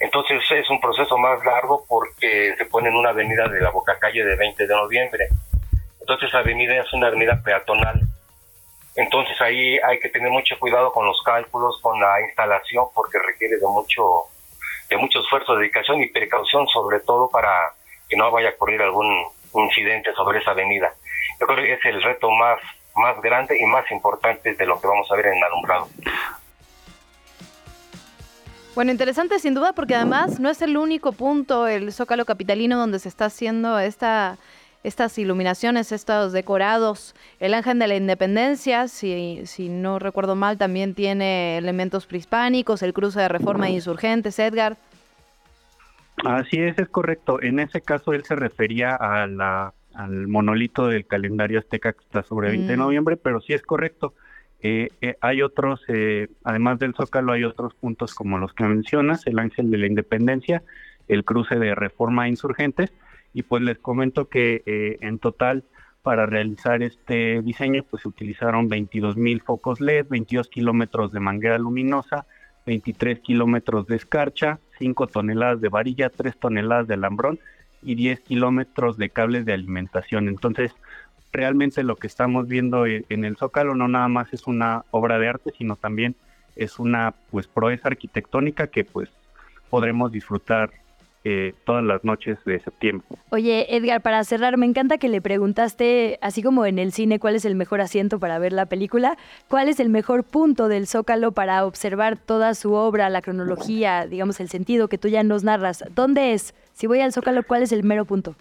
Entonces 0.00 0.42
es 0.50 0.68
un 0.70 0.80
proceso 0.80 1.16
más 1.16 1.44
largo 1.44 1.84
porque 1.88 2.54
se 2.56 2.64
pone 2.66 2.88
en 2.88 2.96
una 2.96 3.10
avenida 3.10 3.48
de 3.48 3.60
la 3.60 3.70
Boca 3.70 3.98
Calle 3.98 4.24
de 4.24 4.36
20 4.36 4.66
de 4.66 4.74
noviembre. 4.74 5.28
Entonces 6.00 6.32
la 6.32 6.40
avenida 6.40 6.76
es 6.76 6.92
una 6.92 7.06
avenida 7.06 7.40
peatonal. 7.42 8.00
Entonces 8.96 9.40
ahí 9.40 9.78
hay 9.78 9.98
que 9.98 10.08
tener 10.08 10.30
mucho 10.30 10.58
cuidado 10.58 10.92
con 10.92 11.06
los 11.06 11.20
cálculos, 11.22 11.80
con 11.80 11.98
la 12.00 12.20
instalación, 12.20 12.86
porque 12.94 13.18
requiere 13.18 13.56
de 13.56 13.66
mucho, 13.66 14.24
de 14.88 14.96
mucho 14.96 15.20
esfuerzo, 15.20 15.56
dedicación 15.56 16.00
y 16.00 16.06
precaución, 16.08 16.66
sobre 16.68 17.00
todo 17.00 17.28
para 17.28 17.72
que 18.08 18.16
no 18.16 18.30
vaya 18.30 18.50
a 18.50 18.52
ocurrir 18.52 18.82
algún 18.82 19.26
incidente 19.54 20.12
sobre 20.14 20.38
esa 20.38 20.52
avenida. 20.52 20.92
Yo 21.40 21.46
creo 21.46 21.64
que 21.64 21.72
es 21.72 21.84
el 21.84 22.02
reto 22.02 22.30
más, 22.30 22.58
más 22.96 23.20
grande 23.22 23.58
y 23.60 23.66
más 23.66 23.90
importante 23.90 24.54
de 24.54 24.66
lo 24.66 24.80
que 24.80 24.86
vamos 24.86 25.10
a 25.10 25.16
ver 25.16 25.26
en 25.26 25.36
el 25.36 25.42
alumbrado. 25.42 25.88
Bueno, 28.74 28.90
interesante 28.90 29.38
sin 29.38 29.54
duda 29.54 29.72
porque 29.72 29.94
además 29.94 30.40
no 30.40 30.50
es 30.50 30.60
el 30.60 30.76
único 30.76 31.12
punto, 31.12 31.68
el 31.68 31.92
Zócalo 31.92 32.24
Capitalino, 32.24 32.76
donde 32.76 32.98
se 32.98 33.08
está 33.08 33.26
haciendo 33.26 33.78
esta, 33.78 34.36
estas 34.82 35.16
iluminaciones, 35.16 35.92
estos 35.92 36.32
decorados. 36.32 37.14
El 37.38 37.54
Ángel 37.54 37.78
de 37.78 37.86
la 37.86 37.94
Independencia, 37.94 38.88
si, 38.88 39.42
si 39.46 39.68
no 39.68 40.00
recuerdo 40.00 40.34
mal, 40.34 40.58
también 40.58 40.94
tiene 40.94 41.56
elementos 41.56 42.06
prehispánicos, 42.06 42.82
el 42.82 42.92
cruce 42.92 43.20
de 43.20 43.28
Reforma 43.28 43.68
e 43.68 43.72
Insurgentes, 43.72 44.38
Edgar. 44.40 44.76
Así 46.24 46.60
es, 46.60 46.76
es 46.78 46.88
correcto. 46.88 47.40
En 47.42 47.60
ese 47.60 47.80
caso 47.80 48.12
él 48.12 48.24
se 48.24 48.34
refería 48.34 48.96
a 48.96 49.26
la, 49.26 49.72
al 49.94 50.28
monolito 50.28 50.88
del 50.88 51.06
calendario 51.06 51.58
azteca 51.58 51.92
que 51.92 52.00
está 52.00 52.22
sobre 52.22 52.50
20 52.50 52.68
de 52.72 52.76
Mm. 52.76 52.80
noviembre, 52.80 53.16
pero 53.16 53.40
sí 53.40 53.52
es 53.52 53.62
correcto. 53.62 54.14
Eh, 54.60 54.88
eh, 55.00 55.16
hay 55.20 55.42
otros, 55.42 55.82
eh, 55.88 56.28
además 56.42 56.78
del 56.78 56.94
Zócalo, 56.94 57.32
hay 57.32 57.44
otros 57.44 57.74
puntos 57.74 58.14
como 58.14 58.38
los 58.38 58.54
que 58.54 58.64
mencionas, 58.64 59.26
el 59.26 59.38
Ángel 59.38 59.70
de 59.70 59.78
la 59.78 59.86
Independencia, 59.86 60.62
el 61.06 61.24
cruce 61.24 61.58
de 61.58 61.74
Reforma 61.74 62.26
e 62.26 62.30
Insurgentes, 62.30 62.92
y 63.34 63.42
pues 63.42 63.62
les 63.62 63.78
comento 63.78 64.28
que 64.28 64.62
eh, 64.64 64.98
en 65.00 65.18
total 65.18 65.64
para 66.02 66.24
realizar 66.26 66.82
este 66.82 67.42
diseño 67.42 67.82
pues 67.90 68.02
se 68.02 68.08
utilizaron 68.08 68.68
22 68.68 69.16
mil 69.16 69.40
focos 69.42 69.80
LED, 69.80 70.06
22 70.08 70.48
kilómetros 70.48 71.12
de 71.12 71.20
manguera 71.20 71.58
luminosa, 71.58 72.26
23 72.66 73.20
kilómetros 73.20 73.86
de 73.86 73.96
escarcha, 73.96 74.58
5 74.78 75.06
toneladas 75.08 75.60
de 75.60 75.68
varilla, 75.68 76.08
3 76.10 76.38
toneladas 76.38 76.86
de 76.86 76.94
alambrón 76.94 77.38
y 77.84 77.94
10 77.94 78.20
kilómetros 78.20 78.96
de 78.96 79.10
cables 79.10 79.44
de 79.44 79.52
alimentación. 79.52 80.28
Entonces, 80.28 80.72
realmente 81.32 81.82
lo 81.82 81.96
que 81.96 82.06
estamos 82.06 82.48
viendo 82.48 82.86
e- 82.86 83.04
en 83.08 83.24
el 83.24 83.36
Zócalo 83.36 83.74
no 83.74 83.88
nada 83.88 84.08
más 84.08 84.32
es 84.32 84.46
una 84.46 84.84
obra 84.90 85.18
de 85.18 85.28
arte, 85.28 85.52
sino 85.56 85.76
también 85.76 86.14
es 86.56 86.78
una 86.78 87.14
pues 87.30 87.46
proeza 87.48 87.88
arquitectónica 87.88 88.68
que 88.68 88.84
pues 88.84 89.10
podremos 89.70 90.12
disfrutar 90.12 90.70
eh, 91.26 91.54
todas 91.64 91.82
las 91.82 92.04
noches 92.04 92.36
de 92.44 92.60
septiembre. 92.60 93.06
Oye, 93.30 93.74
Edgar, 93.74 94.02
para 94.02 94.22
cerrar, 94.24 94.58
me 94.58 94.66
encanta 94.66 94.98
que 94.98 95.08
le 95.08 95.22
preguntaste, 95.22 96.18
así 96.20 96.42
como 96.42 96.66
en 96.66 96.78
el 96.78 96.92
cine, 96.92 97.18
cuál 97.18 97.34
es 97.34 97.46
el 97.46 97.54
mejor 97.54 97.80
asiento 97.80 98.18
para 98.20 98.38
ver 98.38 98.52
la 98.52 98.66
película, 98.66 99.16
cuál 99.48 99.68
es 99.70 99.80
el 99.80 99.88
mejor 99.88 100.24
punto 100.24 100.68
del 100.68 100.86
Zócalo 100.86 101.32
para 101.32 101.64
observar 101.64 102.18
toda 102.18 102.54
su 102.54 102.74
obra, 102.74 103.08
la 103.08 103.22
cronología, 103.22 104.06
digamos, 104.06 104.38
el 104.38 104.50
sentido 104.50 104.88
que 104.88 104.98
tú 104.98 105.08
ya 105.08 105.22
nos 105.22 105.44
narras. 105.44 105.82
¿Dónde 105.94 106.34
es? 106.34 106.54
Si 106.74 106.88
voy 106.88 107.00
al 107.00 107.12
Zócalo, 107.12 107.44
¿cuál 107.44 107.62
es 107.62 107.72
el 107.72 107.84
mero 107.84 108.04
punto? 108.04 108.34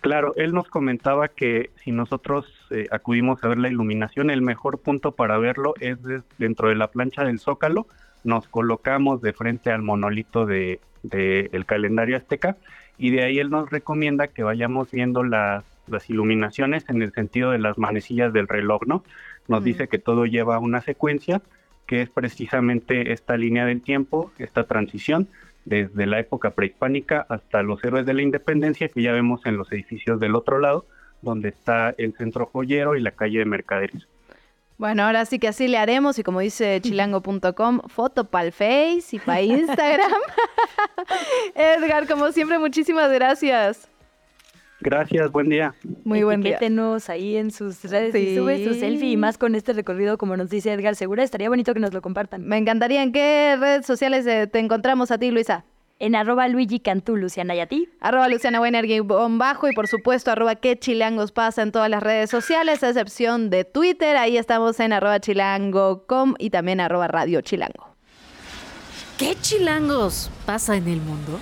Claro, 0.00 0.34
él 0.36 0.52
nos 0.52 0.68
comentaba 0.68 1.28
que 1.28 1.70
si 1.76 1.92
nosotros 1.92 2.52
eh, 2.70 2.88
acudimos 2.90 3.42
a 3.42 3.48
ver 3.48 3.58
la 3.58 3.68
iluminación, 3.68 4.30
el 4.30 4.42
mejor 4.42 4.78
punto 4.78 5.12
para 5.12 5.38
verlo 5.38 5.74
es 5.78 5.96
dentro 6.38 6.68
de 6.68 6.74
la 6.74 6.88
plancha 6.88 7.24
del 7.24 7.38
Zócalo. 7.38 7.86
Nos 8.24 8.48
colocamos 8.48 9.22
de 9.22 9.32
frente 9.32 9.70
al 9.70 9.82
monolito 9.82 10.44
de, 10.44 10.80
de 11.04 11.50
el 11.52 11.64
calendario 11.64 12.16
azteca 12.16 12.56
y 12.98 13.10
de 13.10 13.22
ahí 13.22 13.38
él 13.38 13.50
nos 13.50 13.70
recomienda 13.70 14.26
que 14.26 14.42
vayamos 14.42 14.90
viendo 14.90 15.22
las, 15.22 15.64
las 15.86 16.10
iluminaciones 16.10 16.84
en 16.88 17.00
el 17.00 17.12
sentido 17.12 17.52
de 17.52 17.60
las 17.60 17.78
manecillas 17.78 18.32
del 18.32 18.48
reloj, 18.48 18.82
¿no? 18.86 19.04
Nos 19.46 19.62
dice 19.62 19.86
que 19.86 19.98
todo 19.98 20.26
lleva 20.26 20.58
una 20.58 20.80
secuencia 20.80 21.42
que 21.86 22.02
es 22.02 22.10
precisamente 22.10 23.12
esta 23.12 23.36
línea 23.36 23.66
del 23.66 23.82
tiempo, 23.82 24.32
esta 24.38 24.64
transición 24.64 25.28
desde 25.64 26.06
la 26.06 26.18
época 26.18 26.50
prehispánica 26.50 27.26
hasta 27.28 27.62
los 27.62 27.82
héroes 27.84 28.06
de 28.06 28.14
la 28.14 28.22
independencia 28.22 28.88
que 28.88 29.02
ya 29.02 29.12
vemos 29.12 29.44
en 29.46 29.56
los 29.56 29.70
edificios 29.72 30.20
del 30.20 30.34
otro 30.34 30.58
lado, 30.58 30.86
donde 31.20 31.50
está 31.50 31.94
el 31.98 32.14
centro 32.16 32.46
joyero 32.46 32.96
y 32.96 33.00
la 33.00 33.12
calle 33.12 33.38
de 33.38 33.44
mercaderes. 33.44 34.08
Bueno, 34.78 35.04
ahora 35.04 35.24
sí 35.26 35.38
que 35.38 35.48
así 35.48 35.68
le 35.68 35.78
haremos 35.78 36.18
y 36.18 36.24
como 36.24 36.40
dice 36.40 36.80
chilango.com, 36.82 37.82
foto 37.86 38.24
para 38.24 38.46
el 38.46 38.52
Face 38.52 39.04
y 39.12 39.18
para 39.20 39.40
Instagram. 39.40 40.10
Edgar, 41.54 42.08
como 42.08 42.32
siempre, 42.32 42.58
muchísimas 42.58 43.12
gracias. 43.12 43.88
Gracias, 44.82 45.30
buen 45.30 45.48
día. 45.48 45.74
Muy 46.04 46.24
buen 46.24 46.40
día. 46.40 46.56
Etiquétenos 46.56 47.08
ahí 47.08 47.36
en 47.36 47.52
sus 47.52 47.84
redes 47.84 48.14
y 48.16 48.36
sube 48.36 48.64
su 48.64 48.74
selfie 48.74 49.12
y 49.12 49.16
más 49.16 49.38
con 49.38 49.54
este 49.54 49.72
recorrido, 49.72 50.18
como 50.18 50.36
nos 50.36 50.50
dice 50.50 50.72
Edgar 50.72 50.96
Segura, 50.96 51.22
estaría 51.22 51.48
bonito 51.48 51.72
que 51.72 51.78
nos 51.78 51.94
lo 51.94 52.02
compartan. 52.02 52.44
Me 52.44 52.58
encantaría. 52.58 53.02
¿En 53.02 53.12
qué 53.12 53.56
redes 53.58 53.86
sociales 53.86 54.26
eh, 54.26 54.48
te 54.48 54.58
encontramos 54.58 55.12
a 55.12 55.18
ti, 55.18 55.30
Luisa? 55.30 55.64
En 56.00 56.16
arroba 56.16 56.48
Luigi 56.48 56.80
Cantú, 56.80 57.16
Luciana, 57.16 57.54
¿y 57.54 57.60
a 57.60 57.66
ti? 57.66 57.88
Arroba 58.00 58.28
Luciana 58.28 58.60
Weiner, 58.60 58.86
guion 58.86 59.38
bajo 59.38 59.68
y 59.68 59.72
por 59.72 59.86
supuesto 59.86 60.32
arroba 60.32 60.56
qué 60.56 60.76
chilangos 60.76 61.30
pasa 61.30 61.62
en 61.62 61.70
todas 61.70 61.88
las 61.88 62.02
redes 62.02 62.28
sociales, 62.28 62.82
a 62.82 62.88
excepción 62.88 63.50
de 63.50 63.64
Twitter. 63.64 64.16
Ahí 64.16 64.36
estamos 64.36 64.80
en 64.80 64.92
arroba 64.92 65.20
chilango.com 65.20 66.34
y 66.38 66.50
también 66.50 66.80
arroba 66.80 67.06
radio 67.06 67.40
chilango. 67.40 67.94
¿Qué 69.16 69.36
chilangos 69.40 70.28
pasa 70.44 70.76
en 70.76 70.88
el 70.88 71.00
mundo? 71.00 71.38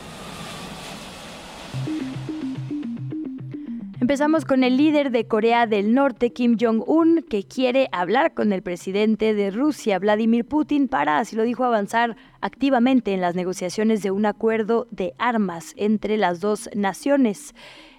Empezamos 4.01 4.47
con 4.47 4.65
el 4.65 4.79
líder 4.79 5.11
de 5.11 5.27
Corea 5.27 5.67
del 5.67 5.93
Norte, 5.93 6.33
Kim 6.33 6.57
Jong-un, 6.59 7.23
que 7.29 7.45
quiere 7.45 7.91
hablar 7.93 8.33
con 8.33 8.51
el 8.55 8.63
presidente 8.63 9.35
de 9.35 9.51
Rusia, 9.51 9.99
Vladimir 9.99 10.47
Putin, 10.47 10.89
para, 10.89 11.19
así 11.19 11.37
lo 11.37 11.43
dijo, 11.43 11.65
avanzar 11.65 12.17
activamente 12.41 13.13
en 13.13 13.21
las 13.21 13.35
negociaciones 13.35 14.03
de 14.03 14.11
un 14.11 14.25
acuerdo 14.25 14.89
de 14.91 15.13
armas 15.19 15.75
entre 15.77 16.17
las 16.17 16.41
dos 16.41 16.71
naciones. 16.75 17.55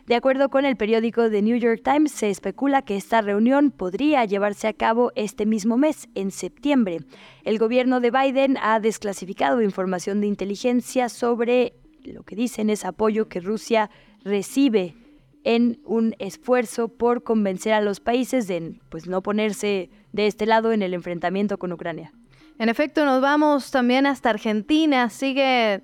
De 0.08 0.16
acuerdo 0.16 0.50
con 0.50 0.66
el 0.66 0.76
periódico 0.76 1.30
The 1.30 1.44
New 1.44 1.58
York 1.58 1.82
Times, 1.84 2.12
se 2.12 2.32
especula 2.32 2.82
que 2.82 2.98
esta 2.98 3.22
reunión 3.22 3.70
podría 3.70 4.26
llevarse 4.26 4.68
a 4.68 4.74
cabo 4.74 5.12
este 5.16 5.46
mismo 5.46 5.78
mes, 5.78 6.10
en 6.16 6.32
septiembre. 6.32 7.02
El 7.44 7.60
gobierno 7.60 8.00
de 8.00 8.10
Biden 8.10 8.58
ha 8.60 8.80
desclasificado 8.80 9.62
información 9.62 10.20
de 10.20 10.26
inteligencia 10.26 11.10
sobre 11.10 11.74
lo 12.04 12.24
que 12.24 12.36
dicen 12.36 12.72
es 12.72 12.86
apoyo 12.86 13.28
que 13.28 13.40
Rusia 13.40 13.92
recibe 14.24 14.96
en 15.44 15.80
un 15.86 16.16
esfuerzo 16.20 16.88
por 16.88 17.24
convencer 17.24 17.74
a 17.74 17.82
los 17.82 18.00
países 18.00 18.48
de 18.48 18.80
pues, 18.90 19.08
no 19.08 19.22
ponerse 19.22 19.90
de 20.12 20.28
este 20.28 20.46
lado 20.46 20.72
en 20.72 20.82
el 20.82 20.94
enfrentamiento 20.94 21.58
con 21.58 21.72
Ucrania. 21.72 22.14
En 22.60 22.70
efecto, 22.70 23.06
nos 23.06 23.22
vamos 23.22 23.72
también 23.72 24.06
hasta 24.06 24.30
Argentina. 24.30 25.10
Sigue, 25.10 25.82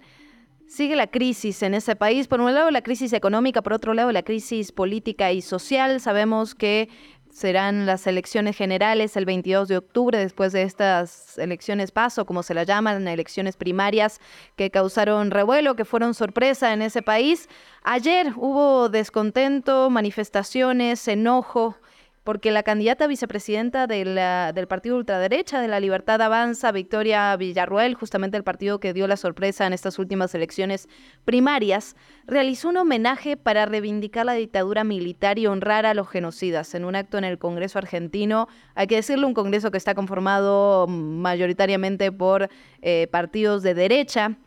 sigue 0.68 0.96
la 0.96 1.08
crisis 1.08 1.64
en 1.64 1.74
ese 1.74 1.96
país. 1.96 2.28
Por 2.28 2.40
un 2.40 2.54
lado, 2.54 2.70
la 2.70 2.84
crisis 2.84 3.14
económica, 3.14 3.64
por 3.64 3.74
otro 3.74 3.94
lado, 3.94 4.12
la 4.12 4.24
crisis 4.24 4.72
política 4.72 5.32
y 5.32 5.42
social. 5.42 6.00
Sabemos 6.00 6.54
que 6.54 6.90
serán 7.38 7.86
las 7.86 8.08
elecciones 8.08 8.58
generales 8.58 9.16
el 9.16 9.26
22 9.26 9.68
de 9.68 9.78
octubre, 9.78 10.18
después 10.18 10.54
de 10.54 10.64
estas 10.64 11.38
elecciones 11.38 11.92
paso, 11.92 12.26
como 12.26 12.42
se 12.42 12.56
las 12.56 12.66
llaman, 12.66 13.08
elecciones 13.08 13.56
primarias 13.56 14.20
que 14.56 14.72
causaron 14.72 15.30
revuelo, 15.30 15.76
que 15.76 15.86
fueron 15.86 16.16
sorpresa 16.16 16.74
en 16.74 16.82
ese 16.82 17.04
país. 17.04 17.48
Ayer 17.84 18.34
hubo 18.36 18.90
descontento, 18.90 19.92
manifestaciones, 19.92 21.08
enojo 21.08 21.76
porque 22.28 22.52
la 22.52 22.62
candidata 22.64 23.08
vicepresidenta 23.08 23.88
de 23.88 24.04
la- 24.04 24.52
del 24.52 24.68
partido 24.68 24.98
ultraderecha 24.98 25.62
de 25.62 25.70
la 25.70 25.80
Libertad 25.80 26.22
Avanza, 26.22 26.74
Victoria 26.74 27.34
Villarruel, 27.38 27.96
justamente 27.96 28.36
el 28.36 28.44
partido 28.44 28.82
que 28.82 28.92
dio 28.92 29.08
la 29.08 29.16
sorpresa 29.16 29.66
en 29.66 29.72
estas 29.72 29.98
últimas 29.98 30.36
elecciones 30.36 30.90
primarias, 31.24 31.96
realizó 32.26 32.68
un 32.68 32.76
homenaje 32.76 33.38
para 33.38 33.66
reivindicar 33.66 34.26
la 34.26 34.34
dictadura 34.34 34.84
militar 34.84 35.40
y 35.40 35.48
honrar 35.48 35.86
a 35.86 35.94
los 35.94 36.10
genocidas 36.10 36.76
en 36.76 36.84
un 36.84 36.98
acto 36.98 37.18
en 37.18 37.24
el 37.24 37.38
Congreso 37.38 37.80
argentino. 37.80 38.50
Hay 38.76 38.88
que 38.88 38.96
decirlo, 38.96 39.26
un 39.26 39.34
Congreso 39.34 39.72
que 39.72 39.78
está 39.78 39.96
conformado 39.96 40.86
mayoritariamente 40.88 42.12
por 42.12 42.50
eh, 42.82 43.08
partidos 43.10 43.64
de 43.64 43.74
derecha. 43.74 44.38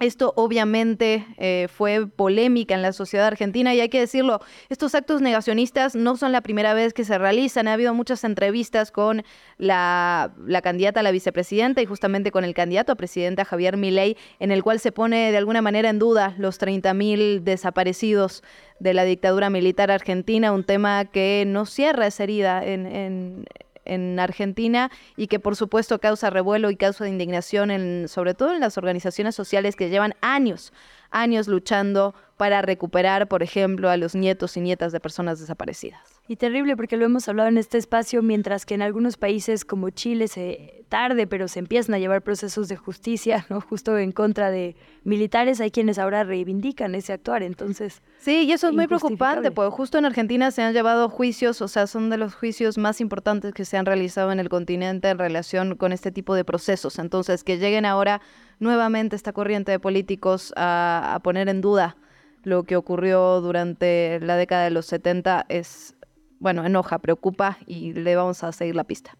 Esto 0.00 0.32
obviamente 0.36 1.26
eh, 1.38 1.66
fue 1.68 2.06
polémica 2.06 2.74
en 2.74 2.82
la 2.82 2.92
sociedad 2.92 3.26
argentina 3.26 3.74
y 3.74 3.80
hay 3.80 3.88
que 3.88 3.98
decirlo, 3.98 4.40
estos 4.68 4.94
actos 4.94 5.20
negacionistas 5.22 5.96
no 5.96 6.16
son 6.16 6.30
la 6.30 6.40
primera 6.40 6.72
vez 6.72 6.94
que 6.94 7.04
se 7.04 7.18
realizan. 7.18 7.66
Ha 7.66 7.72
habido 7.72 7.94
muchas 7.94 8.22
entrevistas 8.22 8.92
con 8.92 9.24
la, 9.56 10.32
la 10.46 10.62
candidata 10.62 11.00
a 11.00 11.02
la 11.02 11.10
vicepresidenta 11.10 11.82
y 11.82 11.86
justamente 11.86 12.30
con 12.30 12.44
el 12.44 12.54
candidato 12.54 12.92
a 12.92 12.94
presidenta 12.94 13.44
Javier 13.44 13.76
Milei, 13.76 14.16
en 14.38 14.52
el 14.52 14.62
cual 14.62 14.78
se 14.78 14.92
pone 14.92 15.32
de 15.32 15.36
alguna 15.36 15.62
manera 15.62 15.90
en 15.90 15.98
duda 15.98 16.34
los 16.38 16.60
30.000 16.60 17.40
desaparecidos 17.42 18.44
de 18.78 18.94
la 18.94 19.02
dictadura 19.02 19.50
militar 19.50 19.90
argentina, 19.90 20.52
un 20.52 20.62
tema 20.62 21.06
que 21.06 21.42
no 21.44 21.66
cierra 21.66 22.06
esa 22.06 22.22
herida 22.22 22.64
en, 22.64 22.86
en- 22.86 23.46
en 23.88 24.20
Argentina 24.20 24.90
y 25.16 25.26
que 25.26 25.40
por 25.40 25.56
supuesto 25.56 25.98
causa 25.98 26.30
revuelo 26.30 26.70
y 26.70 26.76
causa 26.76 27.08
indignación, 27.08 27.70
en, 27.70 28.08
sobre 28.08 28.34
todo 28.34 28.54
en 28.54 28.60
las 28.60 28.78
organizaciones 28.78 29.34
sociales 29.34 29.76
que 29.76 29.88
llevan 29.88 30.14
años, 30.20 30.72
años 31.10 31.48
luchando 31.48 32.14
para 32.36 32.62
recuperar, 32.62 33.28
por 33.28 33.42
ejemplo, 33.42 33.90
a 33.90 33.96
los 33.96 34.14
nietos 34.14 34.56
y 34.56 34.60
nietas 34.60 34.92
de 34.92 35.00
personas 35.00 35.40
desaparecidas. 35.40 36.17
Y 36.30 36.36
terrible 36.36 36.76
porque 36.76 36.98
lo 36.98 37.06
hemos 37.06 37.26
hablado 37.26 37.48
en 37.48 37.56
este 37.56 37.78
espacio, 37.78 38.22
mientras 38.22 38.66
que 38.66 38.74
en 38.74 38.82
algunos 38.82 39.16
países 39.16 39.64
como 39.64 39.88
Chile 39.88 40.28
se 40.28 40.84
tarde, 40.90 41.26
pero 41.26 41.48
se 41.48 41.58
empiezan 41.58 41.94
a 41.94 41.98
llevar 41.98 42.20
procesos 42.20 42.68
de 42.68 42.76
justicia, 42.76 43.46
¿no? 43.48 43.62
Justo 43.62 43.96
en 43.96 44.12
contra 44.12 44.50
de 44.50 44.76
militares, 45.04 45.58
hay 45.60 45.70
quienes 45.70 45.98
ahora 45.98 46.24
reivindican 46.24 46.94
ese 46.94 47.14
actuar, 47.14 47.42
entonces... 47.42 48.02
Sí, 48.18 48.44
y 48.44 48.52
eso 48.52 48.68
es 48.68 48.74
muy 48.74 48.86
preocupante, 48.86 49.50
porque 49.50 49.74
justo 49.74 49.96
en 49.96 50.04
Argentina 50.04 50.50
se 50.50 50.60
han 50.60 50.74
llevado 50.74 51.08
juicios, 51.08 51.62
o 51.62 51.68
sea, 51.68 51.86
son 51.86 52.10
de 52.10 52.18
los 52.18 52.34
juicios 52.34 52.76
más 52.76 53.00
importantes 53.00 53.54
que 53.54 53.64
se 53.64 53.78
han 53.78 53.86
realizado 53.86 54.30
en 54.30 54.38
el 54.38 54.50
continente 54.50 55.08
en 55.08 55.18
relación 55.18 55.76
con 55.76 55.92
este 55.92 56.12
tipo 56.12 56.34
de 56.34 56.44
procesos. 56.44 56.98
Entonces, 56.98 57.42
que 57.42 57.56
lleguen 57.56 57.86
ahora 57.86 58.20
nuevamente 58.58 59.16
esta 59.16 59.32
corriente 59.32 59.72
de 59.72 59.78
políticos 59.78 60.52
a, 60.56 61.14
a 61.14 61.20
poner 61.20 61.48
en 61.48 61.62
duda 61.62 61.96
lo 62.44 62.64
que 62.64 62.76
ocurrió 62.76 63.40
durante 63.40 64.20
la 64.20 64.36
década 64.36 64.64
de 64.64 64.70
los 64.70 64.86
70 64.86 65.46
es, 65.48 65.94
bueno, 66.38 66.64
enoja, 66.64 66.98
preocupa 66.98 67.58
y 67.66 67.92
le 67.92 68.16
vamos 68.16 68.42
a 68.44 68.52
seguir 68.52 68.76
la 68.76 68.84
pista. 68.84 69.16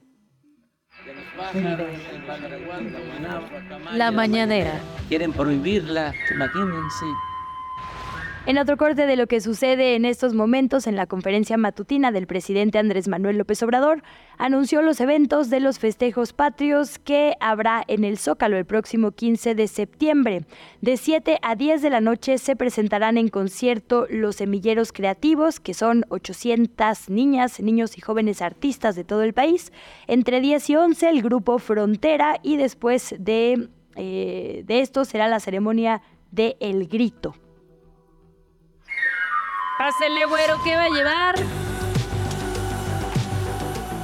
La 3.93 4.11
mañanera. 4.11 4.81
Quieren 5.09 5.33
prohibirla, 5.33 6.13
imagínense. 6.35 7.07
En 8.49 8.57
otro 8.57 8.79
corte 8.79 9.07
de 9.07 9.17
lo 9.17 9.27
que 9.27 9.43
sucede 9.43 9.95
en 9.95 10.07
estos 10.07 10.33
momentos 10.33 10.87
en 10.87 10.97
la 10.97 11.07
conferencia 11.07 11.59
matutina 11.59 12.13
del 12.13 12.27
presidente 12.27 12.79
Andrés 12.79 13.07
Manuel 13.07 13.37
López 13.37 13.63
Obrador, 13.63 14.03
anunció 14.39 14.81
los 14.81 15.03
eventos 15.03 15.51
de 15.51 15.61
los 15.61 15.79
festejos 15.79 16.33
patrios 16.33 16.99
que 16.99 17.37
habrá 17.41 17.85
en 17.89 18.05
el 18.05 18.17
Zócalo 18.17 18.57
el 18.57 18.65
próximo 18.65 19.11
15 19.11 19.55
de 19.55 19.69
septiembre. 19.69 20.47
De 20.81 20.97
7 20.97 21.39
a 21.43 21.57
10 21.57 21.83
de 21.83 21.91
la 21.91 22.01
noche 22.01 22.39
se 22.39 22.57
presentarán 22.57 23.19
en 23.19 23.29
concierto 23.29 24.07
Los 24.09 24.37
Semilleros 24.37 24.93
Creativos, 24.93 25.61
que 25.61 25.75
son 25.75 26.07
800 26.09 27.11
niñas, 27.11 27.61
niños 27.61 27.99
y 27.99 28.01
jóvenes 28.01 28.41
artistas 28.41 28.97
de 28.97 29.05
todo 29.05 29.25
el 29.25 29.35
país. 29.35 29.75
Entre 30.07 30.41
10 30.41 30.71
y 30.71 30.77
11 30.77 31.11
el 31.11 31.21
grupo 31.21 31.59
Frontera 31.59 32.41
y 32.43 32.57
después 32.57 33.15
de, 33.19 33.69
eh, 33.97 34.63
de 34.65 34.81
esto 34.81 35.05
será 35.05 35.29
la 35.29 35.39
ceremonia 35.39 36.01
de 36.31 36.57
El 36.61 36.89
Grito. 36.89 37.35
Pásele, 39.79 40.27
güero, 40.27 40.57
¿qué 40.65 40.75
va 40.75 40.85
a 40.85 40.89
llevar? 40.89 41.37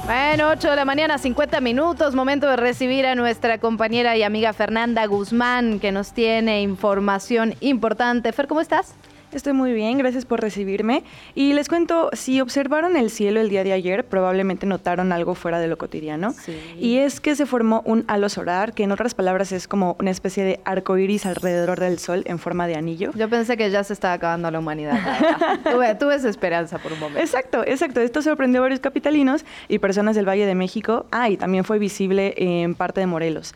Bueno, 0.05 0.49
8 0.49 0.69
de 0.69 0.75
la 0.77 0.85
mañana, 0.85 1.17
50 1.17 1.59
minutos, 1.59 2.15
momento 2.15 2.47
de 2.47 2.55
recibir 2.55 3.05
a 3.05 3.15
nuestra 3.15 3.57
compañera 3.57 4.15
y 4.15 4.23
amiga 4.23 4.53
Fernanda 4.53 5.05
Guzmán, 5.05 5.81
que 5.81 5.91
nos 5.91 6.13
tiene 6.13 6.61
información 6.61 7.55
importante. 7.59 8.31
Fer, 8.31 8.47
¿cómo 8.47 8.61
estás? 8.61 8.93
Estoy 9.35 9.51
muy 9.51 9.73
bien, 9.73 9.97
gracias 9.97 10.23
por 10.23 10.39
recibirme. 10.39 11.03
Y 11.35 11.51
les 11.51 11.67
cuento, 11.67 12.09
si 12.13 12.39
observaron 12.39 12.95
el 12.95 13.09
cielo 13.09 13.41
el 13.41 13.49
día 13.49 13.65
de 13.65 13.73
ayer, 13.73 14.05
probablemente 14.05 14.65
notaron 14.65 15.11
algo 15.11 15.35
fuera 15.35 15.59
de 15.59 15.67
lo 15.67 15.77
cotidiano. 15.77 16.33
Y 16.79 16.99
es 16.99 17.19
que 17.19 17.35
se 17.35 17.45
formó 17.45 17.81
un 17.83 18.05
halo 18.07 18.29
solar, 18.29 18.71
que 18.71 18.83
en 18.83 18.93
otras 18.93 19.13
palabras 19.13 19.51
es 19.51 19.67
como 19.67 19.97
una 19.99 20.09
especie 20.09 20.45
de 20.45 20.61
arco 20.63 20.97
iris 20.97 21.25
alrededor 21.25 21.81
del 21.81 21.99
sol 21.99 22.23
en 22.27 22.39
forma 22.39 22.65
de 22.65 22.75
anillo. 22.75 23.11
Yo 23.13 23.29
pensé 23.29 23.57
que 23.57 23.69
ya 23.69 23.83
se 23.83 23.91
estaba 23.91 24.13
acabando 24.13 24.49
la 24.49 24.59
humanidad. 24.59 24.97
la 25.03 25.59
tuve, 25.69 25.95
tuve 25.95 26.15
esa 26.15 26.29
esperanza 26.29 26.77
por 26.77 26.93
un 26.93 26.99
momento. 27.01 27.19
Exacto, 27.19 27.61
exacto. 27.67 27.99
Esto 27.99 28.21
sorprendió 28.21 28.61
a 28.61 28.63
varios 28.63 28.79
capitalinos 28.79 29.43
y 29.67 29.79
personas 29.79 30.15
del 30.15 30.25
Valle 30.25 30.45
de 30.45 30.55
México. 30.55 31.07
Ah, 31.11 31.29
y 31.29 31.35
también 31.35 31.65
fue 31.65 31.77
visible 31.77 32.35
en 32.37 32.73
parte 32.73 33.01
de 33.01 33.07
Morelos. 33.07 33.53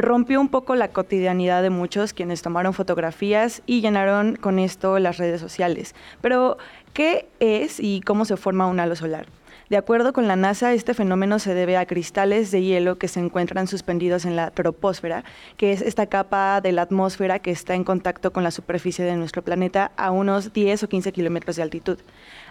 Rompió 0.00 0.40
un 0.40 0.48
poco 0.48 0.76
la 0.76 0.88
cotidianidad 0.88 1.62
de 1.62 1.68
muchos 1.68 2.14
quienes 2.14 2.40
tomaron 2.40 2.72
fotografías 2.72 3.60
y 3.66 3.82
llenaron 3.82 4.34
con 4.36 4.58
esto 4.58 4.98
las 4.98 5.18
redes 5.18 5.42
sociales. 5.42 5.94
Pero, 6.22 6.56
¿qué 6.94 7.28
es 7.38 7.78
y 7.80 8.00
cómo 8.00 8.24
se 8.24 8.38
forma 8.38 8.66
un 8.66 8.80
halo 8.80 8.96
solar? 8.96 9.26
De 9.68 9.76
acuerdo 9.76 10.14
con 10.14 10.26
la 10.26 10.36
NASA, 10.36 10.72
este 10.72 10.94
fenómeno 10.94 11.38
se 11.38 11.52
debe 11.52 11.76
a 11.76 11.84
cristales 11.84 12.50
de 12.50 12.62
hielo 12.62 12.96
que 12.96 13.08
se 13.08 13.20
encuentran 13.20 13.66
suspendidos 13.66 14.24
en 14.24 14.36
la 14.36 14.50
troposfera, 14.50 15.22
que 15.58 15.70
es 15.70 15.82
esta 15.82 16.06
capa 16.06 16.62
de 16.62 16.72
la 16.72 16.82
atmósfera 16.82 17.38
que 17.38 17.50
está 17.50 17.74
en 17.74 17.84
contacto 17.84 18.32
con 18.32 18.42
la 18.42 18.50
superficie 18.50 19.04
de 19.04 19.16
nuestro 19.16 19.42
planeta 19.42 19.92
a 19.98 20.12
unos 20.12 20.54
10 20.54 20.82
o 20.82 20.88
15 20.88 21.12
kilómetros 21.12 21.56
de 21.56 21.62
altitud. 21.62 21.98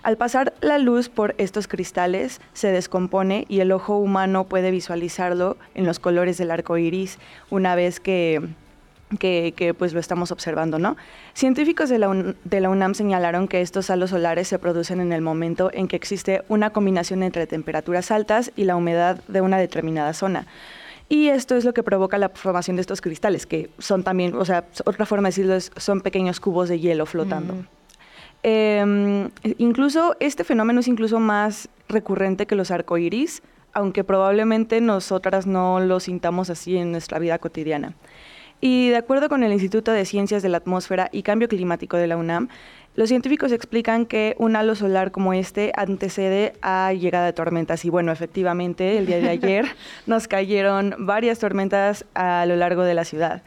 Al 0.04 0.18
pasar 0.18 0.54
la 0.62 0.78
luz 0.78 1.10
por 1.10 1.36
estos 1.38 1.68
cristales, 1.68 2.40
se 2.54 2.72
descompone 2.72 3.46
y 3.50 3.60
el 3.60 3.72
ojo 3.72 3.98
humano 3.98 4.46
puede 4.46 4.72
visualizarlo 4.72 5.58
en 5.76 5.86
los 5.86 6.00
colores 6.00 6.38
del 6.38 6.52
arco 6.52 6.78
iris 6.78 7.20
una 7.50 7.76
vez 7.76 8.00
que 8.00 8.42
que, 9.18 9.74
pues 9.76 9.92
lo 9.94 10.00
estamos 10.00 10.32
observando, 10.32 10.78
¿no? 10.78 10.96
Científicos 11.34 11.90
de 11.90 11.98
la, 11.98 12.10
Un- 12.10 12.36
de 12.44 12.62
la 12.62 12.70
UNAM 12.70 12.94
señalaron 12.94 13.48
que 13.48 13.62
estos 13.62 13.90
halos 13.90 14.12
solares 14.12 14.48
se 14.48 14.60
producen 14.60 15.02
en 15.02 15.14
el 15.14 15.22
momento 15.22 15.72
en 15.74 15.88
que 15.88 15.96
existe 15.96 16.44
una 16.48 16.70
combinación 16.70 17.24
entre 17.24 17.48
temperaturas 17.48 18.12
altas 18.12 18.52
y 18.56 18.66
la 18.66 18.76
humedad 18.76 19.20
de 19.28 19.42
una 19.42 19.58
determinada 19.58 20.14
zona. 20.14 20.46
Y 21.10 21.30
esto 21.30 21.56
es 21.56 21.66
lo 21.66 21.74
que 21.74 21.82
provoca 21.82 22.20
la 22.20 22.30
formación 22.30 22.76
de 22.76 22.82
estos 22.82 23.02
cristales, 23.02 23.48
que 23.48 23.72
son 23.80 24.04
también, 24.04 24.36
o 24.36 24.46
sea, 24.46 24.66
otra 24.86 25.08
forma 25.08 25.30
de 25.30 25.32
decirlo 25.32 25.56
es, 25.56 25.72
son 25.76 26.02
pequeños 26.02 26.40
cubos 26.40 26.70
de 26.70 26.80
hielo 26.80 27.08
flotando. 27.08 27.56
Eh, 28.44 29.30
incluso 29.58 30.16
este 30.20 30.44
fenómeno 30.44 30.80
es 30.80 30.88
incluso 30.88 31.20
más 31.20 31.70
recurrente 31.88 32.46
que 32.46 32.56
los 32.56 32.72
arcoíris, 32.72 33.42
aunque 33.74 34.04
probablemente 34.04 34.82
nosotras 34.82 35.46
no 35.46 35.80
lo 35.80 36.00
sintamos 36.00 36.50
así 36.50 36.78
en 36.78 36.92
nuestra 36.92 37.20
vida 37.20 37.38
cotidiana. 37.40 37.96
Y 38.62 38.90
de 38.90 38.98
acuerdo 38.98 39.30
con 39.30 39.44
el 39.44 39.54
Instituto 39.54 39.92
de 39.92 40.06
Ciencias 40.06 40.44
de 40.44 40.50
la 40.50 40.58
Atmósfera 40.58 41.10
y 41.14 41.24
Cambio 41.24 41.48
Climático 41.48 41.96
de 41.96 42.08
la 42.08 42.18
UNAM, 42.18 42.50
los 42.96 43.08
científicos 43.08 43.54
explican 43.54 44.06
que 44.06 44.36
un 44.38 44.58
halo 44.58 44.76
solar 44.76 45.12
como 45.12 45.32
este 45.32 45.72
antecede 45.78 46.54
a 46.62 46.92
llegada 46.92 47.28
de 47.28 47.34
tormentas. 47.34 47.86
Y 47.86 47.90
bueno, 47.90 48.12
efectivamente, 48.12 48.98
el 48.98 49.06
día 49.06 49.20
de 49.20 49.30
ayer 49.30 49.66
nos 50.06 50.28
cayeron 50.28 50.96
varias 50.98 51.40
tormentas 51.40 52.06
a 52.14 52.46
lo 52.46 52.58
largo 52.58 52.84
de 52.84 52.96
la 52.96 53.06
ciudad. 53.06 53.44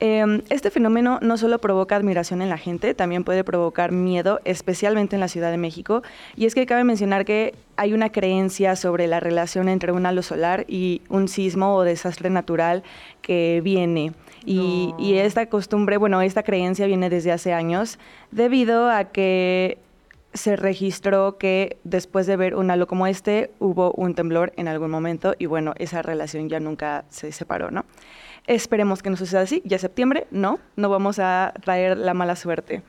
Eh, 0.00 0.42
este 0.48 0.70
fenómeno 0.70 1.18
no 1.22 1.36
solo 1.36 1.58
provoca 1.58 1.96
admiración 1.96 2.40
en 2.40 2.48
la 2.48 2.58
gente, 2.58 2.94
también 2.94 3.24
puede 3.24 3.42
provocar 3.42 3.90
miedo, 3.90 4.40
especialmente 4.44 5.16
en 5.16 5.20
la 5.20 5.28
Ciudad 5.28 5.50
de 5.50 5.58
México. 5.58 6.02
Y 6.36 6.46
es 6.46 6.54
que 6.54 6.66
cabe 6.66 6.84
mencionar 6.84 7.24
que 7.24 7.54
hay 7.76 7.92
una 7.92 8.10
creencia 8.10 8.76
sobre 8.76 9.08
la 9.08 9.18
relación 9.20 9.68
entre 9.68 9.92
un 9.92 10.06
halo 10.06 10.22
solar 10.22 10.64
y 10.68 11.02
un 11.08 11.26
sismo 11.28 11.74
o 11.74 11.82
desastre 11.82 12.30
natural 12.30 12.84
que 13.22 13.60
viene. 13.64 14.12
Y, 14.44 14.94
y 14.98 15.14
esta 15.14 15.46
costumbre, 15.46 15.96
bueno, 15.96 16.22
esta 16.22 16.42
creencia 16.42 16.86
viene 16.86 17.10
desde 17.10 17.32
hace 17.32 17.52
años 17.52 17.98
debido 18.30 18.88
a 18.90 19.04
que 19.04 19.78
se 20.34 20.56
registró 20.56 21.38
que 21.38 21.78
después 21.84 22.26
de 22.26 22.36
ver 22.36 22.54
un 22.54 22.70
halo 22.70 22.86
como 22.86 23.06
este 23.06 23.50
hubo 23.58 23.92
un 23.92 24.14
temblor 24.14 24.52
en 24.56 24.68
algún 24.68 24.90
momento 24.90 25.34
y 25.38 25.46
bueno, 25.46 25.74
esa 25.76 26.02
relación 26.02 26.48
ya 26.48 26.60
nunca 26.60 27.04
se 27.08 27.32
separó, 27.32 27.70
¿no? 27.70 27.84
Esperemos 28.48 29.02
que 29.02 29.10
no 29.10 29.16
suceda 29.16 29.42
así, 29.42 29.60
ya 29.66 29.76
es 29.76 29.82
septiembre, 29.82 30.26
no, 30.30 30.58
no 30.74 30.88
vamos 30.88 31.18
a 31.18 31.52
traer 31.62 31.98
la 31.98 32.14
mala 32.14 32.34
suerte. 32.34 32.82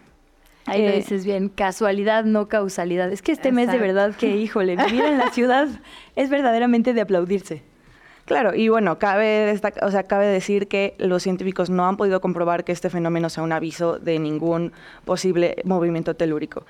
Ahí 0.65 0.81
lo 0.83 0.89
Eh, 0.89 0.95
dices 0.95 1.25
bien, 1.25 1.49
casualidad, 1.49 2.23
no 2.23 2.47
causalidad. 2.47 3.11
Es 3.11 3.21
que 3.21 3.33
este 3.33 3.51
mes 3.51 3.69
de 3.69 3.77
verdad 3.77 4.15
que, 4.15 4.37
híjole, 4.37 4.77
vivir 4.77 5.03
en 5.03 5.17
la 5.17 5.29
ciudad 5.33 5.67
es 6.15 6.29
verdaderamente 6.29 6.93
de 6.93 7.01
aplaudirse. 7.01 7.61
Claro, 8.23 8.55
y 8.55 8.69
bueno, 8.69 8.99
cabe, 8.99 9.59
o 9.81 9.91
sea, 9.91 10.03
cabe 10.03 10.27
decir 10.27 10.67
que 10.67 10.93
los 10.97 11.23
científicos 11.23 11.69
no 11.69 11.87
han 11.87 11.97
podido 11.97 12.21
comprobar 12.21 12.63
que 12.63 12.71
este 12.71 12.89
fenómeno 12.89 13.27
sea 13.29 13.43
un 13.43 13.51
aviso 13.51 13.99
de 13.99 14.19
ningún 14.19 14.71
posible 15.03 15.57
movimiento 15.65 16.13
telúrico. 16.15 16.65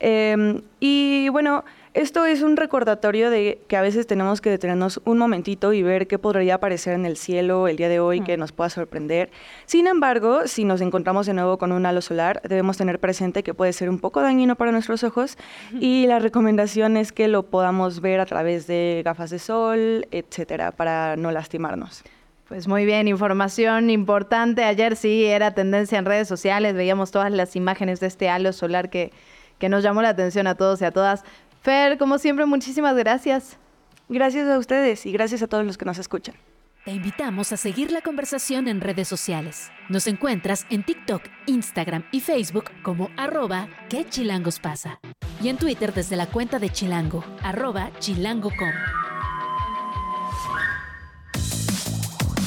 Em, 0.00 0.62
y 0.80 1.28
bueno, 1.30 1.64
esto 1.94 2.26
es 2.26 2.42
un 2.42 2.56
recordatorio 2.56 3.30
de 3.30 3.60
que 3.68 3.76
a 3.76 3.80
veces 3.80 4.08
tenemos 4.08 4.40
que 4.40 4.50
detenernos 4.50 5.00
un 5.04 5.16
momentito 5.16 5.72
y 5.72 5.84
ver 5.84 6.08
qué 6.08 6.18
podría 6.18 6.56
aparecer 6.56 6.94
en 6.94 7.06
el 7.06 7.16
cielo 7.16 7.68
el 7.68 7.76
día 7.76 7.88
de 7.88 8.00
hoy 8.00 8.20
que 8.20 8.36
nos 8.36 8.50
pueda 8.50 8.68
sorprender. 8.68 9.30
Sin 9.66 9.86
embargo, 9.86 10.48
si 10.48 10.64
nos 10.64 10.80
encontramos 10.80 11.26
de 11.26 11.34
nuevo 11.34 11.56
con 11.56 11.70
un 11.70 11.86
halo 11.86 12.02
solar, 12.02 12.42
debemos 12.42 12.76
tener 12.76 12.98
presente 12.98 13.44
que 13.44 13.54
puede 13.54 13.72
ser 13.72 13.88
un 13.88 14.00
poco 14.00 14.22
dañino 14.22 14.56
para 14.56 14.72
nuestros 14.72 15.04
ojos 15.04 15.38
y 15.78 16.06
la 16.08 16.18
recomendación 16.18 16.96
es 16.96 17.12
que 17.12 17.28
lo 17.28 17.44
podamos 17.44 18.00
ver 18.00 18.18
a 18.18 18.26
través 18.26 18.66
de 18.66 19.02
gafas 19.04 19.30
de 19.30 19.38
sol, 19.38 20.08
etcétera, 20.10 20.72
para 20.72 21.14
no 21.14 21.30
lastimarnos. 21.30 22.02
Pues 22.48 22.66
muy 22.66 22.84
bien, 22.84 23.06
información 23.06 23.88
importante. 23.88 24.64
Ayer 24.64 24.96
sí 24.96 25.24
era 25.24 25.54
tendencia 25.54 25.98
en 25.98 26.04
redes 26.04 26.26
sociales, 26.26 26.74
veíamos 26.74 27.12
todas 27.12 27.30
las 27.30 27.54
imágenes 27.54 28.00
de 28.00 28.08
este 28.08 28.28
halo 28.28 28.52
solar 28.52 28.90
que, 28.90 29.12
que 29.64 29.70
nos 29.70 29.82
llamó 29.82 30.02
la 30.02 30.10
atención 30.10 30.46
a 30.46 30.56
todos 30.56 30.82
y 30.82 30.84
a 30.84 30.90
todas. 30.90 31.24
Fer, 31.62 31.96
como 31.96 32.18
siempre, 32.18 32.44
muchísimas 32.44 32.94
gracias. 32.96 33.56
Gracias 34.10 34.46
a 34.46 34.58
ustedes 34.58 35.06
y 35.06 35.12
gracias 35.12 35.40
a 35.40 35.46
todos 35.46 35.64
los 35.64 35.78
que 35.78 35.86
nos 35.86 35.96
escuchan. 35.96 36.34
Te 36.84 36.90
invitamos 36.90 37.50
a 37.50 37.56
seguir 37.56 37.90
la 37.90 38.02
conversación 38.02 38.68
en 38.68 38.82
redes 38.82 39.08
sociales. 39.08 39.70
Nos 39.88 40.06
encuentras 40.06 40.66
en 40.68 40.84
TikTok, 40.84 41.22
Instagram 41.46 42.04
y 42.12 42.20
Facebook 42.20 42.66
como 42.82 43.08
arroba 43.16 43.68
que 43.88 44.06
chilangos 44.06 44.60
pasa. 44.60 45.00
Y 45.42 45.48
en 45.48 45.56
Twitter 45.56 45.94
desde 45.94 46.16
la 46.16 46.26
cuenta 46.26 46.58
de 46.58 46.68
Chilango, 46.68 47.24
arroba 47.42 47.90
chilango.com. 48.00 49.13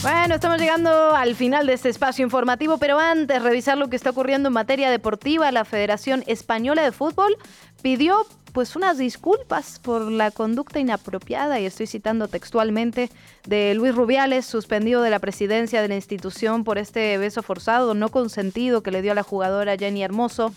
Bueno, 0.02 0.36
estamos 0.36 0.60
llegando 0.60 1.16
al 1.16 1.36
final 1.36 1.66
de 1.66 1.74
este 1.74 1.90
espacio 1.90 2.24
informativo, 2.24 2.78
pero 2.78 3.00
antes 3.00 3.42
revisar 3.42 3.78
lo 3.78 3.90
que 3.90 3.96
está 3.96 4.12
ocurriendo 4.12 4.48
en 4.48 4.54
materia 4.54 4.92
deportiva, 4.92 5.52
la 5.52 5.66
Federación 5.66 6.24
Española 6.28 6.84
de 6.84 6.92
Fútbol 6.92 7.36
pidió 7.82 8.26
pues 8.54 8.76
unas 8.76 8.98
disculpas 8.98 9.80
por 9.80 10.10
la 10.12 10.32
conducta 10.32 10.80
inapropiada, 10.80 11.60
y 11.60 11.66
estoy 11.66 11.88
citando 11.88 12.28
textualmente, 12.28 13.10
de 13.46 13.74
Luis 13.76 13.94
Rubiales, 13.94 14.46
suspendido 14.46 15.02
de 15.02 15.10
la 15.10 15.20
presidencia 15.20 15.82
de 15.82 15.88
la 15.88 15.96
institución 15.96 16.64
por 16.64 16.78
este 16.78 17.18
beso 17.18 17.44
forzado 17.44 17.94
no 17.94 18.10
consentido 18.10 18.82
que 18.82 18.92
le 18.92 19.02
dio 19.02 19.12
a 19.12 19.16
la 19.16 19.24
jugadora 19.24 19.78
Jenny 19.78 20.04
Hermoso. 20.04 20.54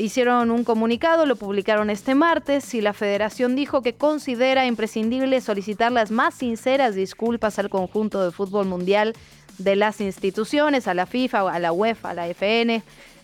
Hicieron 0.00 0.50
un 0.50 0.64
comunicado, 0.64 1.26
lo 1.26 1.36
publicaron 1.36 1.90
este 1.90 2.14
martes 2.14 2.72
y 2.72 2.80
la 2.80 2.94
federación 2.94 3.54
dijo 3.54 3.82
que 3.82 3.94
considera 3.94 4.64
imprescindible 4.64 5.42
solicitar 5.42 5.92
las 5.92 6.10
más 6.10 6.34
sinceras 6.34 6.94
disculpas 6.94 7.58
al 7.58 7.68
conjunto 7.68 8.24
de 8.24 8.30
fútbol 8.30 8.66
mundial 8.66 9.12
de 9.58 9.76
las 9.76 10.00
instituciones, 10.00 10.88
a 10.88 10.94
la 10.94 11.04
FIFA, 11.04 11.52
a 11.52 11.58
la 11.58 11.72
UEFA, 11.72 12.10
a 12.10 12.14
la 12.14 12.28
FN, 12.28 12.82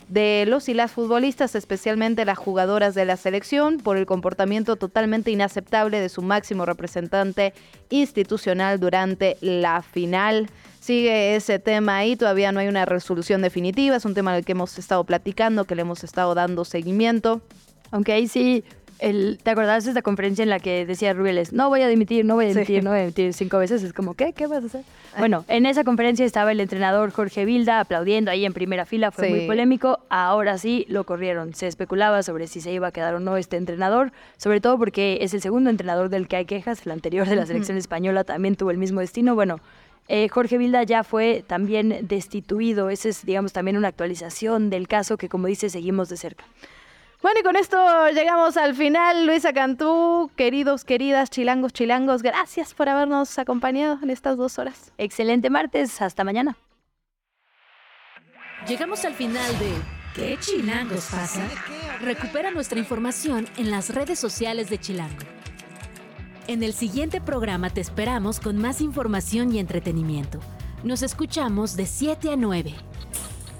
de 0.08 0.44
los 0.46 0.68
y 0.68 0.74
las 0.74 0.92
futbolistas, 0.92 1.54
especialmente 1.54 2.26
las 2.26 2.36
jugadoras 2.36 2.94
de 2.94 3.06
la 3.06 3.16
selección, 3.16 3.78
por 3.78 3.96
el 3.96 4.04
comportamiento 4.04 4.76
totalmente 4.76 5.30
inaceptable 5.30 5.98
de 5.98 6.10
su 6.10 6.20
máximo 6.20 6.66
representante 6.66 7.54
institucional 7.88 8.78
durante 8.78 9.38
la 9.40 9.80
final. 9.80 10.50
Sigue 10.86 11.34
ese 11.34 11.58
tema 11.58 11.96
ahí, 11.96 12.14
todavía 12.14 12.52
no 12.52 12.60
hay 12.60 12.68
una 12.68 12.84
resolución 12.84 13.42
definitiva, 13.42 13.96
es 13.96 14.04
un 14.04 14.14
tema 14.14 14.32
del 14.32 14.44
que 14.44 14.52
hemos 14.52 14.78
estado 14.78 15.02
platicando, 15.02 15.64
que 15.64 15.74
le 15.74 15.82
hemos 15.82 16.04
estado 16.04 16.32
dando 16.36 16.64
seguimiento. 16.64 17.40
Aunque 17.90 18.12
ahí 18.12 18.28
sí 18.28 18.62
el, 19.00 19.40
¿te 19.42 19.50
acordás 19.50 19.82
de 19.82 19.90
esta 19.90 20.02
conferencia 20.02 20.44
en 20.44 20.48
la 20.48 20.60
que 20.60 20.86
decía 20.86 21.12
Rubiales, 21.12 21.52
no 21.52 21.68
voy 21.70 21.82
a 21.82 21.88
dimitir, 21.88 22.24
no 22.24 22.36
voy 22.36 22.44
a 22.44 22.48
dimitir, 22.50 22.84
no 22.84 22.90
voy 22.90 23.00
a 23.00 23.02
dimitir 23.02 23.32
cinco 23.34 23.58
veces? 23.58 23.82
Es 23.82 23.92
como, 23.92 24.14
¿qué? 24.14 24.32
¿Qué 24.32 24.46
vas 24.46 24.62
a 24.62 24.66
hacer? 24.66 24.84
Bueno, 25.18 25.44
en 25.48 25.66
esa 25.66 25.82
conferencia 25.82 26.24
estaba 26.24 26.52
el 26.52 26.60
entrenador 26.60 27.10
Jorge 27.10 27.44
Vilda 27.44 27.80
aplaudiendo 27.80 28.30
ahí 28.30 28.44
en 28.44 28.52
primera 28.52 28.86
fila, 28.86 29.10
fue 29.10 29.28
muy 29.28 29.46
polémico. 29.48 29.98
Ahora 30.08 30.56
sí 30.56 30.86
lo 30.88 31.02
corrieron. 31.02 31.52
Se 31.54 31.66
especulaba 31.66 32.22
sobre 32.22 32.46
si 32.46 32.60
se 32.60 32.70
iba 32.70 32.86
a 32.86 32.92
quedar 32.92 33.16
o 33.16 33.18
no 33.18 33.36
este 33.36 33.56
entrenador, 33.56 34.12
sobre 34.36 34.60
todo 34.60 34.78
porque 34.78 35.18
es 35.20 35.34
el 35.34 35.42
segundo 35.42 35.68
entrenador 35.68 36.10
del 36.10 36.28
que 36.28 36.36
hay 36.36 36.44
quejas. 36.44 36.86
El 36.86 36.92
anterior 36.92 37.28
de 37.28 37.34
la 37.34 37.44
selección 37.44 37.76
española 37.76 38.22
también 38.22 38.54
tuvo 38.54 38.70
el 38.70 38.78
mismo 38.78 39.00
destino. 39.00 39.34
Bueno, 39.34 39.58
eh, 40.08 40.28
Jorge 40.28 40.58
Vilda 40.58 40.82
ya 40.82 41.04
fue 41.04 41.44
también 41.46 42.06
destituido. 42.06 42.90
Esa 42.90 43.08
es, 43.08 43.24
digamos, 43.24 43.52
también 43.52 43.76
una 43.76 43.88
actualización 43.88 44.70
del 44.70 44.88
caso 44.88 45.16
que, 45.16 45.28
como 45.28 45.46
dice, 45.46 45.68
seguimos 45.68 46.08
de 46.08 46.16
cerca. 46.16 46.44
Bueno, 47.22 47.40
y 47.40 47.42
con 47.42 47.56
esto 47.56 47.76
llegamos 48.10 48.56
al 48.56 48.74
final. 48.74 49.26
Luisa 49.26 49.52
Cantú, 49.52 50.30
queridos, 50.36 50.84
queridas, 50.84 51.30
chilangos, 51.30 51.72
chilangos, 51.72 52.22
gracias 52.22 52.74
por 52.74 52.88
habernos 52.88 53.38
acompañado 53.38 53.98
en 54.02 54.10
estas 54.10 54.36
dos 54.36 54.58
horas. 54.58 54.92
Excelente 54.98 55.50
martes, 55.50 56.00
hasta 56.02 56.24
mañana. 56.24 56.56
Llegamos 58.68 59.04
al 59.04 59.14
final 59.14 59.58
de 59.58 59.72
¿Qué 60.16 60.38
chilangos 60.40 61.08
pasa? 61.10 61.46
Recupera 62.00 62.50
nuestra 62.50 62.78
información 62.78 63.46
en 63.58 63.70
las 63.70 63.94
redes 63.94 64.18
sociales 64.18 64.70
de 64.70 64.78
Chilango. 64.78 65.18
En 66.48 66.62
el 66.62 66.74
siguiente 66.74 67.20
programa 67.20 67.70
te 67.70 67.80
esperamos 67.80 68.38
con 68.38 68.56
más 68.56 68.80
información 68.80 69.52
y 69.52 69.58
entretenimiento. 69.58 70.38
Nos 70.84 71.02
escuchamos 71.02 71.74
de 71.76 71.86
7 71.86 72.30
a 72.30 72.36
9. 72.36 72.72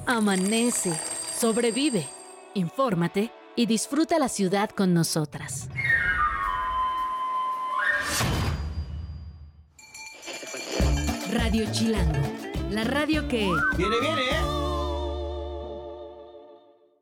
Amanece, 0.07 0.93
sobrevive, 1.37 2.07
infórmate 2.55 3.33
y 3.57 3.67
disfruta 3.67 4.21
la 4.21 4.29
ciudad 4.29 4.71
con 4.71 4.95
nosotras. 4.95 5.69
Radio 11.33 11.65
Chilango, 11.73 12.23
la 12.71 12.85
radio 12.85 13.27
que... 13.27 13.51
Viene, 13.77 13.97
viene, 14.01 14.23
¿eh? 14.23 14.76